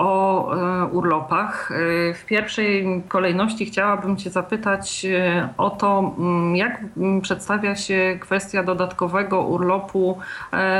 o 0.00 0.54
e, 0.54 0.84
urlopach. 0.86 1.70
E, 1.70 2.14
w 2.14 2.24
pierwszej 2.26 3.02
kolejności 3.08 3.66
chciałabym 3.66 4.16
Cię 4.16 4.30
zapytać 4.30 5.04
e, 5.04 5.48
o 5.58 5.70
to, 5.70 6.14
mm, 6.18 6.56
jak 6.56 6.80
mm, 6.96 7.20
przedstawia 7.20 7.76
się 7.76 8.16
kwestia 8.20 8.62
dodatkowego 8.62 9.42
urlopu, 9.42 10.18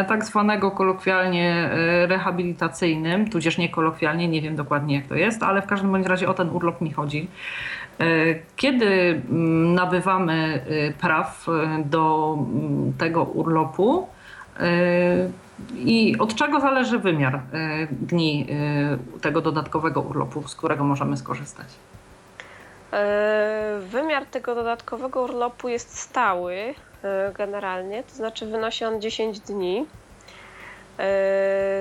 tak 0.09 0.25
zwanego 0.25 0.71
kolokwialnie 0.71 1.71
rehabilitacyjnym, 2.07 3.31
tudzież 3.31 3.59
nie 3.59 3.69
kolokwialnie, 3.69 4.29
nie 4.29 4.43
wiem 4.43 4.57
dokładnie 4.57 4.95
jak 4.95 5.07
to 5.07 5.15
jest, 5.15 5.43
ale 5.43 5.63
w 5.63 5.67
każdym 5.67 5.93
bądź 5.93 6.07
razie 6.07 6.29
o 6.29 6.35
ten 6.35 6.51
urlop 6.51 6.81
mi 6.81 6.93
chodzi. 6.93 7.29
Kiedy 8.57 9.23
mm, 9.31 9.75
nabywamy 9.75 10.65
praw 11.01 11.47
do 11.85 12.39
tego 12.99 13.23
urlopu, 13.23 14.09
i 15.77 16.17
od 16.19 16.35
czego 16.35 16.61
zależy 16.61 16.99
wymiar 16.99 17.35
e, 17.35 17.41
dni 17.91 18.47
e, 18.51 19.21
tego 19.21 19.41
dodatkowego 19.41 20.01
urlopu, 20.01 20.49
z 20.49 20.55
którego 20.55 20.85
możemy 20.85 21.17
skorzystać? 21.17 21.67
E, 22.93 23.79
wymiar 23.81 24.27
tego 24.27 24.55
dodatkowego 24.55 25.23
urlopu 25.23 25.69
jest 25.69 25.99
stały 25.99 26.75
generalnie, 27.35 28.03
to 28.03 28.15
znaczy 28.15 28.47
wynosi 28.47 28.85
on 28.85 29.01
10 29.01 29.41
dni. 29.41 29.87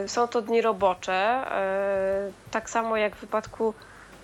Są 0.07 0.27
to 0.27 0.41
dni 0.41 0.61
robocze, 0.61 1.45
tak 2.51 2.69
samo 2.69 2.97
jak 2.97 3.15
w 3.15 3.21
wypadku 3.21 3.73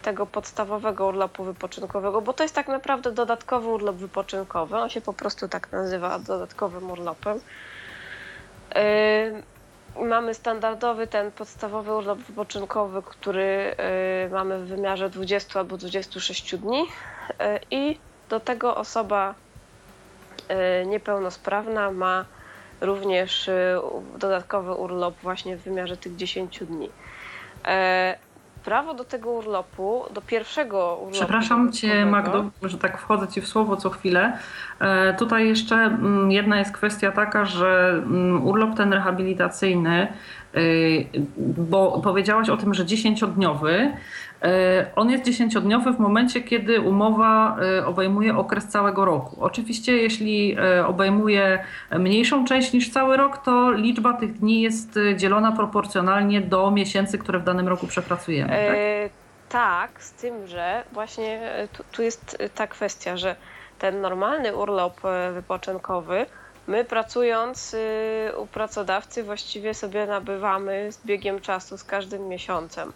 tego 0.01 0.25
podstawowego 0.25 1.07
urlopu 1.07 1.43
wypoczynkowego, 1.43 2.21
bo 2.21 2.33
to 2.33 2.43
jest 2.43 2.55
tak 2.55 2.67
naprawdę 2.67 3.11
dodatkowy 3.11 3.67
urlop 3.67 3.95
wypoczynkowy. 3.95 4.77
On 4.77 4.89
się 4.89 5.01
po 5.01 5.13
prostu 5.13 5.47
tak 5.47 5.71
nazywa 5.71 6.19
dodatkowym 6.19 6.91
urlopem. 6.91 7.39
Mamy 10.01 10.33
standardowy 10.33 11.07
ten 11.07 11.31
podstawowy 11.31 11.95
urlop 11.95 12.19
wypoczynkowy, 12.19 13.01
który 13.01 13.75
mamy 14.31 14.59
w 14.59 14.67
wymiarze 14.67 15.09
20 15.09 15.59
albo 15.59 15.77
26 15.77 16.55
dni 16.55 16.85
i 17.71 17.99
do 18.29 18.39
tego 18.39 18.75
osoba 18.75 19.35
niepełnosprawna 20.85 21.91
ma 21.91 22.25
również 22.81 23.49
dodatkowy 24.17 24.73
urlop 24.73 25.15
właśnie 25.21 25.57
w 25.57 25.61
wymiarze 25.63 25.97
tych 25.97 26.15
10 26.15 26.59
dni. 26.63 26.89
Prawo 28.65 28.93
do 28.93 29.03
tego 29.03 29.31
urlopu, 29.31 30.03
do 30.13 30.21
pierwszego 30.21 30.95
urlopu. 30.95 31.11
Przepraszam 31.11 31.71
Cię, 31.71 32.05
Magdo, 32.05 32.45
że 32.63 32.77
tak 32.77 32.97
wchodzę 32.97 33.27
Ci 33.27 33.41
w 33.41 33.47
słowo 33.47 33.77
co 33.77 33.89
chwilę. 33.89 34.37
E, 34.79 35.13
tutaj 35.13 35.47
jeszcze 35.47 35.75
mm, 35.75 36.31
jedna 36.31 36.59
jest 36.59 36.71
kwestia 36.71 37.11
taka, 37.11 37.45
że 37.45 37.89
mm, 37.89 38.47
urlop 38.47 38.75
ten 38.77 38.93
rehabilitacyjny, 38.93 40.07
e, 40.53 40.59
bo 41.37 42.01
powiedziałaś 42.03 42.49
o 42.49 42.57
tym, 42.57 42.73
że 42.73 42.85
dziesięciodniowy, 42.85 43.91
on 44.95 45.09
jest 45.09 45.23
dziesięciodniowy 45.23 45.93
w 45.93 45.99
momencie, 45.99 46.41
kiedy 46.41 46.81
umowa 46.81 47.57
e, 47.77 47.85
obejmuje 47.85 48.37
okres 48.37 48.67
całego 48.67 49.05
roku. 49.05 49.37
Oczywiście, 49.39 49.97
jeśli 49.97 50.57
e, 50.59 50.87
obejmuje 50.87 51.63
mniejszą 51.91 52.45
część 52.45 52.73
niż 52.73 52.89
cały 52.89 53.17
rok, 53.17 53.37
to 53.37 53.71
liczba 53.71 54.13
tych 54.13 54.33
dni 54.33 54.61
jest 54.61 54.99
dzielona 55.15 55.51
proporcjonalnie 55.51 56.41
do 56.41 56.71
miesięcy, 56.71 57.17
które 57.17 57.39
w 57.39 57.43
danym 57.43 57.67
roku 57.67 57.87
przepracujemy. 57.87 58.49
Tak? 58.49 58.77
tak, 59.49 60.03
z 60.03 60.11
tym, 60.11 60.47
że 60.47 60.83
właśnie 60.91 61.39
tu, 61.73 61.83
tu 61.91 62.01
jest 62.01 62.37
ta 62.55 62.67
kwestia, 62.67 63.17
że 63.17 63.35
ten 63.79 64.01
normalny 64.01 64.55
urlop 64.55 65.01
wypoczynkowy 65.33 66.25
My 66.67 66.85
pracując 66.85 67.75
u 68.37 68.47
pracodawcy 68.47 69.23
właściwie 69.23 69.73
sobie 69.73 70.05
nabywamy 70.05 70.91
z 70.91 71.05
biegiem 71.05 71.41
czasu, 71.41 71.77
z 71.77 71.83
każdym 71.83 72.27
miesiącem. 72.27 72.93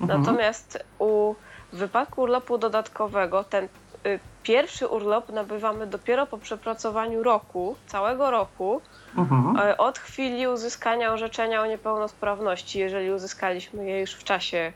Mhm. 0.00 0.20
Natomiast 0.20 0.84
u, 0.98 1.34
w 1.72 1.76
wypadku 1.76 2.22
urlopu 2.22 2.58
dodatkowego 2.58 3.44
ten 3.44 3.64
y, 4.06 4.20
pierwszy 4.42 4.86
urlop 4.86 5.28
nabywamy 5.28 5.86
dopiero 5.86 6.26
po 6.26 6.38
przepracowaniu 6.38 7.22
roku, 7.22 7.76
całego 7.86 8.30
roku, 8.30 8.80
mhm. 9.16 9.68
Y, 9.70 9.76
od 9.76 9.98
chwili 9.98 10.46
uzyskania 10.46 11.12
orzeczenia 11.12 11.62
o 11.62 11.66
niepełnosprawności, 11.66 12.78
jeżeli 12.78 13.10
uzyskaliśmy 13.10 13.86
je 13.86 14.00
już 14.00 14.12
w 14.12 14.24
czasie 14.24 14.72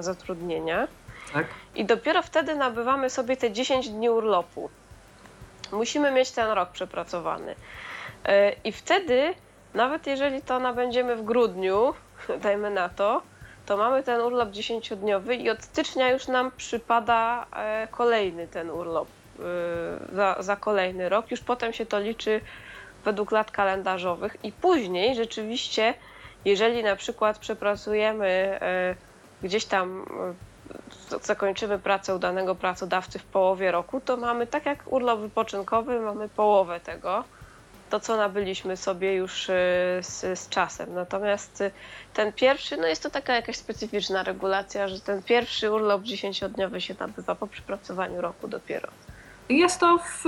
zatrudnienia. 0.00 0.88
Tak. 1.32 1.46
I 1.74 1.84
dopiero 1.84 2.22
wtedy 2.22 2.54
nabywamy 2.54 3.10
sobie 3.10 3.36
te 3.36 3.52
10 3.52 3.88
dni 3.88 4.10
urlopu 4.10 4.70
musimy 5.74 6.10
mieć 6.10 6.30
ten 6.30 6.50
rok 6.50 6.70
przepracowany. 6.70 7.54
E, 8.24 8.52
I 8.52 8.72
wtedy, 8.72 9.34
nawet 9.74 10.06
jeżeli 10.06 10.42
to 10.42 10.58
nabędziemy 10.58 11.16
w 11.16 11.24
grudniu, 11.24 11.94
dajmy 12.42 12.70
na 12.70 12.88
to, 12.88 13.22
to 13.66 13.76
mamy 13.76 14.02
ten 14.02 14.20
urlop 14.20 14.48
10-dniowy 14.50 15.34
i 15.34 15.50
od 15.50 15.62
stycznia 15.62 16.10
już 16.10 16.28
nam 16.28 16.50
przypada 16.56 17.46
e, 17.56 17.88
kolejny 17.90 18.48
ten 18.48 18.70
urlop 18.70 19.08
e, 19.08 19.42
za, 20.14 20.36
za 20.40 20.56
kolejny 20.56 21.08
rok. 21.08 21.30
Już 21.30 21.40
potem 21.40 21.72
się 21.72 21.86
to 21.86 22.00
liczy 22.00 22.40
według 23.04 23.32
lat 23.32 23.50
kalendarzowych 23.50 24.36
i 24.42 24.52
później 24.52 25.14
rzeczywiście, 25.14 25.94
jeżeli 26.44 26.82
na 26.82 26.96
przykład 26.96 27.38
przepracujemy 27.38 28.60
gdzieś 29.42 29.64
tam 29.64 30.06
zakończymy 31.22 31.78
pracę 31.78 32.14
u 32.14 32.18
danego 32.18 32.54
pracodawcy 32.54 33.18
w 33.18 33.24
połowie 33.24 33.72
roku, 33.72 34.00
to 34.00 34.16
mamy 34.16 34.46
tak 34.46 34.66
jak 34.66 34.92
urlop 34.92 35.20
wypoczynkowy, 35.20 36.00
mamy 36.00 36.28
połowę 36.28 36.80
tego, 36.80 37.24
to 37.94 38.00
co 38.00 38.16
nabyliśmy 38.16 38.76
sobie 38.76 39.14
już 39.14 39.48
y, 39.48 39.52
z, 40.02 40.38
z 40.38 40.48
czasem. 40.48 40.94
Natomiast 40.94 41.60
y, 41.60 41.70
ten 42.14 42.32
pierwszy, 42.32 42.76
no 42.76 42.86
jest 42.86 43.02
to 43.02 43.10
taka 43.10 43.34
jakaś 43.34 43.56
specyficzna 43.56 44.22
regulacja, 44.22 44.88
że 44.88 45.00
ten 45.00 45.22
pierwszy 45.22 45.72
urlop 45.72 46.02
10-dniowy 46.02 46.78
się 46.78 46.94
nabywa 47.00 47.34
po 47.34 47.46
przepracowaniu 47.46 48.20
roku 48.20 48.48
dopiero. 48.48 48.88
Jest 49.48 49.80
to 49.80 49.98
w, 49.98 50.24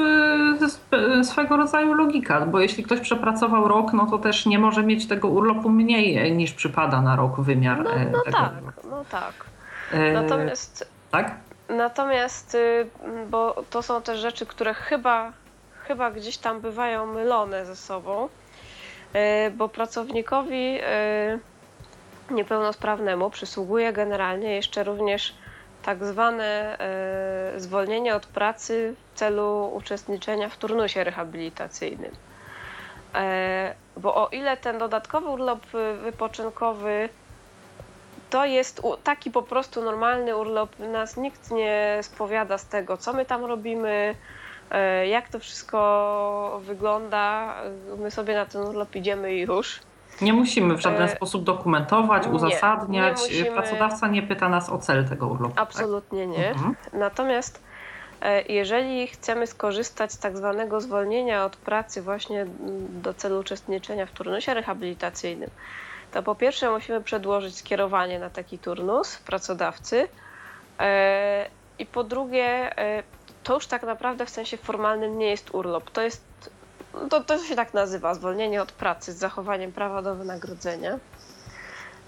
swego 1.26 1.56
rodzaju 1.56 1.94
logika, 1.94 2.40
bo 2.40 2.60
jeśli 2.60 2.84
ktoś 2.84 3.00
przepracował 3.00 3.68
rok, 3.68 3.92
no 3.92 4.06
to 4.06 4.18
też 4.18 4.46
nie 4.46 4.58
może 4.58 4.82
mieć 4.82 5.08
tego 5.08 5.28
urlopu 5.28 5.68
mniej 5.68 6.36
niż 6.36 6.52
przypada 6.52 7.02
na 7.02 7.16
rok 7.16 7.40
wymiar. 7.40 7.84
No, 7.84 7.90
e, 7.90 8.10
no 8.10 8.22
tak, 8.32 8.52
no 8.90 9.04
tak. 9.10 9.34
E, 9.92 10.12
natomiast. 10.12 10.90
Tak? 11.10 11.34
Natomiast, 11.68 12.54
y, 12.54 12.86
bo 13.30 13.64
to 13.70 13.82
są 13.82 14.02
też 14.02 14.18
rzeczy, 14.18 14.46
które 14.46 14.74
chyba, 14.74 15.32
chyba 15.88 16.10
gdzieś 16.10 16.38
tam 16.38 16.60
bywają 16.60 17.06
mylone 17.06 17.66
ze 17.66 17.76
sobą, 17.76 18.28
e, 19.12 19.50
bo 19.50 19.68
pracownikowi 19.68 20.78
e, 20.82 21.38
niepełnosprawnemu 22.30 23.30
przysługuje 23.30 23.92
generalnie 23.92 24.54
jeszcze 24.54 24.84
również 24.84 25.34
tak 25.82 26.04
zwane 26.04 26.78
zwolnienie 27.56 28.14
od 28.14 28.26
pracy 28.26 28.94
w 29.14 29.18
celu 29.18 29.70
uczestniczenia 29.74 30.48
w 30.48 30.56
turnusie 30.56 31.04
rehabilitacyjnym. 31.04 32.10
Bo 33.96 34.14
o 34.14 34.28
ile 34.28 34.56
ten 34.56 34.78
dodatkowy 34.78 35.28
urlop 35.28 35.66
wypoczynkowy 36.02 37.08
to 38.30 38.44
jest 38.44 38.82
taki 39.04 39.30
po 39.30 39.42
prostu 39.42 39.82
normalny 39.82 40.36
urlop. 40.36 40.78
Nas 40.78 41.16
nikt 41.16 41.50
nie 41.50 41.98
spowiada 42.02 42.58
z 42.58 42.66
tego, 42.66 42.96
co 42.96 43.12
my 43.12 43.24
tam 43.24 43.44
robimy, 43.44 44.14
e, 44.14 44.45
jak 45.08 45.28
to 45.28 45.38
wszystko 45.38 46.60
wygląda. 46.64 47.54
My 47.98 48.10
sobie 48.10 48.34
na 48.34 48.46
ten 48.46 48.62
urlop 48.62 48.96
idziemy 48.96 49.34
i 49.34 49.40
już. 49.40 49.80
Nie 50.20 50.32
musimy 50.32 50.76
w 50.76 50.80
żaden 50.80 51.02
e... 51.02 51.08
sposób 51.08 51.44
dokumentować, 51.44 52.26
uzasadniać. 52.26 53.20
Nie, 53.20 53.28
nie 53.28 53.50
musimy... 53.50 53.56
Pracodawca 53.56 54.08
nie 54.08 54.22
pyta 54.22 54.48
nas 54.48 54.70
o 54.70 54.78
cel 54.78 55.08
tego 55.08 55.26
urlopu. 55.26 55.54
Tak? 55.54 55.62
Absolutnie 55.62 56.26
tak? 56.26 56.38
nie. 56.38 56.50
Mhm. 56.50 56.74
Natomiast 56.92 57.62
e, 58.22 58.42
jeżeli 58.42 59.06
chcemy 59.06 59.46
skorzystać 59.46 60.12
z 60.12 60.18
tak 60.18 60.36
zwanego 60.36 60.80
zwolnienia 60.80 61.44
od 61.44 61.56
pracy 61.56 62.02
właśnie 62.02 62.46
do 63.02 63.14
celu 63.14 63.40
uczestniczenia 63.40 64.06
w 64.06 64.10
turnusie 64.10 64.54
rehabilitacyjnym, 64.54 65.50
to 66.12 66.22
po 66.22 66.34
pierwsze 66.34 66.70
musimy 66.70 67.00
przedłożyć 67.00 67.56
skierowanie 67.56 68.18
na 68.18 68.30
taki 68.30 68.58
turnus 68.58 69.16
pracodawcy 69.16 70.08
e, 70.80 71.46
i 71.78 71.86
po 71.86 72.04
drugie 72.04 72.78
e, 72.78 73.02
to 73.46 73.54
już 73.54 73.66
tak 73.66 73.82
naprawdę 73.82 74.26
w 74.26 74.30
sensie 74.30 74.56
formalnym 74.56 75.18
nie 75.18 75.30
jest 75.30 75.54
urlop. 75.54 75.90
To 75.90 76.02
jest, 76.02 76.50
to, 77.10 77.24
to 77.24 77.38
się 77.38 77.56
tak 77.56 77.74
nazywa, 77.74 78.14
zwolnienie 78.14 78.62
od 78.62 78.72
pracy 78.72 79.12
z 79.12 79.16
zachowaniem 79.16 79.72
prawa 79.72 80.02
do 80.02 80.14
wynagrodzenia. 80.14 80.98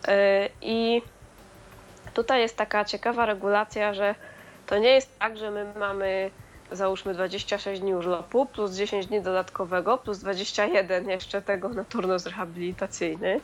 E, 0.08 0.48
I 0.62 1.02
tutaj 2.14 2.40
jest 2.40 2.56
taka 2.56 2.84
ciekawa 2.84 3.26
regulacja, 3.26 3.94
że 3.94 4.14
to 4.66 4.78
nie 4.78 4.90
jest 4.90 5.18
tak, 5.18 5.36
że 5.36 5.50
my 5.50 5.72
mamy 5.76 6.30
załóżmy 6.72 7.14
26 7.14 7.80
dni 7.80 7.94
urlopu 7.94 8.46
plus 8.46 8.74
10 8.74 9.06
dni 9.06 9.20
dodatkowego 9.20 9.98
plus 9.98 10.18
21 10.18 11.08
jeszcze 11.08 11.42
tego 11.42 11.68
na 11.68 11.84
turnus 11.84 12.26
rehabilitacyjny 12.26 13.40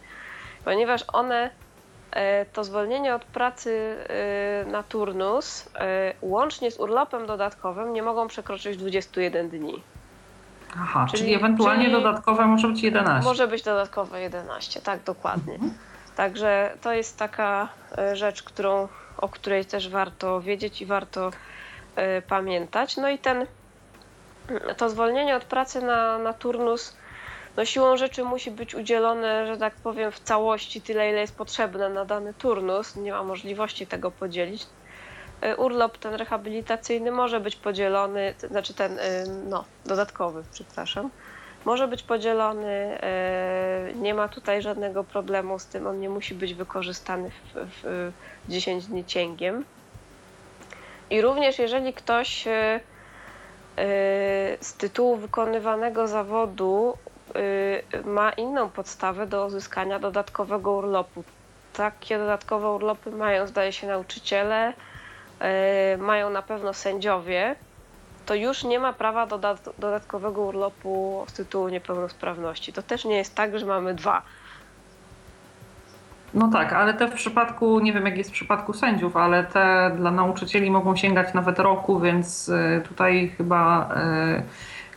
ponieważ 0.64 1.05
one 1.12 1.51
to 2.52 2.64
zwolnienie 2.64 3.14
od 3.14 3.24
pracy 3.24 3.96
e, 4.08 4.70
na 4.70 4.82
turnus 4.82 5.68
e, 5.74 6.14
łącznie 6.22 6.70
z 6.70 6.80
urlopem 6.80 7.26
dodatkowym 7.26 7.92
nie 7.92 8.02
mogą 8.02 8.28
przekroczyć 8.28 8.76
21 8.76 9.48
dni. 9.48 9.82
Aha, 10.76 11.06
czyli, 11.10 11.22
czyli 11.22 11.34
ewentualnie 11.34 11.84
czyli 11.84 11.96
dodatkowe 11.96 12.46
może 12.46 12.68
być 12.68 12.82
11. 12.82 13.28
Może 13.28 13.48
być 13.48 13.62
dodatkowe 13.62 14.20
11, 14.20 14.80
tak 14.80 15.02
dokładnie. 15.02 15.54
Mhm. 15.54 15.74
Także 16.16 16.76
to 16.80 16.92
jest 16.92 17.18
taka 17.18 17.68
rzecz, 18.12 18.42
którą, 18.42 18.88
o 19.18 19.28
której 19.28 19.64
też 19.64 19.88
warto 19.88 20.40
wiedzieć 20.40 20.82
i 20.82 20.86
warto 20.86 21.30
pamiętać. 22.28 22.96
No 22.96 23.08
i 23.08 23.18
ten, 23.18 23.46
to 24.76 24.90
zwolnienie 24.90 25.36
od 25.36 25.44
pracy 25.44 25.82
na, 25.82 26.18
na 26.18 26.32
turnus 26.32 26.96
no 27.57 27.64
siłą 27.64 27.96
rzeczy 27.96 28.24
musi 28.24 28.50
być 28.50 28.74
udzielone, 28.74 29.46
że 29.46 29.57
tak 29.57 29.74
powiem, 29.74 30.12
w 30.12 30.20
całości 30.20 30.80
tyle, 30.80 31.11
ile 31.11 31.20
jest 31.20 31.36
potrzebne 31.36 31.88
na 31.88 32.05
dany 32.05 32.34
turnus. 32.34 32.96
Nie 32.96 33.12
ma 33.12 33.22
możliwości 33.22 33.86
tego 33.86 34.11
podzielić. 34.11 34.66
E, 35.40 35.57
urlop 35.57 35.98
ten 35.98 36.14
rehabilitacyjny 36.14 37.11
może 37.11 37.40
być 37.40 37.57
podzielony, 37.57 38.34
znaczy 38.50 38.74
ten, 38.74 38.98
e, 38.98 39.24
no, 39.48 39.64
dodatkowy, 39.84 40.42
przepraszam, 40.52 41.11
może 41.64 41.88
być 41.88 42.02
podzielony, 42.02 42.98
e, 43.02 43.92
nie 43.94 44.14
ma 44.14 44.28
tutaj 44.28 44.62
żadnego 44.62 45.05
problemu 45.05 45.59
z 45.59 45.66
tym, 45.66 45.86
on 45.86 46.00
nie 46.00 46.09
musi 46.09 46.34
być 46.34 46.55
wykorzystany 46.55 47.30
w, 47.30 47.66
w 47.82 48.12
10 48.48 48.86
dni 48.86 49.05
cięgiem. 49.05 49.64
I 51.11 51.20
również 51.20 51.59
jeżeli 51.59 51.92
ktoś 51.92 52.44
z 54.61 54.74
tytułu 54.74 55.16
wykonywanego 55.16 56.09
zawodu 56.09 56.94
Y, 57.09 57.13
ma 58.05 58.30
inną 58.30 58.70
podstawę 58.70 59.26
do 59.26 59.47
uzyskania 59.47 59.99
dodatkowego 59.99 60.72
urlopu. 60.72 61.24
Takie 61.72 62.18
dodatkowe 62.18 62.70
urlopy 62.70 63.11
mają, 63.11 63.47
zdaje 63.47 63.72
się, 63.72 63.87
nauczyciele, 63.87 64.72
y, 65.95 65.99
mają 65.99 66.30
na 66.30 66.43
pewno 66.43 66.74
sędziowie. 66.74 67.57
To 68.26 68.35
już 68.35 68.64
nie 68.64 68.78
ma 68.78 68.93
prawa 68.93 69.26
do 69.26 69.39
dodatkowego 69.78 70.43
urlopu 70.43 71.24
z 71.28 71.32
tytułu 71.32 71.68
niepełnosprawności. 71.68 72.72
To 72.72 72.82
też 72.82 73.05
nie 73.05 73.16
jest 73.16 73.35
tak, 73.35 73.59
że 73.59 73.66
mamy 73.66 73.95
dwa. 73.95 74.22
No 76.35 76.49
tak, 76.49 76.72
ale 76.72 76.95
te 76.95 77.09
w 77.09 77.14
przypadku, 77.14 77.80
nie 77.80 77.93
wiem 77.93 78.07
jak 78.07 78.16
jest 78.16 78.30
w 78.30 78.32
przypadku 78.32 78.72
sędziów, 78.72 79.16
ale 79.16 79.45
te 79.45 79.91
dla 79.97 80.11
nauczycieli 80.11 80.70
mogą 80.70 80.97
sięgać 80.97 81.35
nawet 81.35 81.59
roku, 81.59 82.01
więc 82.01 82.49
y, 82.49 82.82
tutaj 82.89 83.32
chyba 83.39 83.89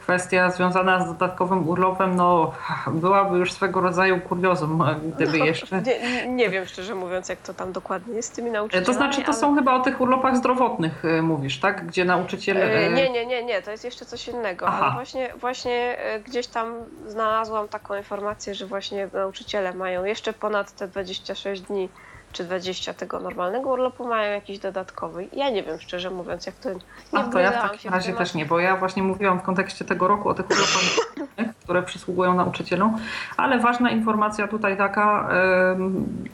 kwestia 0.08 0.52
związana 0.52 1.04
z 1.04 1.08
dodatkowym 1.08 1.70
urlopem 1.70 2.16
no, 2.16 2.54
byłaby 2.88 3.38
już 3.38 3.52
swego 3.52 3.82
rodzaju 3.82 4.20
kuriozum, 4.20 4.84
gdyby 5.16 5.38
no, 5.38 5.46
jeszcze... 5.46 5.82
Nie, 5.82 6.28
nie, 6.28 6.50
wiem 6.50 6.66
szczerze 6.66 6.96
mówiąc, 6.96 7.30
jak 7.30 7.40
to 7.42 7.54
tam 7.54 7.72
dokładnie 7.72 8.16
jest 8.16 8.30
z 8.30 8.32
tymi 8.32 8.52
nauczycielami. 8.52 8.86
To 8.86 8.94
znaczy, 8.94 9.22
to 9.22 9.28
ale... 9.28 9.38
są 9.38 9.56
chyba 9.56 9.76
o 9.76 9.80
tych 9.80 10.02
urlopach 10.02 10.38
zdrowotnych 10.38 11.06
e, 11.06 11.22
mówisz, 11.22 11.60
tak? 11.60 11.86
Gdzie 11.86 12.06
nauczyciele... 12.06 12.62
E, 12.62 12.90
nie, 12.90 13.10
nie, 13.10 13.26
nie, 13.26 13.44
nie, 13.44 13.62
to 13.62 13.72
jest 13.72 13.86
jeszcze 13.86 14.06
coś 14.06 14.28
innego, 14.28 14.68
Aha. 14.68 14.86
ale 14.86 14.94
właśnie, 14.94 15.34
właśnie 15.40 15.98
e, 15.98 16.20
gdzieś 16.20 16.48
tam 16.48 16.74
znalazłam 17.08 17.68
taką 17.68 17.96
informację, 17.96 18.56
że 18.56 18.66
właśnie 18.66 19.10
nauczyciele 19.14 19.74
mają 19.74 20.04
jeszcze 20.04 20.34
ponad 20.34 20.72
te 20.72 20.88
26 20.88 21.62
dni 21.62 21.90
czy 22.32 22.44
20 22.44 22.94
tego 22.94 23.20
normalnego 23.20 23.70
urlopu 23.70 24.08
mają 24.08 24.32
jakiś 24.32 24.60
dodatkowy. 24.60 25.28
Ja 25.34 25.50
nie 25.50 25.64
wiem, 25.64 25.80
szczerze 25.80 26.10
mówiąc, 26.10 26.46
jak 26.46 26.56
to 26.56 26.74
nie 26.74 26.80
A 27.12 27.24
to 27.24 27.40
ja 27.40 27.52
w 27.52 27.72
takim 27.72 27.92
razie 27.92 28.14
też 28.14 28.34
nie, 28.34 28.46
bo 28.46 28.60
ja 28.60 28.78
właśnie 28.78 29.04
mówiłam 29.04 29.40
w 29.40 29.44
kontekście 29.44 29.86
tego 29.86 30.08
roku 30.08 30.30
o 30.30 30.34
tych 30.34 30.46
urlopach 30.46 31.08
które 31.68 31.84
przysługują 31.84 32.36
nauczycielom. 32.36 32.98
Ale 33.38 33.60
ważna 33.60 33.92
informacja 33.92 34.48
tutaj 34.48 34.78
taka, 34.78 35.30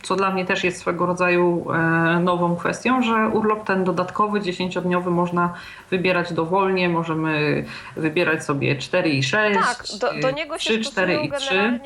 co 0.04 0.16
dla 0.16 0.32
mnie 0.32 0.46
też 0.46 0.64
jest 0.64 0.78
swego 0.78 1.06
rodzaju 1.06 1.66
e, 1.72 2.20
nową 2.20 2.56
kwestią, 2.56 3.02
że 3.02 3.28
urlop 3.28 3.68
ten 3.68 3.84
dodatkowy, 3.84 4.42
dziesięciodniowy 4.42 5.12
można 5.12 5.54
wybierać 5.92 6.34
dowolnie, 6.34 6.90
możemy 6.90 7.66
wybierać 7.96 8.46
sobie 8.46 8.76
4 8.76 9.10
i 9.10 9.24
6, 9.24 9.60
tak, 9.60 10.00
do, 10.00 10.22
do 10.22 10.32
niego 10.32 10.58
3, 10.58 10.82
4 10.82 11.16
i 11.16 11.32
3. 11.32 11.80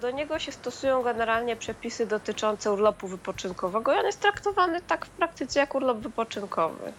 Do 0.00 0.10
niego 0.10 0.38
się 0.38 0.52
stosują 0.52 1.02
generalnie 1.02 1.56
przepisy 1.56 2.06
dotyczące 2.06 2.72
urlopu 2.72 3.08
wypoczynkowego 3.54 3.94
i 3.94 3.98
on 3.98 4.06
jest 4.06 4.20
traktowany 4.20 4.80
tak 4.80 5.06
w 5.06 5.10
praktyce 5.10 5.60
jak 5.60 5.74
urlop 5.74 5.98
wypoczynkowy. 5.98 6.92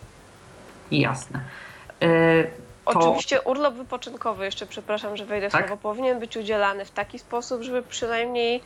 Jasne. 0.91 1.41
E, 2.01 2.43
to... 2.43 2.49
Oczywiście 2.85 3.41
urlop 3.41 3.75
wypoczynkowy, 3.75 4.45
jeszcze 4.45 4.65
przepraszam, 4.65 5.17
że 5.17 5.25
wejdę 5.25 5.49
w 5.49 5.51
tak? 5.51 5.67
słowo, 5.67 5.81
powinien 5.81 6.19
być 6.19 6.37
udzielany 6.37 6.85
w 6.85 6.91
taki 6.91 7.19
sposób, 7.19 7.61
żeby 7.61 7.81
przynajmniej 7.83 8.61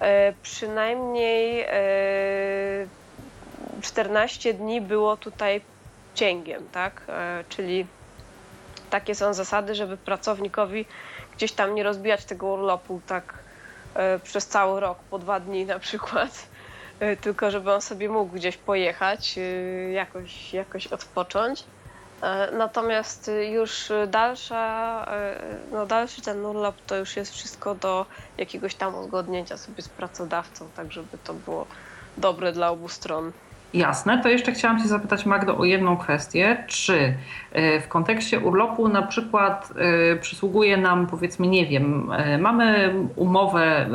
e, 0.00 0.32
przynajmniej 0.42 1.66
14 3.82 4.50
e, 4.50 4.54
dni 4.54 4.80
było 4.80 5.16
tutaj 5.16 5.60
cięgiem, 6.14 6.68
tak? 6.72 7.02
Czyli 7.48 7.86
takie 8.90 9.14
są 9.14 9.34
zasady, 9.34 9.74
żeby 9.74 9.96
pracownikowi 9.96 10.84
gdzieś 11.36 11.52
tam 11.52 11.74
nie 11.74 11.82
rozbijać 11.82 12.24
tego 12.24 12.46
urlopu 12.46 13.00
tak 13.06 13.34
przez 14.22 14.46
cały 14.46 14.80
rok, 14.80 14.98
po 15.10 15.18
dwa 15.18 15.40
dni 15.40 15.66
na 15.66 15.78
przykład, 15.78 16.48
tylko 17.20 17.50
żeby 17.50 17.72
on 17.72 17.80
sobie 17.80 18.08
mógł 18.08 18.34
gdzieś 18.34 18.56
pojechać, 18.56 19.38
jakoś, 19.92 20.54
jakoś 20.54 20.86
odpocząć. 20.86 21.64
E, 22.22 22.48
natomiast 22.52 23.30
już 23.52 23.92
dalsza, 24.08 25.04
e, 25.10 25.36
no 25.72 25.86
dalszy 25.86 26.22
ten 26.22 26.46
urlop 26.46 26.74
to 26.86 26.96
już 26.96 27.16
jest 27.16 27.32
wszystko 27.32 27.74
do 27.74 28.06
jakiegoś 28.38 28.74
tam 28.74 28.94
uzgodnięcia 28.94 29.56
sobie 29.56 29.82
z 29.82 29.88
pracodawcą, 29.88 30.68
tak 30.76 30.92
żeby 30.92 31.18
to 31.24 31.34
było 31.34 31.66
dobre 32.16 32.52
dla 32.52 32.70
obu 32.70 32.88
stron. 32.88 33.32
Jasne, 33.74 34.22
to 34.22 34.28
jeszcze 34.28 34.52
chciałam 34.52 34.82
Cię 34.82 34.88
zapytać 34.88 35.26
Magdo 35.26 35.58
o 35.58 35.64
jedną 35.64 35.96
kwestię. 35.96 36.64
Czy 36.66 37.14
e, 37.52 37.80
w 37.80 37.88
kontekście 37.88 38.40
urlopu 38.40 38.88
na 38.88 39.02
przykład 39.02 39.72
przysługuje 40.20 40.76
nam 40.76 41.06
powiedzmy, 41.06 41.46
nie 41.46 41.66
wiem, 41.66 42.10
mamy 42.38 42.94
umowę 43.16 43.86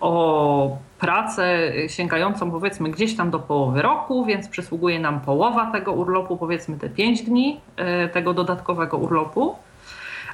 o 0.00 0.78
pracę 0.98 1.72
sięgającą 1.88 2.50
powiedzmy 2.50 2.90
gdzieś 2.90 3.16
tam 3.16 3.30
do 3.30 3.38
połowy 3.38 3.82
roku, 3.82 4.24
więc 4.24 4.48
przysługuje 4.48 5.00
nam 5.00 5.20
połowa 5.20 5.72
tego 5.72 5.92
urlopu, 5.92 6.36
powiedzmy 6.36 6.78
te 6.78 6.90
5 6.90 7.22
dni 7.22 7.60
e, 7.76 8.08
tego 8.08 8.34
dodatkowego 8.34 8.96
urlopu 8.96 9.54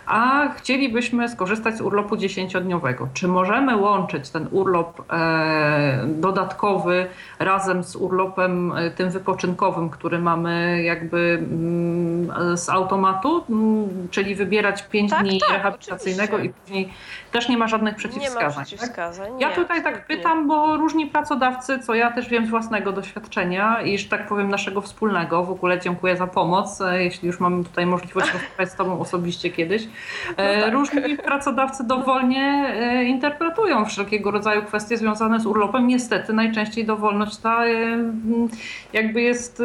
a 0.06 0.48
chcielibyśmy 0.56 1.28
skorzystać 1.28 1.76
z 1.76 1.80
urlopu 1.80 2.16
dziesięciodniowego. 2.16 3.08
Czy 3.14 3.28
możemy 3.28 3.76
łączyć 3.76 4.30
ten 4.30 4.48
urlop 4.50 5.12
e, 5.12 6.04
dodatkowy 6.06 7.06
razem 7.38 7.84
z 7.84 7.96
urlopem 7.96 8.72
e, 8.72 8.90
tym 8.90 9.10
wypoczynkowym, 9.10 9.90
który 9.90 10.18
mamy 10.18 10.82
jakby 10.82 11.38
mm, 11.50 12.56
z 12.56 12.68
automatu, 12.68 13.44
mm, 13.50 14.08
czyli 14.10 14.34
wybierać 14.34 14.82
pięć 14.82 15.10
tak, 15.10 15.22
dni 15.22 15.40
tak, 15.40 15.50
rehabilitacyjnego 15.50 16.36
oczywiście. 16.36 16.60
i 16.60 16.64
później 16.64 16.92
też 17.32 17.48
nie 17.48 17.58
ma 17.58 17.68
żadnych 17.68 17.96
przeciwwskazań. 17.96 18.50
Nie 18.50 18.56
ma 18.56 18.64
przeciwwskazań. 18.64 19.32
Tak? 19.32 19.40
Ja 19.40 19.50
tutaj 19.50 19.82
tak 19.82 20.06
pytam, 20.06 20.48
bo 20.48 20.76
różni 20.76 21.06
pracodawcy, 21.06 21.78
co 21.78 21.94
ja 21.94 22.12
też 22.12 22.28
wiem 22.28 22.46
z 22.46 22.50
własnego 22.50 22.92
doświadczenia 22.92 23.82
i 23.82 23.98
że 23.98 24.08
tak 24.08 24.26
powiem 24.26 24.48
naszego 24.48 24.80
wspólnego, 24.80 25.44
w 25.44 25.50
ogóle 25.50 25.80
dziękuję 25.80 26.16
za 26.16 26.26
pomoc, 26.26 26.80
e, 26.80 27.04
jeśli 27.04 27.26
już 27.26 27.40
mamy 27.40 27.64
tutaj 27.64 27.86
możliwość 27.86 28.32
rozmawiać 28.34 28.70
z 28.70 28.76
Tobą 28.76 29.00
osobiście 29.00 29.50
kiedyś, 29.50 29.88
tak. 30.36 30.72
Różni 30.72 31.16
pracodawcy 31.16 31.84
dowolnie 31.84 32.74
e, 32.76 33.04
interpretują 33.04 33.84
wszelkiego 33.84 34.30
rodzaju 34.30 34.62
kwestie 34.62 34.96
związane 34.96 35.40
z 35.40 35.46
urlopem. 35.46 35.86
Niestety 35.86 36.32
najczęściej 36.32 36.84
dowolność 36.84 37.36
ta 37.36 37.66
e, 37.66 37.70
jakby 38.92 39.22
jest 39.22 39.62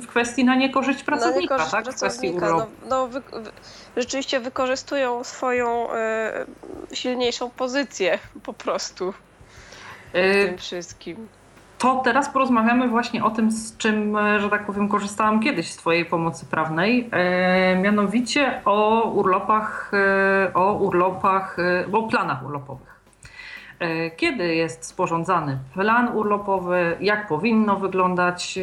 w 0.00 0.06
kwestii 0.06 0.44
na 0.44 0.54
niekorzyść 0.54 1.02
pracownika, 1.02 1.56
na 1.56 1.64
niekorzyść 1.64 1.70
tak? 1.70 1.84
Pracownika. 1.84 2.48
No, 2.50 2.66
no 2.88 3.08
wy, 3.08 3.20
wy, 3.20 3.50
rzeczywiście 3.96 4.40
wykorzystują 4.40 5.24
swoją 5.24 5.88
y, 6.90 6.96
silniejszą 6.96 7.50
pozycję 7.50 8.18
po 8.42 8.52
prostu 8.52 9.14
w 10.08 10.12
tym 10.12 10.58
wszystkim 10.58 11.28
to 11.80 12.00
teraz 12.04 12.28
porozmawiamy 12.28 12.88
właśnie 12.88 13.24
o 13.24 13.30
tym, 13.30 13.50
z 13.50 13.76
czym, 13.76 14.16
e, 14.16 14.40
że 14.40 14.50
tak 14.50 14.66
powiem, 14.66 14.88
korzystałam 14.88 15.40
kiedyś 15.40 15.70
z 15.70 15.76
Twojej 15.76 16.04
pomocy 16.04 16.46
prawnej, 16.46 17.08
e, 17.12 17.76
mianowicie 17.76 18.60
o 18.64 19.04
urlopach, 19.10 19.92
e, 19.94 20.54
o 20.54 20.72
urlopach, 20.72 21.56
e, 21.58 21.92
o 21.92 22.02
planach 22.02 22.44
urlopowych. 22.44 22.89
E, 23.80 24.10
kiedy 24.10 24.54
jest 24.54 24.84
sporządzany 24.84 25.58
plan 25.74 26.16
urlopowy, 26.16 26.96
jak 27.00 27.28
powinno 27.28 27.76
wyglądać 27.76 28.58
e, 28.58 28.62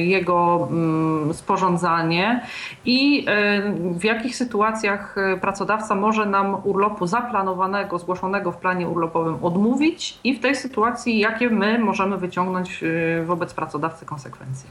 jego 0.00 0.68
mm, 0.70 1.34
sporządzanie? 1.34 2.46
I 2.84 3.26
e, 3.28 3.62
w 3.98 4.04
jakich 4.04 4.36
sytuacjach 4.36 5.16
pracodawca 5.40 5.94
może 5.94 6.26
nam 6.26 6.60
urlopu 6.64 7.06
zaplanowanego, 7.06 7.98
zgłoszonego 7.98 8.52
w 8.52 8.56
planie 8.56 8.88
urlopowym 8.88 9.44
odmówić? 9.44 10.18
I 10.24 10.34
w 10.34 10.40
tej 10.40 10.56
sytuacji 10.56 11.18
jakie 11.18 11.50
my 11.50 11.78
możemy 11.78 12.16
wyciągnąć 12.16 12.84
wobec 13.24 13.54
pracodawcy 13.54 14.06
konsekwencje. 14.06 14.70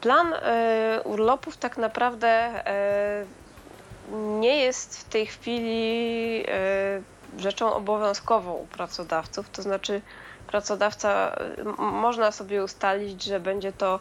Plan 0.00 0.26
urlopów 1.04 1.56
tak 1.56 1.78
naprawdę 1.78 2.50
nie 4.40 4.56
jest 4.56 5.00
w 5.00 5.04
tej 5.04 5.26
chwili 5.26 6.44
e, 6.48 7.02
rzeczą 7.38 7.74
obowiązkową 7.74 8.54
u 8.54 8.66
pracodawców. 8.66 9.50
To 9.50 9.62
znaczy, 9.62 10.00
pracodawca 10.46 11.36
można 11.78 12.32
sobie 12.32 12.64
ustalić, 12.64 13.24
że 13.24 13.40
będzie 13.40 13.72
to 13.72 14.00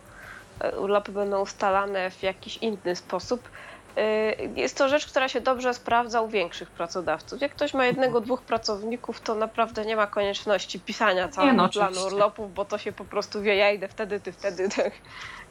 e, 0.59 0.79
urlopy 0.79 1.11
będą 1.11 1.41
ustalane 1.41 2.11
w 2.11 2.23
jakiś 2.23 2.57
inny 2.57 2.95
sposób. 2.95 3.49
E, 3.97 4.35
jest 4.55 4.77
to 4.77 4.89
rzecz, 4.89 5.07
która 5.07 5.29
się 5.29 5.41
dobrze 5.41 5.73
sprawdza 5.73 6.21
u 6.21 6.27
większych 6.27 6.71
pracodawców. 6.71 7.41
Jak 7.41 7.51
ktoś 7.51 7.73
ma 7.73 7.85
jednego, 7.85 8.21
dwóch 8.21 8.41
pracowników, 8.41 9.21
to 9.21 9.35
naprawdę 9.35 9.85
nie 9.85 9.95
ma 9.95 10.07
konieczności 10.07 10.79
pisania 10.79 11.27
całego 11.27 11.53
no, 11.53 11.69
planu 11.69 12.05
urlopów, 12.05 12.53
bo 12.53 12.65
to 12.65 12.77
się 12.77 12.91
po 12.91 13.05
prostu 13.05 13.41
wie, 13.41 13.55
ja 13.55 13.71
idę 13.71 13.87
wtedy, 13.87 14.19
ty 14.19 14.31
wtedy, 14.31 14.69
tak. 14.75 14.91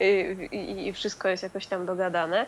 I, 0.00 0.86
i 0.86 0.92
wszystko 0.92 1.28
jest 1.28 1.42
jakoś 1.42 1.66
tam 1.66 1.86
dogadane. 1.86 2.46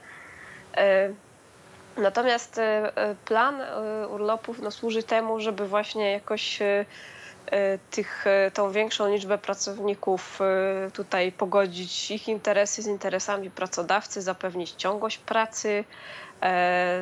Natomiast 1.97 2.59
e, 2.59 2.97
e, 2.97 3.15
plan 3.25 3.61
e, 3.61 4.09
urlopów 4.09 4.63
no, 4.63 4.71
służy 4.71 5.03
temu, 5.03 5.41
żeby 5.41 5.69
właśnie 5.69 6.13
jakoś 6.13 6.59
tych, 7.91 8.25
tą 8.55 8.73
większą 8.73 9.09
liczbę 9.13 9.39
pracowników 9.39 10.39
tutaj 10.93 11.33
pogodzić 11.33 12.11
ich 12.11 12.29
interesy 12.29 12.83
z 12.83 12.87
interesami 12.87 13.51
pracodawcy, 13.51 14.23
zapewnić 14.23 14.71
ciągłość 14.71 15.19
pracy, 15.19 15.85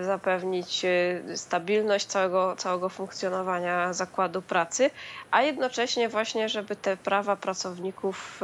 zapewnić 0.02 0.86
stabilność 1.34 2.06
całego, 2.06 2.56
całego 2.56 2.88
funkcjonowania 2.88 3.92
zakładu 3.92 4.42
pracy, 4.42 4.90
a 5.30 5.42
jednocześnie 5.42 6.08
właśnie, 6.08 6.48
żeby 6.48 6.76
te 6.76 6.96
prawa 6.96 7.36
pracowników 7.36 8.40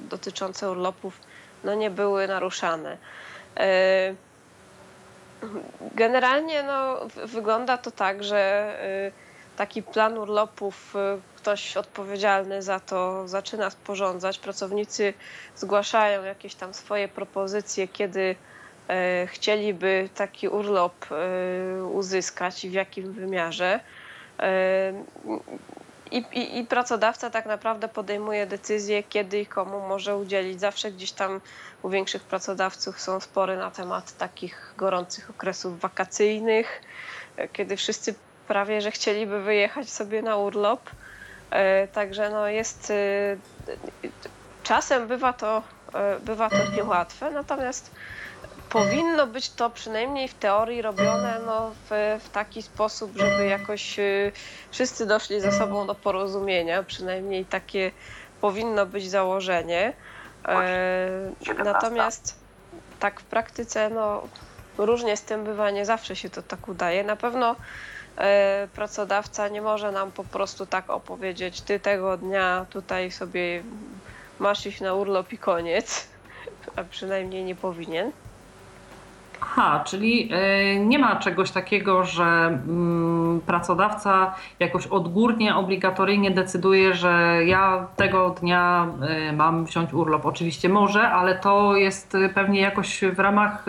dotyczące 0.00 0.70
urlopów 0.70 1.20
no, 1.64 1.74
nie 1.74 1.90
były 1.90 2.28
naruszane. 2.28 2.96
Generalnie 5.94 6.62
no, 6.62 6.98
wygląda 7.26 7.78
to 7.78 7.90
tak, 7.90 8.24
że 8.24 8.72
y, 9.08 9.56
taki 9.56 9.82
plan 9.82 10.18
urlopów 10.18 10.94
y, 10.96 10.98
ktoś 11.36 11.76
odpowiedzialny 11.76 12.62
za 12.62 12.80
to 12.80 13.28
zaczyna 13.28 13.70
sporządzać. 13.70 14.38
Pracownicy 14.38 15.14
zgłaszają 15.56 16.24
jakieś 16.24 16.54
tam 16.54 16.74
swoje 16.74 17.08
propozycje, 17.08 17.88
kiedy 17.88 18.20
y, 18.20 19.26
chcieliby 19.26 20.08
taki 20.14 20.48
urlop 20.48 21.06
uzyskać 21.92 22.64
i 22.64 22.68
w 22.68 22.72
jakim 22.72 23.12
wymiarze. 23.12 23.80
I, 26.10 26.16
i, 26.32 26.58
I, 26.58 26.64
pracodawca 26.64 27.30
tak 27.30 27.46
naprawdę 27.46 27.88
podejmuje 27.88 28.46
decyzję, 28.46 29.02
kiedy 29.02 29.40
i 29.40 29.46
komu 29.46 29.80
może 29.88 30.16
udzielić. 30.16 30.60
Zawsze 30.60 30.92
gdzieś 30.92 31.12
tam 31.12 31.40
u 31.82 31.88
większych 31.88 32.22
pracodawców 32.22 33.00
są 33.00 33.20
spory 33.20 33.56
na 33.56 33.70
temat 33.70 34.16
takich 34.16 34.74
gorących 34.76 35.30
okresów 35.30 35.80
wakacyjnych, 35.80 36.80
kiedy 37.52 37.76
wszyscy 37.76 38.14
prawie 38.48 38.80
że 38.80 38.90
chcieliby 38.90 39.42
wyjechać 39.42 39.90
sobie 39.90 40.22
na 40.22 40.36
urlop. 40.36 40.90
E, 41.50 41.88
także 41.88 42.30
no 42.30 42.48
jest. 42.48 42.90
E, 42.90 43.36
czasem 44.62 45.08
bywa 45.08 45.32
to, 45.32 45.62
e, 45.94 46.20
bywa 46.20 46.50
to 46.50 46.70
niełatwe, 46.76 47.30
natomiast 47.30 47.90
powinno 48.78 49.26
być 49.26 49.50
to 49.50 49.70
przynajmniej 49.70 50.28
w 50.28 50.34
teorii 50.34 50.82
robione 50.82 51.40
no, 51.46 51.70
w, 51.90 52.20
w 52.24 52.28
taki 52.30 52.62
sposób, 52.62 53.16
żeby 53.16 53.46
jakoś 53.46 53.98
y, 53.98 54.32
wszyscy 54.70 55.06
doszli 55.06 55.40
ze 55.40 55.52
sobą 55.52 55.86
do 55.86 55.94
porozumienia. 55.94 56.82
Przynajmniej 56.82 57.44
takie 57.44 57.90
powinno 58.40 58.86
być 58.86 59.10
założenie. 59.10 59.92
E, 60.48 61.08
natomiast 61.64 62.38
tak 63.00 63.20
w 63.20 63.24
praktyce 63.24 63.90
no, 63.90 64.22
różnie 64.78 65.16
z 65.16 65.22
tym 65.22 65.44
bywa, 65.44 65.70
nie 65.70 65.86
zawsze 65.86 66.16
się 66.16 66.30
to 66.30 66.42
tak 66.42 66.68
udaje. 66.68 67.04
Na 67.04 67.16
pewno 67.16 67.56
e, 68.18 68.68
pracodawca 68.74 69.48
nie 69.48 69.62
może 69.62 69.92
nam 69.92 70.12
po 70.12 70.24
prostu 70.24 70.66
tak 70.66 70.90
opowiedzieć, 70.90 71.60
ty 71.60 71.80
tego 71.80 72.16
dnia 72.16 72.66
tutaj 72.70 73.10
sobie 73.10 73.62
masz 74.38 74.66
iść 74.66 74.80
na 74.80 74.94
urlop 74.94 75.32
i 75.32 75.38
koniec, 75.38 76.06
a 76.76 76.84
przynajmniej 76.84 77.44
nie 77.44 77.54
powinien. 77.54 78.12
Aha, 79.40 79.82
czyli 79.86 80.30
y, 80.74 80.78
nie 80.80 80.98
ma 80.98 81.16
czegoś 81.16 81.50
takiego, 81.50 82.04
że 82.04 82.24
mm, 82.24 83.40
pracodawca 83.46 84.34
jakoś 84.60 84.86
odgórnie, 84.86 85.56
obligatoryjnie 85.56 86.30
decyduje, 86.30 86.94
że 86.94 87.40
ja 87.44 87.86
tego 87.96 88.30
dnia 88.30 88.88
y, 89.28 89.32
mam 89.32 89.64
wziąć 89.64 89.92
urlop. 89.92 90.26
Oczywiście 90.26 90.68
może, 90.68 91.08
ale 91.08 91.38
to 91.38 91.76
jest 91.76 92.16
pewnie 92.34 92.60
jakoś 92.60 93.04
w 93.04 93.18
ramach, 93.18 93.64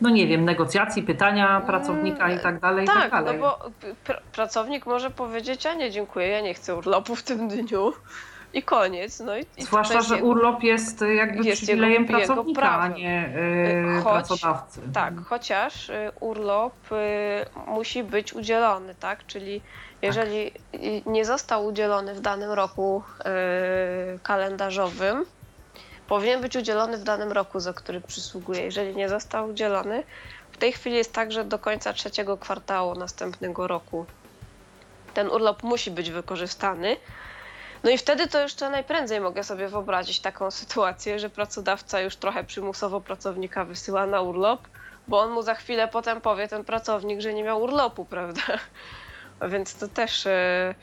no 0.00 0.10
nie 0.10 0.26
wiem, 0.26 0.44
negocjacji, 0.44 1.02
pytania 1.02 1.60
pracownika 1.60 2.30
i 2.30 2.40
tak 2.40 2.60
dalej. 2.60 2.86
Tak, 2.86 2.96
i 2.96 3.00
tak 3.00 3.10
dalej. 3.10 3.40
no 3.40 3.58
bo 3.60 3.70
pr 4.04 4.22
pracownik 4.32 4.86
może 4.86 5.10
powiedzieć, 5.10 5.66
a 5.66 5.74
nie 5.74 5.90
dziękuję, 5.90 6.28
ja 6.28 6.40
nie 6.40 6.54
chcę 6.54 6.76
urlopu 6.76 7.16
w 7.16 7.22
tym 7.22 7.48
dniu 7.48 7.92
i 8.54 8.62
koniec. 8.62 9.20
No 9.20 9.38
i, 9.38 9.46
Zwłaszcza, 9.58 10.02
że 10.02 10.14
jego, 10.14 10.26
urlop 10.26 10.62
jest 10.62 11.04
jakby 11.16 11.44
jest 11.44 11.62
przywilejem 11.62 12.02
jego, 12.02 12.14
pracownika, 12.18 12.60
jego 12.60 12.82
a 12.82 12.88
nie 12.88 13.32
yy, 13.94 14.02
Choć, 14.02 14.12
pracodawcy. 14.12 14.80
Tak, 14.94 15.14
chociaż 15.24 15.88
y, 15.88 16.12
urlop 16.20 16.92
y, 16.92 16.96
musi 17.66 18.02
być 18.02 18.32
udzielony, 18.32 18.94
tak? 18.94 19.26
Czyli 19.26 19.60
jeżeli 20.02 20.50
tak. 20.50 20.80
nie 21.06 21.24
został 21.24 21.66
udzielony 21.66 22.14
w 22.14 22.20
danym 22.20 22.50
roku 22.50 23.02
kalendarzowym, 24.22 25.24
powinien 26.08 26.40
być 26.40 26.56
udzielony 26.56 26.98
w 26.98 27.04
danym 27.04 27.32
roku, 27.32 27.60
za 27.60 27.72
który 27.72 28.00
przysługuje. 28.00 28.62
Jeżeli 28.62 28.96
nie 28.96 29.08
został 29.08 29.48
udzielony, 29.48 30.02
w 30.52 30.58
tej 30.58 30.72
chwili 30.72 30.96
jest 30.96 31.12
tak, 31.12 31.32
że 31.32 31.44
do 31.44 31.58
końca 31.58 31.92
trzeciego 31.92 32.36
kwartału 32.36 32.94
następnego 32.94 33.66
roku 33.66 34.06
ten 35.14 35.30
urlop 35.30 35.62
musi 35.62 35.90
być 35.90 36.10
wykorzystany. 36.10 36.96
No 37.86 37.92
i 37.92 37.98
wtedy 37.98 38.26
to 38.26 38.40
jeszcze 38.40 38.70
najprędzej 38.70 39.20
mogę 39.20 39.44
sobie 39.44 39.68
wyobrazić 39.68 40.20
taką 40.20 40.50
sytuację, 40.60 41.18
że 41.18 41.30
pracodawca 41.30 42.00
już 42.00 42.16
trochę 42.16 42.44
przymusowo 42.44 43.00
pracownika 43.00 43.64
wysyła 43.64 44.06
na 44.06 44.20
urlop, 44.20 44.68
bo 45.08 45.20
on 45.20 45.30
mu 45.30 45.42
za 45.42 45.54
chwilę 45.54 45.88
potem 45.88 46.20
powie, 46.20 46.48
ten 46.48 46.64
pracownik, 46.64 47.20
że 47.20 47.34
nie 47.34 47.44
miał 47.44 47.62
urlopu, 47.62 48.04
prawda? 48.14 48.42
Więc 49.48 49.74
to 49.74 49.88
też 49.88 50.26
e, 50.26 50.74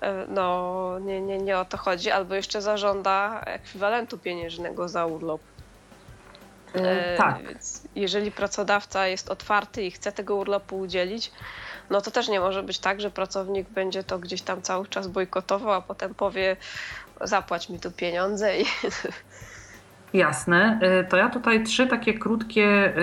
e, 0.00 0.26
no, 0.28 0.98
nie, 0.98 1.20
nie, 1.20 1.38
nie 1.38 1.58
o 1.58 1.64
to 1.64 1.76
chodzi, 1.76 2.10
albo 2.10 2.34
jeszcze 2.34 2.62
zażąda 2.62 3.40
ekwiwalentu 3.46 4.18
pieniężnego 4.18 4.88
za 4.88 5.06
urlop. 5.06 5.40
E, 6.74 7.16
tak. 7.16 7.42
Więc 7.42 7.82
jeżeli 7.94 8.32
pracodawca 8.32 9.06
jest 9.06 9.30
otwarty 9.30 9.82
i 9.82 9.90
chce 9.90 10.12
tego 10.12 10.36
urlopu 10.36 10.78
udzielić, 10.78 11.32
no 11.92 12.00
to 12.00 12.10
też 12.10 12.28
nie 12.28 12.40
może 12.40 12.62
być 12.62 12.78
tak, 12.78 13.00
że 13.00 13.10
pracownik 13.10 13.70
będzie 13.70 14.04
to 14.04 14.18
gdzieś 14.18 14.42
tam 14.42 14.62
cały 14.62 14.88
czas 14.88 15.08
bojkotował, 15.08 15.72
a 15.72 15.82
potem 15.82 16.14
powie 16.14 16.56
zapłać 17.20 17.68
mi 17.68 17.80
tu 17.80 17.90
pieniądze 17.90 18.60
i 18.60 18.64
Jasne. 20.12 20.78
Y, 21.00 21.04
to 21.08 21.16
ja 21.16 21.28
tutaj 21.28 21.64
trzy 21.64 21.86
takie 21.86 22.14
krótkie 22.14 22.96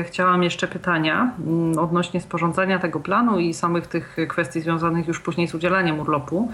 y, 0.00 0.04
chciałam 0.04 0.42
jeszcze 0.42 0.68
pytania 0.68 1.32
y, 1.76 1.80
odnośnie 1.80 2.20
sporządzania 2.20 2.78
tego 2.78 3.00
planu 3.00 3.38
i 3.38 3.54
samych 3.54 3.86
tych 3.86 4.16
kwestii 4.28 4.60
związanych 4.60 5.08
już 5.08 5.20
później 5.20 5.48
z 5.48 5.54
udzielaniem 5.54 6.00
urlopu. 6.00 6.52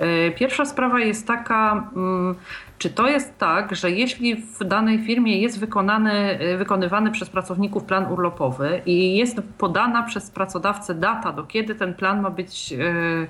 Y, 0.00 0.32
pierwsza 0.36 0.64
sprawa 0.64 1.00
jest 1.00 1.26
taka, 1.26 1.90
mm, 1.96 2.34
czy 2.78 2.90
to 2.90 3.08
jest 3.08 3.38
tak, 3.38 3.76
że 3.76 3.90
jeśli 3.90 4.36
w 4.36 4.64
danej 4.64 4.98
firmie 4.98 5.38
jest 5.42 5.60
wykonany, 5.60 6.38
wykonywany 6.58 7.10
przez 7.10 7.30
pracowników 7.30 7.84
plan 7.84 8.12
urlopowy 8.12 8.80
i 8.86 9.16
jest 9.16 9.36
podana 9.58 10.02
przez 10.02 10.30
pracodawcę 10.30 10.94
data, 10.94 11.32
do 11.32 11.44
kiedy 11.44 11.74
ten 11.74 11.94
plan 11.94 12.20
ma 12.20 12.30
być 12.30 12.72
mm, 12.72 13.26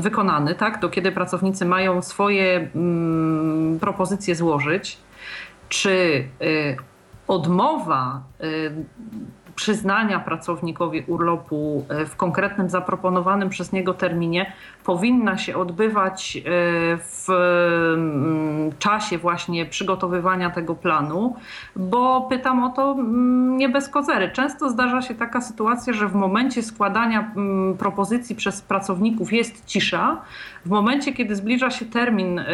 wykonany, 0.00 0.54
tak, 0.54 0.80
do 0.80 0.88
kiedy 0.88 1.12
pracownicy 1.12 1.64
mają 1.64 2.02
swoje 2.02 2.70
mm, 2.74 3.78
propozycje 3.80 4.34
złożyć, 4.34 4.98
czy 5.68 6.24
odmowa 7.26 8.22
przyznania 9.54 10.20
pracownikowi 10.20 11.04
urlopu 11.06 11.86
e, 11.88 12.06
w 12.06 12.16
konkretnym 12.16 12.70
zaproponowanym 12.70 13.48
przez 13.48 13.72
niego 13.72 13.94
terminie 13.94 14.52
powinna 14.84 15.38
się 15.38 15.56
odbywać 15.56 16.36
e, 16.36 16.40
w 16.96 17.30
mm, 17.94 18.72
czasie 18.78 19.18
właśnie 19.18 19.66
przygotowywania 19.66 20.50
tego 20.50 20.74
planu, 20.74 21.36
bo 21.76 22.26
pytam 22.30 22.64
o 22.64 22.68
to 22.68 22.92
mm, 22.92 23.56
nie 23.56 23.68
bez 23.68 23.88
kozery. 23.88 24.30
Często 24.30 24.70
zdarza 24.70 25.02
się 25.02 25.14
taka 25.14 25.40
sytuacja, 25.40 25.92
że 25.92 26.08
w 26.08 26.14
momencie 26.14 26.62
składania 26.62 27.32
mm, 27.36 27.76
propozycji 27.76 28.36
przez 28.36 28.62
pracowników 28.62 29.32
jest 29.32 29.66
cisza, 29.66 30.20
w 30.66 30.70
momencie, 30.70 31.12
kiedy 31.12 31.36
zbliża 31.36 31.70
się 31.70 31.84
termin, 31.84 32.38
y, 32.38 32.44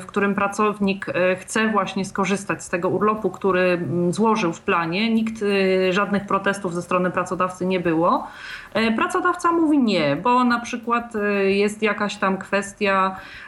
w 0.00 0.06
którym 0.06 0.34
pracownik 0.34 1.06
chce 1.40 1.68
właśnie 1.68 2.04
skorzystać 2.04 2.64
z 2.64 2.68
tego 2.68 2.88
urlopu, 2.88 3.30
który 3.30 3.86
złożył 4.10 4.52
w 4.52 4.60
planie, 4.60 5.14
nikt 5.14 5.34
żadnych 5.90 6.26
protestów 6.26 6.47
ze 6.72 6.82
strony 6.82 7.10
pracodawcy 7.10 7.66
nie 7.66 7.80
było. 7.80 8.26
Pracodawca 8.96 9.52
mówi 9.52 9.78
nie, 9.78 10.16
bo 10.16 10.44
na 10.44 10.60
przykład 10.60 11.12
jest 11.46 11.82
jakaś 11.82 12.16
tam 12.16 12.38
kwestia 12.38 13.16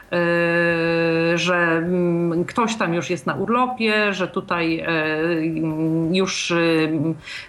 że 1.35 1.55
mm, 1.55 2.45
ktoś 2.45 2.75
tam 2.75 2.93
już 2.93 3.09
jest 3.09 3.25
na 3.25 3.35
urlopie, 3.35 4.13
że 4.13 4.27
tutaj 4.27 4.79
e, 4.79 4.87
już 6.11 6.51
e, 6.51 6.55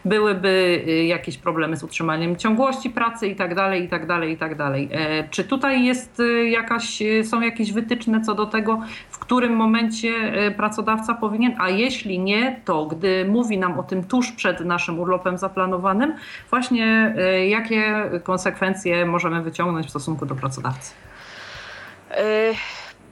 byłyby 0.04 0.84
jakieś 1.06 1.38
problemy 1.38 1.76
z 1.76 1.84
utrzymaniem 1.84 2.36
ciągłości 2.36 2.90
pracy 2.90 3.28
i 3.28 3.36
tak 3.36 3.54
dalej, 3.54 3.84
i 3.84 3.88
tak 3.88 4.06
dalej, 4.06 4.32
i 4.32 4.36
tak 4.36 4.56
dalej. 4.56 4.88
Czy 5.30 5.44
tutaj 5.44 5.84
jest 5.84 6.22
jakaś, 6.50 7.02
są 7.24 7.40
jakieś 7.40 7.72
wytyczne 7.72 8.20
co 8.20 8.34
do 8.34 8.46
tego, 8.46 8.80
w 9.10 9.18
którym 9.18 9.56
momencie 9.56 10.12
pracodawca 10.56 11.14
powinien, 11.14 11.54
a 11.58 11.68
jeśli 11.68 12.18
nie, 12.18 12.60
to 12.64 12.86
gdy 12.86 13.24
mówi 13.24 13.58
nam 13.58 13.78
o 13.78 13.82
tym 13.82 14.04
tuż 14.04 14.32
przed 14.32 14.60
naszym 14.60 15.00
urlopem 15.00 15.38
zaplanowanym, 15.38 16.14
właśnie 16.50 17.14
jakie 17.48 18.10
konsekwencje 18.24 19.06
możemy 19.06 19.42
wyciągnąć 19.42 19.86
w 19.86 19.90
stosunku 19.90 20.26
do 20.26 20.34
pracodawcy? 20.34 20.94
Y, 22.18 22.54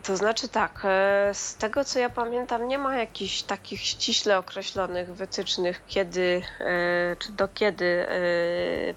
to 0.02 0.16
znaczy 0.16 0.48
tak, 0.48 0.82
e, 0.84 1.30
z 1.34 1.56
tego 1.56 1.84
co 1.84 1.98
ja 1.98 2.10
pamiętam, 2.10 2.68
nie 2.68 2.78
ma 2.78 2.96
jakichś 2.96 3.42
takich 3.42 3.80
ściśle 3.80 4.38
określonych 4.38 5.14
wytycznych, 5.14 5.82
kiedy 5.86 6.42
e, 6.60 7.16
czy 7.18 7.32
do 7.32 7.48
kiedy 7.48 8.06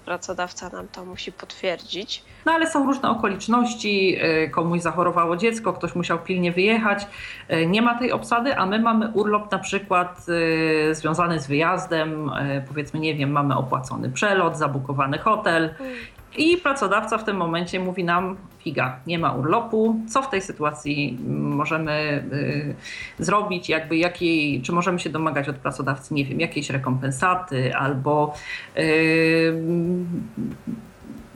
pracodawca 0.04 0.68
nam 0.68 0.88
to 0.88 1.04
musi 1.04 1.32
potwierdzić. 1.32 2.22
No 2.46 2.52
ale 2.52 2.70
są 2.70 2.86
różne 2.86 3.10
okoliczności, 3.10 4.18
komuś 4.50 4.80
zachorowało 4.80 5.36
dziecko, 5.36 5.72
ktoś 5.72 5.94
musiał 5.94 6.18
pilnie 6.18 6.52
wyjechać, 6.52 7.06
nie 7.66 7.82
ma 7.82 7.98
tej 7.98 8.12
obsady, 8.12 8.56
a 8.56 8.66
my 8.66 8.78
mamy 8.78 9.10
urlop 9.14 9.52
na 9.52 9.58
przykład 9.58 10.26
związany 10.92 11.40
z 11.40 11.46
wyjazdem, 11.46 12.30
powiedzmy, 12.68 13.00
nie 13.00 13.14
wiem, 13.14 13.30
mamy 13.30 13.56
opłacony 13.56 14.10
przelot, 14.10 14.56
zabukowany 14.56 15.18
hotel 15.18 15.74
mm. 15.80 15.94
I 16.36 16.56
pracodawca 16.56 17.18
w 17.18 17.24
tym 17.24 17.36
momencie 17.36 17.80
mówi 17.80 18.04
nam, 18.04 18.36
figa, 18.58 19.00
nie 19.06 19.18
ma 19.18 19.32
urlopu, 19.32 20.00
co 20.08 20.22
w 20.22 20.30
tej 20.30 20.42
sytuacji 20.42 21.18
możemy 21.28 22.24
y, 23.18 23.24
zrobić, 23.24 23.68
jakby 23.68 23.96
jakiej, 23.96 24.62
czy 24.62 24.72
możemy 24.72 24.98
się 24.98 25.10
domagać 25.10 25.48
od 25.48 25.56
pracodawcy, 25.56 26.14
nie 26.14 26.24
wiem, 26.24 26.40
jakiejś 26.40 26.70
rekompensaty 26.70 27.74
albo 27.76 28.34
y, 28.78 29.54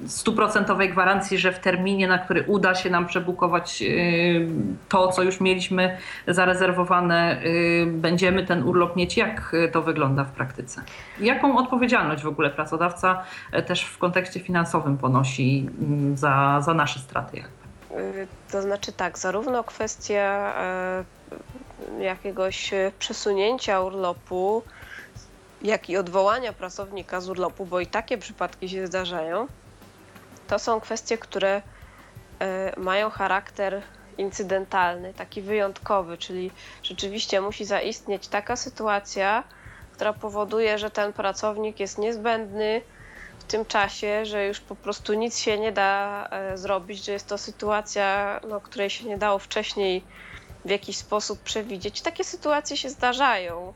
stuprocentowej 0.07 0.91
gwarancji, 0.91 1.39
że 1.39 1.53
w 1.53 1.59
terminie, 1.59 2.09
na 2.09 2.19
który 2.19 2.45
uda 2.47 2.75
się 2.75 2.91
nam 2.91 3.07
przebukować 3.07 3.83
y, 3.83 4.49
to, 4.89 5.09
co 5.09 5.23
już 5.23 5.41
mieliśmy 5.41 5.99
zarezerwowane, 6.27 7.43
y, 7.45 7.87
będziemy 7.87 8.47
ten 8.47 8.63
urlop 8.63 8.97
mieć. 8.97 9.17
Jak 9.17 9.57
to 9.73 9.83
wygląda 9.83 10.25
w 10.25 10.31
praktyce? 10.31 10.83
Jaką 11.21 11.59
odpowiedzialność 11.59 12.23
w 12.23 12.29
ogóle 12.29 12.51
pracodawca 12.51 13.25
e, 13.53 13.63
też 13.63 13.85
w 13.85 13.99
kontekście 13.99 14.41
finansowym 14.41 14.99
ponosi 14.99 15.71
mm, 15.81 16.17
za, 16.17 16.61
za 16.61 16.75
nasze 16.75 16.99
straty? 16.99 17.37
Y, 17.91 18.27
to 18.53 18.63
znaczy 18.63 18.93
tak, 18.93 19.19
zarówno 19.19 19.65
kwestia 19.65 20.55
e, 20.61 21.05
jakiegoś 22.03 22.71
przesunięcia 22.99 23.81
urlopu, 23.81 24.63
jak 25.63 25.91
i 25.91 25.97
odwołania 25.97 26.53
pracownika 26.53 27.21
z 27.21 27.29
urlopu, 27.29 27.67
bo 27.67 27.81
i 27.81 27.87
takie 27.87 28.19
przypadki 28.19 28.69
się 28.69 28.87
zdarzają, 28.87 29.47
to 30.49 30.59
są 30.59 30.81
kwestie, 30.81 31.19
które 31.19 31.63
e, 32.41 32.81
mają 32.81 33.11
charakter 33.11 33.83
incydentalny, 34.19 35.15
taki 35.15 35.43
wyjątkowy, 35.43 36.19
czyli 36.19 36.51
rzeczywiście 36.83 37.41
musi 37.41 37.65
zaistnieć 37.65 38.29
taka 38.29 38.57
sytuacja, 38.57 39.45
która 39.93 40.13
powoduje, 40.13 40.79
że 40.79 40.91
ten 40.91 41.13
pracownik 41.13 41.81
jest 41.81 41.99
niezbędny 41.99 42.83
w 43.39 43.45
tym 43.45 43.65
czasie, 43.65 44.27
że 44.27 44.47
już 44.47 44.61
po 44.61 44.77
prostu 44.77 45.15
nic 45.15 45.39
się 45.39 45.59
nie 45.59 45.73
da 45.73 46.29
e, 46.31 46.59
zrobić, 46.59 47.05
że 47.05 47.13
jest 47.13 47.27
to 47.27 47.39
sytuacja, 47.39 48.41
no, 48.49 48.61
której 48.61 48.91
się 48.91 49.05
nie 49.05 49.19
dało 49.19 49.39
wcześniej 49.39 50.05
w 50.65 50.71
jakiś 50.71 50.97
sposób 50.97 51.41
przewidzieć. 51.43 52.03
Takie 52.03 52.25
sytuacje 52.25 52.77
się 52.77 52.91
zdarzają. 52.91 53.75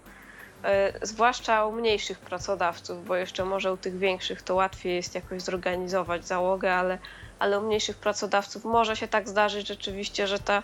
Zwłaszcza 1.02 1.66
u 1.66 1.72
mniejszych 1.72 2.20
pracodawców, 2.20 3.06
bo 3.06 3.16
jeszcze 3.16 3.44
może 3.44 3.72
u 3.72 3.76
tych 3.76 3.98
większych 3.98 4.42
to 4.42 4.54
łatwiej 4.54 4.96
jest 4.96 5.14
jakoś 5.14 5.42
zorganizować 5.42 6.26
załogę, 6.26 6.74
ale, 6.74 6.98
ale 7.38 7.60
u 7.60 7.66
mniejszych 7.66 7.96
pracodawców 7.96 8.64
może 8.64 8.96
się 8.96 9.08
tak 9.08 9.28
zdarzyć 9.28 9.68
rzeczywiście, 9.68 10.26
że 10.26 10.38
ta 10.38 10.62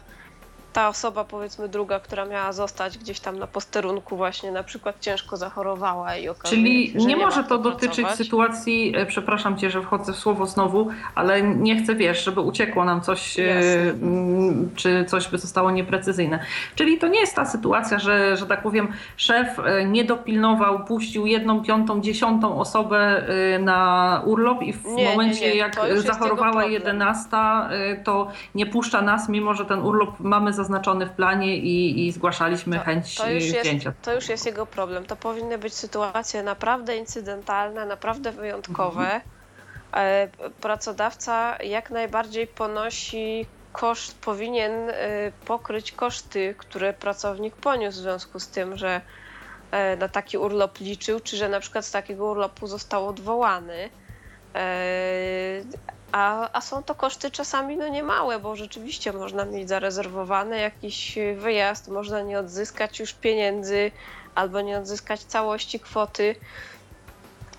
ta 0.79 0.89
osoba, 0.89 1.25
powiedzmy 1.25 1.69
druga, 1.69 2.01
która 2.01 2.25
miała 2.25 2.53
zostać 2.53 2.99
gdzieś 2.99 3.21
tam 3.21 3.39
na 3.39 3.47
posterunku 3.47 4.17
właśnie 4.17 4.53
na 4.53 4.63
przykład 4.63 4.97
ciężko 5.01 5.37
zachorowała 5.37 6.17
i 6.17 6.29
okazuje 6.29 6.63
Czyli 6.63 6.87
się, 6.87 7.01
że 7.01 7.07
nie, 7.07 7.15
nie 7.15 7.25
może 7.25 7.45
to 7.45 7.59
dotyczyć 7.59 7.97
pracować. 7.97 8.17
sytuacji, 8.17 8.93
e, 8.97 9.07
przepraszam 9.07 9.59
cię, 9.59 9.71
że 9.71 9.83
wchodzę 9.83 10.13
w 10.13 10.17
słowo 10.17 10.47
znowu, 10.47 10.89
ale 11.15 11.43
nie 11.43 11.83
chcę, 11.83 11.95
wiesz, 11.95 12.25
żeby 12.25 12.41
uciekło 12.41 12.85
nam 12.85 13.01
coś, 13.01 13.39
e, 13.39 13.43
Jasne. 13.43 13.95
czy 14.77 15.05
coś 15.05 15.29
by 15.29 15.39
zostało 15.39 15.71
nieprecyzyjne. 15.71 16.39
Czyli 16.75 16.99
to 16.99 17.09
nie 17.09 17.21
jest 17.21 17.35
ta 17.37 17.45
sytuacja, 17.45 17.99
że, 17.99 18.37
że 18.37 18.47
tak 18.47 18.63
powiem, 18.63 18.89
szef 19.17 19.59
e, 19.59 19.85
nie 19.85 20.05
dopilnował, 20.05 20.85
puścił 20.85 21.27
jedną, 21.27 21.63
piątą, 21.63 22.01
dziesiątą 22.01 22.61
osobę 22.61 23.25
na 23.61 24.23
urlop 24.25 24.63
i 24.63 24.73
w 24.73 24.85
Nie, 24.85 25.11
momencie, 25.11 25.49
nie, 25.49 25.55
jak 25.55 25.77
zachorowała 25.97 26.65
jedenasta, 26.65 27.71
to 28.05 28.29
nie 28.55 28.67
puszcza 28.67 29.03
nas, 29.03 29.29
mimo 29.29 29.55
że 29.55 29.65
ten 29.65 29.81
urlop 29.81 30.21
mamy 30.21 30.53
zaznaczony 30.69 31.07
w 31.07 31.11
planie 31.11 31.57
i, 31.57 32.07
i 32.07 32.13
zgłaszaliśmy 32.13 32.79
To- 32.79 32.85
chęć 32.85 33.15
to 33.15 33.31
już, 33.31 33.45
jest, 33.45 33.71
to 34.03 34.15
już 34.15 34.29
jest 34.29 34.47
jego 34.47 34.67
problem. 34.67 35.07
To 35.07 35.17
powinny 35.17 35.59
być 35.59 35.75
sytuacje 35.75 36.43
naprawdę 36.43 36.97
incydentalne, 36.97 37.87
naprawdę 37.87 38.33
wyjątkowe. 38.33 39.01
Mhm. 39.01 39.23
E, 39.95 40.29
Pracodawca 40.61 41.57
jak 41.63 41.91
najbardziej 41.91 42.47
ponosi 42.47 43.47
koszt, 43.73 44.19
powinien 44.19 44.73
e, 44.91 44.95
pokryć 45.47 45.93
koszty, 45.93 46.55
które 46.59 46.93
pracownik 46.93 47.57
poniósł 47.57 47.99
w 47.99 48.03
związku 48.03 48.41
z 48.41 48.49
tym, 48.49 48.77
że 48.77 49.01
e, 49.71 49.97
na 49.97 50.09
taki 50.09 50.39
urlop 50.39 50.81
liczył, 50.81 51.21
czy 51.21 51.37
że 51.37 51.49
na 51.49 51.61
przykład 51.61 51.85
z 51.87 51.91
takiego 51.91 52.25
urlopu 52.27 52.67
został 52.67 53.09
odwołany. 53.09 53.91
A, 56.13 56.49
a 56.53 56.61
są 56.61 56.83
to 56.83 56.95
koszty 56.95 57.31
czasami 57.31 57.77
no 57.77 57.89
niemałe, 57.89 58.39
bo 58.39 58.57
rzeczywiście 58.57 59.13
można 59.13 59.45
mieć 59.45 59.69
zarezerwowany 59.69 60.61
jakiś 60.61 61.19
wyjazd, 61.37 61.89
można 61.89 62.23
nie 62.23 62.39
odzyskać 62.39 63.01
już 63.01 63.13
pieniędzy 63.13 63.91
albo 64.35 64.61
nie 64.61 64.79
odzyskać 64.79 65.21
całości 65.21 65.81
kwoty. 65.81 66.35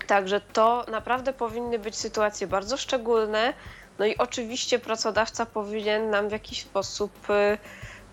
Także 0.06 0.40
to 0.40 0.84
naprawdę 0.88 1.32
powinny 1.32 1.78
być 1.78 1.96
sytuacje 1.96 2.46
bardzo 2.46 2.76
szczególne. 2.76 3.54
No 3.98 4.06
i 4.06 4.16
oczywiście 4.16 4.78
pracodawca 4.78 5.46
powinien 5.46 6.10
nam 6.10 6.28
w 6.28 6.32
jakiś 6.32 6.62
sposób 6.62 7.30
y, 7.30 7.58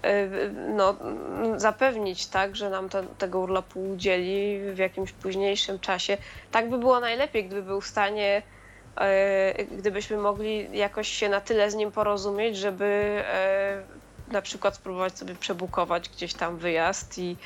y, 0.10 0.52
no, 0.76 0.96
zapewnić, 1.56 2.28
tak, 2.28 2.56
że 2.56 2.70
nam 2.70 2.90
tego 3.18 3.40
urlopu 3.40 3.92
udzieli 3.92 4.60
w 4.74 4.78
jakimś 4.78 5.12
późniejszym 5.12 5.80
czasie. 5.80 6.18
Tak 6.52 6.70
by 6.70 6.78
było 6.78 7.00
najlepiej, 7.00 7.46
gdyby 7.46 7.64
był 7.64 7.82
w 7.82 7.88
stanie, 7.88 8.42
gdybyśmy 9.72 10.18
mogli 10.18 10.78
jakoś 10.78 11.08
się 11.08 11.30
na 11.30 11.42
tyle 11.42 11.72
z 11.72 11.76
nim 11.76 11.92
porozumieć, 11.92 12.58
żeby 12.58 13.24
y, 14.30 14.32
na 14.32 14.42
przykład 14.42 14.76
spróbować 14.76 15.18
sobie 15.18 15.36
przebukować 15.36 16.10
gdzieś 16.10 16.34
tam 16.34 16.58
wyjazd 16.58 17.18
i, 17.18 17.38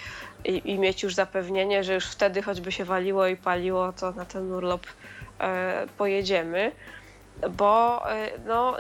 i, 0.46 0.72
i 0.72 0.80
mieć 0.80 1.04
już 1.04 1.16
zapewnienie, 1.16 1.84
że 1.84 1.94
już 1.94 2.06
wtedy 2.06 2.42
choćby 2.42 2.72
się 2.72 2.86
waliło 2.86 3.28
i 3.28 3.36
paliło, 3.36 3.94
to 3.94 4.12
na 4.12 4.26
ten 4.26 4.52
urlop 4.52 4.88
e, 5.40 5.88
pojedziemy. 5.98 6.72
Bo 7.50 8.02
e, 8.12 8.32
no, 8.46 8.78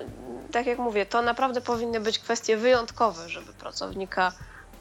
tak 0.51 0.65
jak 0.65 0.79
mówię, 0.79 1.05
to 1.05 1.21
naprawdę 1.21 1.61
powinny 1.61 1.99
być 1.99 2.19
kwestie 2.19 2.57
wyjątkowe, 2.57 3.29
żeby 3.29 3.53
pracownika, 3.53 4.31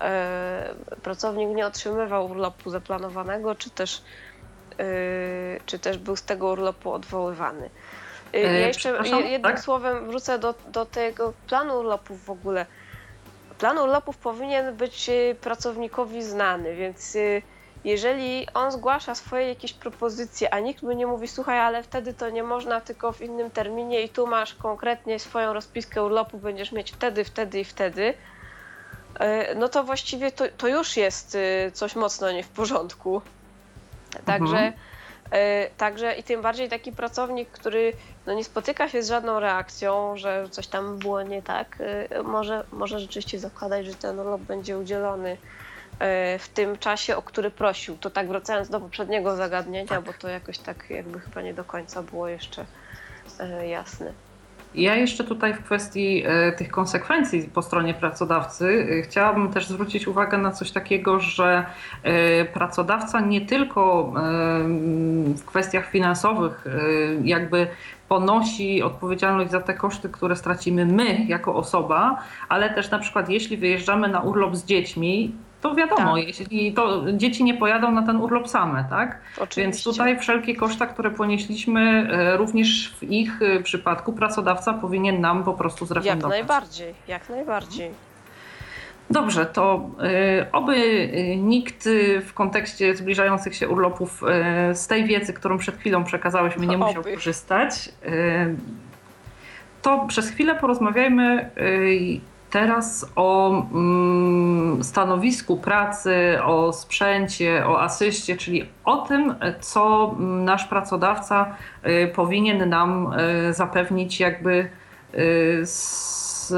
e, 0.00 0.74
pracownik 1.02 1.48
nie 1.48 1.66
otrzymywał 1.66 2.30
urlopu 2.30 2.70
zaplanowanego, 2.70 3.54
czy 3.54 3.70
też, 3.70 4.02
e, 4.78 4.84
czy 5.66 5.78
też 5.78 5.98
był 5.98 6.16
z 6.16 6.22
tego 6.22 6.48
urlopu 6.48 6.92
odwoływany. 6.92 7.70
E, 8.34 8.36
E, 8.36 8.40
Ja 8.60 8.66
jeszcze 8.66 8.80
przepraszam, 8.92 9.18
jednym 9.20 9.52
tak? 9.52 9.60
słowem 9.60 10.06
wrócę 10.06 10.38
do, 10.38 10.54
do 10.72 10.86
tego 10.86 11.32
planu 11.48 11.78
urlopów 11.78 12.24
w 12.24 12.30
ogóle. 12.30 12.66
Plan 13.58 13.78
urlopów 13.78 14.16
powinien 14.16 14.76
być 14.76 15.08
y, 15.08 15.36
pracownikowi 15.40 16.22
znany, 16.22 16.74
więc 16.76 17.16
jeżeli 17.84 18.46
on 18.54 18.72
zgłasza 18.72 19.14
swoje 19.14 19.48
jakieś 19.48 19.72
propozycje, 19.72 20.54
a 20.54 20.58
nikt 20.60 20.82
mu 20.82 20.92
nie 20.92 21.06
mówi, 21.06 21.28
słuchaj, 21.28 21.58
ale 21.60 21.82
wtedy 21.82 22.14
to 22.14 22.30
nie 22.30 22.42
można, 22.42 22.80
tylko 22.80 23.12
w 23.12 23.20
innym 23.20 23.50
terminie 23.50 24.02
i 24.02 24.08
tu 24.08 24.26
masz 24.26 24.54
konkretnie 24.54 25.18
swoją 25.18 25.52
rozpiskę 25.52 26.02
urlopu, 26.04 26.38
będziesz 26.38 26.72
mieć 26.72 26.92
wtedy, 26.92 27.24
wtedy 27.24 27.60
i 27.60 27.64
wtedy, 27.64 28.14
no 29.56 29.68
to 29.68 29.84
właściwie 29.84 30.32
to, 30.32 30.44
to 30.58 30.68
już 30.68 30.96
jest 30.96 31.36
coś 31.72 31.96
mocno 31.96 32.32
nie 32.32 32.42
w 32.42 32.48
porządku. 32.48 33.22
Także, 34.24 34.56
Mhm. 34.56 34.72
Y, 35.34 35.70
także 35.76 36.14
i 36.14 36.22
tym 36.22 36.42
bardziej 36.42 36.68
taki 36.68 36.92
pracownik, 36.92 37.50
który 37.50 37.92
no 38.26 38.34
nie 38.34 38.44
spotyka 38.44 38.88
się 38.88 39.02
z 39.02 39.08
żadną 39.08 39.40
reakcją, 39.40 40.16
że 40.16 40.48
coś 40.50 40.66
tam 40.66 40.98
było 40.98 41.22
nie 41.22 41.42
tak, 41.42 41.78
y, 41.80 42.22
może, 42.22 42.64
może 42.72 43.00
rzeczywiście 43.00 43.38
zakładać, 43.38 43.86
że 43.86 43.94
ten 43.94 44.18
urlop 44.18 44.40
będzie 44.40 44.78
udzielony 44.78 45.30
y, 45.32 45.36
w 46.38 46.48
tym 46.54 46.78
czasie, 46.78 47.16
o 47.16 47.22
który 47.22 47.50
prosił. 47.50 47.98
To 47.98 48.10
tak 48.10 48.28
wracając 48.28 48.68
do 48.68 48.80
poprzedniego 48.80 49.36
zagadnienia, 49.36 50.02
bo 50.02 50.12
to 50.12 50.28
jakoś 50.28 50.58
tak 50.58 50.90
jakby 50.90 51.20
chyba 51.20 51.42
nie 51.42 51.54
do 51.54 51.64
końca 51.64 52.02
było 52.02 52.28
jeszcze 52.28 52.64
jasne. 53.68 54.12
Ja 54.74 54.94
jeszcze 54.94 55.24
tutaj 55.24 55.54
w 55.54 55.64
kwestii 55.64 56.22
e, 56.26 56.52
tych 56.52 56.70
konsekwencji 56.70 57.50
po 57.54 57.62
stronie 57.62 57.94
pracodawcy 57.94 58.86
e, 58.90 59.02
chciałabym 59.02 59.52
też 59.52 59.68
zwrócić 59.68 60.08
uwagę 60.08 60.38
na 60.38 60.50
coś 60.50 60.70
takiego, 60.70 61.20
że 61.20 61.66
e, 62.02 62.44
pracodawca 62.44 63.20
nie 63.20 63.40
tylko 63.40 64.12
w 65.36 65.44
kwestiach 65.44 65.90
finansowych 65.90 66.64
jakby 67.24 67.66
ponosi 68.08 68.82
odpowiedzialność 68.82 69.50
za 69.50 69.60
te 69.60 69.74
koszty, 69.74 70.08
które 70.08 70.36
stracimy 70.36 70.86
my 70.86 71.24
jako 71.28 71.54
osoba, 71.54 72.22
ale 72.48 72.74
też 72.74 72.90
na 72.90 72.98
przykład 72.98 73.28
jeśli 73.28 73.56
wyjeżdżamy 73.56 74.08
na 74.08 74.20
urlop 74.20 74.56
z 74.56 74.64
dziećmi, 74.64 75.34
to 75.60 75.74
wiadomo, 75.74 76.14
Tak. 76.16 76.26
jeśli 76.26 76.72
to 76.72 77.02
dzieci 77.12 77.44
nie 77.44 77.54
pojadą 77.54 77.92
na 77.92 78.02
ten 78.02 78.16
urlop 78.16 78.48
same, 78.48 78.84
tak? 78.90 79.18
Oczywiście. 79.36 79.62
Więc 79.62 79.84
tutaj 79.84 80.18
wszelkie 80.18 80.56
koszta, 80.56 80.86
które 80.86 81.10
ponieśliśmy, 81.10 82.08
e, 82.12 82.36
również 82.36 82.94
w 82.98 83.02
ich 83.02 83.42
e, 83.42 83.62
przypadku 83.62 84.12
pracodawca 84.12 84.72
powinien 84.74 85.20
nam 85.20 85.44
po 85.44 85.52
prostu 85.54 85.84
Jak 85.84 85.88
zrefundować. 85.88 86.38
najbardziej, 86.38 86.94
jak 87.08 87.28
najbardziej. 87.28 87.90
Dobrze, 89.10 89.46
to 89.46 89.90
e, 90.02 90.46
oby 90.52 91.08
nikt 91.38 91.88
w 92.26 92.32
kontekście 92.34 92.96
zbliżających 92.96 93.54
się 93.56 93.68
urlopów 93.68 94.22
z 94.72 94.86
tej 94.86 95.04
wiedzy, 95.04 95.32
którą 95.32 95.58
przed 95.58 95.76
chwilą 95.76 96.04
przekazałeś 96.04 96.56
mi, 96.56 96.66
nie 96.68 96.78
musiał 96.78 97.00
Oby. 97.00 97.14
korzystać. 97.14 97.88
To 99.82 100.04
przez 100.08 100.30
chwilę 100.30 100.54
porozmawiajmy 100.54 101.50
teraz 102.50 103.12
o 103.16 103.50
mm, 103.72 104.84
stanowisku 104.84 105.56
pracy, 105.56 106.38
o 106.44 106.72
sprzęcie, 106.72 107.66
o 107.66 107.82
asyście, 107.82 108.36
czyli 108.36 108.68
o 108.84 108.96
tym, 108.96 109.34
co 109.60 110.14
nasz 110.18 110.64
pracodawca 110.64 111.56
e, 111.82 112.06
powinien 112.06 112.68
nam 112.68 113.12
e, 113.16 113.52
zapewnić 113.54 114.20
jakby 114.20 114.68
e, 115.14 115.16
z, 115.66 116.52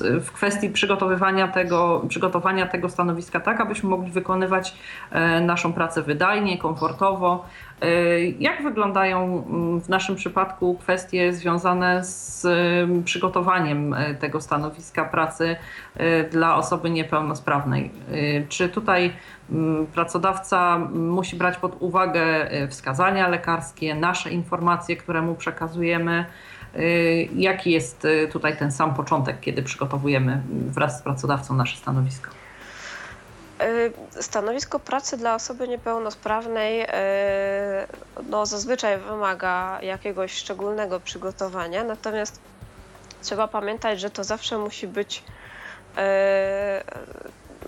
w 0.00 0.32
kwestii 0.32 0.70
przygotowywania 0.70 1.48
tego, 1.48 2.02
przygotowania 2.08 2.66
tego 2.66 2.88
stanowiska 2.88 3.40
tak, 3.40 3.60
abyśmy 3.60 3.88
mogli 3.88 4.10
wykonywać 4.10 4.74
e, 5.10 5.40
naszą 5.40 5.72
pracę 5.72 6.02
wydajnie, 6.02 6.58
komfortowo. 6.58 7.44
E, 7.82 8.20
Jak 8.24 8.62
wyglądają 8.62 9.44
w 9.84 9.88
naszym 9.88 10.16
przypadku 10.16 10.74
kwestie 10.80 11.32
związane 11.32 12.04
z 12.04 12.44
em, 12.44 13.04
przygotowaniem 13.04 13.94
e, 13.94 14.14
tego 14.14 14.40
stanowiska 14.40 15.04
pracy 15.04 15.56
dla 16.30 16.56
osoby 16.56 16.90
niepełnosprawnej? 16.90 17.90
Czy 18.48 18.68
tutaj 18.68 19.12
pracodawca 19.94 20.78
musi 20.94 21.36
brać 21.36 21.56
pod 21.56 21.76
uwagę 21.80 22.50
wskazania 22.70 23.28
lekarskie, 23.28 23.94
nasze 23.94 24.30
informacje, 24.30 24.96
które 24.96 25.22
mu 25.22 25.34
przekazujemy? 25.34 26.24
Y, 26.76 27.28
Jaki 27.34 27.70
jest 27.70 28.04
y, 28.04 28.28
tutaj 28.32 28.56
ten 28.56 28.72
sam 28.72 28.94
początek, 28.94 29.40
kiedy 29.40 29.62
przygotowujemy 29.62 30.42
wraz 30.48 30.98
z 30.98 31.02
pracodawcą 31.02 31.54
nasze 31.54 31.76
stanowisko? 31.76 32.30
Y, 33.62 34.22
Stanowisko 34.22 34.78
pracy 34.78 35.16
dla 35.16 35.34
osoby 35.34 35.68
niepełnosprawnej 35.68 36.82
y, 36.82 36.86
no, 38.30 38.46
zazwyczaj 38.46 38.98
wymaga 38.98 39.78
jakiegoś 39.82 40.32
szczególnego 40.32 41.00
przygotowania, 41.00 41.84
natomiast 41.84 42.40
trzeba 43.22 43.48
pamiętać, 43.48 44.00
że 44.00 44.10
to 44.10 44.24
zawsze 44.24 44.58
musi 44.58 44.88
być, 44.88 45.18
y, 45.18 46.00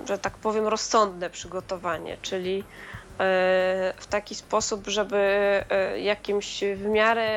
że 0.06 0.18
tak 0.18 0.32
powiem, 0.32 0.66
rozsądne 0.66 1.30
przygotowanie, 1.30 2.16
czyli 2.22 2.58
y, 2.58 3.03
w 3.96 4.06
taki 4.10 4.34
sposób, 4.34 4.86
żeby 4.86 5.16
y, 5.96 6.00
jakimś 6.00 6.64
w 6.76 6.86
miarę 6.86 7.28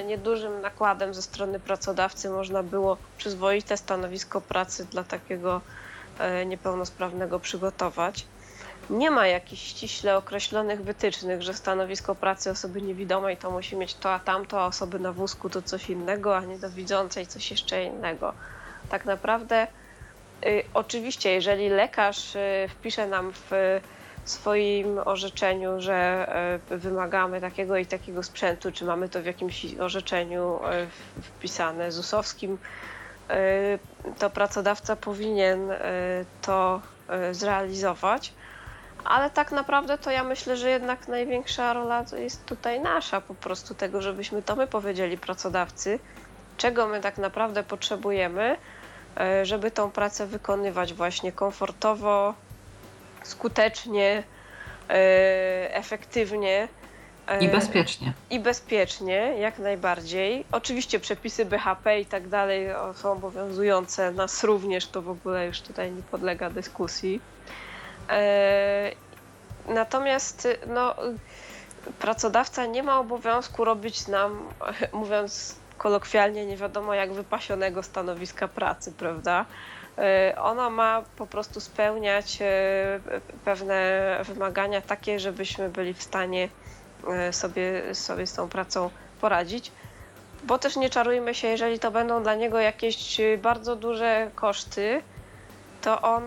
y, 0.00 0.04
niedużym 0.04 0.60
nakładem 0.60 1.14
ze 1.14 1.22
strony 1.22 1.60
pracodawcy 1.60 2.30
można 2.30 2.62
było 2.62 2.96
przyzwoite 3.18 3.76
stanowisko 3.76 4.40
pracy 4.40 4.84
dla 4.84 5.04
takiego 5.04 5.60
e, 6.18 6.46
niepełnosprawnego 6.46 7.40
przygotować. 7.40 8.26
nie 8.90 9.10
ma 9.10 9.26
jakichś 9.26 9.62
ściśle 9.62 10.16
określonych 10.16 10.82
wytycznych, 10.82 11.42
że 11.42 11.54
stanowisko 11.54 12.14
pracy 12.14 12.50
osoby 12.50 12.82
niewidomej 12.82 13.36
to 13.36 13.50
musi 13.50 13.76
mieć 13.76 13.94
to 13.94 14.12
a 14.12 14.18
tamto, 14.18 14.62
a 14.62 14.66
osoby 14.66 14.98
na 14.98 15.12
wózku 15.12 15.50
to 15.50 15.62
coś 15.62 15.90
innego, 15.90 16.36
a 16.36 16.44
niedowidzącej 16.44 17.26
coś 17.26 17.50
jeszcze 17.50 17.84
innego. 17.84 18.34
Tak 18.88 19.04
naprawdę, 19.04 19.66
y, 20.46 20.62
oczywiście, 20.74 21.30
jeżeli 21.32 21.68
lekarz 21.68 22.36
y, 22.36 22.68
wpisze 22.68 23.06
nam 23.06 23.32
w 23.32 23.80
swoim 24.24 24.98
orzeczeniu, 25.04 25.80
że 25.80 26.28
y, 26.70 26.78
wymagamy 26.78 27.40
takiego 27.40 27.76
i 27.76 27.86
takiego 27.86 28.22
sprzętu, 28.22 28.72
czy 28.72 28.84
mamy 28.84 29.08
to 29.08 29.22
w 29.22 29.26
jakimś 29.26 29.66
orzeczeniu 29.80 30.56
y, 30.56 31.22
wpisane 31.22 31.92
ZUS-owskim, 31.92 32.58
y, 33.30 33.78
to 34.18 34.30
pracodawca 34.30 34.96
powinien 34.96 35.72
to 36.42 36.80
zrealizować. 37.32 38.32
Ale 39.04 39.30
tak 39.30 39.52
naprawdę 39.52 39.98
to 39.98 40.10
ja 40.10 40.24
myślę, 40.24 40.56
że 40.56 40.70
jednak 40.70 41.08
największa 41.08 41.72
rola 41.72 42.04
jest 42.16 42.46
tutaj 42.46 42.80
nasza, 42.80 43.20
po 43.20 43.34
prostu 43.34 43.74
tego, 43.74 44.02
żebyśmy 44.02 44.42
to 44.42 44.56
my 44.56 44.66
powiedzieli 44.66 45.18
pracodawcy, 45.18 45.98
czego 46.56 46.86
my 46.86 47.00
tak 47.00 47.18
naprawdę 47.18 47.62
potrzebujemy, 47.62 48.56
e, 49.20 49.46
żeby 49.46 49.70
tą 49.70 49.90
pracę 49.90 50.26
wykonywać 50.26 50.94
właśnie 50.94 51.32
komfortowo, 51.32 52.34
skutecznie, 53.24 54.22
e, 54.88 54.94
efektywnie. 55.74 56.68
E, 57.26 57.44
I 57.44 57.48
bezpiecznie. 57.48 58.12
I 58.30 58.40
bezpiecznie, 58.40 59.16
jak 59.38 59.58
najbardziej. 59.58 60.44
Oczywiście 60.52 61.00
przepisy 61.00 61.44
BHP 61.44 62.00
i 62.00 62.06
tak 62.06 62.28
dalej 62.28 62.66
są 62.94 63.12
obowiązujące 63.12 64.12
nas 64.12 64.44
również, 64.44 64.86
to 64.86 65.02
w 65.02 65.08
ogóle 65.08 65.46
już 65.46 65.60
tutaj 65.60 65.92
nie 65.92 66.02
podlega 66.02 66.50
dyskusji. 66.50 67.20
E, 68.10 68.90
natomiast 69.68 70.48
no, 70.66 70.94
pracodawca 71.98 72.66
nie 72.66 72.82
ma 72.82 72.98
obowiązku 72.98 73.64
robić 73.64 74.08
nam, 74.08 74.48
mówiąc 74.92 75.56
kolokwialnie, 75.78 76.46
nie 76.46 76.56
wiadomo 76.56 76.94
jak 76.94 77.12
wypasionego 77.12 77.82
stanowiska 77.82 78.48
pracy, 78.48 78.92
prawda? 78.92 79.44
E, 79.98 80.34
ona 80.42 80.70
ma 80.70 81.02
po 81.16 81.26
prostu 81.26 81.60
spełniać 81.60 82.38
e, 82.40 83.00
pewne 83.44 84.00
wymagania 84.24 84.80
takie, 84.80 85.20
żebyśmy 85.20 85.68
byli 85.68 85.94
w 85.94 86.02
stanie 86.02 86.48
sobie, 87.30 87.94
sobie 87.94 88.26
z 88.26 88.34
tą 88.34 88.48
pracą 88.48 88.90
poradzić. 89.20 89.72
Bo 90.44 90.58
też 90.58 90.76
nie 90.76 90.90
czarujmy 90.90 91.34
się, 91.34 91.48
jeżeli 91.48 91.78
to 91.78 91.90
będą 91.90 92.22
dla 92.22 92.34
niego 92.34 92.58
jakieś 92.58 93.20
bardzo 93.42 93.76
duże 93.76 94.30
koszty, 94.34 95.02
to 95.82 96.00
on 96.00 96.22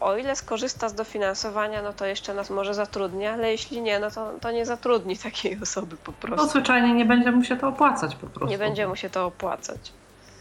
o 0.00 0.16
ile 0.16 0.36
skorzysta 0.36 0.88
z 0.88 0.94
dofinansowania, 0.94 1.82
no 1.82 1.92
to 1.92 2.06
jeszcze 2.06 2.34
nas 2.34 2.50
może 2.50 2.74
zatrudni, 2.74 3.26
ale 3.26 3.50
jeśli 3.52 3.82
nie, 3.82 3.98
no 3.98 4.10
to, 4.10 4.32
to 4.40 4.50
nie 4.50 4.66
zatrudni 4.66 5.16
takiej 5.18 5.58
osoby 5.62 5.96
po 5.96 6.12
prostu. 6.12 6.44
No 6.44 6.50
zwyczajnie 6.50 6.94
nie 6.94 7.04
będzie 7.04 7.32
mu 7.32 7.44
się 7.44 7.56
to 7.56 7.68
opłacać 7.68 8.14
po 8.14 8.26
prostu. 8.26 8.50
Nie 8.50 8.58
będzie 8.58 8.88
mu 8.88 8.96
się 8.96 9.10
to 9.10 9.26
opłacać. 9.26 9.92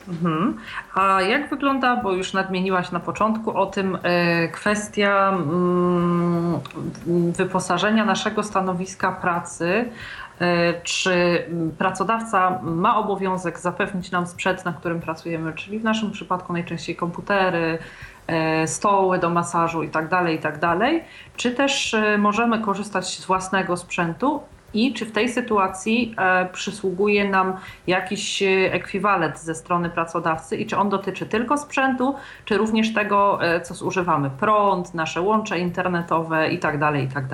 Mhm. 0.10 0.58
A 0.94 1.22
jak 1.22 1.50
wygląda, 1.50 1.96
bo 1.96 2.14
już 2.14 2.34
nadmieniłaś 2.34 2.92
na 2.92 3.00
początku 3.00 3.58
o 3.58 3.66
tym, 3.66 3.98
e, 4.04 4.48
kwestia 4.48 5.30
mm, 5.30 6.60
wyposażenia 7.38 8.06
naszego 8.06 8.44
stanowiska 8.44 9.12
pracy. 9.12 9.90
E, 10.42 10.82
czy 10.82 11.46
pracodawca 11.78 12.60
ma 12.64 12.98
obowiązek 12.98 13.60
zapewnić 13.60 14.12
nam 14.12 14.28
sprzęt, 14.28 14.66
na 14.66 14.74
którym 14.74 15.02
pracujemy, 15.02 15.54
czyli 15.54 15.80
w 15.80 15.84
naszym 15.84 16.12
przypadku 16.12 16.54
najczęściej 16.54 16.96
komputery, 16.96 17.80
E, 18.28 18.68
stoły 18.68 19.20
do 19.20 19.30
masażu 19.30 19.84
i 19.84 19.90
tak 19.90 20.10
dalej, 20.10 20.36
i 20.36 20.40
tak 20.40 20.60
czy 21.38 21.52
też 21.52 21.96
możemy 22.18 22.60
korzystać 22.60 23.20
z 23.20 23.26
własnego 23.26 23.78
sprzętu 23.78 24.44
i 24.76 24.94
czy 24.94 25.06
w 25.06 25.12
tej 25.12 25.30
sytuacji 25.30 26.16
e, 26.18 26.46
przysługuje 26.46 27.30
nam 27.30 27.58
jakiś 27.88 28.44
ekwiwalent 28.72 29.40
ze 29.40 29.56
strony 29.56 29.90
pracodawcy 29.90 30.58
i 30.58 30.66
czy 30.66 30.78
on 30.78 30.90
dotyczy 30.90 31.26
tylko 31.26 31.58
sprzętu, 31.58 32.16
czy 32.46 32.58
również 32.58 32.94
tego, 32.94 33.40
co 33.64 33.74
zużywamy, 33.74 34.30
prąd, 34.40 34.94
nasze 34.94 35.22
łącze 35.22 35.60
internetowe 35.60 36.50
i 36.50 36.60
tak 36.60 36.80
dalej, 36.80 37.04
i 37.04 37.08
tak. 37.08 37.26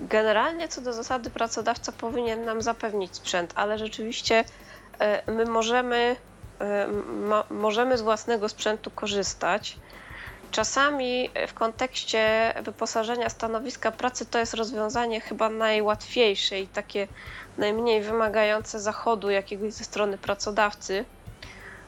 Generalnie 0.00 0.68
co 0.68 0.80
do 0.80 0.92
zasady 0.92 1.30
pracodawca 1.30 1.92
powinien 1.92 2.44
nam 2.44 2.62
zapewnić 2.62 3.16
sprzęt, 3.16 3.52
ale 3.56 3.78
rzeczywiście 3.78 4.44
my 5.26 5.44
możemy 5.44 6.16
możemy 7.50 7.98
z 7.98 8.02
własnego 8.02 8.48
sprzętu 8.48 8.90
korzystać. 8.90 9.78
Czasami 10.54 11.30
w 11.48 11.54
kontekście 11.54 12.54
wyposażenia 12.62 13.28
stanowiska 13.28 13.92
pracy 13.92 14.26
to 14.26 14.38
jest 14.38 14.54
rozwiązanie 14.54 15.20
chyba 15.20 15.48
najłatwiejsze 15.48 16.60
i 16.60 16.66
takie 16.66 17.08
najmniej 17.58 18.02
wymagające 18.02 18.80
zachodu 18.80 19.30
jakiegoś 19.30 19.72
ze 19.72 19.84
strony 19.84 20.18
pracodawcy, 20.18 21.04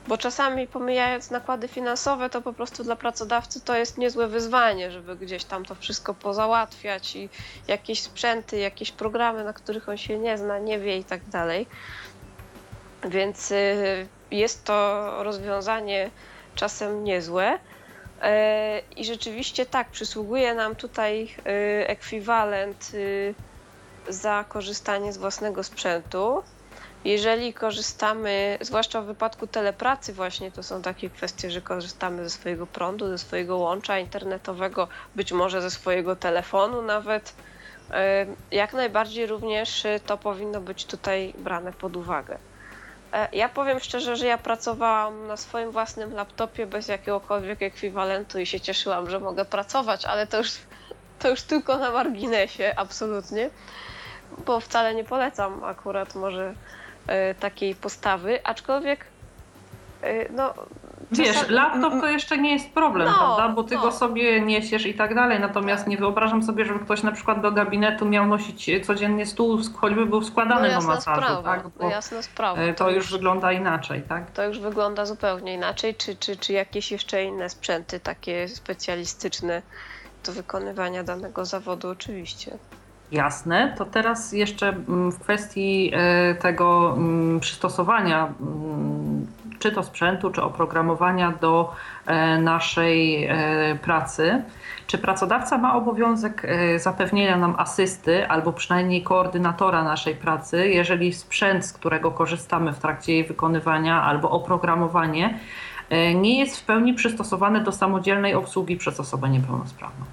bo 0.09 0.19
czasami 0.19 0.67
pomijając 0.67 1.31
nakłady 1.31 1.69
finansowe, 1.69 2.31
to 2.31 2.43
po 2.43 2.53
prostu 2.53 2.85
dla 2.85 2.97
pracodawcy 2.97 3.61
to 3.61 3.77
jest 3.77 3.99
niezłe 3.99 4.29
wyzwanie, 4.29 4.91
żeby 4.91 5.17
gdzieś 5.17 5.45
tam 5.45 5.65
to 5.65 5.75
wszystko 5.75 6.15
pozałatwiać 6.15 7.17
i 7.17 7.29
jakieś 7.69 8.03
sprzęty, 8.03 8.59
jakieś 8.59 8.93
programy, 8.93 9.45
na 9.45 9.53
których 9.53 9.89
on 9.89 9.97
się 9.97 10.19
nie 10.19 10.39
zna, 10.39 10.59
nie 10.59 10.79
wie 10.79 10.99
i 10.99 11.05
tak 11.05 11.29
dalej. 11.29 11.67
Więc 13.05 13.51
y, 13.51 14.07
jest 14.31 14.65
to 14.65 15.11
rozwiązanie 15.25 16.11
czasem 16.55 17.05
niezłe. 17.05 17.59
E, 18.23 18.83
I 18.97 19.05
rzeczywiście 19.05 19.67
tak, 19.67 19.91
przysługuje 19.91 20.55
nam 20.55 20.77
tutaj 20.77 21.35
e, 21.39 21.89
ekwiwalent 21.89 22.93
e, 24.09 24.13
za 24.13 24.45
korzystanie 24.49 25.13
z 25.13 25.19
własnego 25.19 25.65
sprzętu. 25.65 26.43
Jeżeli 27.05 27.55
korzystamy, 27.55 28.59
zwłaszcza 28.61 29.03
w 29.03 29.07
wypadku 29.07 29.47
telepracy, 29.47 30.13
właśnie 30.13 30.53
to 30.53 30.63
są 30.63 30.83
takie 30.83 31.11
kwestie, 31.11 31.51
że 31.51 31.61
korzystamy 31.61 32.25
ze 32.25 32.31
swojego 32.31 32.67
prądu, 32.67 33.09
ze 33.09 33.19
swojego 33.19 33.57
łącza 33.57 33.99
internetowego, 33.99 34.89
być 35.17 35.33
może 35.33 35.63
ze 35.63 35.71
swojego 35.71 36.17
telefonu 36.17 36.83
nawet. 36.83 37.35
Jak 38.51 38.73
najbardziej 38.73 39.27
również 39.27 39.87
to 40.07 40.19
powinno 40.19 40.61
być 40.61 40.85
tutaj 40.85 41.35
brane 41.39 41.73
pod 41.73 41.97
uwagę. 41.97 42.39
E, 43.13 43.29
ja 43.33 43.49
powiem 43.49 43.81
szczerze, 43.81 44.17
że 44.17 44.27
ja 44.27 44.39
pracowałam 44.39 45.27
na 45.27 45.37
swoim 45.37 45.71
własnym 45.71 46.15
laptopie 46.15 46.67
bez 46.67 46.89
jakiegokolwiek 46.89 47.63
ekwiwalentu 47.63 48.39
i 48.39 48.47
się 48.47 48.61
cieszyłam, 48.61 49.11
że 49.11 49.21
mogę 49.21 49.45
pracować, 49.45 50.05
ale 50.05 50.27
to 50.27 50.39
już, 50.39 50.53
to 51.19 51.29
już 51.29 51.43
tylko 51.43 51.79
na 51.79 51.91
marginesie, 51.91 52.73
absolutnie. 52.77 53.51
Bo 54.47 54.61
wcale 54.61 54.95
nie 54.95 55.05
polecam 55.05 55.65
akurat 55.65 56.15
może 56.15 56.55
y, 57.31 57.35
takiej 57.35 57.75
postawy, 57.75 58.41
aczkolwiek 58.45 59.05
y, 60.05 60.29
no, 60.31 60.55
Wiesz, 61.13 61.49
laptop 61.49 61.93
to 62.01 62.09
jeszcze 62.09 62.39
nie 62.39 62.53
jest 62.53 62.71
problem, 62.71 63.09
no, 63.09 63.15
prawda? 63.15 63.49
Bo 63.49 63.65
ty 63.65 63.75
no. 63.75 63.81
go 63.81 63.93
sobie 63.93 64.41
niesiesz 64.41 64.87
i 64.87 64.95
tak 64.95 65.15
dalej. 65.15 65.41
Natomiast 65.41 65.83
tak. 65.83 65.91
nie 65.91 65.97
wyobrażam 65.97 66.43
sobie, 66.43 66.65
żeby 66.65 66.79
ktoś 66.79 67.03
na 67.03 67.13
przykład 67.13 67.41
do 67.41 67.53
gabinetu 67.53 68.07
miał 68.07 68.27
nosić 68.27 68.71
codziennie 68.87 69.27
stół, 69.27 69.59
choćby 69.77 70.07
był 70.07 70.23
składany 70.23 70.69
no, 70.73 70.81
do 70.81 70.87
masażu. 70.87 71.23
Sprawa. 71.23 71.43
Tak? 71.43 71.63
Bo 71.63 71.85
no 71.85 71.91
jasna 71.91 72.23
sprawa. 72.23 72.63
To, 72.67 72.75
to 72.75 72.91
już, 72.91 72.97
już 72.97 73.13
wygląda 73.13 73.53
inaczej, 73.53 74.03
tak? 74.09 74.31
To 74.31 74.45
już 74.45 74.59
wygląda 74.59 75.07
zupełnie 75.07 75.55
inaczej. 75.55 75.95
Czy, 75.95 76.17
czy, 76.17 76.37
czy 76.37 76.53
jakieś 76.53 76.93
jeszcze 76.93 77.25
inne 77.25 77.51
sprzęty 77.51 78.01
takie 78.01 78.49
specjalistyczne 78.49 79.63
do 80.27 80.33
wykonywania 80.33 81.05
danego 81.05 81.45
zawodu, 81.45 81.89
oczywiście. 81.89 82.59
Jasne. 83.13 83.75
To 83.79 83.85
teraz 83.85 84.33
jeszcze 84.33 84.69
mm, 84.69 85.13
w 85.13 85.19
kwestii 85.19 85.91
e, 85.95 86.35
tego 86.35 86.95
mm, 86.97 87.41
przystosowania 87.41 88.27
mm, 88.41 89.27
czy 89.59 89.73
to 89.73 89.83
sprzętu, 89.83 90.31
czy 90.31 90.43
oprogramowania 90.43 91.33
do 91.41 91.75
e, 92.07 92.39
naszej 92.39 93.25
e, 93.25 93.79
pracy. 93.83 94.43
Czy 94.87 94.99
pracodawca 94.99 95.59
ma 95.59 95.75
obowiązek 95.75 96.47
zapewnienia 96.77 97.37
nam 97.37 97.55
asysty 97.59 98.29
albo 98.29 98.53
przynajmniej 98.53 99.03
koordynatora 99.03 99.85
naszej 99.85 100.15
pracy, 100.15 100.69
jeżeli 100.69 101.13
sprzęt, 101.13 101.67
z 101.67 101.73
którego 101.73 102.11
korzystamy 102.11 102.73
w 102.73 102.79
trakcie 102.79 103.13
jej 103.13 103.25
wykonywania, 103.25 104.03
albo 104.03 104.31
oprogramowanie 104.31 105.39
nie 106.15 106.39
jest 106.39 106.61
w 106.61 106.65
pełni 106.65 106.95
przystosowany 106.95 107.61
do 107.61 107.73
samodzielnej 107.73 108.35
obsługi 108.35 108.77
przez 108.77 109.01
osobę 109.01 109.29
niepełnosprawną? 109.29 110.05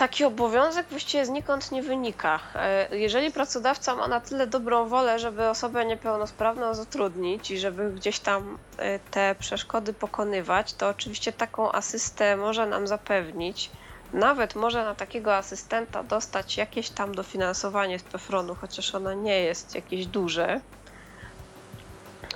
Taki 0.00 0.24
obowiązek 0.24 0.86
właściwie 0.90 1.26
znikąd 1.26 1.72
nie 1.72 1.82
wynika. 1.82 2.40
E, 2.54 2.98
jeżeli 2.98 3.30
pracodawca 3.32 3.96
ma 3.96 4.08
na 4.08 4.20
tyle 4.20 4.46
dobrą 4.46 4.88
wolę, 4.88 5.18
żeby 5.18 5.48
osobę 5.48 5.84
niepełnosprawną 5.84 6.74
zatrudnić 6.74 7.50
i 7.50 7.58
żeby 7.58 7.90
gdzieś 7.92 8.20
tam 8.20 8.58
e, 8.78 8.98
te 8.98 9.34
przeszkody 9.38 9.92
pokonywać, 9.92 10.74
to 10.74 10.88
oczywiście 10.88 11.32
taką 11.32 11.72
asystę 11.72 12.36
może 12.36 12.66
nam 12.66 12.86
zapewnić. 12.86 13.70
Nawet 14.12 14.54
może 14.54 14.84
na 14.84 14.94
takiego 14.94 15.36
asystenta 15.36 16.02
dostać 16.02 16.56
jakieś 16.56 16.90
tam 16.90 17.14
dofinansowanie 17.14 17.98
z 17.98 18.02
PFRON-u, 18.02 18.54
chociaż 18.54 18.94
ono 18.94 19.12
nie 19.12 19.40
jest 19.40 19.74
jakieś 19.74 20.06
duże, 20.06 20.60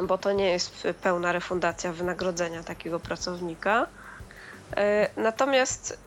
bo 0.00 0.18
to 0.18 0.32
nie 0.32 0.50
jest 0.50 0.88
pełna 1.02 1.32
refundacja 1.32 1.92
wynagrodzenia 1.92 2.62
takiego 2.62 3.00
pracownika. 3.00 3.86
Natomiast 5.16 6.03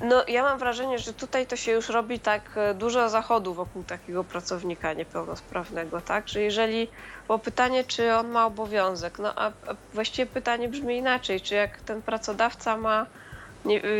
no, 0.00 0.24
ja 0.28 0.42
mam 0.42 0.58
wrażenie, 0.58 0.98
że 0.98 1.14
tutaj 1.14 1.46
to 1.46 1.56
się 1.56 1.72
już 1.72 1.88
robi 1.88 2.20
tak 2.20 2.58
dużo 2.74 3.08
zachodu 3.08 3.54
wokół 3.54 3.84
takiego 3.84 4.24
pracownika 4.24 4.92
niepełnosprawnego, 4.92 6.00
tak? 6.00 6.28
Że 6.28 6.40
jeżeli, 6.40 6.90
bo 7.28 7.38
pytanie, 7.38 7.84
czy 7.84 8.14
on 8.14 8.28
ma 8.28 8.46
obowiązek, 8.46 9.18
no 9.18 9.32
a, 9.36 9.52
właściwie 9.92 10.26
pytanie 10.26 10.68
brzmi 10.68 10.96
inaczej, 10.96 11.40
czy 11.40 11.54
jak 11.54 11.82
ten 11.82 12.02
pracodawca 12.02 12.76
ma 12.76 13.06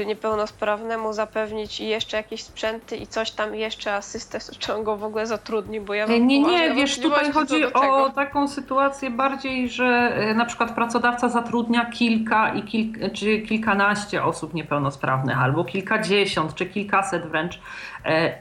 niepełnosprawnemu 0.06 1.12
zapewnić 1.12 1.80
i 1.80 1.88
jeszcze 1.88 2.16
jakieś 2.16 2.42
sprzęty 2.42 2.96
i 2.96 3.06
coś 3.06 3.30
tam 3.30 3.54
jeszcze 3.54 3.94
asystę, 3.94 4.38
czy 4.58 4.72
on 4.74 4.84
go 4.84 4.96
w 4.96 5.04
ogóle 5.04 5.26
zatrudni, 5.26 5.80
bo 5.80 5.94
ja 5.94 6.06
Nie, 6.06 6.20
nie, 6.20 6.74
wiesz, 6.74 7.00
tutaj 7.00 7.32
chodzi 7.32 7.72
o 7.72 8.10
taką 8.10 8.48
sytuację 8.48 9.10
bardziej, 9.10 9.68
że 9.68 10.18
y, 10.30 10.34
na 10.34 10.44
przykład 10.44 10.74
pracodawca 10.74 11.28
zatrudnia 11.28 11.84
kilka 11.84 12.54
i 12.54 12.62
kil, 12.62 13.12
czy 13.12 13.38
kilkanaście 13.40 14.24
osób 14.24 14.54
niepełnosprawnych, 14.54 15.38
albo 15.42 15.64
kilkadziesiąt, 15.64 16.54
czy 16.54 16.66
kilkaset 16.66 17.26
wręcz 17.26 17.60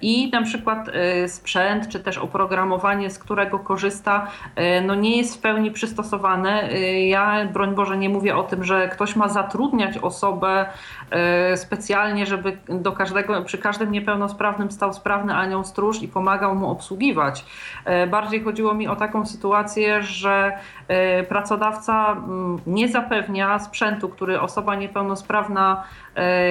i 0.01 0.29
na 0.31 0.41
przykład 0.41 0.89
e, 0.89 1.27
sprzęt, 1.27 1.87
czy 1.87 1.99
też 1.99 2.17
oprogramowanie, 2.17 3.09
z 3.09 3.19
którego 3.19 3.59
korzysta, 3.59 4.27
e, 4.55 4.81
no 4.81 4.95
nie 4.95 5.17
jest 5.17 5.37
w 5.37 5.41
pełni 5.41 5.71
przystosowane. 5.71 6.69
Ja, 7.07 7.45
broń 7.45 7.75
Boże, 7.75 7.97
nie 7.97 8.09
mówię 8.09 8.37
o 8.37 8.43
tym, 8.43 8.63
że 8.63 8.87
ktoś 8.87 9.15
ma 9.15 9.27
zatrudniać 9.27 9.97
osobę 9.97 10.65
E, 11.11 11.57
specjalnie, 11.57 12.25
żeby 12.25 12.57
do 12.69 12.91
każdego, 12.91 13.41
przy 13.41 13.57
każdym 13.57 13.91
niepełnosprawnym 13.91 14.71
stał 14.71 14.93
sprawny 14.93 15.33
anioł 15.33 15.63
stróż 15.63 16.01
i 16.01 16.07
pomagał 16.07 16.55
mu 16.55 16.69
obsługiwać. 16.69 17.45
E, 17.85 18.07
bardziej 18.07 18.43
chodziło 18.43 18.73
mi 18.73 18.87
o 18.87 18.95
taką 18.95 19.25
sytuację, 19.25 20.01
że 20.01 20.51
e, 20.87 21.23
pracodawca 21.23 22.11
mm, 22.11 22.59
nie 22.67 22.87
zapewnia 22.87 23.59
sprzętu, 23.59 24.09
który 24.09 24.41
osoba 24.41 24.75
niepełnosprawna 24.75 25.83
E, 26.04 26.04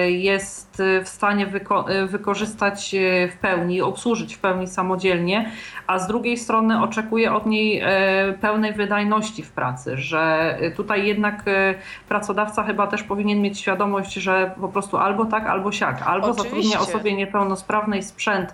jest 0.07 0.81
w 1.03 1.09
stanie 1.09 1.45
wyko 1.45 1.89
e, 1.89 2.05
wykorzystać 2.05 2.95
e, 2.95 3.27
w 3.27 3.37
pełni, 3.37 3.81
obsłużyć 3.81 4.35
w 4.35 4.39
pełni 4.39 4.67
samodzielnie, 4.67 5.51
a 5.87 5.99
z 5.99 6.07
drugiej 6.07 6.37
strony 6.37 6.81
oczekuje 6.81 7.33
od 7.33 7.45
niej 7.45 7.83
pełnej 8.41 8.73
wydajności 8.73 9.43
w 9.43 9.51
pracy, 9.51 9.97
że 9.97 10.57
tutaj 10.75 11.07
jednak 11.07 11.43
pracodawca 12.09 12.63
chyba 12.63 12.87
też 12.87 13.03
powinien 13.03 13.41
mieć 13.41 13.59
świadomość, 13.59 14.13
że 14.13 14.51
po 14.61 14.67
prostu 14.67 14.97
albo 14.97 15.25
tak, 15.25 15.45
albo 15.45 15.71
siak, 15.71 16.01
albo 16.01 16.27
Oczywiście. 16.27 16.49
zatrudnia 16.49 16.79
osobie 16.79 17.13
niepełnosprawnej 17.13 18.03
sprzęt, 18.03 18.53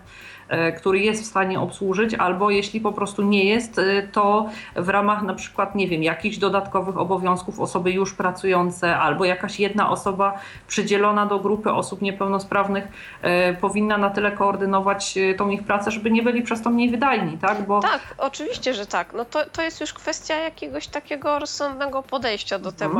który 0.76 0.98
jest 0.98 1.22
w 1.22 1.26
stanie 1.26 1.60
obsłużyć, 1.60 2.14
albo 2.14 2.50
jeśli 2.50 2.80
po 2.80 2.92
prostu 2.92 3.22
nie 3.22 3.44
jest, 3.44 3.78
e, 3.78 4.02
to 4.12 4.46
w 4.76 4.88
ramach 4.88 5.22
na 5.22 5.34
przykład, 5.34 5.74
nie 5.74 5.88
wiem, 5.88 6.02
jakichś 6.02 6.36
dodatkowych 6.36 6.98
obowiązków 6.98 7.60
osoby 7.60 7.92
już 7.92 8.14
pracujące, 8.14 8.96
albo 8.96 9.24
jakaś 9.24 9.60
jedna 9.60 9.90
osoba 9.90 10.38
przydzielona 10.66 11.26
do 11.26 11.38
grupy 11.38 11.70
osób 11.70 12.02
niepełnosprawnych 12.02 12.84
e, 13.22 13.54
powinna 13.54 13.98
na 13.98 14.10
tyle 14.10 14.32
koordynować 14.32 15.18
tą 15.36 15.50
ich 15.50 15.62
pracę, 15.62 15.90
żeby 15.90 16.10
nie 16.10 16.22
byli 16.22 16.42
przez 16.42 16.62
to 16.62 16.70
mniej 16.70 16.90
wydajni, 16.90 17.38
tak? 17.38 17.66
Bo... 17.66 17.80
Tak, 17.80 18.14
oczywiście, 18.18 18.74
że 18.74 18.86
tak. 18.86 19.12
No 19.12 19.24
to, 19.24 19.50
to 19.52 19.62
jest 19.62 19.80
już 19.80 19.92
kwestia 19.92 20.34
jakiegoś 20.34 20.86
takiego 20.86 21.38
rozsądnego 21.38 22.02
podejścia 22.02 22.58
do 22.58 22.68
mhm. 22.68 22.90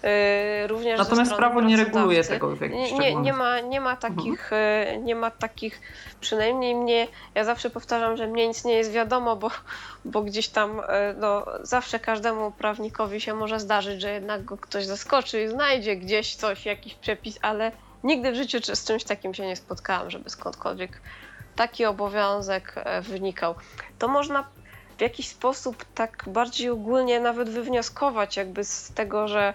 Tematu. 0.00 0.74
Również 0.74 0.98
Natomiast 0.98 1.34
prawo 1.34 1.60
nie 1.60 1.76
reguluje 1.76 2.24
tego 2.24 2.56
w 2.56 2.60
jakiś 2.60 2.92
nie, 2.92 3.14
nie, 3.14 3.32
ma, 3.32 3.60
nie 3.60 3.80
ma 3.80 3.96
takich, 3.96 4.52
mhm. 4.52 5.04
nie 5.04 5.14
ma 5.14 5.30
takich 5.30 5.80
przynajmniej 6.20 6.74
mnie, 6.74 7.06
ja 7.34 7.44
zawsze 7.44 7.70
powtarzam, 7.70 8.16
że 8.16 8.26
mnie 8.26 8.48
nic 8.48 8.64
nie 8.64 8.74
jest 8.74 8.92
wiadomo, 8.92 9.36
bo, 9.36 9.50
bo 10.04 10.22
gdzieś 10.22 10.48
tam 10.48 10.80
e, 10.88 11.14
no, 11.18 11.46
zawsze 11.62 11.98
każdemu 11.98 12.50
prawnikowi 12.50 13.20
się 13.20 13.34
może 13.34 13.60
zdarzyć, 13.60 14.00
że 14.00 14.12
jednak 14.12 14.44
go 14.44 14.56
ktoś 14.58 14.86
zaskoczy 14.86 15.42
i 15.42 15.48
znajdzie 15.48 15.96
gdzieś 15.96 16.34
coś, 16.34 16.66
jakiś 16.66 16.94
przepis, 16.94 17.38
ale 17.42 17.72
nigdy 18.04 18.32
w 18.32 18.34
życiu 18.34 18.58
z 18.76 18.84
czymś 18.84 19.04
takim 19.04 19.34
się 19.34 19.46
nie 19.46 19.56
spotkałam, 19.56 20.10
żeby 20.10 20.30
skądkolwiek 20.30 21.00
taki 21.56 21.84
obowiązek 21.84 22.84
wynikał. 23.02 23.54
To 23.98 24.08
można 24.08 24.44
w 24.98 25.00
jakiś 25.00 25.28
sposób 25.28 25.84
tak 25.94 26.24
bardziej 26.26 26.70
ogólnie 26.70 27.20
nawet 27.20 27.48
wywnioskować 27.48 28.36
jakby 28.36 28.64
z 28.64 28.92
tego, 28.94 29.28
że 29.28 29.54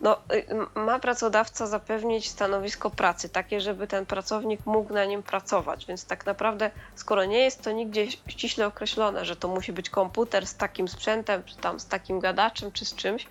no, 0.00 0.16
y, 0.32 0.46
ma 0.74 0.98
pracodawca 0.98 1.66
zapewnić 1.66 2.28
stanowisko 2.28 2.90
pracy, 2.90 3.28
takie, 3.28 3.60
żeby 3.60 3.86
ten 3.86 4.06
pracownik 4.06 4.66
mógł 4.66 4.94
na 4.94 5.04
nim 5.04 5.22
pracować. 5.22 5.86
Więc 5.86 6.04
tak 6.04 6.26
naprawdę, 6.26 6.70
skoro 6.94 7.24
nie 7.24 7.38
jest 7.38 7.62
to 7.62 7.72
nigdzie 7.72 8.10
ściśle 8.10 8.66
określone, 8.66 9.24
że 9.24 9.36
to 9.36 9.48
musi 9.48 9.72
być 9.72 9.90
komputer 9.90 10.46
z 10.46 10.56
takim 10.56 10.88
sprzętem, 10.88 11.44
czy 11.44 11.56
tam 11.56 11.80
z 11.80 11.86
takim 11.86 12.20
gadaczem, 12.20 12.72
czy 12.72 12.84
z 12.84 12.94
czymś, 12.94 13.26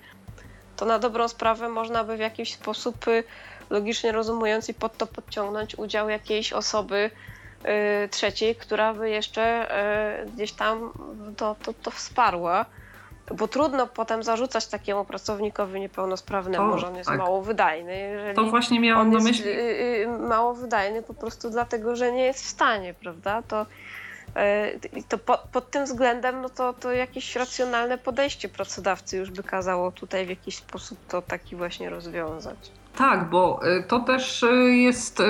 to 0.76 0.86
na 0.86 1.00
dobrą 1.00 1.28
sprawę 1.28 1.70
można 1.70 2.04
by 2.04 2.18
w 2.18 2.20
jakiś 2.20 2.54
sposób 2.54 3.08
y, 3.08 3.24
logicznie 3.70 4.12
rozumując 4.12 4.70
i 4.70 4.74
pod 4.74 4.98
to 4.98 5.08
podciągnąć 5.08 5.78
udział 5.78 6.10
jakiejś 6.10 6.54
osoby 6.54 7.12
y, 8.06 8.10
trzeciej, 8.10 8.56
która 8.56 8.94
by 8.94 9.10
jeszcze 9.10 9.68
gdzieś 10.34 10.52
tam 10.52 10.92
to, 11.38 11.56
to, 11.64 11.74
to 11.74 11.92
wsparła 11.92 12.66
bo 13.34 13.48
trudno 13.48 13.88
potem 13.88 14.24
zarzucać 14.24 14.68
takiemu 14.68 15.06
pracownikowi 15.06 15.80
niepełnosprawnemu, 15.80 16.72
to, 16.72 16.78
że 16.78 16.88
on 16.88 16.96
jest 16.96 17.10
tak. 17.10 17.20
mało 17.20 17.42
wydajny. 17.42 17.98
Jeżeli 17.98 18.36
to 18.36 18.44
właśnie 18.44 18.80
miałam 18.80 19.12
na 19.12 19.20
myśli. 19.20 19.50
Y, 19.50 20.04
y, 20.04 20.08
mało 20.08 20.54
wydajny 20.54 21.02
po 21.02 21.14
prostu 21.14 21.50
dlatego, 21.50 21.96
że 21.96 22.12
nie 22.12 22.24
jest 22.24 22.44
w 22.44 22.48
stanie, 22.48 22.94
prawda? 22.94 23.42
To, 23.42 23.66
y, 24.96 25.04
to 25.10 25.18
po, 25.18 25.38
pod 25.52 25.72
tym 25.72 25.86
względem 25.86 26.42
no 26.42 26.50
to, 26.50 26.74
to 26.74 26.92
jakieś 26.92 27.36
racjonalne 27.36 27.98
podejście 27.98 28.50
pracodawcy 28.50 29.18
już 29.18 29.32
by 29.32 29.44
kazało 29.44 29.92
tutaj 29.92 30.26
w 30.26 30.30
jakiś 30.30 30.56
sposób 30.56 31.00
to 31.08 31.22
taki 31.22 31.56
właśnie 31.56 31.90
rozwiązać. 31.90 32.72
Tak, 32.96 33.30
bo 33.30 33.60
y, 33.80 33.84
to 33.84 34.00
też 34.00 34.44
y, 34.44 34.76
jest 34.76 35.20
y, 35.20 35.24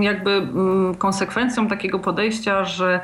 jakby 0.00 0.48
konsekwencją 0.98 1.68
takiego 1.68 1.98
podejścia, 1.98 2.64
że 2.64 3.00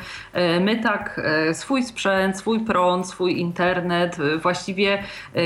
my 0.60 0.76
tak 0.82 1.20
swój 1.52 1.82
sprzęt, 1.82 2.38
swój 2.38 2.60
prąd, 2.60 3.06
swój 3.06 3.40
internet, 3.40 4.16
właściwie 4.42 5.02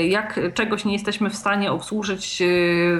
jak 0.09 0.39
czegoś 0.53 0.85
nie 0.85 0.93
jesteśmy 0.93 1.29
w 1.29 1.35
stanie 1.35 1.71
obsłużyć 1.71 2.43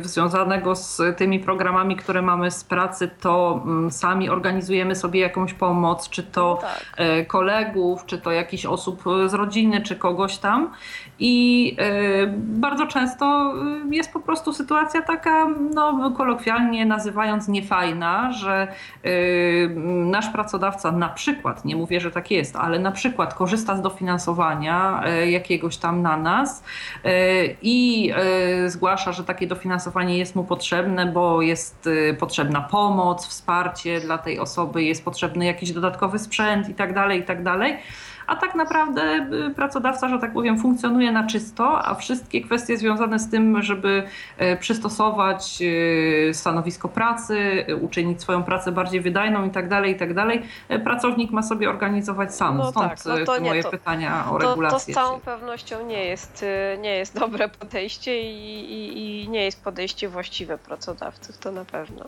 związanego 0.02 0.76
z 0.76 1.02
tymi 1.18 1.40
programami, 1.40 1.96
które 1.96 2.22
mamy 2.22 2.52
z 2.52 2.64
pracy, 2.64 3.10
to 3.22 3.64
sami 3.90 4.30
organizujemy 4.30 4.96
sobie 4.96 5.20
jakąś 5.20 5.54
pomoc, 5.54 6.10
czy 6.10 6.24
to 6.24 6.60
tak. 6.62 7.28
kolegów, 7.28 8.06
czy 8.06 8.18
to 8.18 8.32
jakichś 8.32 8.66
osób 8.66 9.04
z 9.28 9.34
rodziny, 9.34 9.82
czy 9.82 9.96
kogoś 9.96 10.38
tam. 10.38 10.72
I 11.20 11.78
bardzo 12.36 12.88
często 12.88 13.54
jest 13.92 14.14
po 14.14 14.20
prostu 14.20 14.54
sytuacja 14.54 15.02
taka, 15.02 15.13
taka, 15.18 15.48
no, 15.74 16.12
kolokwialnie 16.12 16.86
nazywając, 16.86 17.48
niefajna, 17.48 18.32
że 18.32 18.68
yy, 19.04 19.12
nasz 20.06 20.30
pracodawca 20.30 20.92
na 20.92 21.10
przykład, 21.10 21.66
nie 21.66 21.76
mówię, 21.76 22.00
że 22.00 22.12
tak 22.12 22.32
jest, 22.32 22.56
ale 22.56 22.80
na 22.80 22.92
przykład 22.92 23.34
korzysta 23.34 23.78
z 23.78 23.82
dofinansowania 23.82 25.04
yy, 25.06 25.32
jakiegoś 25.32 25.78
tam 25.78 26.02
na 26.02 26.18
nas 26.18 26.64
yy, 27.04 27.12
i 27.62 28.14
zgłasza, 28.68 29.12
że 29.12 29.24
takie 29.24 29.48
dofinansowanie 29.48 30.18
jest 30.18 30.36
mu 30.36 30.44
potrzebne, 30.44 31.06
bo 31.06 31.42
jest 31.42 31.90
potrzebna 32.20 32.62
pomoc, 32.62 33.28
wsparcie 33.28 34.00
dla 34.00 34.18
tej 34.18 34.40
osoby, 34.40 34.84
jest 34.84 35.06
potrzebny 35.06 35.46
jakiś 35.46 35.72
dodatkowy 35.72 36.20
sprzęt 36.20 36.70
i 36.70 36.74
tak 36.74 36.94
dalej, 36.94 37.20
i 37.20 37.24
tak 37.24 37.44
dalej 37.44 37.78
a 38.28 38.36
tak 38.36 38.56
naprawdę 38.56 39.28
y, 39.50 39.54
pracodawca, 39.56 40.10
że 40.10 40.20
tak 40.20 40.34
powiem, 40.34 40.60
funkcjonuje 40.60 41.12
na 41.12 41.28
czysto, 41.28 41.86
a 41.86 41.96
wszystkie 41.96 42.42
kwestie 42.42 42.78
związane 42.78 43.20
z 43.20 43.30
tym, 43.30 43.62
żeby 43.62 44.04
y, 44.42 44.58
przystosować 44.58 45.58
y, 45.62 46.32
stanowisko 46.34 46.90
pracy, 46.90 47.66
uczynić 47.82 48.22
swoją 48.22 48.44
pracę 48.44 48.72
bardziej 48.72 49.02
wydajną 49.02 49.46
i 49.46 49.50
tak 49.50 49.70
dalej, 49.70 49.92
i 49.92 49.96
tak 49.96 50.14
dalej, 50.14 50.44
pracownik 50.84 51.32
ma 51.32 51.44
sobie 51.44 51.70
organizować 51.70 52.36
sam. 52.36 52.58
No 52.58 52.72
Stąd 52.72 52.90
tak, 52.90 53.06
no 53.06 53.26
to 53.26 53.42
moje 53.42 53.54
nie, 53.54 53.64
to, 53.64 53.70
pytania 53.70 54.32
o 54.32 54.38
regulację. 54.38 54.94
To, 54.94 55.02
to 55.02 55.06
z 55.06 55.06
całą 55.06 55.20
pewnością 55.20 55.86
nie 55.86 56.06
jest, 56.06 56.46
nie 56.82 56.96
jest 56.96 57.20
dobre 57.20 57.50
podejście 57.50 58.22
i, 58.22 58.72
i, 58.74 59.24
i 59.24 59.30
nie 59.30 59.46
jest 59.46 59.64
podejście 59.64 60.10
właściwe 60.10 60.58
pracodawców, 60.58 61.38
to 61.38 61.52
na 61.52 61.66
pewno. 61.66 62.06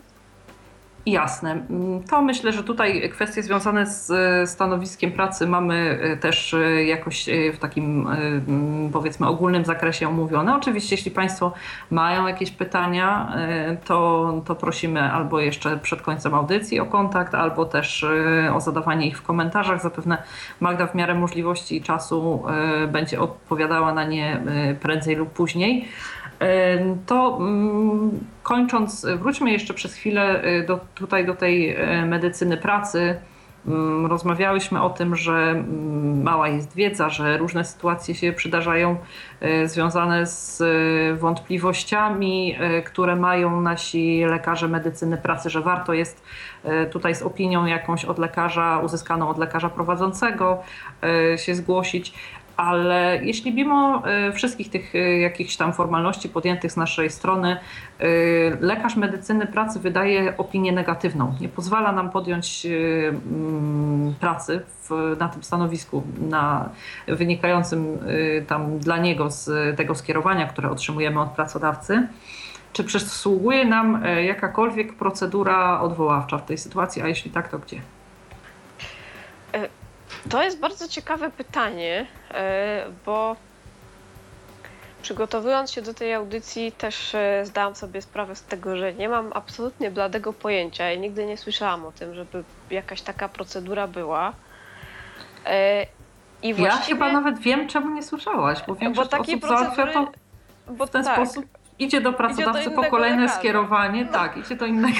Jasne. 1.06 1.50
Mm, 1.50 2.02
to 2.02 2.22
myślę, 2.22 2.52
że 2.52 2.64
tutaj 2.64 3.10
kwestie 3.10 3.42
związane 3.42 3.86
z 3.86 4.10
e, 4.10 4.46
stanowiskiem 4.46 5.12
pracy 5.12 5.46
mamy 5.46 5.98
e, 6.02 6.16
też 6.16 6.54
e, 6.54 6.84
jakoś 6.84 7.26
w 7.54 7.58
takim 7.58 8.06
mm, 8.06 8.90
powiedzmy 8.92 9.26
ogólnym 9.26 9.64
zakresie 9.64 10.08
omówione. 10.08 10.56
Oczywiście, 10.56 10.96
jeśli 10.96 11.10
Państwo 11.10 11.52
mają 11.90 12.26
jakieś 12.26 12.50
pytania, 12.50 13.32
to, 13.84 14.32
to 14.46 14.54
prosimy 14.54 15.12
albo 15.12 15.40
jeszcze 15.40 15.76
przed 15.76 16.02
końcem 16.02 16.34
audycji 16.34 16.80
o 16.80 16.86
kontakt, 16.86 17.34
albo 17.34 17.64
też 17.64 18.06
o 18.54 18.60
zadawanie 18.60 19.06
ich 19.06 19.18
w 19.18 19.22
komentarzach. 19.22 19.82
Zapewne 19.82 20.22
Magda 20.60 20.86
w 20.86 20.94
miarę 20.94 21.14
możliwości 21.14 21.76
i 21.76 21.82
czasu 21.82 22.42
będzie 22.88 23.20
odpowiadała 23.20 23.94
na 23.94 24.04
nie 24.04 24.42
prędzej 24.80 25.16
lub 25.16 25.30
później. 25.30 25.88
To 27.06 27.38
mm, 27.40 28.10
kończąc, 28.42 29.06
wróćmy 29.18 29.50
jeszcze 29.50 29.74
przez 29.74 29.94
chwilę 29.94 30.44
y, 30.44 30.66
do, 30.66 30.80
tutaj 30.94 31.26
do 31.26 31.34
tej 31.34 31.70
y, 31.70 32.06
medycyny 32.06 32.56
pracy. 32.56 33.16
Mm, 33.66 34.06
rozmawiałyśmy 34.06 34.82
o 34.82 34.90
tym, 34.90 35.16
że 35.16 35.32
mm, 35.32 36.22
mała 36.22 36.48
jest 36.48 36.74
wiedza, 36.74 37.10
że 37.10 37.38
różne 37.38 37.64
sytuacje 37.64 38.14
się 38.14 38.32
przydarzają 38.32 38.96
e, 39.40 39.68
związane 39.68 40.26
z 40.26 40.60
e, 40.60 41.14
wątpliwościami, 41.14 42.56
e, 42.58 42.82
które 42.82 43.16
mają 43.16 43.60
nasi 43.60 44.24
lekarze 44.24 44.68
medycyny 44.68 45.16
pracy, 45.16 45.50
że 45.50 45.60
warto 45.60 45.92
jest 45.92 46.22
tutaj 46.90 47.14
z 47.14 47.22
opinią 47.22 47.66
jakąś 47.66 48.04
od 48.04 48.18
lekarza, 48.18 48.80
uzyskaną 48.84 49.28
od 49.28 49.38
lekarza 49.38 49.68
prowadzącego 49.68 50.62
się 51.36 51.54
zgłosić 51.54 52.14
ale 52.56 53.20
jeśli 53.22 53.54
mimo 53.54 54.02
e, 54.06 54.32
wszystkich 54.32 54.70
tych 54.70 54.94
e, 54.94 55.18
jakichś 55.18 55.56
tam 55.56 55.72
formalności 55.72 56.28
podjętych 56.28 56.72
z 56.72 56.76
naszej 56.76 57.10
strony, 57.10 57.56
e, 57.98 58.06
lekarz 58.60 58.96
medycyny 58.96 59.46
pracy 59.46 59.80
wydaje 59.80 60.36
opinię 60.36 60.72
negatywną, 60.72 61.34
nie 61.40 61.48
pozwala 61.48 61.92
nam 61.92 62.10
podjąć 62.10 62.66
mm, 62.66 64.14
pracy 64.20 64.60
w, 64.82 65.16
na 65.18 65.28
tym 65.28 65.42
stanowisku, 65.42 66.02
na 66.18 66.68
wynikającym 67.08 67.98
tam 68.46 68.78
dla 68.78 68.98
niego 68.98 69.30
z 69.30 69.76
tego 69.76 69.94
skierowania, 69.94 70.46
które 70.46 70.70
otrzymujemy 70.70 71.20
od 71.20 71.30
pracodawcy, 71.30 72.08
czy 72.72 72.84
przysługuje 72.84 73.64
nam 73.64 74.04
jakakolwiek 74.24 74.94
procedura 74.94 75.80
odwoławcza 75.80 76.38
w 76.38 76.46
tej 76.46 76.58
sytuacji, 76.58 77.02
a 77.02 77.08
jeśli 77.08 77.30
tak, 77.30 77.48
to 77.48 77.58
gdzie? 77.58 77.80
To 80.28 80.42
jest 80.42 80.60
bardzo 80.60 80.88
ciekawe 80.88 81.30
pytanie, 81.30 82.06
e, 82.30 82.86
bo 83.06 83.36
przygotowując 85.02 85.72
się 85.72 85.82
do 85.82 85.94
tej 85.94 86.14
audycji 86.14 86.72
też 86.72 87.14
e, 87.14 87.42
zdałam 87.44 87.74
sobie 87.74 88.02
sprawę 88.02 88.36
z 88.36 88.42
tego, 88.42 88.76
że 88.76 88.94
nie 88.94 89.08
mam 89.08 89.32
absolutnie 89.34 89.90
bladego 89.90 90.32
pojęcia 90.32 90.92
i 90.92 90.98
nigdy 90.98 91.26
nie 91.26 91.36
słyszałam 91.36 91.86
o 91.86 91.92
tym, 91.92 92.14
żeby 92.14 92.44
jakaś 92.70 93.02
taka 93.02 93.28
procedura 93.28 93.86
była. 93.86 94.32
E, 95.46 95.86
I 96.42 96.54
właściwie... 96.54 96.64
Ja 96.64 96.86
chyba 96.86 97.12
nawet 97.12 97.38
wiem, 97.38 97.68
czemu 97.68 97.90
nie 97.90 98.02
słyszałaś, 98.02 98.58
bo 98.66 98.74
wiem, 98.74 98.92
bo 98.92 99.04
że 99.04 99.18
osób 99.18 99.40
procedury... 99.40 99.92
to 99.92 100.12
w 100.86 100.90
ten 100.90 101.04
tak, 101.04 101.14
sposób 101.14 101.46
idzie 101.78 102.00
do 102.00 102.12
pracodawcy 102.12 102.60
idzie 102.60 102.70
do 102.70 102.82
po 102.82 102.90
kolejne 102.90 103.22
lekarza. 103.22 103.38
skierowanie, 103.38 104.04
no. 104.04 104.12
tak, 104.12 104.36
idzie 104.36 104.56
do 104.56 104.66
innego 104.66 104.98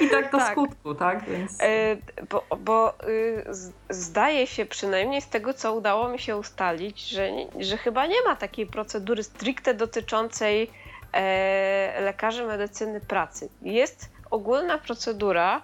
I 0.00 0.10
tak 0.10 0.32
do 0.32 0.38
tak. 0.38 0.52
skutku, 0.52 0.94
tak? 0.94 1.24
Więc... 1.24 1.60
E, 1.60 1.96
bo, 2.30 2.56
bo 2.58 2.94
y, 3.08 3.44
zdaje 3.90 4.46
się 4.46 4.66
przynajmniej 4.66 5.22
z 5.22 5.28
tego, 5.28 5.54
co 5.54 5.74
udało 5.74 6.08
mi 6.08 6.18
się 6.18 6.36
ustalić, 6.36 7.08
że, 7.08 7.30
że 7.60 7.76
chyba 7.76 8.06
nie 8.06 8.22
ma 8.26 8.36
takiej 8.36 8.66
procedury 8.66 9.22
stricte 9.22 9.74
dotyczącej 9.74 10.70
e, 11.12 12.00
lekarzy 12.00 12.46
medycyny 12.46 13.00
pracy. 13.00 13.48
Jest 13.62 14.10
ogólna 14.30 14.78
procedura, 14.78 15.62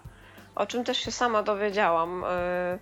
o 0.54 0.66
czym 0.66 0.84
też 0.84 0.98
się 0.98 1.10
sama 1.10 1.42
dowiedziałam, 1.42 2.24
e, 2.24 2.78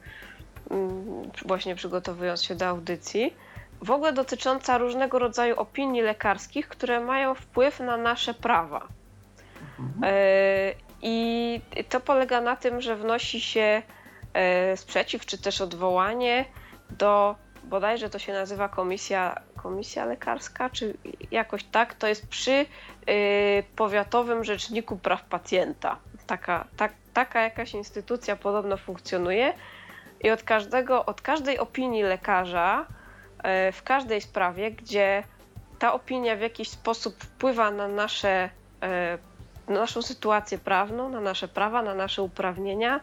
mm, 0.71 1.31
właśnie 1.45 1.75
przygotowując 1.75 2.43
się 2.43 2.55
do 2.55 2.67
audycji, 2.67 3.35
w 3.83 3.91
ogóle 3.91 4.13
dotycząca 4.13 4.79
różnego 4.79 5.19
rodzaju 5.19 5.57
opinii 5.57 6.03
lekarskich, 6.03 6.69
które 6.69 7.01
mają 7.01 7.35
wpływ 7.35 7.81
na 7.81 7.97
nasze 7.97 8.35
prawa. 8.35 8.89
Mhm. 9.79 10.13
I 11.03 11.61
to 11.89 12.01
polega 12.01 12.41
na 12.41 12.57
tym, 12.57 12.81
że 12.81 12.97
wnosi 12.97 13.41
się 13.41 13.83
e, 14.35 14.77
sprzeciw 14.77 15.27
czy 15.27 15.39
też 15.39 15.61
odwołanie 15.61 16.45
do 16.91 17.35
bodajże 17.65 18.11
to 18.11 18.19
się 18.19 18.33
nazywa 18.33 18.69
komisja, 18.69 19.41
komisja 19.63 20.05
lekarska, 20.05 20.71
czy 20.71 20.95
jakoś 21.31 21.65
tak, 21.65 21.95
to 21.95 22.07
jest 22.07 22.29
przy 22.29 22.53
e, 22.53 22.67
powiatowym 23.77 24.45
rzeczniku 24.45 24.97
praw 24.97 25.25
pacjenta. 25.25 25.97
Taka, 26.27 26.67
tak, 26.77 26.93
taka 27.15 27.41
jakaś 27.43 27.75
instytucja 27.75 28.37
podobno 28.37 28.77
funkcjonuje 28.77 29.53
i 30.21 30.31
od 30.31 30.43
każdego, 30.43 31.07
od 31.07 31.21
każdej 31.21 31.59
opinii 31.59 32.03
lekarza 32.03 32.87
e, 33.43 33.73
w 33.73 33.83
każdej 33.83 34.21
sprawie, 34.21 34.71
gdzie 34.71 35.23
ta 35.79 35.93
opinia 35.93 36.37
w 36.37 36.41
jakiś 36.41 36.69
sposób 36.69 37.25
wpływa 37.25 37.71
na 37.71 37.89
nasze 37.89 38.51
na 38.81 39.30
naszą 39.71 40.03
sytuację 40.03 40.59
prawną, 40.59 41.09
na 41.09 41.21
nasze 41.21 41.49
prawa, 41.49 41.83
na 41.83 41.95
nasze 41.95 42.23
uprawnienia. 42.23 43.01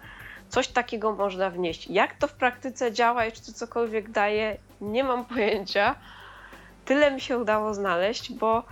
Coś 0.50 0.68
takiego 0.68 1.16
można 1.16 1.50
wnieść. 1.50 1.88
Jak 1.88 2.14
to 2.14 2.28
w 2.28 2.34
praktyce 2.34 2.92
działa 2.92 3.26
i 3.26 3.32
czy 3.32 3.46
to 3.46 3.54
cokolwiek 3.54 4.12
daje, 4.12 4.58
nie 4.82 5.04
mam 5.04 5.26
pojęcia. 5.26 5.96
Tyle 6.86 7.12
mi 7.12 7.22
się 7.22 7.38
udało 7.38 7.74
znaleźć, 7.74 8.34
bo, 8.34 8.64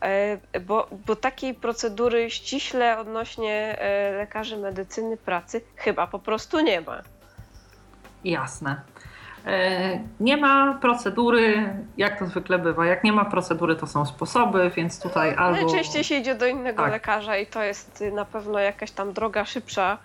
e, 0.00 0.60
bo, 0.60 0.88
bo 1.06 1.16
takiej 1.16 1.54
procedury 1.54 2.30
ściśle 2.30 2.98
odnośnie 2.98 3.78
e, 3.78 4.12
lekarzy 4.12 4.56
medycyny 4.56 5.16
pracy 5.16 5.60
chyba 5.76 6.06
po 6.06 6.18
prostu 6.18 6.60
nie 6.60 6.80
ma. 6.80 7.02
Jasne. 8.24 8.91
E, 9.46 10.00
nie 10.20 10.36
ma 10.36 10.78
procedury, 10.80 11.74
jak 11.96 12.18
to 12.18 12.26
zwykle 12.26 12.58
bywa. 12.58 12.86
Jak 12.86 13.04
nie 13.04 13.12
ma 13.12 13.24
procedury, 13.24 13.76
to 13.76 13.86
są 13.86 14.06
sposoby, 14.06 14.70
więc 14.76 15.00
tutaj 15.00 15.34
albo. 15.34 15.60
Najczęściej 15.60 16.04
się 16.04 16.14
idzie 16.14 16.34
do 16.34 16.46
innego 16.46 16.82
tak. 16.82 16.92
lekarza 16.92 17.36
i 17.36 17.46
to 17.46 17.62
jest 17.62 18.04
na 18.12 18.24
pewno 18.24 18.58
jakaś 18.58 18.90
tam 18.90 19.12
droga 19.12 19.44
szybsza 19.44 19.98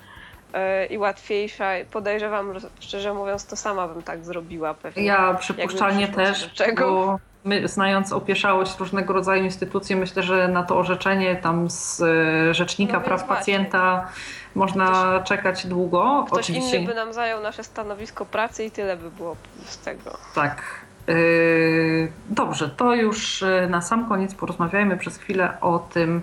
e, 0.53 0.85
i 0.85 0.97
łatwiejsza. 0.97 1.72
Podejrzewam, 1.91 2.53
szczerze 2.80 3.14
mówiąc, 3.14 3.45
to 3.45 3.55
sama 3.55 3.88
bym 3.88 4.03
tak 4.03 4.26
zrobiła 4.26 4.73
pewnie. 4.73 5.03
Ja 5.03 5.34
przypuszczalnie 5.34 6.07
też, 6.07 6.53
bo 6.80 7.19
my, 7.48 7.68
znając 7.68 8.14
opieszałość 8.14 8.80
różnego 8.80 9.14
rodzaju 9.14 9.44
instytucji, 9.44 9.95
myślę, 9.95 10.24
że 10.24 10.48
na 10.48 10.64
to 10.64 10.78
orzeczenie 10.78 11.36
tam 11.36 11.69
z 11.69 12.02
e, 12.02 12.53
Rzecznika 12.53 12.94
no 12.94 13.02
Praw 13.02 13.19
właśnie. 13.19 13.36
Pacjenta 13.36 14.07
można 14.56 14.90
ktoś, 15.15 15.28
czekać 15.28 15.68
długo. 15.68 16.26
Ktoś 16.28 16.40
Oczywiście... 16.40 16.78
inny 16.78 16.88
by 16.88 16.94
nam 16.94 17.14
zajął 17.14 17.41
nasze 17.41 17.64
stanowisko 17.64 18.26
pracy 18.26 18.65
i 18.65 18.72
tyle 18.72 18.98
by 18.98 19.11
było 19.11 19.36
z 19.65 19.78
tego. 19.78 20.18
Tak. 20.36 20.61
Yy, 21.07 22.11
dobrze, 22.30 22.69
to 22.69 22.95
już 22.95 23.44
e, 23.44 23.68
na 23.69 23.82
sam 23.82 24.10
koniec 24.10 24.36
porozmawiajmy 24.36 24.98
przez 24.98 25.18
chwilę 25.18 25.57
o 25.61 25.80
tym, 25.80 26.22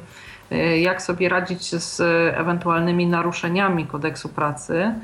jak 0.81 1.03
sobie 1.03 1.29
radzić 1.29 1.75
z 1.75 2.01
ewentualnymi 2.37 3.07
naruszeniami 3.07 3.87
kodeksu 3.87 4.29
pracy. 4.29 4.95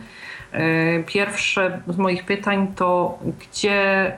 Pierwsze 1.07 1.81
z 1.89 1.97
moich 1.97 2.25
pytań 2.25 2.73
to, 2.77 3.19
gdzie 3.39 4.13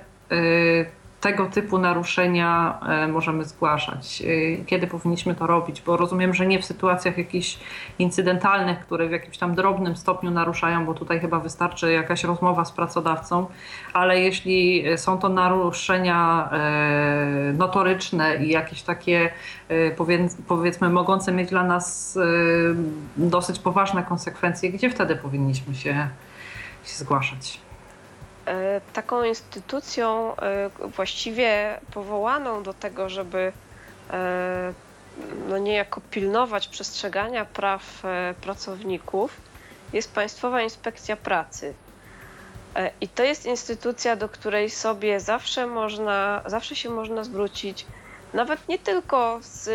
tego 1.22 1.46
typu 1.46 1.78
naruszenia 1.78 2.78
e, 2.88 3.08
możemy 3.08 3.44
zgłaszać? 3.44 4.22
E, 4.22 4.64
kiedy 4.64 4.86
powinniśmy 4.86 5.34
to 5.34 5.46
robić? 5.46 5.80
Bo 5.80 5.96
rozumiem, 5.96 6.34
że 6.34 6.46
nie 6.46 6.58
w 6.62 6.64
sytuacjach 6.64 7.18
jakichś 7.18 7.58
incydentalnych, 7.98 8.80
które 8.80 9.08
w 9.08 9.10
jakimś 9.10 9.38
tam 9.38 9.54
drobnym 9.54 9.96
stopniu 9.96 10.30
naruszają, 10.30 10.86
bo 10.86 10.94
tutaj 10.94 11.20
chyba 11.20 11.38
wystarczy 11.38 11.92
jakaś 11.92 12.24
rozmowa 12.24 12.64
z 12.64 12.72
pracodawcą, 12.72 13.46
ale 13.92 14.20
jeśli 14.20 14.84
są 14.96 15.18
to 15.18 15.28
naruszenia 15.28 16.48
e, 16.52 17.52
notoryczne 17.52 18.36
i 18.36 18.48
jakieś 18.48 18.82
takie 18.82 19.30
powiedzmy 20.48 20.88
mogące 20.88 21.32
mieć 21.32 21.50
dla 21.50 21.64
nas 21.64 22.18
dosyć 23.16 23.58
poważne 23.58 24.02
konsekwencje, 24.02 24.70
gdzie 24.70 24.90
wtedy 24.90 25.16
powinniśmy 25.16 25.74
się, 25.74 26.08
się 26.84 26.94
zgłaszać? 26.94 27.61
E, 28.46 28.80
taką 28.92 29.24
instytucją 29.24 30.36
e, 30.36 30.70
właściwie 30.78 31.80
powołaną 31.94 32.62
do 32.62 32.74
tego, 32.74 33.08
żeby 33.08 33.52
e, 34.10 34.72
no 35.48 35.58
niejako 35.58 36.00
pilnować 36.10 36.68
przestrzegania 36.68 37.44
praw 37.44 38.02
pracowników, 38.40 39.40
jest 39.92 40.14
Państwowa 40.14 40.62
Inspekcja 40.62 41.16
Pracy. 41.16 41.74
I 43.00 43.08
to 43.08 43.22
jest 43.22 43.46
instytucja, 43.46 44.16
do 44.16 44.28
której 44.28 44.70
sobie 44.70 45.20
zawsze 45.20 45.66
można, 45.66 46.42
zawsze 46.46 46.76
się 46.76 46.90
można 46.90 47.24
zwrócić, 47.24 47.86
nawet 48.34 48.68
nie 48.68 48.78
tylko 48.78 49.38
z 49.42 49.68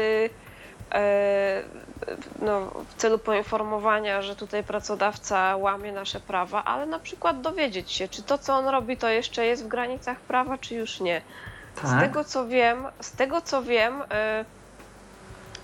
no, 2.41 2.71
w 2.89 2.95
celu 2.95 3.19
poinformowania, 3.19 4.21
że 4.21 4.35
tutaj 4.35 4.63
pracodawca 4.63 5.57
łamie 5.57 5.91
nasze 5.91 6.19
prawa, 6.19 6.63
ale 6.63 6.85
na 6.85 6.99
przykład 6.99 7.41
dowiedzieć 7.41 7.91
się, 7.91 8.07
czy 8.07 8.23
to, 8.23 8.37
co 8.37 8.55
on 8.55 8.67
robi, 8.67 8.97
to 8.97 9.09
jeszcze 9.09 9.45
jest 9.45 9.63
w 9.63 9.67
granicach 9.67 10.19
prawa, 10.19 10.57
czy 10.57 10.75
już 10.75 10.99
nie. 10.99 11.21
Tak. 11.75 11.85
Z 11.85 11.99
tego 11.99 12.23
co 12.23 12.47
wiem, 12.47 12.85
z 13.01 13.11
tego 13.11 13.41
co 13.41 13.63
wiem, 13.63 14.01
y, 14.01 14.05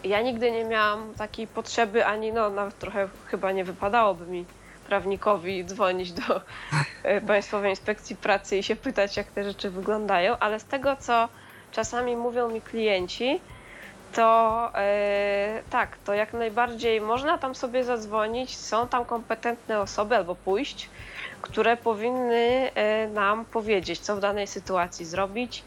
ja 0.03 0.21
nigdy 0.21 0.51
nie 0.51 0.65
miałam 0.65 1.13
takiej 1.13 1.47
potrzeby, 1.47 2.05
ani 2.05 2.33
no 2.33 2.49
nawet 2.49 2.79
trochę 2.79 3.07
chyba 3.25 3.51
nie 3.51 3.63
wypadałoby 3.63 4.25
mi 4.25 4.45
prawnikowi 4.87 5.65
dzwonić 5.65 6.11
do 6.11 6.37
y, 6.37 7.21
Państwowej 7.27 7.69
Inspekcji 7.69 8.15
Pracy 8.15 8.57
i 8.57 8.63
się 8.63 8.75
pytać, 8.75 9.17
jak 9.17 9.27
te 9.27 9.43
rzeczy 9.43 9.69
wyglądają, 9.69 10.37
ale 10.39 10.59
z 10.59 10.65
tego 10.65 10.95
co 10.95 11.29
czasami 11.71 12.15
mówią 12.15 12.49
mi 12.49 12.61
klienci, 12.61 13.41
to 14.15 14.71
yy, 15.55 15.63
tak, 15.69 15.97
to 16.05 16.13
jak 16.13 16.33
najbardziej 16.33 17.01
można 17.01 17.37
tam 17.37 17.55
sobie 17.55 17.83
zadzwonić. 17.83 18.57
Są 18.57 18.87
tam 18.87 19.05
kompetentne 19.05 19.79
osoby 19.79 20.15
albo 20.15 20.35
pójść, 20.35 20.89
które 21.41 21.77
powinny 21.77 22.71
yy, 22.75 23.13
nam 23.13 23.45
powiedzieć, 23.45 23.99
co 23.99 24.15
w 24.15 24.19
danej 24.19 24.47
sytuacji 24.47 25.05
zrobić. 25.05 25.63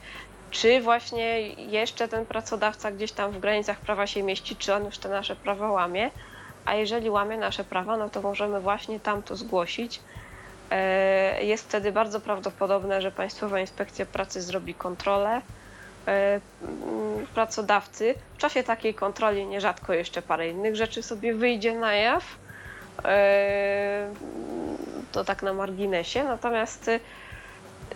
Czy 0.51 0.81
właśnie 0.81 1.40
jeszcze 1.48 2.09
ten 2.09 2.27
pracodawca 2.27 2.93
gdzieś 2.93 3.12
tam 3.12 3.32
w 3.32 3.39
granicach 3.39 3.81
prawa 3.81 4.06
się 4.06 4.23
mieści, 4.23 4.56
czy 4.56 4.74
on 4.74 4.85
już 4.85 4.98
te 4.98 5.09
nasze 5.09 5.36
prawa 5.36 5.70
łamie. 5.70 6.10
A 6.64 6.74
jeżeli 6.74 7.10
łamie 7.10 7.39
nasze 7.39 7.64
prawa, 7.64 7.97
no 7.97 8.10
to 8.10 8.23
możemy 8.23 8.60
właśnie 8.60 9.01
tam 9.01 9.23
to 9.23 9.36
zgłosić. 9.36 10.01
e, 10.70 11.44
jest 11.44 11.64
wtedy 11.68 11.93
bardzo 11.93 12.20
prawdopodobne, 12.20 13.02
że 13.02 13.12
Państwowa 13.12 13.60
Inspekcja 13.60 14.06
Pracy 14.06 14.43
zrobi 14.43 14.74
kontrolę 14.74 15.36
e, 15.36 15.65
pracodawcy. 17.34 18.14
W 18.34 18.36
czasie 18.38 18.62
takiej 18.62 18.94
kontroli 18.94 19.46
nierzadko 19.46 19.92
jeszcze 19.92 20.22
parę 20.22 20.48
innych 20.48 20.76
rzeczy 20.76 21.02
sobie 21.02 21.34
wyjdzie 21.34 21.78
na 21.78 21.94
jaw. 21.94 22.24
E, 23.04 24.08
To 25.12 25.24
tak 25.24 25.42
na 25.42 25.52
marginesie. 25.52 26.24
Natomiast 26.24 26.88
y, 26.88 27.00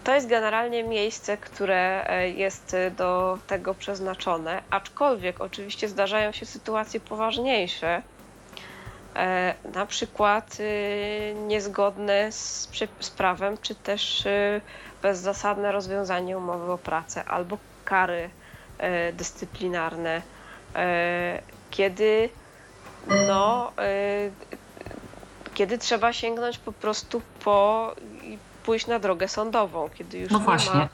to 0.05 0.15
jest 0.15 0.27
generalnie 0.29 0.85
miejsce, 0.85 1.37
które 1.37 2.07
e, 2.11 2.29
jest 2.31 2.75
y, 2.75 2.91
do 2.91 3.39
tego 3.47 3.75
przeznaczone, 3.75 4.63
aczkolwiek 4.71 5.41
oczywiście 5.41 5.89
zdarzają 5.89 6.33
się 6.33 6.47
sytuacje 6.47 7.01
poważniejsze, 7.01 8.03
e, 9.17 9.55
na 9.75 9.87
przykład 9.87 10.57
y, 10.61 11.35
niezgodne 11.47 12.33
z, 12.33 12.69
prawem, 13.17 13.59
czy 13.63 13.75
też 13.75 14.25
bezzasadne 15.03 15.73
rozwiązanie 15.73 16.39
umowy 16.39 16.73
o 16.73 16.79
pracę 16.79 17.25
albo 17.25 17.59
kary 17.91 18.31
e, 18.79 19.13
dyscyplinarne, 19.13 20.23
e, 20.75 21.43
kiedy 21.71 22.29
no, 23.29 23.73
e, 23.79 24.31
kiedy 25.55 25.79
trzeba 25.79 26.13
sięgnąć 26.13 26.59
po 26.59 26.73
prostu 26.73 27.23
po 27.45 27.95
i 28.23 28.39
pójść 28.65 28.87
na 28.87 28.99
drogę 28.99 29.29
sądową, 29.29 29.89
kiedy 29.95 30.19
już 30.19 30.31
No 30.31 30.39
nie 30.39 30.45
właśnie. 30.45 30.75
ma. 30.75 30.89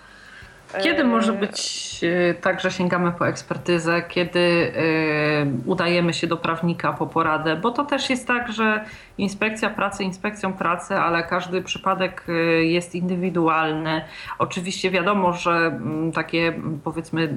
Kiedy 0.82 1.04
może 1.04 1.32
być 1.32 2.00
e, 2.30 2.34
tak, 2.34 2.60
że 2.60 2.70
sięgamy 2.70 3.12
po 3.12 3.28
ekspertyzę, 3.28 4.02
kiedy 4.08 4.40
e, 4.40 5.46
udajemy 5.66 6.14
się 6.14 6.26
do 6.26 6.36
prawnika 6.36 6.92
po 6.92 7.06
poradę, 7.06 7.56
bo 7.56 7.70
to 7.70 7.84
też 7.84 8.10
jest 8.10 8.26
tak, 8.26 8.52
że 8.52 8.84
inspekcja 9.18 9.70
pracy 9.70 10.04
inspekcją 10.04 10.52
pracy, 10.52 10.94
ale 10.94 11.22
każdy 11.22 11.62
przypadek 11.62 12.24
e, 12.28 12.32
jest 12.64 12.94
indywidualny. 12.94 14.04
Oczywiście 14.38 14.90
wiadomo, 14.90 15.32
że 15.32 15.50
mm, 15.50 16.12
takie 16.12 16.48
mm, 16.48 16.80
powiedzmy 16.84 17.36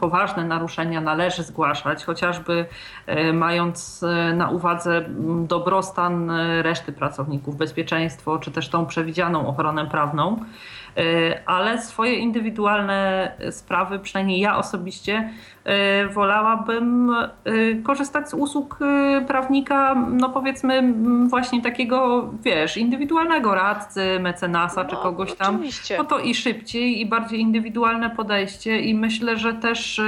poważne 0.00 0.44
naruszenia 0.44 1.00
należy 1.00 1.42
zgłaszać, 1.42 2.04
chociażby 2.04 2.66
mając 3.32 4.04
na 4.34 4.50
uwadze 4.50 4.96
mm, 4.96 5.46
dobrostan 5.46 6.30
reszty 6.62 6.92
pracowników, 6.92 7.56
bezpieczeństwo, 7.56 8.38
czy 8.38 8.50
też 8.50 8.68
tą 8.68 8.86
przewidzianą 8.86 9.46
ochronę 9.46 9.86
prawną. 9.86 10.36
E, 10.98 11.40
ale 11.46 11.82
swoje 11.82 12.14
indywidualne 12.14 13.32
sprawy, 13.50 13.98
przynajmniej 13.98 14.40
ja 14.40 14.56
osobiście, 14.56 15.30
e, 15.64 16.08
wolałabym 16.08 17.10
e, 17.10 17.24
korzystać 17.82 18.28
z 18.28 18.34
usług 18.34 18.78
prawnika, 19.26 19.94
no 19.94 20.28
powiedzmy 20.28 20.94
właśnie 21.28 21.62
takiego, 21.62 22.30
wiesz, 22.42 22.76
indywidualnego 22.76 23.54
radcy, 23.54 24.20
mecenasa 24.20 24.84
czy 24.84 24.94
no, 24.94 25.02
kogoś 25.02 25.34
tam. 25.34 25.54
Oczywiście. 25.54 25.98
No 25.98 26.04
to 26.04 26.18
i 26.18 26.34
szybciej, 26.34 27.00
i 27.00 27.06
bardziej 27.06 27.40
indywidualne 27.40 28.10
podejście, 28.10 28.80
i 28.80 28.94
myślę, 28.94 29.36
że 29.36 29.54
też 29.54 30.00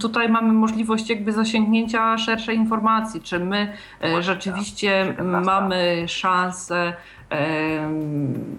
tutaj 0.00 0.28
mamy 0.28 0.52
możliwość 0.52 1.10
jakby 1.10 1.32
zasięgnięcia 1.32 2.18
szerszej 2.18 2.56
informacji, 2.56 3.20
czy 3.20 3.38
my 3.38 3.72
e, 4.04 4.22
rzeczywiście 4.22 5.14
mamy 5.22 6.04
szansę 6.08 6.92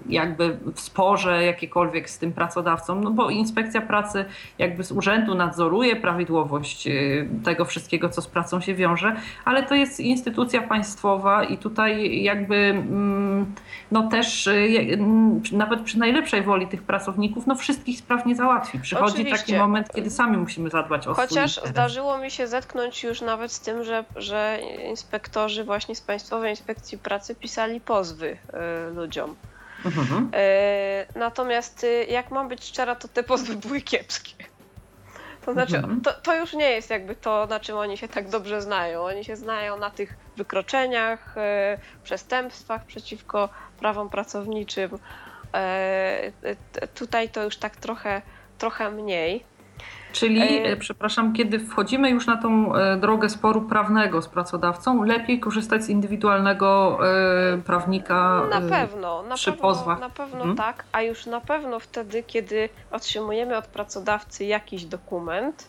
jakby 0.08 0.58
w 0.74 0.80
sporze 0.80 1.44
jakiekolwiek 1.44 2.10
z 2.10 2.18
tym 2.18 2.32
pracodawcą, 2.32 3.00
no 3.00 3.10
bo 3.10 3.30
inspekcja 3.30 3.80
pracy 3.80 4.24
jakby 4.58 4.84
z 4.84 4.92
urzędu 4.92 5.34
nadzoruje 5.34 5.96
prawidłowość 5.96 6.86
y, 6.86 7.28
tego 7.44 7.64
wszystkiego, 7.64 8.08
co 8.08 8.22
z 8.22 8.26
pracą 8.26 8.60
się 8.60 8.74
wiąże, 8.74 9.16
ale 9.44 9.62
to 9.62 9.74
jest 9.74 10.00
instytucja 10.00 10.62
państwowa 10.62 11.44
i 11.44 11.58
tutaj 11.58 12.22
jakby 12.22 12.56
mm, 12.56 13.54
no 13.90 14.08
też 14.08 14.46
y, 14.46 14.78
mm, 14.90 15.42
nawet 15.52 15.80
przy 15.80 15.98
najlepszej 15.98 16.42
woli 16.42 16.66
tych 16.66 16.82
pracowników, 16.82 17.46
no 17.46 17.54
wszystkich 17.54 17.98
spraw 17.98 18.26
nie 18.26 18.34
załatwi. 18.34 18.78
Przychodzi 18.78 19.16
taki 19.16 19.32
Oczywiście. 19.32 19.58
moment, 19.58 19.88
kiedy 19.94 20.10
sami 20.10 20.36
musimy 20.36 20.70
zadbać 20.70 21.06
o 21.06 21.14
Chociaż 21.14 21.60
zdarzyło 21.64 22.18
mi 22.18 22.30
się 22.30 22.46
zetknąć 22.46 23.04
już 23.04 23.20
nawet 23.20 23.52
z 23.52 23.60
tym, 23.60 23.84
że, 23.84 24.04
że 24.16 24.58
inspektorzy 24.90 25.64
właśnie 25.64 25.94
z 25.94 26.00
Państwowej 26.00 26.50
Inspekcji 26.50 26.98
Pracy 26.98 27.34
pisali 27.34 27.80
pozwy 27.80 28.26
y, 28.26 28.36
ludziom. 28.94 29.36
Mhm. 29.84 30.30
E, 30.34 31.06
Natomiast 31.14 31.84
y, 31.84 32.06
jak 32.08 32.30
mam 32.30 32.48
być 32.48 32.64
szczera, 32.64 32.94
to 32.94 33.08
te 33.08 33.22
pozwy 33.22 33.54
były 33.56 33.80
kiepskie. 33.80 34.44
To 35.46 35.52
znaczy, 35.52 35.76
Mhm. 35.76 36.00
to, 36.00 36.12
to 36.12 36.36
już 36.36 36.52
nie 36.52 36.70
jest 36.70 36.90
jakby 36.90 37.14
to, 37.16 37.46
na 37.46 37.60
czym 37.60 37.76
oni 37.76 37.96
się 37.98 38.08
tak 38.08 38.28
dobrze 38.28 38.62
znają. 38.62 39.02
Oni 39.02 39.24
się 39.24 39.36
znają 39.36 39.78
na 39.78 39.90
tych 39.90 40.14
wykroczeniach, 40.36 41.38
e, 41.38 41.78
przestępstwach 42.02 42.84
przeciwko 42.84 43.48
prawom 43.78 44.10
pracowniczym. 44.10 44.90
E, 45.54 46.32
Tutaj 46.94 47.28
to 47.28 47.42
już 47.44 47.56
tak 47.56 47.76
trochę, 47.76 48.22
trochę 48.58 48.90
mniej. 48.90 49.44
Czyli, 50.14 50.40
E, 50.42 50.64
e, 50.64 50.76
przepraszam, 50.76 51.32
kiedy 51.32 51.58
wchodzimy 51.58 52.10
już 52.10 52.26
na 52.26 52.36
tą 52.36 52.74
e, 52.74 52.96
drogę 52.96 53.28
sporu 53.28 53.62
prawnego 53.62 54.22
z 54.22 54.28
pracodawcą, 54.28 55.02
lepiej 55.04 55.40
korzystać 55.40 55.82
z 55.84 55.88
indywidualnego 55.88 56.98
prawnika. 57.66 58.42
Na 58.50 58.60
pewno, 58.60 59.22
na 59.22 59.34
przy 59.34 59.50
pewno, 59.52 59.62
pozwach. 59.68 60.00
na 60.00 60.10
pewno 60.10 60.36
Mhm. 60.38 60.56
tak, 60.56 60.84
a 60.92 61.02
już 61.02 61.26
na 61.26 61.40
pewno 61.40 61.80
wtedy, 61.80 62.22
kiedy 62.22 62.68
otrzymujemy 62.90 63.56
od 63.56 63.66
pracodawcy 63.66 64.44
jakiś 64.44 64.84
dokument, 64.84 65.68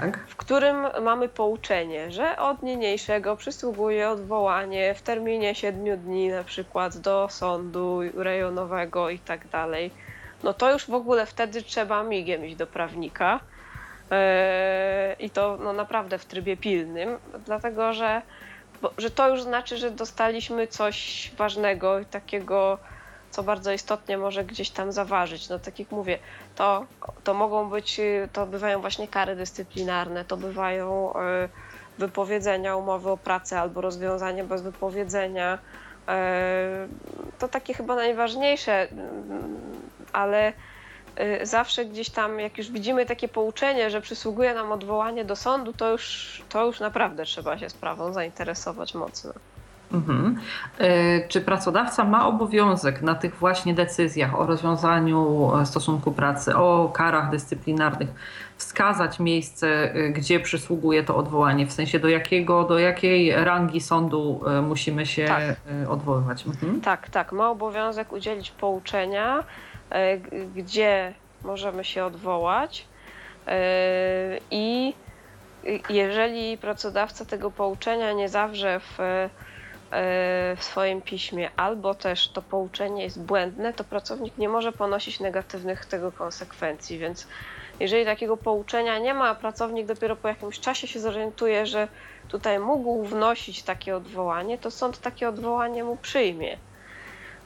Tak. 0.00 0.18
w 0.28 0.36
którym 0.36 0.76
mamy 1.02 1.28
pouczenie, 1.28 2.10
że 2.10 2.38
od 2.38 2.62
niniejszego 2.62 3.36
przysługuje 3.36 4.08
odwołanie 4.10 4.94
w 4.94 5.02
terminie 5.02 5.54
7 5.54 5.96
dni 5.98 6.28
na 6.28 6.44
przykład 6.44 6.98
do 6.98 7.28
sądu 7.30 8.00
rejonowego 8.14 9.10
i 9.10 9.18
tak 9.18 9.48
dalej, 9.48 9.90
no 10.42 10.54
to 10.54 10.72
już 10.72 10.86
w 10.86 10.94
ogóle 10.94 11.26
wtedy 11.26 11.62
trzeba 11.62 12.02
migiem 12.02 12.44
iść 12.46 12.56
do 12.56 12.66
prawnika. 12.66 13.40
Yy, 14.10 15.26
I 15.26 15.30
to 15.30 15.58
no, 15.60 15.72
naprawdę 15.72 16.18
w 16.18 16.24
trybie 16.24 16.56
pilnym, 16.56 17.18
dlatego 17.46 17.92
że, 17.92 18.22
bo, 18.82 18.90
że 18.98 19.10
to 19.10 19.28
już 19.28 19.42
znaczy, 19.42 19.76
że 19.76 19.90
dostaliśmy 19.90 20.66
coś 20.66 21.30
ważnego 21.36 22.00
i 22.00 22.04
takiego, 22.04 22.78
co 23.30 23.42
bardzo 23.42 23.72
istotnie 23.72 24.18
może 24.18 24.44
gdzieś 24.44 24.70
tam 24.70 24.92
zaważyć. 24.92 25.48
No 25.48 25.58
tak 25.58 25.78
jak 25.78 25.90
mówię, 25.90 26.18
to, 26.56 26.86
to 27.24 27.34
mogą 27.34 27.70
być, 27.70 28.00
y, 28.00 28.28
to 28.32 28.46
bywają 28.46 28.80
właśnie 28.80 29.08
kary 29.08 29.36
dyscyplinarne, 29.36 30.24
to 30.24 30.36
bywają 30.36 31.12
y, 31.12 31.14
wypowiedzenia 31.98 32.76
umowy 32.76 33.10
o 33.10 33.16
pracę 33.16 33.60
albo 33.60 33.80
rozwiązanie 33.80 34.44
bez 34.44 34.62
wypowiedzenia. 34.62 35.58
To 37.38 37.48
takie 37.48 37.74
chyba 37.74 37.94
najważniejsze, 37.94 38.88
mm, 38.90 39.60
ale 40.12 40.52
zawsze 41.42 41.84
gdzieś 41.84 42.10
tam, 42.10 42.40
jak 42.40 42.58
już 42.58 42.70
widzimy 42.70 43.06
takie 43.06 43.28
pouczenie, 43.28 43.90
że 43.90 44.00
przysługuje 44.00 44.54
nam 44.54 44.72
odwołanie 44.72 45.24
do 45.24 45.36
sądu, 45.36 45.72
to 45.72 45.90
już, 45.92 46.42
to 46.48 46.66
już 46.66 46.80
naprawdę 46.80 47.24
trzeba 47.24 47.58
się 47.58 47.70
sprawą 47.70 48.12
zainteresować 48.12 48.94
mocno. 48.94 49.32
Mhm. 49.92 50.40
E, 50.78 51.28
Czy 51.28 51.40
pracodawca 51.40 52.04
ma 52.04 52.26
obowiązek 52.28 53.02
na 53.02 53.14
tych 53.14 53.34
właśnie 53.36 53.74
decyzjach 53.74 54.40
o 54.40 54.46
rozwiązaniu 54.46 55.50
e, 55.60 55.66
stosunku 55.66 56.12
pracy, 56.12 56.56
o 56.56 56.90
karach 56.94 57.30
dyscyplinarnych 57.30 58.08
wskazać 58.56 59.20
miejsce, 59.20 59.94
e, 59.94 60.08
gdzie 60.10 60.40
przysługuje 60.40 61.04
to 61.04 61.16
odwołanie, 61.16 61.66
w 61.66 61.72
sensie 61.72 61.98
do 61.98 62.08
jakiego, 62.08 62.64
do 62.64 62.78
jakiej 62.78 63.44
rangi 63.44 63.80
sądu 63.80 64.40
e, 64.46 64.62
musimy 64.62 65.06
się 65.06 65.24
Tak. 65.26 65.42
e, 65.84 65.88
odwoływać? 65.88 66.46
Mhm. 66.46 66.80
Tak, 66.80 67.08
tak, 67.10 67.32
ma 67.32 67.50
obowiązek 67.50 68.12
udzielić 68.12 68.50
pouczenia, 68.50 69.44
gdzie 70.54 71.14
możemy 71.44 71.84
się 71.84 72.04
odwołać 72.04 72.86
e, 73.46 74.38
i 74.50 74.94
i 75.64 75.82
jeżeli 75.94 76.58
pracodawca 76.58 77.24
tego 77.24 77.50
pouczenia 77.50 78.12
nie 78.12 78.28
zawrze 78.28 78.80
w, 78.80 79.00
e, 79.00 79.30
w 80.56 80.64
swoim 80.64 81.02
piśmie, 81.02 81.50
albo 81.56 81.94
też 81.94 82.28
to 82.28 82.42
pouczenie 82.42 83.02
jest 83.02 83.22
błędne, 83.22 83.72
to 83.72 83.84
pracownik 83.84 84.38
nie 84.38 84.48
może 84.48 84.72
ponosić 84.72 85.20
negatywnych 85.20 85.86
tego 85.86 86.12
konsekwencji, 86.12 86.98
więc 86.98 87.26
jeżeli 87.80 88.04
takiego 88.04 88.36
pouczenia 88.36 88.98
nie 88.98 89.14
ma, 89.14 89.28
a 89.28 89.34
pracownik 89.34 89.86
dopiero 89.86 90.16
po 90.16 90.28
jakimś 90.28 90.60
czasie 90.60 90.86
się 90.86 91.00
zorientuje, 91.00 91.66
że 91.66 91.88
tutaj 92.28 92.58
mógł 92.58 93.04
wnosić 93.04 93.62
takie 93.62 93.96
odwołanie, 93.96 94.58
to 94.58 94.70
sąd 94.70 95.00
takie 95.00 95.28
odwołanie 95.28 95.84
mu 95.84 95.96
przyjmie. 95.96 96.58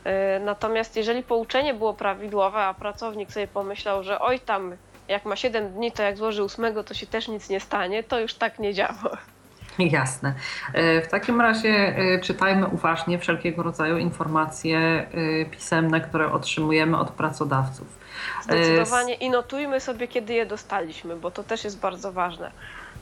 E, 0.05 0.41
Natomiast 0.41 0.97
jeżeli 0.97 1.23
pouczenie 1.23 1.75
było 1.75 1.95
prawidłowe, 1.95 2.59
a 2.59 2.75
pracownik 2.75 3.33
sobie 3.33 3.47
pomyślał, 3.47 4.03
że 4.03 4.21
oj 4.21 4.41
tam, 4.41 4.77
jak 5.09 5.25
ma 5.25 5.37
7 5.37 5.73
dni, 5.73 5.93
to 5.93 6.03
jak 6.03 6.17
złoży 6.17 6.43
8, 6.43 6.85
to 6.85 6.95
się 6.95 7.07
też 7.07 7.29
nic 7.29 7.49
nie 7.49 7.61
stanie, 7.61 8.03
to 8.03 8.21
już 8.21 8.35
tak 8.35 8.59
nie 8.59 8.75
działa. 8.75 9.17
Jasne. 9.79 10.35
E, 10.75 11.01
W 11.03 11.09
takim 11.09 11.41
razie 11.41 11.69
e, 11.69 12.21
czytajmy 12.21 12.67
uważnie 12.69 13.19
wszelkiego 13.19 13.63
rodzaju 13.63 13.99
informacje 13.99 15.07
pisemne, 15.51 16.01
które 16.01 16.33
otrzymujemy 16.33 16.99
od 16.99 17.11
pracodawców. 17.11 17.87
Zdecydowanie 18.43 19.15
i 19.15 19.31
notujmy 19.31 19.81
sobie, 19.81 20.09
kiedy 20.09 20.35
je 20.35 20.47
dostaliśmy, 20.47 21.17
bo 21.17 21.31
to 21.31 21.43
też 21.43 21.65
jest 21.65 21.81
bardzo 21.81 22.13
ważne. 22.13 22.51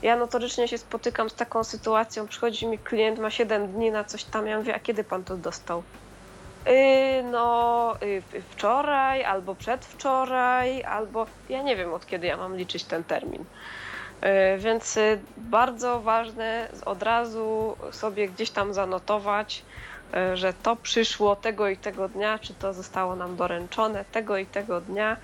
Ja 0.01 0.15
notorycznie 0.15 0.67
się 0.67 0.77
spotykam 0.77 1.29
z 1.29 1.35
taką 1.35 1.63
sytuacją, 1.63 2.27
przychodzi 2.27 2.67
mi 2.67 2.79
klient, 2.79 3.19
ma 3.19 3.29
7 3.29 3.67
dni 3.67 3.91
na 3.91 4.03
coś 4.03 4.23
tam, 4.23 4.47
ja 4.47 4.57
mówię, 4.57 4.75
a 4.75 4.79
kiedy 4.79 5.03
pan 5.03 5.23
to 5.23 5.37
dostał? 5.37 5.83
Yy, 6.65 7.23
no, 7.23 7.95
yy, 8.01 8.41
wczoraj, 8.41 9.23
albo 9.23 9.55
przedwczoraj, 9.55 10.83
albo 10.83 11.25
ja 11.49 11.61
nie 11.61 11.75
wiem 11.75 11.93
od 11.93 12.05
kiedy 12.05 12.27
ja 12.27 12.37
mam 12.37 12.57
liczyć 12.57 12.83
ten 12.83 13.03
termin. 13.03 13.45
Yy, 14.21 14.57
więc 14.57 14.99
bardzo 15.37 16.01
ważne 16.01 16.67
od 16.85 17.03
razu 17.03 17.77
sobie 17.91 18.29
gdzieś 18.29 18.49
tam 18.49 18.73
zanotować, 18.73 19.63
że 20.33 20.53
to 20.53 20.75
przyszło 20.75 21.35
tego 21.35 21.69
i 21.69 21.77
tego 21.77 22.09
dnia, 22.09 22.39
czy 22.39 22.53
to 22.53 22.73
zostało 22.73 23.15
nam 23.15 23.35
doręczone 23.35 24.05
tego 24.11 24.37
i 24.37 24.45
tego 24.45 24.81
dnia, 24.81 25.17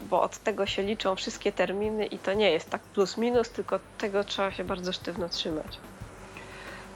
bo 0.00 0.22
od 0.22 0.38
tego 0.38 0.66
się 0.66 0.82
liczą 0.82 1.16
wszystkie 1.16 1.52
terminy 1.52 2.06
i 2.06 2.18
to 2.18 2.32
nie 2.32 2.50
jest 2.50 2.70
tak 2.70 2.82
plus 2.82 3.16
minus, 3.16 3.50
tylko 3.50 3.78
tego 3.98 4.24
trzeba 4.24 4.50
się 4.50 4.64
bardzo 4.64 4.92
sztywno 4.92 5.28
trzymać. 5.28 5.78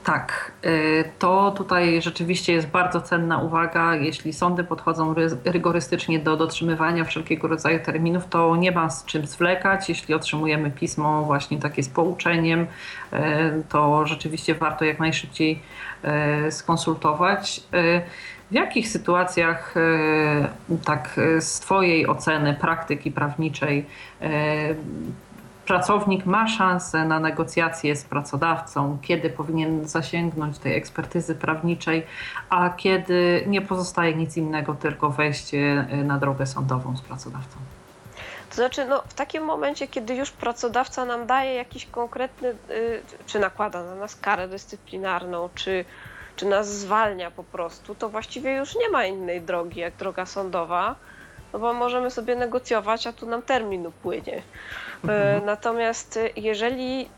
Tak, 0.04 0.52
y, 0.64 1.04
to 1.18 1.50
tutaj 1.56 2.02
rzeczywiście 2.02 2.52
jest 2.52 2.66
bardzo 2.66 3.00
cenna 3.00 3.38
uwaga. 3.38 3.94
Jeśli 3.96 4.32
sądy 4.32 4.64
podchodzą 4.64 5.14
rygorystycznie 5.44 6.18
do 6.18 6.36
dotrzymywania 6.36 7.04
wszelkiego 7.04 7.48
rodzaju 7.48 7.80
terminów, 7.84 8.26
to 8.28 8.56
nie 8.56 8.72
ma 8.72 8.90
z 8.90 9.04
czym 9.04 9.26
zwlekać. 9.26 9.88
Jeśli 9.88 10.14
otrzymujemy 10.14 10.70
pismo 10.70 11.22
właśnie 11.22 11.58
takie 11.58 11.82
z 11.82 11.88
pouczeniem, 11.88 12.60
y, 12.60 13.16
to 13.68 14.06
rzeczywiście 14.06 14.54
warto 14.54 14.84
jak 14.84 15.00
najszybciej 15.00 15.62
y, 16.46 16.52
skonsultować. 16.52 17.60
W 18.50 18.54
jakich 18.54 18.88
sytuacjach, 18.88 19.74
tak 20.84 21.20
z 21.40 21.60
Twojej 21.60 22.06
oceny 22.06 22.54
praktyki 22.54 23.10
prawniczej, 23.10 23.86
pracownik 25.72 26.26
ma 26.26 26.48
szansę 26.48 27.04
na 27.04 27.20
negocjacje 27.20 27.96
z 27.96 28.04
pracodawcą, 28.04 28.98
kiedy 29.02 29.30
powinien 29.30 29.88
zasięgnąć 29.88 30.58
tej 30.58 30.76
ekspertyzy 30.76 31.34
prawniczej, 31.34 32.06
a 32.50 32.70
kiedy 32.70 33.44
nie 33.46 33.60
pozostaje 33.62 34.14
nic 34.14 34.36
innego, 34.36 34.74
tylko 34.74 35.10
wejście 35.10 35.86
y, 35.92 36.04
na 36.04 36.18
drogę 36.18 36.46
sądową 36.46 36.96
z 36.96 37.00
pracodawcą. 37.00 37.56
To 38.50 38.54
znaczy, 38.54 38.86
no, 38.86 39.02
w 39.08 39.14
takim 39.14 39.44
momencie, 39.44 39.88
kiedy 39.88 40.14
już 40.14 40.30
pracodawca 40.30 41.04
nam 41.04 41.26
daje 41.26 41.54
jakiś 41.54 41.86
konkretny, 41.86 42.48
y, 42.48 43.02
czy 43.26 43.38
nakłada 43.38 43.84
na 43.84 43.94
nas 43.94 44.16
karę 44.16 44.48
dyscyplinarną, 44.48 45.48
czy, 45.54 45.84
czy 46.36 46.46
nas 46.46 46.68
zwalnia 46.68 47.30
po 47.30 47.44
prostu, 47.44 47.94
to 47.94 48.08
właściwie 48.08 48.56
już 48.56 48.76
nie 48.76 48.88
ma 48.88 49.04
innej 49.04 49.40
drogi 49.40 49.80
jak 49.80 49.96
droga 49.96 50.26
sądowa, 50.26 50.94
no 51.52 51.58
bo 51.58 51.72
możemy 51.72 52.10
sobie 52.10 52.36
negocjować, 52.36 53.06
a 53.06 53.12
tu 53.12 53.26
nam 53.26 53.42
termin 53.42 53.86
upłynie. 53.86 54.36
E, 54.36 54.42
mhm. 55.02 55.46
Natomiast 55.46 56.16
e, 56.16 56.28
jeżeli 56.36 57.08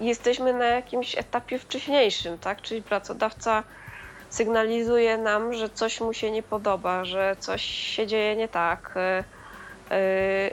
jesteśmy 0.00 0.52
na 0.52 0.64
jakimś 0.64 1.18
etapie 1.18 1.58
wcześniejszym, 1.58 2.38
tak, 2.38 2.62
czyli 2.62 2.82
pracodawca 2.82 3.62
sygnalizuje 4.30 5.18
nam, 5.18 5.54
że 5.54 5.68
coś 5.68 6.00
mu 6.00 6.12
się 6.12 6.30
nie 6.30 6.42
podoba, 6.42 7.04
że 7.04 7.36
coś 7.38 7.62
się 7.62 8.06
dzieje 8.06 8.36
nie 8.36 8.48
tak, 8.48 8.94
e, 8.96 9.24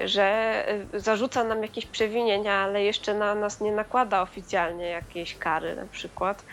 że 0.06 0.64
zarzuca 0.94 1.44
nam 1.44 1.64
jakieś 1.64 1.86
przewinienia, 1.86 2.53
ale 2.53 2.84
jeszcze 2.84 3.14
na 3.14 3.36
nas 3.36 3.62
nie 3.62 3.72
nakłada 3.72 4.22
oficjalnie 4.22 4.86
jakiejś 4.86 5.38
kary 5.38 5.76
na 5.76 5.86
przykład, 5.86 6.44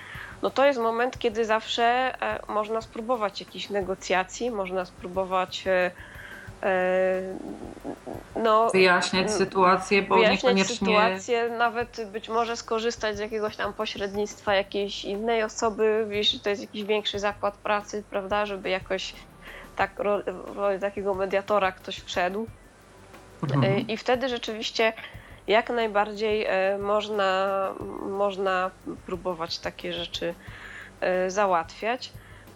no 0.42 0.50
to 0.50 0.66
jest 0.66 0.80
moment, 0.80 1.18
kiedy 1.18 1.44
zawsze 1.44 2.14
można 2.48 2.80
spróbować 2.80 3.40
jakichś 3.40 3.70
negocjacji, 3.70 4.50
można 4.50 4.84
spróbować 4.84 5.64
no, 8.36 8.70
wyjaśniać 8.70 9.32
sytuację, 9.32 10.02
bo 10.02 10.14
wyjaśniać 10.14 10.42
niekoniecznie... 10.42 10.76
sytuację, 10.76 11.48
nawet 11.58 12.10
być 12.12 12.28
może 12.28 12.56
skorzystać 12.56 13.16
z 13.16 13.20
jakiegoś 13.20 13.56
tam 13.56 13.72
pośrednictwa 13.72 14.54
jakiejś 14.54 15.04
innej 15.04 15.42
osoby, 15.42 16.06
jeśli 16.10 16.40
to 16.40 16.50
jest 16.50 16.62
jakiś 16.62 16.84
większy 16.84 17.18
zakład 17.18 17.54
pracy, 17.54 18.04
prawda, 18.10 18.46
żeby 18.46 18.68
jakoś 18.68 19.14
tak 19.76 19.90
w 20.26 20.56
roli 20.56 20.80
takiego 20.80 21.14
mediatora 21.14 21.72
ktoś 21.72 22.00
wszedł. 22.00 22.46
Mhm. 23.42 23.64
E, 23.64 23.80
I 23.80 23.96
wtedy 23.96 24.28
rzeczywiście 24.28 24.92
jak 25.46 25.70
najbardziej 25.70 26.46
e, 26.48 26.78
można, 26.78 27.48
można 28.10 28.70
próbować 29.06 29.58
takie 29.58 29.92
rzeczy 29.92 30.34
załatwiać. 31.28 32.12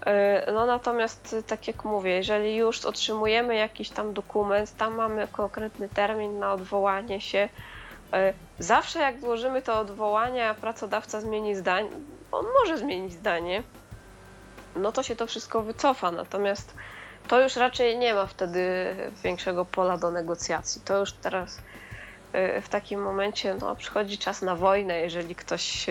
E, 0.06 0.52
no 0.52 0.66
natomiast, 0.66 1.36
tak 1.46 1.68
jak 1.68 1.84
mówię, 1.84 2.10
jeżeli 2.10 2.56
już 2.56 2.84
otrzymujemy 2.84 3.56
jakiś 3.56 3.90
tam 3.90 4.12
dokument, 4.12 4.76
tam 4.76 4.94
mamy 4.94 5.28
konkretny 5.28 5.88
termin 5.88 6.38
na 6.38 6.52
odwołanie 6.52 7.20
się. 7.20 7.48
E, 8.12 8.32
zawsze 8.58 8.98
jak 8.98 9.20
złożymy 9.20 9.62
to 9.62 9.80
odwołanie, 9.80 10.48
a 10.48 10.54
pracodawca 10.54 11.20
zmieni 11.20 11.54
zdanie, 11.54 11.90
on 12.32 12.46
może 12.60 12.78
zmienić 12.78 13.12
zdanie, 13.12 13.62
no 14.76 14.92
to 14.92 15.02
się 15.02 15.16
to 15.16 15.26
wszystko 15.26 15.62
wycofa. 15.62 16.10
Natomiast 16.10 16.74
to 17.28 17.40
już 17.40 17.56
raczej 17.56 17.98
nie 17.98 18.14
ma 18.14 18.26
wtedy 18.26 18.94
większego 19.24 19.64
pola 19.64 19.98
do 19.98 20.10
negocjacji. 20.10 20.82
To 20.84 20.98
już 20.98 21.12
teraz 21.12 21.58
w 22.62 22.68
takim 22.68 23.02
momencie 23.02 23.56
no, 23.60 23.76
przychodzi 23.76 24.18
czas 24.18 24.42
na 24.42 24.56
wojnę, 24.56 25.00
jeżeli 25.00 25.34
ktoś 25.34 25.86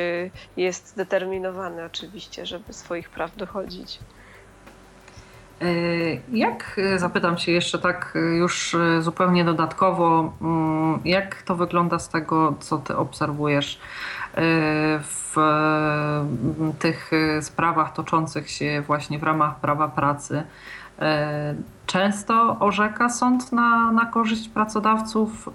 jest 0.57 0.87
zdeterminowany 0.87 1.85
oczywiście, 1.85 2.45
żeby 2.45 2.73
swoich 2.73 3.09
praw 3.09 3.35
dochodzić. 3.35 3.99
E, 5.61 5.65
jak, 6.31 6.79
zapytam 6.97 7.37
się 7.37 7.51
jeszcze 7.51 7.79
tak 7.79 8.17
już 8.37 8.75
zupełnie 8.99 9.45
dodatkowo, 9.45 10.33
mm, 10.41 10.99
jak 11.05 11.41
to 11.41 11.55
wygląda 11.55 11.99
z 11.99 12.09
tego, 12.09 12.55
co 12.59 12.77
ty 12.77 12.97
obserwujesz 12.97 13.79
w 15.01 15.35
tych 16.79 17.11
sprawach 17.41 17.93
toczących 17.93 18.49
się 18.49 18.83
właśnie 18.87 19.19
w 19.19 19.23
ramach 19.23 19.59
prawa 19.59 19.87
pracy? 19.87 20.43
Często 21.85 22.57
orzeka 22.59 23.09
sąd 23.09 23.51
na, 23.51 23.91
na 23.91 24.05
korzyść 24.05 24.49
pracodawców 24.49 25.49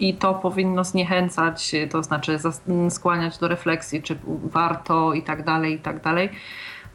i 0.00 0.14
to 0.14 0.34
powinno 0.34 0.84
zniechęcać, 0.84 1.72
to 1.90 2.02
znaczy 2.02 2.38
skłaniać 2.90 3.38
do 3.38 3.48
refleksji, 3.48 4.02
czy 4.02 4.18
warto 4.44 5.12
i 5.12 5.22
tak 5.22 5.44
dalej, 5.44 5.74
i 5.74 5.78
tak 5.78 6.02
dalej. 6.02 6.30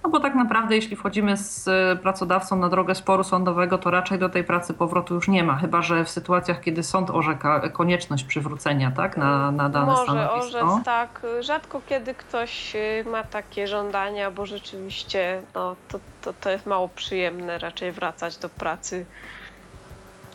No 0.04 0.10
bo 0.10 0.20
tak 0.20 0.36
naprawdę, 0.36 0.76
jeśli 0.76 0.96
wchodzimy 0.96 1.38
z 1.38 1.70
pracodawcą 2.02 2.56
na 2.56 2.70
drogę 2.70 2.96
sporu 2.96 3.24
sądowego, 3.24 3.78
to 3.78 3.92
raczej 3.92 4.20
do 4.20 4.30
tej 4.30 4.44
pracy 4.44 4.74
powrotu 4.74 5.14
już 5.14 5.28
nie 5.28 5.44
ma, 5.44 5.56
chyba 5.56 5.82
że 5.82 6.06
w 6.06 6.10
sytuacjach, 6.10 6.62
kiedy 6.62 6.84
sąd 6.84 7.10
orzeka 7.10 7.70
konieczność 7.70 8.24
przywrócenia 8.24 8.92
tak, 8.92 9.18
na, 9.18 9.52
na 9.52 9.70
dane 9.70 9.86
Może 9.86 10.04
stanowisko. 10.04 10.74
Orzec, 10.74 10.86
tak. 10.86 11.22
Rzadko 11.40 11.82
kiedy 11.90 12.14
ktoś 12.14 12.76
y, 12.76 13.06
ma 13.12 13.24
takie 13.24 13.68
żądania, 13.68 14.32
bo 14.32 14.46
rzeczywiście 14.46 15.42
no, 15.56 15.76
to, 15.88 16.00
to, 16.22 16.34
to 16.34 16.50
jest 16.50 16.66
mało 16.66 16.90
przyjemne 16.90 17.60
raczej 17.60 17.92
wracać 17.92 18.38
do 18.38 18.50
pracy 18.50 19.06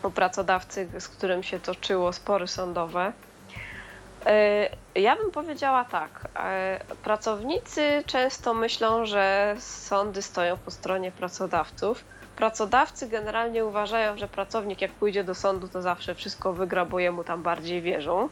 u 0.03 0.11
pracodawcy, 0.11 0.87
z 0.99 1.07
którym 1.07 1.43
się 1.43 1.59
toczyło 1.59 2.13
spory 2.13 2.47
sądowe. 2.47 3.13
Y, 4.95 5.01
ja 5.01 5.15
bym 5.15 5.31
powiedziała 5.31 5.85
tak. 5.85 6.09
Y, 6.91 6.95
pracownicy 6.95 8.03
często 8.05 8.53
myślą, 8.53 9.05
że 9.05 9.55
sądy 9.59 10.21
stoją 10.21 10.57
po 10.57 10.71
stronie 10.71 11.11
pracodawców. 11.11 12.03
Pracodawcy 12.35 13.07
generalnie 13.09 13.65
uważają, 13.65 14.17
że 14.17 14.27
pracownik 14.27 14.81
jak 14.81 14.91
pójdzie 14.91 15.23
do 15.23 15.35
sądu, 15.35 15.67
to 15.67 15.81
zawsze 15.81 16.15
wszystko 16.15 16.53
wygra, 16.53 16.85
bo 16.85 16.99
jemu 16.99 17.23
tam 17.23 17.43
bardziej 17.43 17.81
wierzą. 17.81 18.29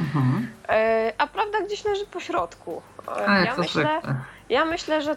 Mhm. 0.00 0.48
Y, 0.64 1.12
a 1.18 1.26
prawda 1.26 1.60
gdzieś 1.60 1.84
leży 1.84 2.06
po 2.06 2.20
środku. 2.20 2.82
ja, 3.44 3.54
myślę, 3.58 4.00
ja 4.48 4.64
myślę, 4.64 5.02
że 5.02 5.16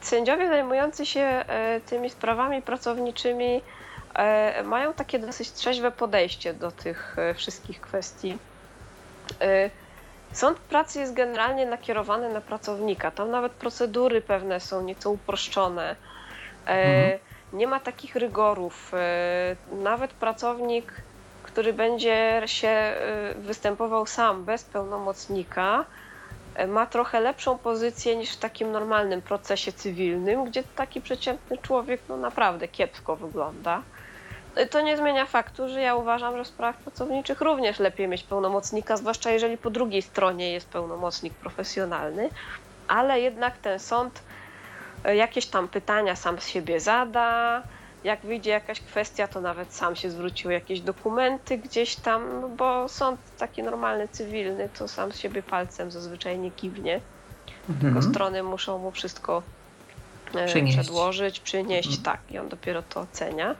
sędziowie 0.00 0.48
zajmujący 0.48 1.06
się 1.06 1.44
tymi 1.86 2.10
sprawami 2.10 2.62
pracowniczymi 2.62 3.62
E, 3.62 3.62
mają 4.64 4.94
takie 4.94 5.18
dosyć 5.18 5.52
trzeźwe 5.52 5.90
podejście 5.90 6.54
do 6.54 6.70
tych 6.70 7.16
e, 7.18 7.34
wszystkich 7.34 7.80
kwestii. 7.80 8.38
E, 9.40 9.70
sąd 10.32 10.58
pracy 10.58 11.00
jest 11.00 11.14
generalnie 11.14 11.66
nakierowany 11.66 12.32
na 12.32 12.40
pracownika. 12.40 13.10
Tam 13.10 13.30
nawet 13.30 13.52
procedury 13.52 14.20
pewne 14.20 14.60
są 14.60 14.82
nieco 14.82 15.10
uproszczone. 15.10 15.96
Mhm. 16.66 17.18
Nie 17.52 17.66
ma 17.66 17.80
takich 17.80 18.16
rygorów. 18.16 18.92
Nawet 19.72 20.10
pracownik, 20.10 20.92
który 21.42 21.72
będzie 21.72 22.42
się 22.46 22.94
występował 23.36 24.06
sam, 24.06 24.44
bez 24.44 24.64
pełnomocnika, 24.64 25.84
ma 26.68 26.86
trochę 26.86 27.20
lepszą 27.20 27.58
pozycję 27.58 28.16
niż 28.16 28.30
w 28.30 28.36
takim 28.36 28.72
normalnym 28.72 29.22
procesie 29.22 29.72
cywilnym, 29.72 30.44
gdzie 30.44 30.62
taki 30.62 31.00
przeciętny 31.00 31.58
człowiek 31.58 32.00
no, 32.08 32.16
naprawdę 32.16 32.68
kiepsko 32.68 33.16
wygląda 33.16 33.82
to 34.66 34.80
nie 34.80 34.96
zmienia 34.96 35.26
faktu, 35.26 35.68
że 35.68 35.80
ja 35.80 35.94
uważam, 35.94 36.36
że 36.36 36.44
w 36.44 36.46
sprawach 36.46 36.76
pracowniczych 36.76 37.40
również 37.40 37.78
lepiej 37.78 38.08
mieć 38.08 38.22
pełnomocnika, 38.22 38.96
zwłaszcza 38.96 39.30
jeżeli 39.30 39.58
po 39.58 39.70
drugiej 39.70 40.02
stronie 40.02 40.52
jest 40.52 40.68
pełnomocnik 40.68 41.34
profesjonalny, 41.34 42.28
ale 42.88 43.20
jednak 43.20 43.58
ten 43.58 43.78
sąd 43.78 44.22
e, 45.04 45.16
jakieś 45.16 45.46
tam 45.46 45.68
pytania 45.68 46.16
sam 46.16 46.40
z 46.40 46.46
siebie 46.48 46.80
zada, 46.80 47.62
jak 48.04 48.20
wyjdzie 48.20 48.50
jakaś 48.50 48.80
kwestia, 48.80 49.28
to 49.28 49.40
nawet 49.40 49.74
sam 49.74 49.96
się 49.96 50.10
zwrócił 50.10 50.50
jakieś 50.50 50.80
dokumenty 50.80 51.58
gdzieś 51.58 51.96
tam, 51.96 52.40
no 52.40 52.48
bo 52.48 52.88
sąd 52.88 53.20
taki 53.38 53.62
normalny, 53.62 54.08
cywilny, 54.08 54.68
to 54.78 54.88
sam 54.88 55.12
z 55.12 55.18
siebie 55.18 55.42
palcem 55.42 55.90
zazwyczaj 55.90 56.38
nie 56.38 56.50
kiwnie, 56.50 57.00
mhm. 57.68 57.94
tylko 57.94 58.10
strony 58.10 58.42
muszą 58.42 58.78
mu 58.78 58.90
wszystko 58.90 59.42
Przynieść. 60.46 60.78
przedłożyć, 60.78 61.40
przynieść, 61.40 61.88
Mhm. 61.88 62.04
tak, 62.04 62.20
i 62.30 62.38
on 62.38 62.48
dopiero 62.48 62.82
to 62.82 63.00
ocenia. 63.00 63.54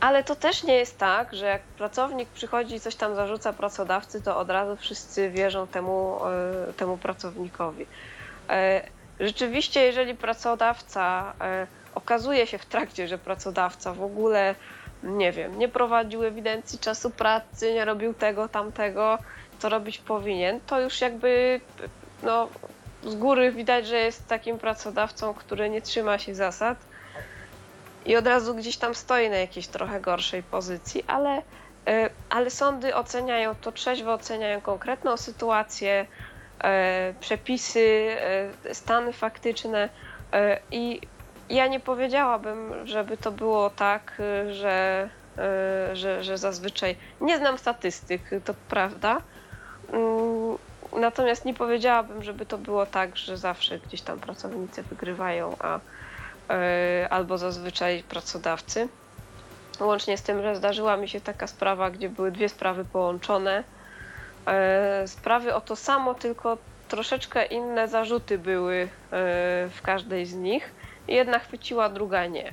Ale 0.00 0.24
to 0.24 0.36
też 0.36 0.62
nie 0.64 0.74
jest 0.74 0.98
tak, 0.98 1.34
że 1.34 1.46
jak 1.46 1.62
pracownik 1.62 2.28
przychodzi 2.28 2.74
i 2.74 2.80
coś 2.80 2.96
tam 2.96 3.14
zarzuca 3.14 3.52
pracodawcy, 3.52 4.22
to 4.22 4.38
od 4.38 4.50
razu 4.50 4.76
wszyscy 4.76 5.30
wierzą 5.30 5.66
temu, 5.66 6.18
e, 6.68 6.72
temu 6.72 6.98
pracownikowi. 6.98 7.86
E, 8.48 8.82
Rzeczywiście, 9.20 9.80
jeżeli 9.80 10.14
pracodawca 10.14 11.32
e, 11.40 11.66
okazuje 11.94 12.46
się 12.46 12.58
w 12.58 12.66
trakcie, 12.66 13.08
że 13.08 13.18
pracodawca 13.18 13.94
w 13.94 14.02
ogóle, 14.02 14.54
nie 15.02 15.32
wiem, 15.32 15.58
nie 15.58 15.68
prowadził 15.68 16.24
ewidencji 16.24 16.78
czasu 16.78 17.10
pracy, 17.10 17.74
nie 17.74 17.84
robił 17.84 18.14
tego, 18.14 18.48
tamtego, 18.48 19.18
co 19.58 19.68
robić 19.68 19.98
powinien, 19.98 20.60
to 20.66 20.80
już 20.80 21.00
jakby 21.00 21.60
no, 22.22 22.48
z 23.04 23.14
góry 23.14 23.52
widać, 23.52 23.86
że 23.86 23.96
jest 23.96 24.28
takim 24.28 24.58
pracodawcą, 24.58 25.34
który 25.34 25.70
nie 25.70 25.82
trzyma 25.82 26.18
się 26.18 26.34
zasad 26.34 26.78
i 28.06 28.16
od 28.16 28.26
razu 28.26 28.54
gdzieś 28.54 28.76
tam 28.76 28.94
stoi 28.94 29.30
na 29.30 29.36
jakiejś 29.36 29.66
trochę 29.66 30.00
gorszej 30.00 30.42
pozycji, 30.42 31.04
ale, 31.06 31.42
e, 31.86 32.10
ale 32.30 32.50
sądy 32.50 32.94
oceniają 32.94 33.54
to 33.54 33.72
trzeźwo, 33.72 34.12
oceniają 34.12 34.60
konkretną 34.60 35.16
sytuację, 35.16 36.06
e, 36.64 37.14
przepisy, 37.20 38.16
e, 38.66 38.74
stany 38.74 39.12
faktyczne 39.12 39.88
i 40.70 41.00
ja 41.48 41.66
nie 41.66 41.80
powiedziałabym, 41.80 42.86
żeby 42.86 43.16
to 43.16 43.32
było 43.32 43.70
tak, 43.70 44.22
że, 44.50 45.08
że, 45.92 46.24
że 46.24 46.38
zazwyczaj 46.38 46.96
nie 47.20 47.38
znam 47.38 47.58
statystyk, 47.58 48.22
to 48.44 48.54
prawda. 48.68 49.22
Mm, 49.92 50.58
Natomiast 50.96 51.44
nie 51.44 51.54
powiedziałabym, 51.54 52.22
żeby 52.22 52.46
to 52.46 52.58
było 52.58 52.86
tak, 52.86 53.16
że 53.16 53.36
zawsze 53.36 53.78
gdzieś 53.78 54.02
tam 54.02 54.18
pracownicy 54.18 54.82
wygrywają, 54.82 55.56
a 55.58 55.80
albo 57.10 57.38
zazwyczaj 57.38 58.02
pracodawcy. 58.02 58.88
Łącznie 59.80 60.16
z 60.18 60.22
tym, 60.22 60.42
że 60.42 60.56
zdarzyła 60.56 60.96
mi 60.96 61.08
się 61.08 61.20
taka 61.20 61.46
sprawa, 61.46 61.90
gdzie 61.90 62.08
były 62.08 62.30
dwie 62.32 62.48
sprawy 62.48 62.84
połączone. 62.84 63.64
E, 64.46 65.02
Sprawy 65.08 65.54
o 65.54 65.60
to 65.60 65.76
samo, 65.76 66.14
tylko 66.14 66.58
troszeczkę 66.88 67.44
inne 67.44 67.88
zarzuty 67.88 68.38
były 68.38 68.74
e, 68.82 68.88
w 69.68 69.78
każdej 69.82 70.26
z 70.26 70.34
nich. 70.34 70.70
Jedna 71.08 71.38
chwyciła, 71.38 71.88
druga 71.88 72.26
nie. 72.26 72.52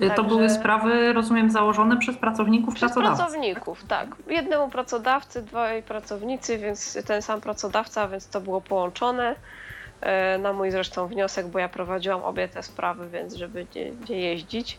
To 0.00 0.08
Także- 0.08 0.22
były 0.24 0.50
sprawy, 0.50 1.12
rozumiem, 1.12 1.50
założone 1.50 1.96
przez 1.96 2.16
pracowników 2.16 2.74
Przez 2.74 2.92
pracodawców. 2.92 3.18
pracowników, 3.26 3.84
tak. 3.88 4.08
Jednemu 4.28 4.68
pracodawcy, 4.68 5.42
dwaj 5.42 5.82
pracownicy, 5.82 6.58
więc 6.58 6.98
ten 7.06 7.22
sam 7.22 7.40
pracodawca, 7.40 8.08
więc 8.08 8.28
to 8.28 8.40
było 8.40 8.60
połączone. 8.60 9.34
E, 10.00 10.38
Na 10.38 10.52
mój 10.52 10.70
zresztą 10.70 11.06
wniosek, 11.06 11.46
bo 11.46 11.58
ja 11.58 11.68
prowadziłam 11.68 12.22
obie 12.22 12.48
te 12.48 12.62
sprawy, 12.62 13.08
więc 13.08 13.34
żeby 13.34 13.66
nie, 13.74 13.90
nie 14.08 14.20
jeździć 14.20 14.78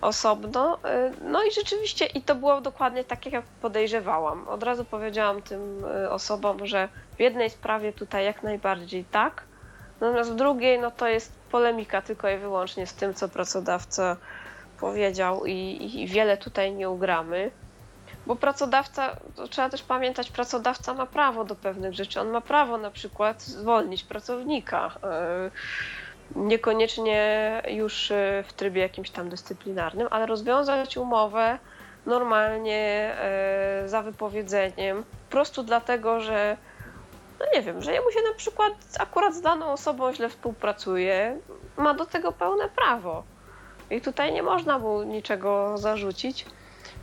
osobno. 0.00 0.78
E, 0.84 1.10
No 1.22 1.42
i 1.42 1.50
rzeczywiście, 1.52 2.06
i 2.06 2.22
to 2.22 2.34
było 2.34 2.60
dokładnie 2.60 3.04
tak, 3.04 3.26
jak 3.26 3.44
podejrzewałam. 3.44 4.48
Od 4.48 4.62
razu 4.62 4.84
powiedziałam 4.84 5.42
tym 5.42 5.84
e, 5.84 6.10
osobom, 6.10 6.66
że 6.66 6.88
w 7.16 7.20
jednej 7.20 7.50
sprawie 7.50 7.92
tutaj 7.92 8.24
jak 8.24 8.42
najbardziej 8.42 9.04
tak, 9.04 9.42
natomiast 10.00 10.32
w 10.32 10.36
drugiej, 10.36 10.80
no 10.80 10.90
to 10.90 11.08
jest 11.08 11.32
polemika 11.50 12.02
tylko 12.02 12.28
i 12.30 12.36
wyłącznie 12.38 12.86
z 12.86 12.94
tym, 12.94 13.14
co 13.14 13.28
pracodawca 13.28 14.16
powiedział 14.80 15.46
i, 15.46 15.90
i 15.94 16.06
wiele 16.06 16.36
tutaj 16.36 16.72
nie 16.72 16.90
ugramy. 16.90 17.50
Bo 18.28 18.36
pracodawca, 18.36 19.16
trzeba 19.50 19.70
też 19.70 19.82
pamiętać, 19.82 20.30
pracodawca 20.30 20.94
ma 20.94 21.06
prawo 21.06 21.44
do 21.44 21.54
pewnych 21.54 21.94
rzeczy. 21.94 22.20
On 22.20 22.28
ma 22.28 22.40
prawo 22.40 22.78
na 22.78 22.90
przykład 22.90 23.42
zwolnić 23.42 24.04
pracownika. 24.04 24.90
yy, 26.34 26.42
Niekoniecznie 26.42 27.62
już 27.68 28.10
yy, 28.10 28.42
w 28.42 28.52
trybie 28.52 28.82
jakimś 28.82 29.10
tam 29.10 29.28
dyscyplinarnym, 29.28 30.08
ale 30.10 30.26
rozwiązać 30.26 30.96
umowę 30.96 31.58
normalnie 32.06 33.14
yy, 33.82 33.88
za 33.88 34.02
wypowiedzeniem, 34.02 35.04
po 35.04 35.30
prostu 35.30 35.62
dlatego, 35.62 36.20
że 36.20 36.56
no 37.40 37.46
nie 37.54 37.62
wiem, 37.62 37.82
że 37.82 37.92
jemu 37.92 38.10
się 38.10 38.20
na 38.30 38.34
przykład 38.36 38.72
akurat 38.98 39.34
z 39.34 39.40
daną 39.40 39.72
osobą 39.72 40.12
źle 40.12 40.28
współpracuje, 40.28 41.38
ma 41.76 41.94
do 41.94 42.06
tego 42.06 42.32
pełne 42.32 42.68
prawo. 42.68 43.22
I 43.90 44.00
tutaj 44.00 44.32
nie 44.32 44.42
można 44.42 44.78
mu 44.78 45.02
niczego 45.02 45.78
zarzucić. 45.78 46.46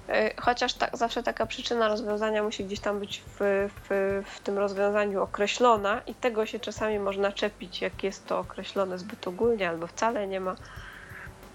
E, 0.10 0.42
Chociaż 0.42 0.74
tak, 0.74 0.98
zawsze 0.98 1.24
taka 1.24 1.46
przyczyna 1.46 1.88
rozwiązania 1.88 2.44
musi 2.44 2.66
gdzieś 2.66 2.80
tam 2.80 3.00
być 3.00 3.22
w, 3.22 3.70
w, 3.90 4.22
w 4.36 4.40
tym 4.40 4.58
rozwiązaniu 4.58 5.24
określona 5.24 6.02
i 6.08 6.16
tego 6.16 6.46
się 6.46 6.60
czasami 6.60 7.00
można 7.00 7.32
czepić, 7.32 7.82
jak 7.82 8.04
jest 8.04 8.28
to 8.28 8.40
określone 8.40 9.00
zbyt 9.00 9.28
ogólnie 9.28 9.70
albo 9.70 9.88
wcale 9.88 10.28
nie 10.28 10.40
ma. 10.40 10.56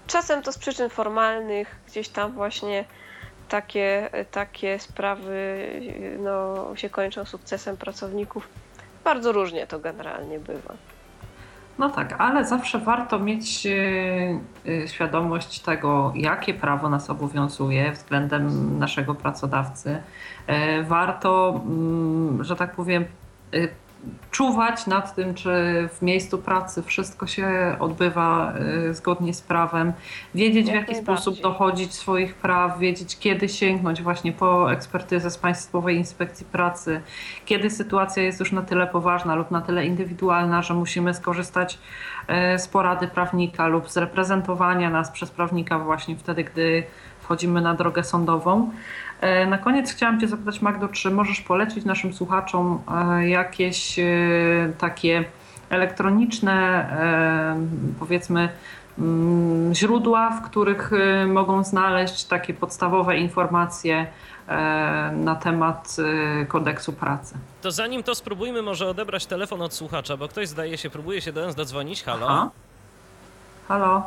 Czasem 0.07 0.41
to 0.41 0.51
z 0.51 0.57
przyczyn 0.57 0.89
formalnych, 0.89 1.75
gdzieś 1.87 2.09
tam 2.09 2.31
właśnie 2.31 2.85
takie, 3.49 4.09
takie 4.31 4.79
sprawy 4.79 5.67
no, 6.19 6.55
się 6.75 6.89
kończą 6.89 7.25
sukcesem 7.25 7.77
pracowników. 7.77 8.47
Bardzo 9.03 9.31
różnie 9.31 9.67
to 9.67 9.79
generalnie 9.79 10.39
bywa. 10.39 10.73
No 11.81 11.89
tak, 11.89 12.15
ale 12.17 12.45
zawsze 12.45 12.79
warto 12.79 13.19
mieć 13.19 13.65
e, 13.65 13.71
e, 14.83 14.87
świadomość 14.87 15.59
tego, 15.59 16.13
jakie 16.15 16.53
prawo 16.53 16.89
nas 16.89 17.09
obowiązuje 17.09 17.91
względem 17.91 18.79
naszego 18.79 19.15
pracodawcy. 19.15 20.01
E, 20.47 20.83
Warto, 20.83 21.61
mm, 21.65 22.43
że 22.43 22.55
tak 22.55 22.75
powiem, 22.75 23.05
czuwać 24.31 24.87
nad 24.87 25.15
tym, 25.15 25.33
czy 25.33 25.49
w 25.93 26.01
miejscu 26.01 26.37
pracy 26.37 26.83
wszystko 26.83 27.27
się 27.27 27.75
odbywa 27.79 28.53
e, 28.89 28.93
zgodnie 28.93 29.33
z 29.33 29.41
prawem, 29.41 29.93
wiedzieć 30.35 30.65
w 30.65 30.73
Jak 30.73 30.89
jaki 30.89 31.01
sposób 31.01 31.41
dochodzić 31.41 31.93
swoich 31.93 32.35
praw, 32.35 32.79
wiedzieć 32.79 33.19
kiedy 33.19 33.49
sięgnąć 33.49 34.01
właśnie 34.01 34.31
po 34.31 34.71
ekspertyzę 34.71 35.31
z 35.31 35.37
Państwowej 35.37 35.97
Inspekcji 35.97 36.45
Pracy, 36.45 37.01
kiedy 37.45 37.69
sytuacja 37.69 38.23
jest 38.23 38.39
już 38.39 38.51
na 38.51 38.61
tyle 38.61 38.87
poważna 38.87 39.35
lub 39.35 39.51
na 39.51 39.61
tyle 39.61 39.85
indywidualna, 39.85 40.61
że 40.61 40.73
musimy 40.73 41.13
skorzystać 41.13 41.79
e, 42.27 42.59
z 42.59 42.67
porady 42.67 43.07
prawnika 43.07 43.67
lub 43.67 43.89
z 43.89 43.97
reprezentowania 43.97 44.89
nas 44.89 45.11
przez 45.11 45.31
prawnika 45.31 45.79
właśnie 45.79 46.15
wtedy, 46.15 46.43
gdy 46.43 46.83
wchodzimy 47.21 47.61
na 47.61 47.73
drogę 47.73 48.03
sądową. 48.03 48.71
E, 49.21 49.45
Na 49.45 49.57
koniec 49.57 49.91
chciałam 49.91 50.19
Cię 50.19 50.27
zapytać, 50.27 50.61
Magdo, 50.61 50.87
czy 50.87 51.11
możesz 51.11 51.41
polecić 51.41 51.85
naszym 51.85 52.13
słuchaczom 52.13 52.81
e, 53.19 53.29
jakieś 53.29 53.99
e, 53.99 54.03
takie 54.77 55.25
elektroniczne, 55.69 56.85
powiedzmy, 57.99 58.49
mm, 58.99 59.73
źródła, 59.75 60.29
w 60.29 60.41
których 60.49 60.91
mogą 61.27 61.63
znaleźć 61.63 62.23
takie 62.23 62.53
podstawowe 62.53 63.17
informacje 63.17 64.07
na 65.13 65.35
temat 65.35 65.97
kodeksu 66.47 66.93
pracy. 66.93 67.35
To 67.61 67.71
zanim 67.71 68.03
to 68.03 68.15
spróbujmy 68.15 68.61
może 68.61 68.87
odebrać 68.87 69.25
telefon 69.25 69.61
od 69.61 69.73
słuchacza, 69.73 70.17
bo 70.17 70.27
ktoś 70.27 70.47
zdaje 70.47 70.77
się, 70.77 70.89
próbuje 70.89 71.21
się 71.21 71.31
do 71.33 71.45
nas 71.45 71.55
dodzwonić. 71.55 72.03
Halo? 72.03 72.27
Aha. 72.29 72.49
Halo? 73.67 74.03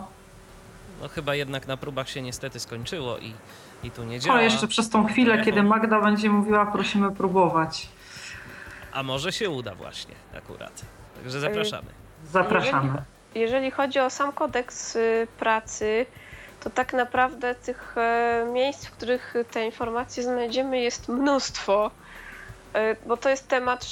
No 1.03 1.09
chyba 1.09 1.35
jednak 1.35 1.66
na 1.66 1.77
próbach 1.77 2.09
się 2.09 2.23
niestety 2.23 2.61
skończyło 2.61 3.19
i, 3.19 3.32
i 3.85 3.90
tu 3.90 4.05
nie 4.05 4.20
działa. 4.20 4.39
O, 4.39 4.43
jeszcze 4.43 4.69
przez 4.69 4.89
tą 4.89 5.06
chwilę, 5.06 5.44
kiedy 5.44 5.62
Magda 5.62 6.01
będzie 6.01 6.31
mówiła, 6.31 6.66
prosimy 6.66 7.12
próbować. 7.12 7.89
A 8.93 9.02
może 9.02 9.32
się 9.32 9.51
uda 9.51 9.74
właśnie 9.74 10.15
akurat. 10.39 10.82
Także 11.16 11.40
zapraszamy. 11.40 11.86
Zapraszamy. 12.24 13.02
Jeżeli 13.35 13.70
chodzi 13.70 13.98
o 13.98 14.11
sam 14.11 14.32
kodeks 14.32 14.97
y, 14.97 15.27
pracy, 15.39 16.06
to 16.65 16.70
tak 16.70 16.93
naprawdę 16.93 17.55
tych 17.55 17.94
e, 17.98 18.47
miejsc, 18.52 18.86
w 18.86 18.90
których 18.90 19.35
te 19.51 19.66
informacje 19.66 20.23
znajdziemy, 20.23 20.81
jest 20.81 21.09
mnóstwo. 21.09 21.90
E, 22.74 22.97
Bo 23.06 23.16
to 23.16 23.28
jest 23.28 23.48
temat, 23.48 23.86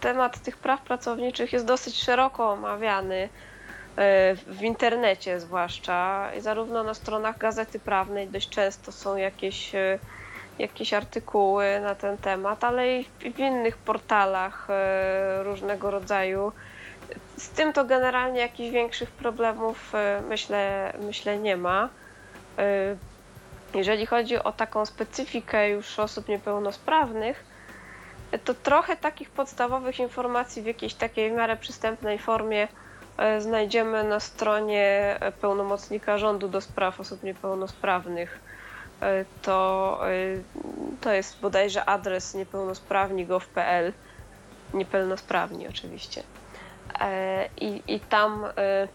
temat 0.00 0.38
tych 0.38 0.56
praw 0.56 0.80
pracowniczych 0.80 1.52
jest 1.52 1.64
dosyć 1.66 2.02
szeroko 2.02 2.50
omawiany 2.50 3.28
w 4.46 4.62
internecie 4.62 5.40
zwłaszcza 5.40 6.30
zarówno 6.38 6.84
na 6.84 6.94
stronach 6.94 7.38
Gazety 7.38 7.78
Prawnej 7.78 8.28
dość 8.28 8.48
często 8.48 8.92
są 8.92 9.16
jakieś, 9.16 9.74
e, 9.74 9.98
jakieś 10.58 10.94
artykuły 10.94 11.80
na 11.80 11.94
ten 11.94 12.18
temat, 12.18 12.64
ale 12.64 12.98
i 12.98 13.04
w 13.34 13.38
innych 13.38 13.76
portalach 13.76 14.66
e, 14.70 15.42
różnego 15.42 15.90
rodzaju. 15.90 16.52
Z 17.36 17.48
tym 17.48 17.72
to 17.72 17.84
generalnie 17.84 18.40
jakichś 18.40 18.70
większych 18.70 19.10
problemów 19.10 19.94
e, 19.94 20.22
myślę, 20.28 20.92
myślę 21.00 21.38
nie 21.38 21.56
ma. 21.56 21.88
E, 22.58 22.96
Jeżeli 23.74 24.06
chodzi 24.06 24.36
o 24.36 24.52
taką 24.52 24.86
specyfikę 24.86 25.68
już 25.68 25.98
osób 25.98 26.28
niepełnosprawnych, 26.28 27.44
e, 28.32 28.38
to 28.38 28.54
trochę 28.54 28.96
takich 28.96 29.30
podstawowych 29.30 29.98
informacji 30.00 30.62
w 30.62 30.66
jakiejś 30.66 30.94
takiej 30.94 31.30
w 31.30 31.34
miarę 31.34 31.56
przystępnej 31.56 32.18
formie 32.18 32.62
e, 32.62 32.83
znajdziemy 33.38 34.04
na 34.04 34.20
stronie 34.20 35.16
e, 35.20 35.32
pełnomocnika 35.32 36.18
rządu 36.18 36.48
do 36.48 36.60
spraw 36.60 37.00
osób 37.00 37.22
niepełnosprawnych. 37.22 38.40
E, 39.00 39.24
To, 39.42 40.00
e, 40.08 40.10
to 41.00 41.12
jest 41.12 41.40
bodajże 41.40 41.84
adres 41.84 42.34
niepełnosprawni.gov.pl. 42.34 43.92
Niepełnosprawni 44.74 45.68
oczywiście. 45.68 46.22
E, 47.00 47.48
I, 47.60 47.82
i 47.88 48.00
tam 48.00 48.44
e, 48.44 48.88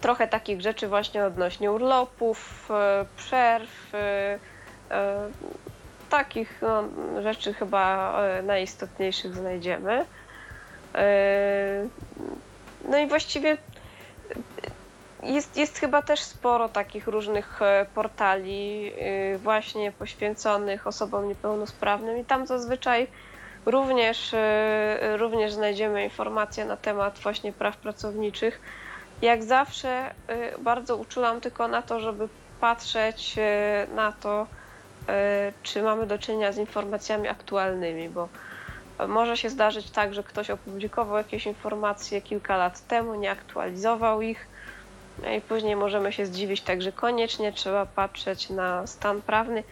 trochę 0.00 0.28
takich 0.28 0.60
rzeczy 0.60 0.88
właśnie 0.88 1.24
odnośnie 1.24 1.72
urlopów, 1.72 2.68
e, 2.70 3.04
przerw, 3.16 3.94
e, 3.94 4.38
e, 4.90 5.28
takich 6.10 6.62
no, 6.62 6.82
rzeczy 7.22 7.54
chyba 7.54 8.14
e, 8.22 8.42
najistotniejszych 8.42 9.34
znajdziemy. 9.34 10.04
No 12.88 12.98
i 12.98 13.06
właściwie 13.06 13.56
jest, 15.22 15.56
jest 15.56 15.78
chyba 15.78 16.02
też 16.02 16.20
sporo 16.20 16.68
takich 16.68 17.06
różnych 17.06 17.62
e, 17.62 17.86
portali 17.94 18.92
e, 18.98 19.38
właśnie 19.38 19.92
poświęconych 19.92 20.86
osobom 20.86 21.28
niepełnosprawnym 21.28 22.18
i 22.18 22.24
tam 22.24 22.46
zazwyczaj 22.46 23.06
również, 23.66 24.34
e, 24.34 25.16
również 25.16 25.52
znajdziemy 25.52 26.04
informacje 26.04 26.64
na 26.64 26.76
temat 26.76 27.18
właśnie 27.18 27.52
praw 27.52 27.76
pracowniczych. 27.76 28.60
Jak 29.22 29.44
zawsze 29.44 29.88
e, 29.88 30.58
bardzo 30.58 30.96
uczulam 30.96 31.40
tylko 31.40 31.68
na 31.68 31.82
to, 31.82 32.00
żeby 32.00 32.28
patrzeć 32.60 33.36
na 33.94 34.12
to, 34.12 34.46
czy 35.62 35.82
mamy 35.82 36.06
do 36.06 36.18
czynienia 36.18 36.52
z 36.52 36.58
informacjami 36.58 37.28
aktualnymi, 37.28 38.08
bo 38.08 38.28
może 39.08 39.36
się 39.36 39.50
zdarzyć 39.50 39.90
tak, 39.90 40.14
że 40.14 40.22
ktoś 40.22 40.50
opublikował 40.50 41.16
jakieś 41.16 41.46
informacje 41.46 42.22
kilka 42.22 42.56
lat 42.56 42.86
temu, 42.86 43.14
nie 43.14 43.30
aktualizował 43.30 44.22
ich 44.22 44.46
no 45.22 45.30
i 45.30 45.40
później 45.40 45.76
możemy 45.76 46.12
się 46.12 46.26
zdziwić, 46.26 46.60
także 46.60 46.92
koniecznie 46.92 47.52
trzeba 47.52 47.86
patrzeć 47.86 48.50
na 48.50 48.86
stan 48.86 49.22
prawny. 49.22 49.64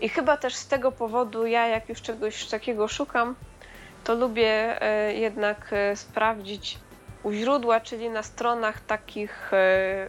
I 0.00 0.08
chyba 0.08 0.36
też 0.36 0.54
z 0.54 0.66
tego 0.66 0.92
powodu 0.92 1.46
ja, 1.46 1.66
jak 1.66 1.88
już 1.88 2.02
czegoś 2.02 2.46
takiego 2.46 2.88
szukam, 2.88 3.34
to 4.04 4.14
lubię 4.14 4.82
e, 4.82 5.14
jednak 5.14 5.72
e, 5.72 5.96
sprawdzić 5.96 6.78
u 7.22 7.32
źródła, 7.32 7.80
czyli 7.80 8.10
na 8.10 8.22
stronach 8.22 8.80
takich, 8.80 9.52
e, 9.52 10.06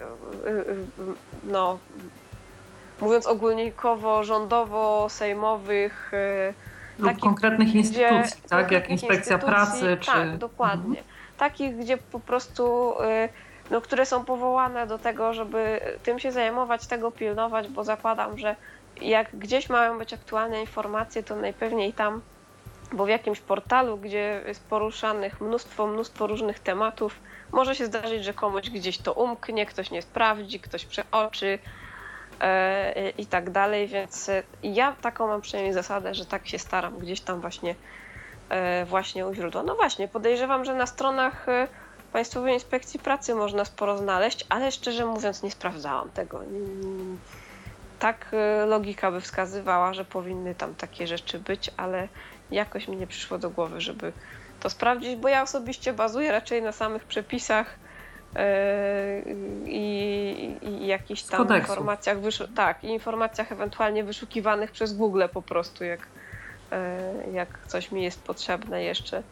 no, 1.44 1.80
mówiąc 3.02 3.28
ogólnikowo, 3.28 4.24
rządowo-sejmowych, 4.24 6.12
Lub 7.00 7.08
takich, 7.08 7.24
konkretnych 7.24 7.68
gdzie- 7.68 7.78
instytucji, 7.78 8.42
tak? 8.50 8.72
Jak 8.72 8.90
inspekcja 8.90 9.38
pracy, 9.38 9.98
czy. 10.00 10.12
Tak, 10.12 10.38
dokładnie. 10.38 11.04
Takich, 11.38 11.78
gdzie 11.78 11.98
po 11.98 12.20
prostu, 12.20 12.94
y, 13.26 13.30
no, 13.72 13.82
które 13.82 14.06
są 14.06 14.26
powołane 14.26 14.88
do 14.88 15.00
tego, 15.00 15.34
żeby 15.34 15.80
tym 16.04 16.20
się 16.20 16.32
zajmować, 16.32 16.88
tego 16.88 17.12
pilnować, 17.12 17.68
bo 17.68 17.84
zakładam, 17.84 18.38
że 18.38 18.56
jak 19.02 19.36
gdzieś 19.36 19.70
mają 19.70 19.98
być 19.98 20.14
aktualne 20.14 20.62
informacje, 20.62 21.24
to 21.24 21.36
najpewniej 21.36 21.94
tam, 21.94 22.22
bo 22.94 23.06
w 23.06 23.10
jakimś 23.10 23.40
portalu, 23.40 23.98
gdzie 23.98 24.42
jest 24.48 24.64
poruszanych 24.68 25.42
mnóstwo, 25.42 25.88
mnóstwo 25.88 26.28
różnych 26.28 26.60
tematów, 26.60 27.20
może 27.52 27.76
się 27.76 27.86
zdarzyć, 27.86 28.24
że 28.24 28.34
komuś 28.34 28.70
gdzieś 28.70 28.98
to 28.98 29.14
umknie, 29.14 29.66
ktoś 29.66 29.92
nie 29.92 30.02
sprawdzi, 30.02 30.60
ktoś 30.60 30.86
przeoczy 30.86 31.60
i 33.18 33.26
tak 33.26 33.50
dalej, 33.50 33.88
więc 33.88 34.30
e, 34.30 34.44
ja 34.64 34.96
taką 35.02 35.28
mam 35.28 35.42
przynajmniej 35.42 35.74
zasadę, 35.74 36.14
że 36.16 36.26
tak 36.26 36.48
się 36.48 36.60
staram 36.60 37.00
gdzieś 37.00 37.22
tam 37.22 37.42
właśnie 37.42 37.76
e, 38.50 38.86
właśnie 38.86 39.28
u 39.28 39.34
źródła. 39.34 39.64
No 39.64 39.76
właśnie, 39.76 40.08
podejrzewam, 40.08 40.66
że 40.66 40.74
na 40.76 40.86
stronach 40.86 41.50
e, 41.50 41.68
Państwowej 42.14 42.54
Inspekcji 42.54 43.00
Pracy 43.00 43.36
można 43.36 43.66
sporo 43.66 43.98
znaleźć, 43.98 44.46
ale 44.50 44.72
szczerze 44.72 45.06
mówiąc 45.06 45.44
nie 45.44 45.52
sprawdzałam 45.52 46.10
tego. 46.12 46.44
Mm, 46.44 47.18
Tak 48.00 48.26
e, 48.34 48.66
logika 48.66 49.12
by 49.12 49.22
wskazywała, 49.22 49.94
że 49.94 50.06
powinny 50.06 50.56
tam 50.56 50.76
takie 50.76 51.08
rzeczy 51.08 51.40
być, 51.40 51.72
ale 51.78 52.08
jakoś 52.52 52.88
mi 52.88 52.98
nie 52.98 53.08
przyszło 53.08 53.38
do 53.38 53.50
głowy, 53.50 53.82
żeby 53.82 54.14
to 54.60 54.70
sprawdzić, 54.70 55.16
bo 55.16 55.28
ja 55.28 55.42
osobiście 55.42 55.94
bazuję 55.94 56.32
raczej 56.32 56.62
na 56.62 56.72
samych 56.72 57.04
przepisach 57.04 57.68
e, 57.68 57.91
i, 59.66 60.58
i 60.62 60.88
jakichś 60.88 61.24
tam 61.24 61.38
kodeksów. 61.38 61.70
informacjach, 61.70 62.18
tak, 62.56 62.84
i 62.84 62.88
informacjach 62.88 63.52
ewentualnie 63.52 64.04
wyszukiwanych 64.04 64.72
przez 64.72 64.94
Google 64.94 65.24
po 65.34 65.42
prostu, 65.42 65.84
jak, 65.84 66.00
e, 66.72 67.14
jak 67.34 67.60
coś 67.68 67.92
mi 67.92 68.04
jest 68.04 68.24
potrzebne 68.24 68.84
jeszcze. 68.84 69.24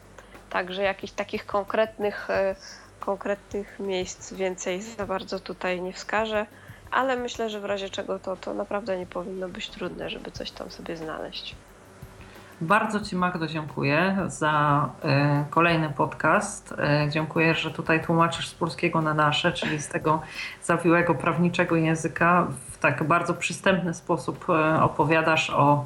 Także 0.50 0.82
jakichś 0.82 1.12
takich 1.12 1.46
konkretnych, 1.46 2.30
e, 2.30 2.54
konkretnych 3.00 3.78
miejsc 3.78 4.32
więcej 4.32 4.82
za 4.82 5.06
bardzo 5.06 5.40
tutaj 5.40 5.80
nie 5.80 5.92
wskażę, 5.92 6.46
ale 6.90 7.16
myślę, 7.16 7.50
że 7.50 7.60
w 7.60 7.64
razie 7.64 7.90
czego 7.90 8.18
to, 8.18 8.36
to 8.36 8.54
naprawdę 8.54 8.98
nie 8.98 9.06
powinno 9.06 9.48
być 9.48 9.68
trudne, 9.68 10.10
żeby 10.10 10.30
coś 10.30 10.50
tam 10.50 10.70
sobie 10.70 10.96
znaleźć. 10.96 11.56
Bardzo 12.60 13.00
Ci, 13.00 13.16
Magdo, 13.16 13.46
dziękuję 13.46 14.16
za 14.26 14.88
e, 15.04 15.44
kolejny 15.50 15.90
podcast. 15.96 16.74
E, 16.78 17.08
dziękuję, 17.10 17.54
że 17.54 17.70
tutaj 17.70 18.04
tłumaczysz 18.04 18.48
z 18.48 18.54
polskiego 18.54 19.02
na 19.02 19.14
nasze, 19.14 19.52
czyli 19.52 19.82
z 19.82 19.88
tego 19.88 20.22
zawiłego 20.62 21.14
prawniczego 21.14 21.76
języka 21.76 22.46
w 22.70 22.78
tak 22.78 23.04
bardzo 23.04 23.34
przystępny 23.34 23.94
sposób 23.94 24.46
e, 24.50 24.82
opowiadasz 24.82 25.50
o 25.50 25.84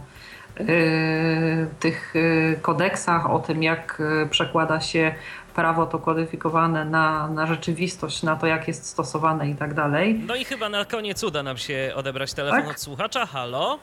tych 1.80 2.14
kodeksach, 2.62 3.30
o 3.30 3.38
tym, 3.38 3.62
jak 3.62 4.02
przekłada 4.30 4.80
się 4.80 5.14
prawo 5.54 5.86
to 5.86 5.98
kodyfikowane 5.98 6.84
na, 6.84 7.28
na 7.28 7.46
rzeczywistość, 7.46 8.22
na 8.22 8.36
to, 8.36 8.46
jak 8.46 8.68
jest 8.68 8.86
stosowane 8.86 9.50
i 9.50 9.54
tak 9.54 9.74
dalej. 9.74 10.20
No 10.26 10.34
i 10.34 10.44
chyba 10.44 10.68
na 10.68 10.84
koniec 10.84 11.24
uda 11.24 11.42
nam 11.42 11.56
się 11.56 11.92
odebrać 11.96 12.34
telefon 12.34 12.60
Tak? 12.62 12.70
od 12.70 12.80
słuchacza. 12.80 13.26
Halo? 13.26 13.78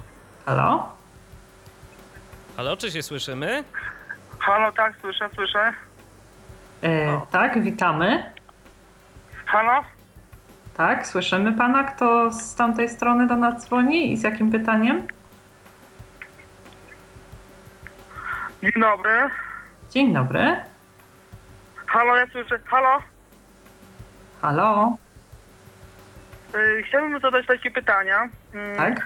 Halo? 0.46 1.01
Halo, 2.62 2.78
czy 2.78 2.92
się 2.92 3.04
słyszymy? 3.04 3.64
Halo, 4.40 4.72
tak, 4.72 4.94
słyszę, 5.02 5.30
słyszę. 5.36 5.74
E, 6.84 7.22
tak, 7.32 7.62
witamy. 7.64 8.34
Halo? 9.46 9.84
Tak, 10.78 11.08
słyszymy 11.08 11.54
pana, 11.54 11.84
kto 11.84 12.32
z 12.32 12.56
tamtej 12.56 12.90
strony 12.90 13.28
do 13.28 13.36
nas 13.36 13.64
dzwoni 13.66 14.12
i 14.14 14.18
z 14.18 14.24
jakim 14.24 14.52
pytaniem? 14.52 15.08
Dzień 18.64 18.72
dobry. 18.82 19.30
Dzień 19.90 20.14
dobry. 20.14 20.56
Halo, 21.88 22.16
ja 22.16 22.28
słyszę. 22.28 22.60
Halo? 22.66 23.00
Halo? 24.42 24.98
Y, 26.56 26.84
chciałbym 26.88 27.20
zadać 27.20 27.46
takie 27.48 27.72
pytania. 27.72 28.30
Mm, 28.54 28.78
Tak? 28.78 29.06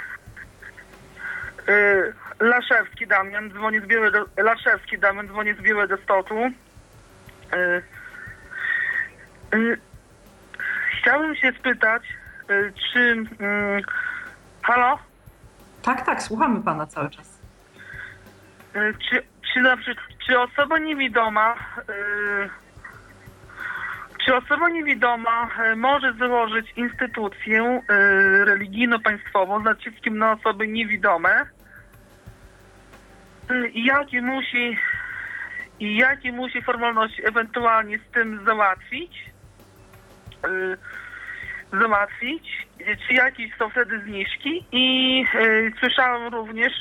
Y, 1.69 2.13
Laszewski 2.39 3.07
Damian 3.07 3.49
dzwoni 3.49 3.79
z 3.79 3.85
Białego... 3.85 4.25
Laszewski 4.37 4.97
Damian 4.97 5.27
dzwoni 5.27 5.53
z 5.53 5.61
Białego 5.61 5.97
Stoku. 5.97 6.35
Y, 7.53 7.83
y, 9.55 9.77
chciałbym 10.99 11.35
się 11.35 11.51
spytać, 11.59 12.03
y, 12.49 12.73
czy... 12.93 12.99
mm, 13.39 13.81
halo? 14.61 14.99
Tak, 15.81 16.05
tak, 16.05 16.21
słuchamy 16.23 16.61
pana 16.61 16.87
cały 16.87 17.09
czas. 17.09 17.39
Czy, 18.73 19.23
czy, 19.53 19.61
na 19.61 19.77
przykład, 19.77 20.05
czy 20.27 20.39
osoba 20.39 20.79
niewidoma, 20.79 21.55
czy 24.25 24.35
osoba 24.35 24.69
niewidoma 24.69 25.49
może 25.75 26.13
założyć 26.13 26.71
instytucję 26.75 27.81
religijno-państwową 28.45 29.61
z 29.61 29.63
naciskiem 29.63 30.17
na 30.17 30.31
osoby 30.31 30.67
niewidome? 30.67 31.45
Y, 33.51 33.69
I 33.69 33.85
jakie 33.85 34.21
musi 34.21 34.77
i 35.79 35.97
jakie 35.97 36.31
musi 36.31 36.61
formalności 36.61 37.27
ewentualnie 37.27 37.99
z 37.99 38.11
tym 38.13 38.45
załatwić? 38.45 39.25
Y, 40.47 40.77
załatwić? 41.79 42.67
Czy 43.07 43.13
jakieś 43.13 43.55
są 43.55 43.69
wtedy 43.69 43.99
zniżki? 43.99 44.65
I 44.71 45.25
y, 45.35 45.73
słyszałem 45.79 46.33
również 46.33 46.73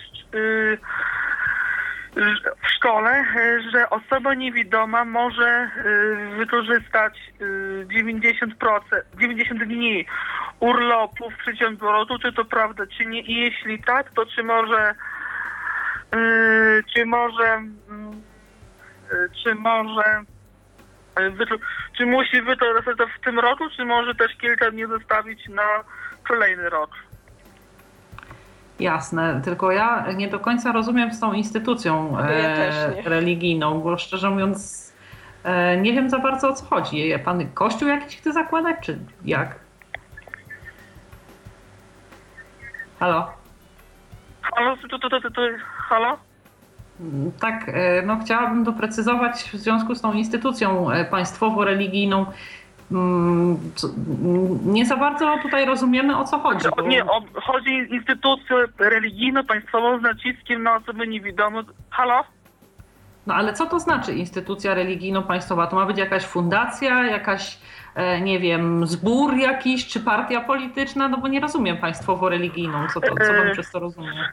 w 2.63 2.69
szkole, 2.69 3.25
że 3.73 3.91
osoba 3.91 4.35
niewidoma 4.35 5.05
może 5.05 5.71
wykorzystać 6.37 7.19
e, 7.41 7.85
90%, 7.85 8.81
90 9.21 9.65
dni 9.65 10.07
urlopu 10.61 11.31
w 11.31 11.37
przeciągu 11.37 11.87
roku, 11.87 12.19
czy 12.19 12.33
to 12.33 12.45
prawda, 12.45 12.85
czy 12.87 13.07
nie? 13.07 13.21
I 13.21 13.35
jeśli 13.35 13.83
tak, 13.83 14.13
to 14.13 14.27
czy 14.27 14.43
może 14.43 14.95
czy 16.95 17.07
może 17.07 17.45
mm, 17.91 18.23
e, 19.13 19.15
czy 19.45 19.55
może 19.55 20.05
e, 21.17 21.31
wyko- 21.31 21.59
czy 21.97 22.07
musi 22.07 22.43
to 22.99 23.07
w 23.21 23.25
tym 23.25 23.39
roku, 23.39 23.65
czy 23.77 23.85
może 23.85 24.15
też 24.15 24.37
kilka 24.37 24.71
dni 24.71 24.87
zostawić 24.87 25.49
na 25.49 25.63
kolejny 26.29 26.71
rok? 26.71 26.91
Jasne, 28.81 29.41
tylko 29.45 29.73
ja 29.73 30.07
nie 30.17 30.29
do 30.29 30.41
końca 30.41 30.73
rozumiem 30.73 31.13
z 31.13 31.21
tą 31.21 31.33
instytucją 31.33 32.17
Ja 32.19 32.89
nie. 32.91 33.03
religijną, 33.03 33.81
bo 33.81 33.99
szczerze 33.99 34.31
mówiąc 34.31 34.93
e, 35.45 35.77
nie 35.77 35.93
wiem 35.93 36.11
za 36.11 36.19
bardzo 36.19 36.49
o 36.49 36.53
co 36.55 36.65
chodzi. 36.67 37.13
Pan 37.25 37.49
kościół 37.55 37.89
jakiś 37.89 38.17
chce 38.17 38.33
zakładać, 38.33 38.77
czy 38.83 38.99
jak? 39.25 39.59
Halo? 43.01 43.33
Halo, 44.57 44.77
to, 44.77 44.99
to, 44.99 45.09
to, 45.11 45.21
to, 45.21 45.31
to, 45.31 45.41
halo? 45.89 46.17
Tak, 47.41 47.65
e, 47.69 48.03
no 48.07 48.19
chciałabym 48.19 48.65
doprecyzować 48.65 49.35
w 49.43 49.57
związku 49.57 49.95
z 49.95 50.01
tą 50.01 50.13
instytucją 50.13 50.91
e, 50.91 51.05
państwowo-religijną. 51.05 52.27
mm, 52.93 53.57
mm, 54.25 54.59
Nie 54.73 54.87
za 54.87 54.97
bardzo 54.97 55.37
tutaj 55.43 55.65
rozumiemy 55.65 56.19
o 56.19 56.25
co 56.25 56.39
chodzi. 56.39 56.69
bo- 56.77 56.83
Nie, 56.83 57.05
o, 57.05 57.23
chodzi 57.43 57.71
o 57.91 57.95
instytucję 57.95 58.57
religijną, 58.79 59.45
państwową 59.45 59.99
z 59.99 60.03
naciskiem 60.03 60.63
na 60.63 60.77
osoby 60.77 61.09
niewidome. 61.09 61.63
Halo? 61.91 62.25
No 63.27 63.35
ale 63.35 63.53
co 63.53 63.67
to 63.67 63.81
znaczy 63.81 64.13
instytucja 64.15 64.75
religijno-państwowa? 64.75 65.67
To 65.67 65.77
ma 65.77 65.87
być 65.87 65.99
jakaś 65.99 66.25
fundacja, 66.25 67.07
jakaś, 67.07 67.59
nie 68.23 68.39
wiem, 68.39 68.87
zbór 68.87 69.35
jakiś, 69.37 69.87
czy 69.87 70.01
partia 70.01 70.41
polityczna? 70.41 71.09
No 71.09 71.19
bo 71.19 71.29
nie 71.29 71.41
rozumiem 71.41 71.77
państwowo-religijną, 71.77 72.87
co, 72.95 73.01
to, 73.01 73.07
co 73.09 73.15
pan 73.15 73.49
E, 73.49 73.53
przez 73.53 73.71
to 73.71 73.79
rozumie. 73.79 74.29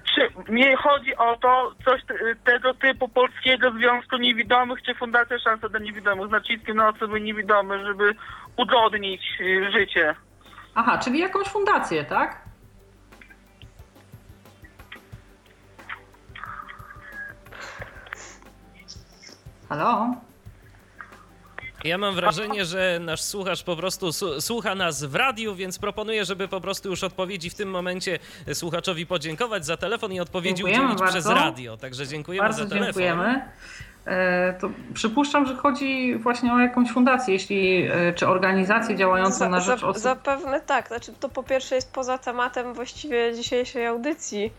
Mnie 0.49 0.75
chodzi 0.77 1.15
o 1.17 1.35
to, 1.41 1.71
coś 1.85 2.01
te- 2.05 2.35
tego 2.51 2.73
typu 2.73 3.07
Polskiego 3.07 3.71
Związku 3.71 4.17
Niewidomych, 4.17 4.81
czy 4.81 4.95
Fundacja 4.95 5.39
Szansa 5.39 5.69
dla 5.69 5.79
Niewidomych 5.79 6.27
z 6.27 6.31
naciskiem 6.31 6.77
na 6.77 6.89
osoby 6.89 7.21
niewidome, 7.21 7.85
żeby 7.85 8.15
udowodnić 8.57 9.21
y, 9.41 9.71
życie. 9.71 10.15
Aha, 10.75 10.97
czyli 10.97 11.19
jakąś 11.19 11.47
fundację, 11.47 12.03
tak? 12.03 12.41
Halo? 19.69 20.15
Ja 21.83 21.97
mam 21.97 22.15
wrażenie, 22.15 22.65
że 22.65 22.99
nasz 23.01 23.21
słuchacz 23.21 23.63
po 23.63 23.75
prostu 23.75 24.09
słucha 24.39 24.75
nas 24.75 25.03
w 25.03 25.15
radiu, 25.15 25.55
więc 25.55 25.79
proponuję, 25.79 26.25
żeby 26.25 26.47
po 26.47 26.61
prostu 26.61 26.89
już 26.89 27.03
odpowiedzi 27.03 27.49
w 27.49 27.55
tym 27.55 27.69
momencie 27.69 28.19
słuchaczowi 28.53 29.05
podziękować 29.05 29.65
za 29.65 29.77
telefon 29.77 30.13
i 30.13 30.19
odpowiedzi 30.19 30.55
Dziękujemy 30.55 30.83
udzielić 30.85 31.01
przez 31.11 31.25
bardzo. 31.25 31.41
radio. 31.43 31.77
Także 31.77 32.07
dziękujemy 32.07 32.43
Bardzo 32.47 32.63
za 32.63 32.69
telefon. 32.69 32.85
dziękujemy. 32.85 33.41
E, 34.05 34.53
To 34.53 34.69
przypuszczam, 34.93 35.45
że 35.45 35.55
chodzi 35.55 36.15
właśnie 36.15 36.53
o 36.53 36.59
jakąś 36.59 36.91
fundację, 36.91 37.33
jeśli, 37.33 37.87
e, 37.91 38.13
czy 38.13 38.27
organizację 38.27 38.95
działającą 38.95 39.49
na 39.49 39.59
rzecz 39.59 39.79
za, 39.81 39.87
osób. 39.87 40.03
Zapewne 40.03 40.61
tak. 40.61 40.87
Znaczy, 40.87 41.13
to 41.19 41.29
po 41.29 41.43
pierwsze 41.43 41.75
jest 41.75 41.93
poza 41.93 42.17
tematem 42.17 42.73
właściwie 42.73 43.35
dzisiejszej 43.35 43.85
audycji. 43.87 44.53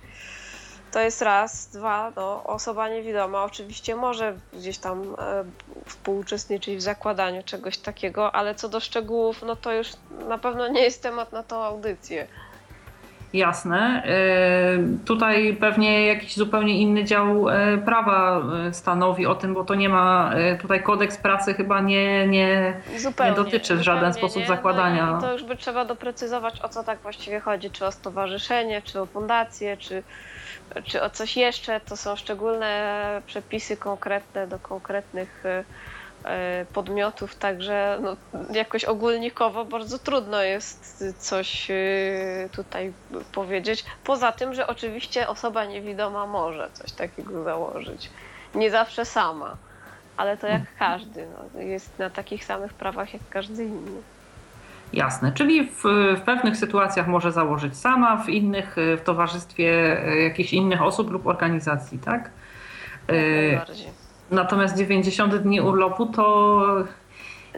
To 0.92 1.00
jest 1.00 1.22
raz. 1.22 1.66
Dwa, 1.66 2.12
no, 2.16 2.44
osoba 2.44 2.88
niewidoma 2.88 3.44
oczywiście 3.44 3.96
może 3.96 4.36
gdzieś 4.52 4.78
tam 4.78 5.02
współuczestniczyć 5.86 6.76
w 6.76 6.82
zakładaniu 6.82 7.42
czegoś 7.42 7.78
takiego, 7.78 8.34
ale 8.34 8.54
co 8.54 8.68
do 8.68 8.80
szczegółów, 8.80 9.42
no 9.42 9.56
to 9.56 9.72
już 9.72 9.88
na 10.28 10.38
pewno 10.38 10.68
nie 10.68 10.82
jest 10.82 11.02
temat 11.02 11.32
na 11.32 11.42
tą 11.42 11.64
audycję. 11.64 12.26
Jasne. 13.32 14.02
E, 14.06 15.04
Tutaj 15.04 15.56
pewnie 15.60 16.06
jakiś 16.06 16.36
zupełnie 16.36 16.78
inny 16.80 17.04
dział 17.04 17.48
e, 17.48 17.78
prawa 17.78 18.42
e, 18.68 18.74
stanowi 18.74 19.26
o 19.26 19.34
tym, 19.34 19.54
bo 19.54 19.64
to 19.64 19.74
nie 19.74 19.88
ma, 19.88 20.30
tutaj 20.60 20.82
kodeks 20.82 21.16
pracy 21.18 21.54
chyba 21.54 21.80
nie, 21.80 22.26
nie, 22.26 22.74
Zupełnie, 22.98 23.32
dotyczy 23.32 23.76
w 23.76 23.82
żaden 23.82 24.14
sposób 24.14 24.42
nie. 24.42 24.48
zakładania. 24.48 25.06
No 25.06 25.20
to 25.20 25.32
już 25.32 25.44
by 25.44 25.56
trzeba 25.56 25.84
doprecyzować, 25.84 26.60
o 26.62 26.68
co 26.68 26.84
tak 26.84 26.98
właściwie 26.98 27.40
chodzi. 27.40 27.70
Czy 27.70 27.86
o 27.86 27.92
stowarzyszenie, 27.92 28.82
czy 28.82 29.00
o 29.00 29.06
fundację, 29.06 29.76
czy, 29.76 30.02
czy 30.84 31.02
o 31.02 31.10
coś 31.10 31.36
jeszcze. 31.36 31.80
To 31.80 31.96
są 31.96 32.16
szczególne 32.16 33.22
przepisy 33.26 33.76
konkretne 33.76 34.46
do 34.46 34.58
konkretnych 34.58 35.44
podmiotów, 36.72 37.34
także 37.34 37.98
no, 38.02 38.16
jakoś 38.52 38.84
ogólnikowo 38.84 39.64
bardzo 39.64 39.98
trudno 39.98 40.42
jest 40.42 41.04
coś 41.18 41.70
e, 41.70 41.74
tutaj 42.52 42.92
powiedzieć. 43.32 43.84
Poza 44.04 44.32
tym, 44.32 44.54
że 44.54 44.66
oczywiście 44.66 45.28
osoba 45.28 45.64
niewidoma 45.64 46.26
może 46.26 46.70
coś 46.72 46.92
takiego 46.92 47.44
założyć. 47.44 48.10
Nie 48.54 48.70
zawsze 48.70 49.04
sama 49.04 49.56
ale 50.16 50.36
to 50.36 50.46
jak 50.46 50.62
każdy. 50.78 51.26
No, 51.54 51.60
jest 51.60 51.98
na 51.98 52.10
takich 52.10 52.44
samych 52.44 52.74
prawach 52.74 53.12
jak 53.12 53.22
każdy 53.30 53.64
inny. 53.64 54.00
jasne. 54.92 55.32
Czyli 55.32 55.64
w, 55.66 55.82
w 56.16 56.20
pewnych 56.20 56.56
sytuacjach 56.56 57.06
może 57.06 57.32
założyć 57.32 57.76
sama, 57.76 58.16
w 58.16 58.28
innych 58.28 58.78
e, 58.78 58.96
w 58.96 59.02
towarzystwie 59.02 59.98
e, 60.06 60.16
jakichś 60.16 60.52
innych 60.52 60.82
osób 60.82 61.10
lub 61.10 61.26
organizacji, 61.26 61.98
tak? 61.98 62.30
E, 63.08 63.46
najbardziej. 63.46 64.01
Natomiast 64.36 64.76
90 64.76 65.34
dni 65.36 65.60
urlopu 65.60 66.06
to 66.06 66.64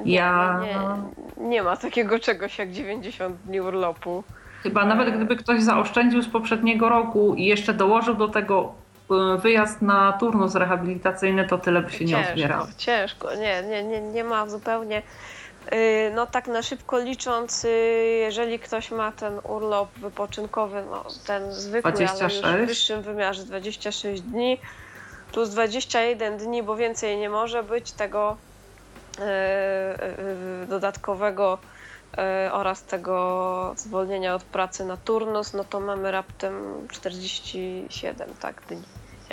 Nie, 0.05 0.15
ja- 0.15 0.61
nie, 0.63 0.67
nie, 1.45 1.49
nie 1.49 1.63
ma 1.63 1.77
takiego 1.77 2.19
czegoś 2.19 2.59
jak 2.59 2.73
90 2.73 3.37
dni 3.45 3.61
urlopu. 3.61 4.25
Chyba 4.63 4.85
nawet 4.85 5.15
gdyby 5.17 5.37
ktoś 5.37 5.63
zaoszczędził 5.63 6.23
z 6.23 6.29
poprzedniego 6.29 6.89
roku 6.89 7.35
i 7.35 7.45
jeszcze 7.45 7.75
dołożył 7.75 8.15
do 8.15 8.29
tego 8.29 8.73
y, 9.37 9.39
wyjazd 9.39 9.83
na 9.83 10.13
turnus 10.13 10.55
rehabilitacyjny, 10.55 11.47
to 11.49 11.59
tyle 11.59 11.83
by 11.83 11.93
się 11.93 12.05
nie 12.05 12.19
odbierało. 12.19 12.67
Ciężko, 12.67 12.79
ciężko. 12.79 13.35
Nie, 13.35 13.63
nie, 13.63 13.85
nie, 13.85 14.01
nie 14.01 14.25
ma 14.25 14.47
zupełnie. 14.49 15.03
Yy, 15.73 15.79
No 16.15 16.27
tak 16.27 16.47
na 16.49 16.63
szybko 16.63 16.99
licząc, 16.99 17.63
yy, 17.65 17.71
jeżeli 18.21 18.59
ktoś 18.59 18.91
ma 18.91 19.13
ten 19.13 19.33
urlop 19.49 19.89
wypoczynkowy, 19.99 20.83
no 20.91 21.05
ten 21.27 21.53
zwykły, 21.53 21.91
ale 21.91 21.97
26. 22.07 22.43
już 22.43 22.53
w 22.53 22.67
wyższym 22.67 23.03
wymiarze 23.03 23.43
26 23.45 24.23
dni, 24.23 24.59
plus 25.35 25.51
21 25.51 26.37
dni, 26.37 26.63
bo 26.63 26.77
więcej 26.77 27.17
nie 27.17 27.31
może 27.31 27.63
być 27.63 27.93
tego 27.93 28.37
yy, 29.19 29.25
yy, 30.61 30.67
dodatkowego 30.67 31.59
yy, 32.17 32.53
oraz 32.53 32.83
tego 32.83 33.75
zwolnienia 33.77 34.35
od 34.35 34.45
pracy 34.45 34.85
na 34.85 34.97
turnus, 34.97 35.53
no 35.53 35.65
to 35.65 35.81
mamy 35.81 36.11
raptem 36.11 36.55
47 36.93 38.35
tak, 38.41 38.63
dni. 38.69 38.83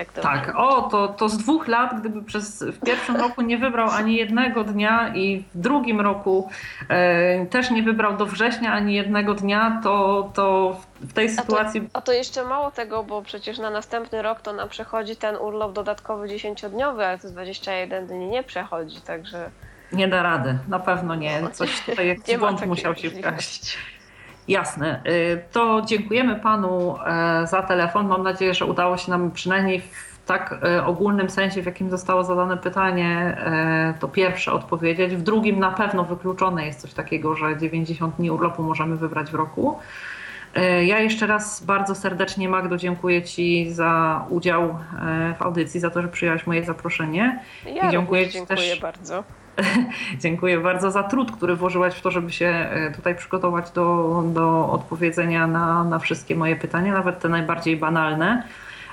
Jak 0.01 0.11
to 0.13 0.21
Tak, 0.21 0.53
o, 0.55 0.81
to, 0.81 1.07
to 1.07 1.29
z 1.29 1.37
dwóch 1.37 1.67
lat, 1.67 1.99
gdyby 1.99 2.23
przez, 2.23 2.63
w 2.63 2.79
pierwszym 2.79 3.15
roku 3.15 3.41
nie 3.41 3.57
wybrał 3.57 3.89
ani 3.89 4.15
jednego 4.15 4.63
dnia 4.63 5.15
i 5.15 5.43
w 5.55 5.59
drugim 5.59 6.01
roku 6.01 6.49
e, 6.89 7.45
też 7.45 7.71
nie 7.71 7.83
wybrał 7.83 8.17
do 8.17 8.25
września 8.25 8.73
ani 8.73 8.95
jednego 8.95 9.33
dnia, 9.33 9.79
to, 9.83 10.29
to 10.33 10.77
w 11.01 11.13
tej 11.13 11.25
A 11.25 11.35
to, 11.35 11.41
sytuacji 11.41 11.89
a 11.93 12.01
to 12.01 12.13
jeszcze 12.13 12.45
mało 12.45 12.71
tego, 12.71 13.03
bo 13.03 13.21
przecież 13.21 13.57
na 13.57 13.69
następny 13.69 14.21
rok 14.21 14.41
to 14.41 14.53
nam 14.53 14.69
przechodzi 14.69 15.15
ten 15.15 15.35
urlop 15.35 15.73
dodatkowy 15.73 16.27
10-dniowy, 16.27 17.01
ale 17.03 17.19
to 17.19 17.29
21 17.29 18.07
dni 18.07 18.27
nie 18.27 18.43
przechodzi, 18.43 19.01
także 19.01 19.49
nie 19.91 20.07
da 20.07 20.23
rady. 20.23 20.57
Na 20.67 20.79
pewno 20.79 21.15
nie. 21.15 21.49
Coś 21.53 21.81
tutaj 21.81 22.07
jakiś 22.17 22.37
błąd 22.37 22.65
musiał 22.65 22.95
się 22.95 23.09
wkraść. 23.09 23.77
Jasne. 24.47 25.01
Y, 25.07 25.43
To 25.51 25.81
dziękujemy 25.85 26.35
panu 26.35 26.95
e, 27.05 27.47
za 27.47 27.61
telefon. 27.61 28.07
Mam 28.07 28.23
nadzieję, 28.23 28.53
że 28.53 28.65
udało 28.65 28.97
się 28.97 29.11
nam 29.11 29.31
przynajmniej 29.31 29.81
w 29.81 30.11
tak 30.25 30.59
e, 30.63 30.85
ogólnym 30.85 31.29
sensie, 31.29 31.61
w 31.61 31.65
jakim 31.65 31.89
zostało 31.89 32.23
zadane 32.23 32.57
pytanie, 32.57 33.37
e, 33.45 33.93
to 33.99 34.07
pierwsze 34.07 34.51
odpowiedzieć. 34.53 35.15
W 35.15 35.21
drugim 35.21 35.59
na 35.59 35.71
pewno 35.71 36.03
wykluczone 36.03 36.65
jest 36.65 36.81
coś 36.81 36.93
takiego, 36.93 37.35
że 37.35 37.57
90 37.57 38.15
dni 38.15 38.31
urlopu 38.31 38.63
możemy 38.63 38.95
wybrać 38.95 39.31
w 39.31 39.35
roku. 39.35 39.79
Ja 40.85 40.99
jeszcze 40.99 41.27
raz 41.27 41.63
bardzo 41.63 41.95
serdecznie, 41.95 42.49
Magdo, 42.49 42.77
dziękuję 42.77 43.23
Ci 43.23 43.71
za 43.73 44.25
udział 44.29 44.77
w 45.39 45.41
audycji, 45.41 45.79
za 45.79 45.89
to, 45.89 46.01
że 46.01 46.07
przyjęłaś 46.07 46.47
moje 46.47 46.63
zaproszenie. 46.63 47.39
Ja 47.65 47.91
dziękuję 47.91 48.21
również 48.21 48.33
ci 48.33 48.37
dziękuję 48.47 48.69
też. 48.71 48.81
bardzo. 48.81 49.23
Dziękuję 50.23 50.59
bardzo 50.59 50.91
za 50.91 51.03
trud, 51.03 51.31
który 51.31 51.55
włożyłaś 51.55 51.95
w 51.95 52.01
to, 52.01 52.11
żeby 52.11 52.31
się 52.31 52.45
e, 52.45 52.91
tutaj 52.91 53.15
przygotować 53.15 53.71
do, 53.71 54.23
do 54.33 54.69
odpowiedzenia 54.71 55.47
na, 55.47 55.83
na 55.83 55.99
wszystkie 55.99 56.35
moje 56.35 56.55
pytania, 56.55 56.93
nawet 56.93 57.19
te 57.19 57.29
najbardziej 57.29 57.77
banalne. 57.77 58.43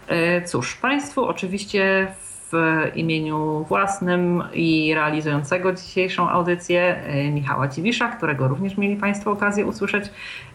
E, 0.08 0.42
Cóż, 0.42 0.76
Państwu 0.76 1.24
oczywiście 1.24 2.06
w 2.52 2.82
imieniu 2.94 3.64
własnym 3.68 4.42
i 4.52 4.94
realizującego 4.94 5.72
dzisiejszą 5.72 6.28
audycję 6.30 6.96
e, 6.96 7.30
Michała 7.30 7.68
Dziwisza, 7.68 8.08
którego 8.08 8.48
również 8.48 8.76
mieli 8.76 8.96
Państwo 8.96 9.30
okazję 9.30 9.66
usłyszeć, 9.66 10.04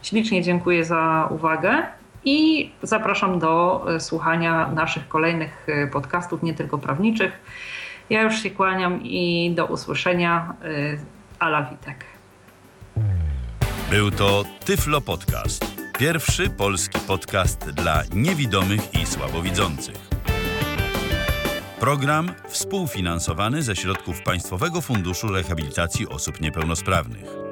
ślicznie 0.04 0.42
dziękuję 0.42 0.86
za 0.86 1.28
uwagę. 1.32 1.84
I 2.26 2.72
zapraszam 2.84 3.40
do 3.40 3.86
słuchania 4.00 4.68
naszych 4.76 5.08
kolejnych 5.08 5.68
podcastów, 5.92 6.44
nie 6.44 6.54
tylko 6.54 6.78
prawniczych. 6.78 7.40
Ja 8.10 8.22
już 8.22 8.44
się 8.44 8.50
kłaniam 8.50 9.04
i 9.04 9.52
do 9.56 9.66
usłyszenia. 9.66 10.54
y, 10.66 11.00
Ala 11.40 11.64
Witek. 11.64 12.06
Był 13.90 14.12
to 14.12 14.44
Tyflo 14.66 15.02
Podcast. 15.02 15.66
Pierwszy 16.00 16.50
polski 16.50 17.00
podcast 17.08 17.70
dla 17.70 18.04
niewidomych 18.14 18.94
i 19.02 19.06
słabowidzących. 19.06 19.96
Program 21.80 22.32
współfinansowany 22.48 23.64
ze 23.64 23.76
środków 23.76 24.22
Państwowego 24.22 24.82
Funduszu 24.82 25.28
Rehabilitacji 25.28 26.08
Osób 26.08 26.42
Niepełnosprawnych. 26.42 27.43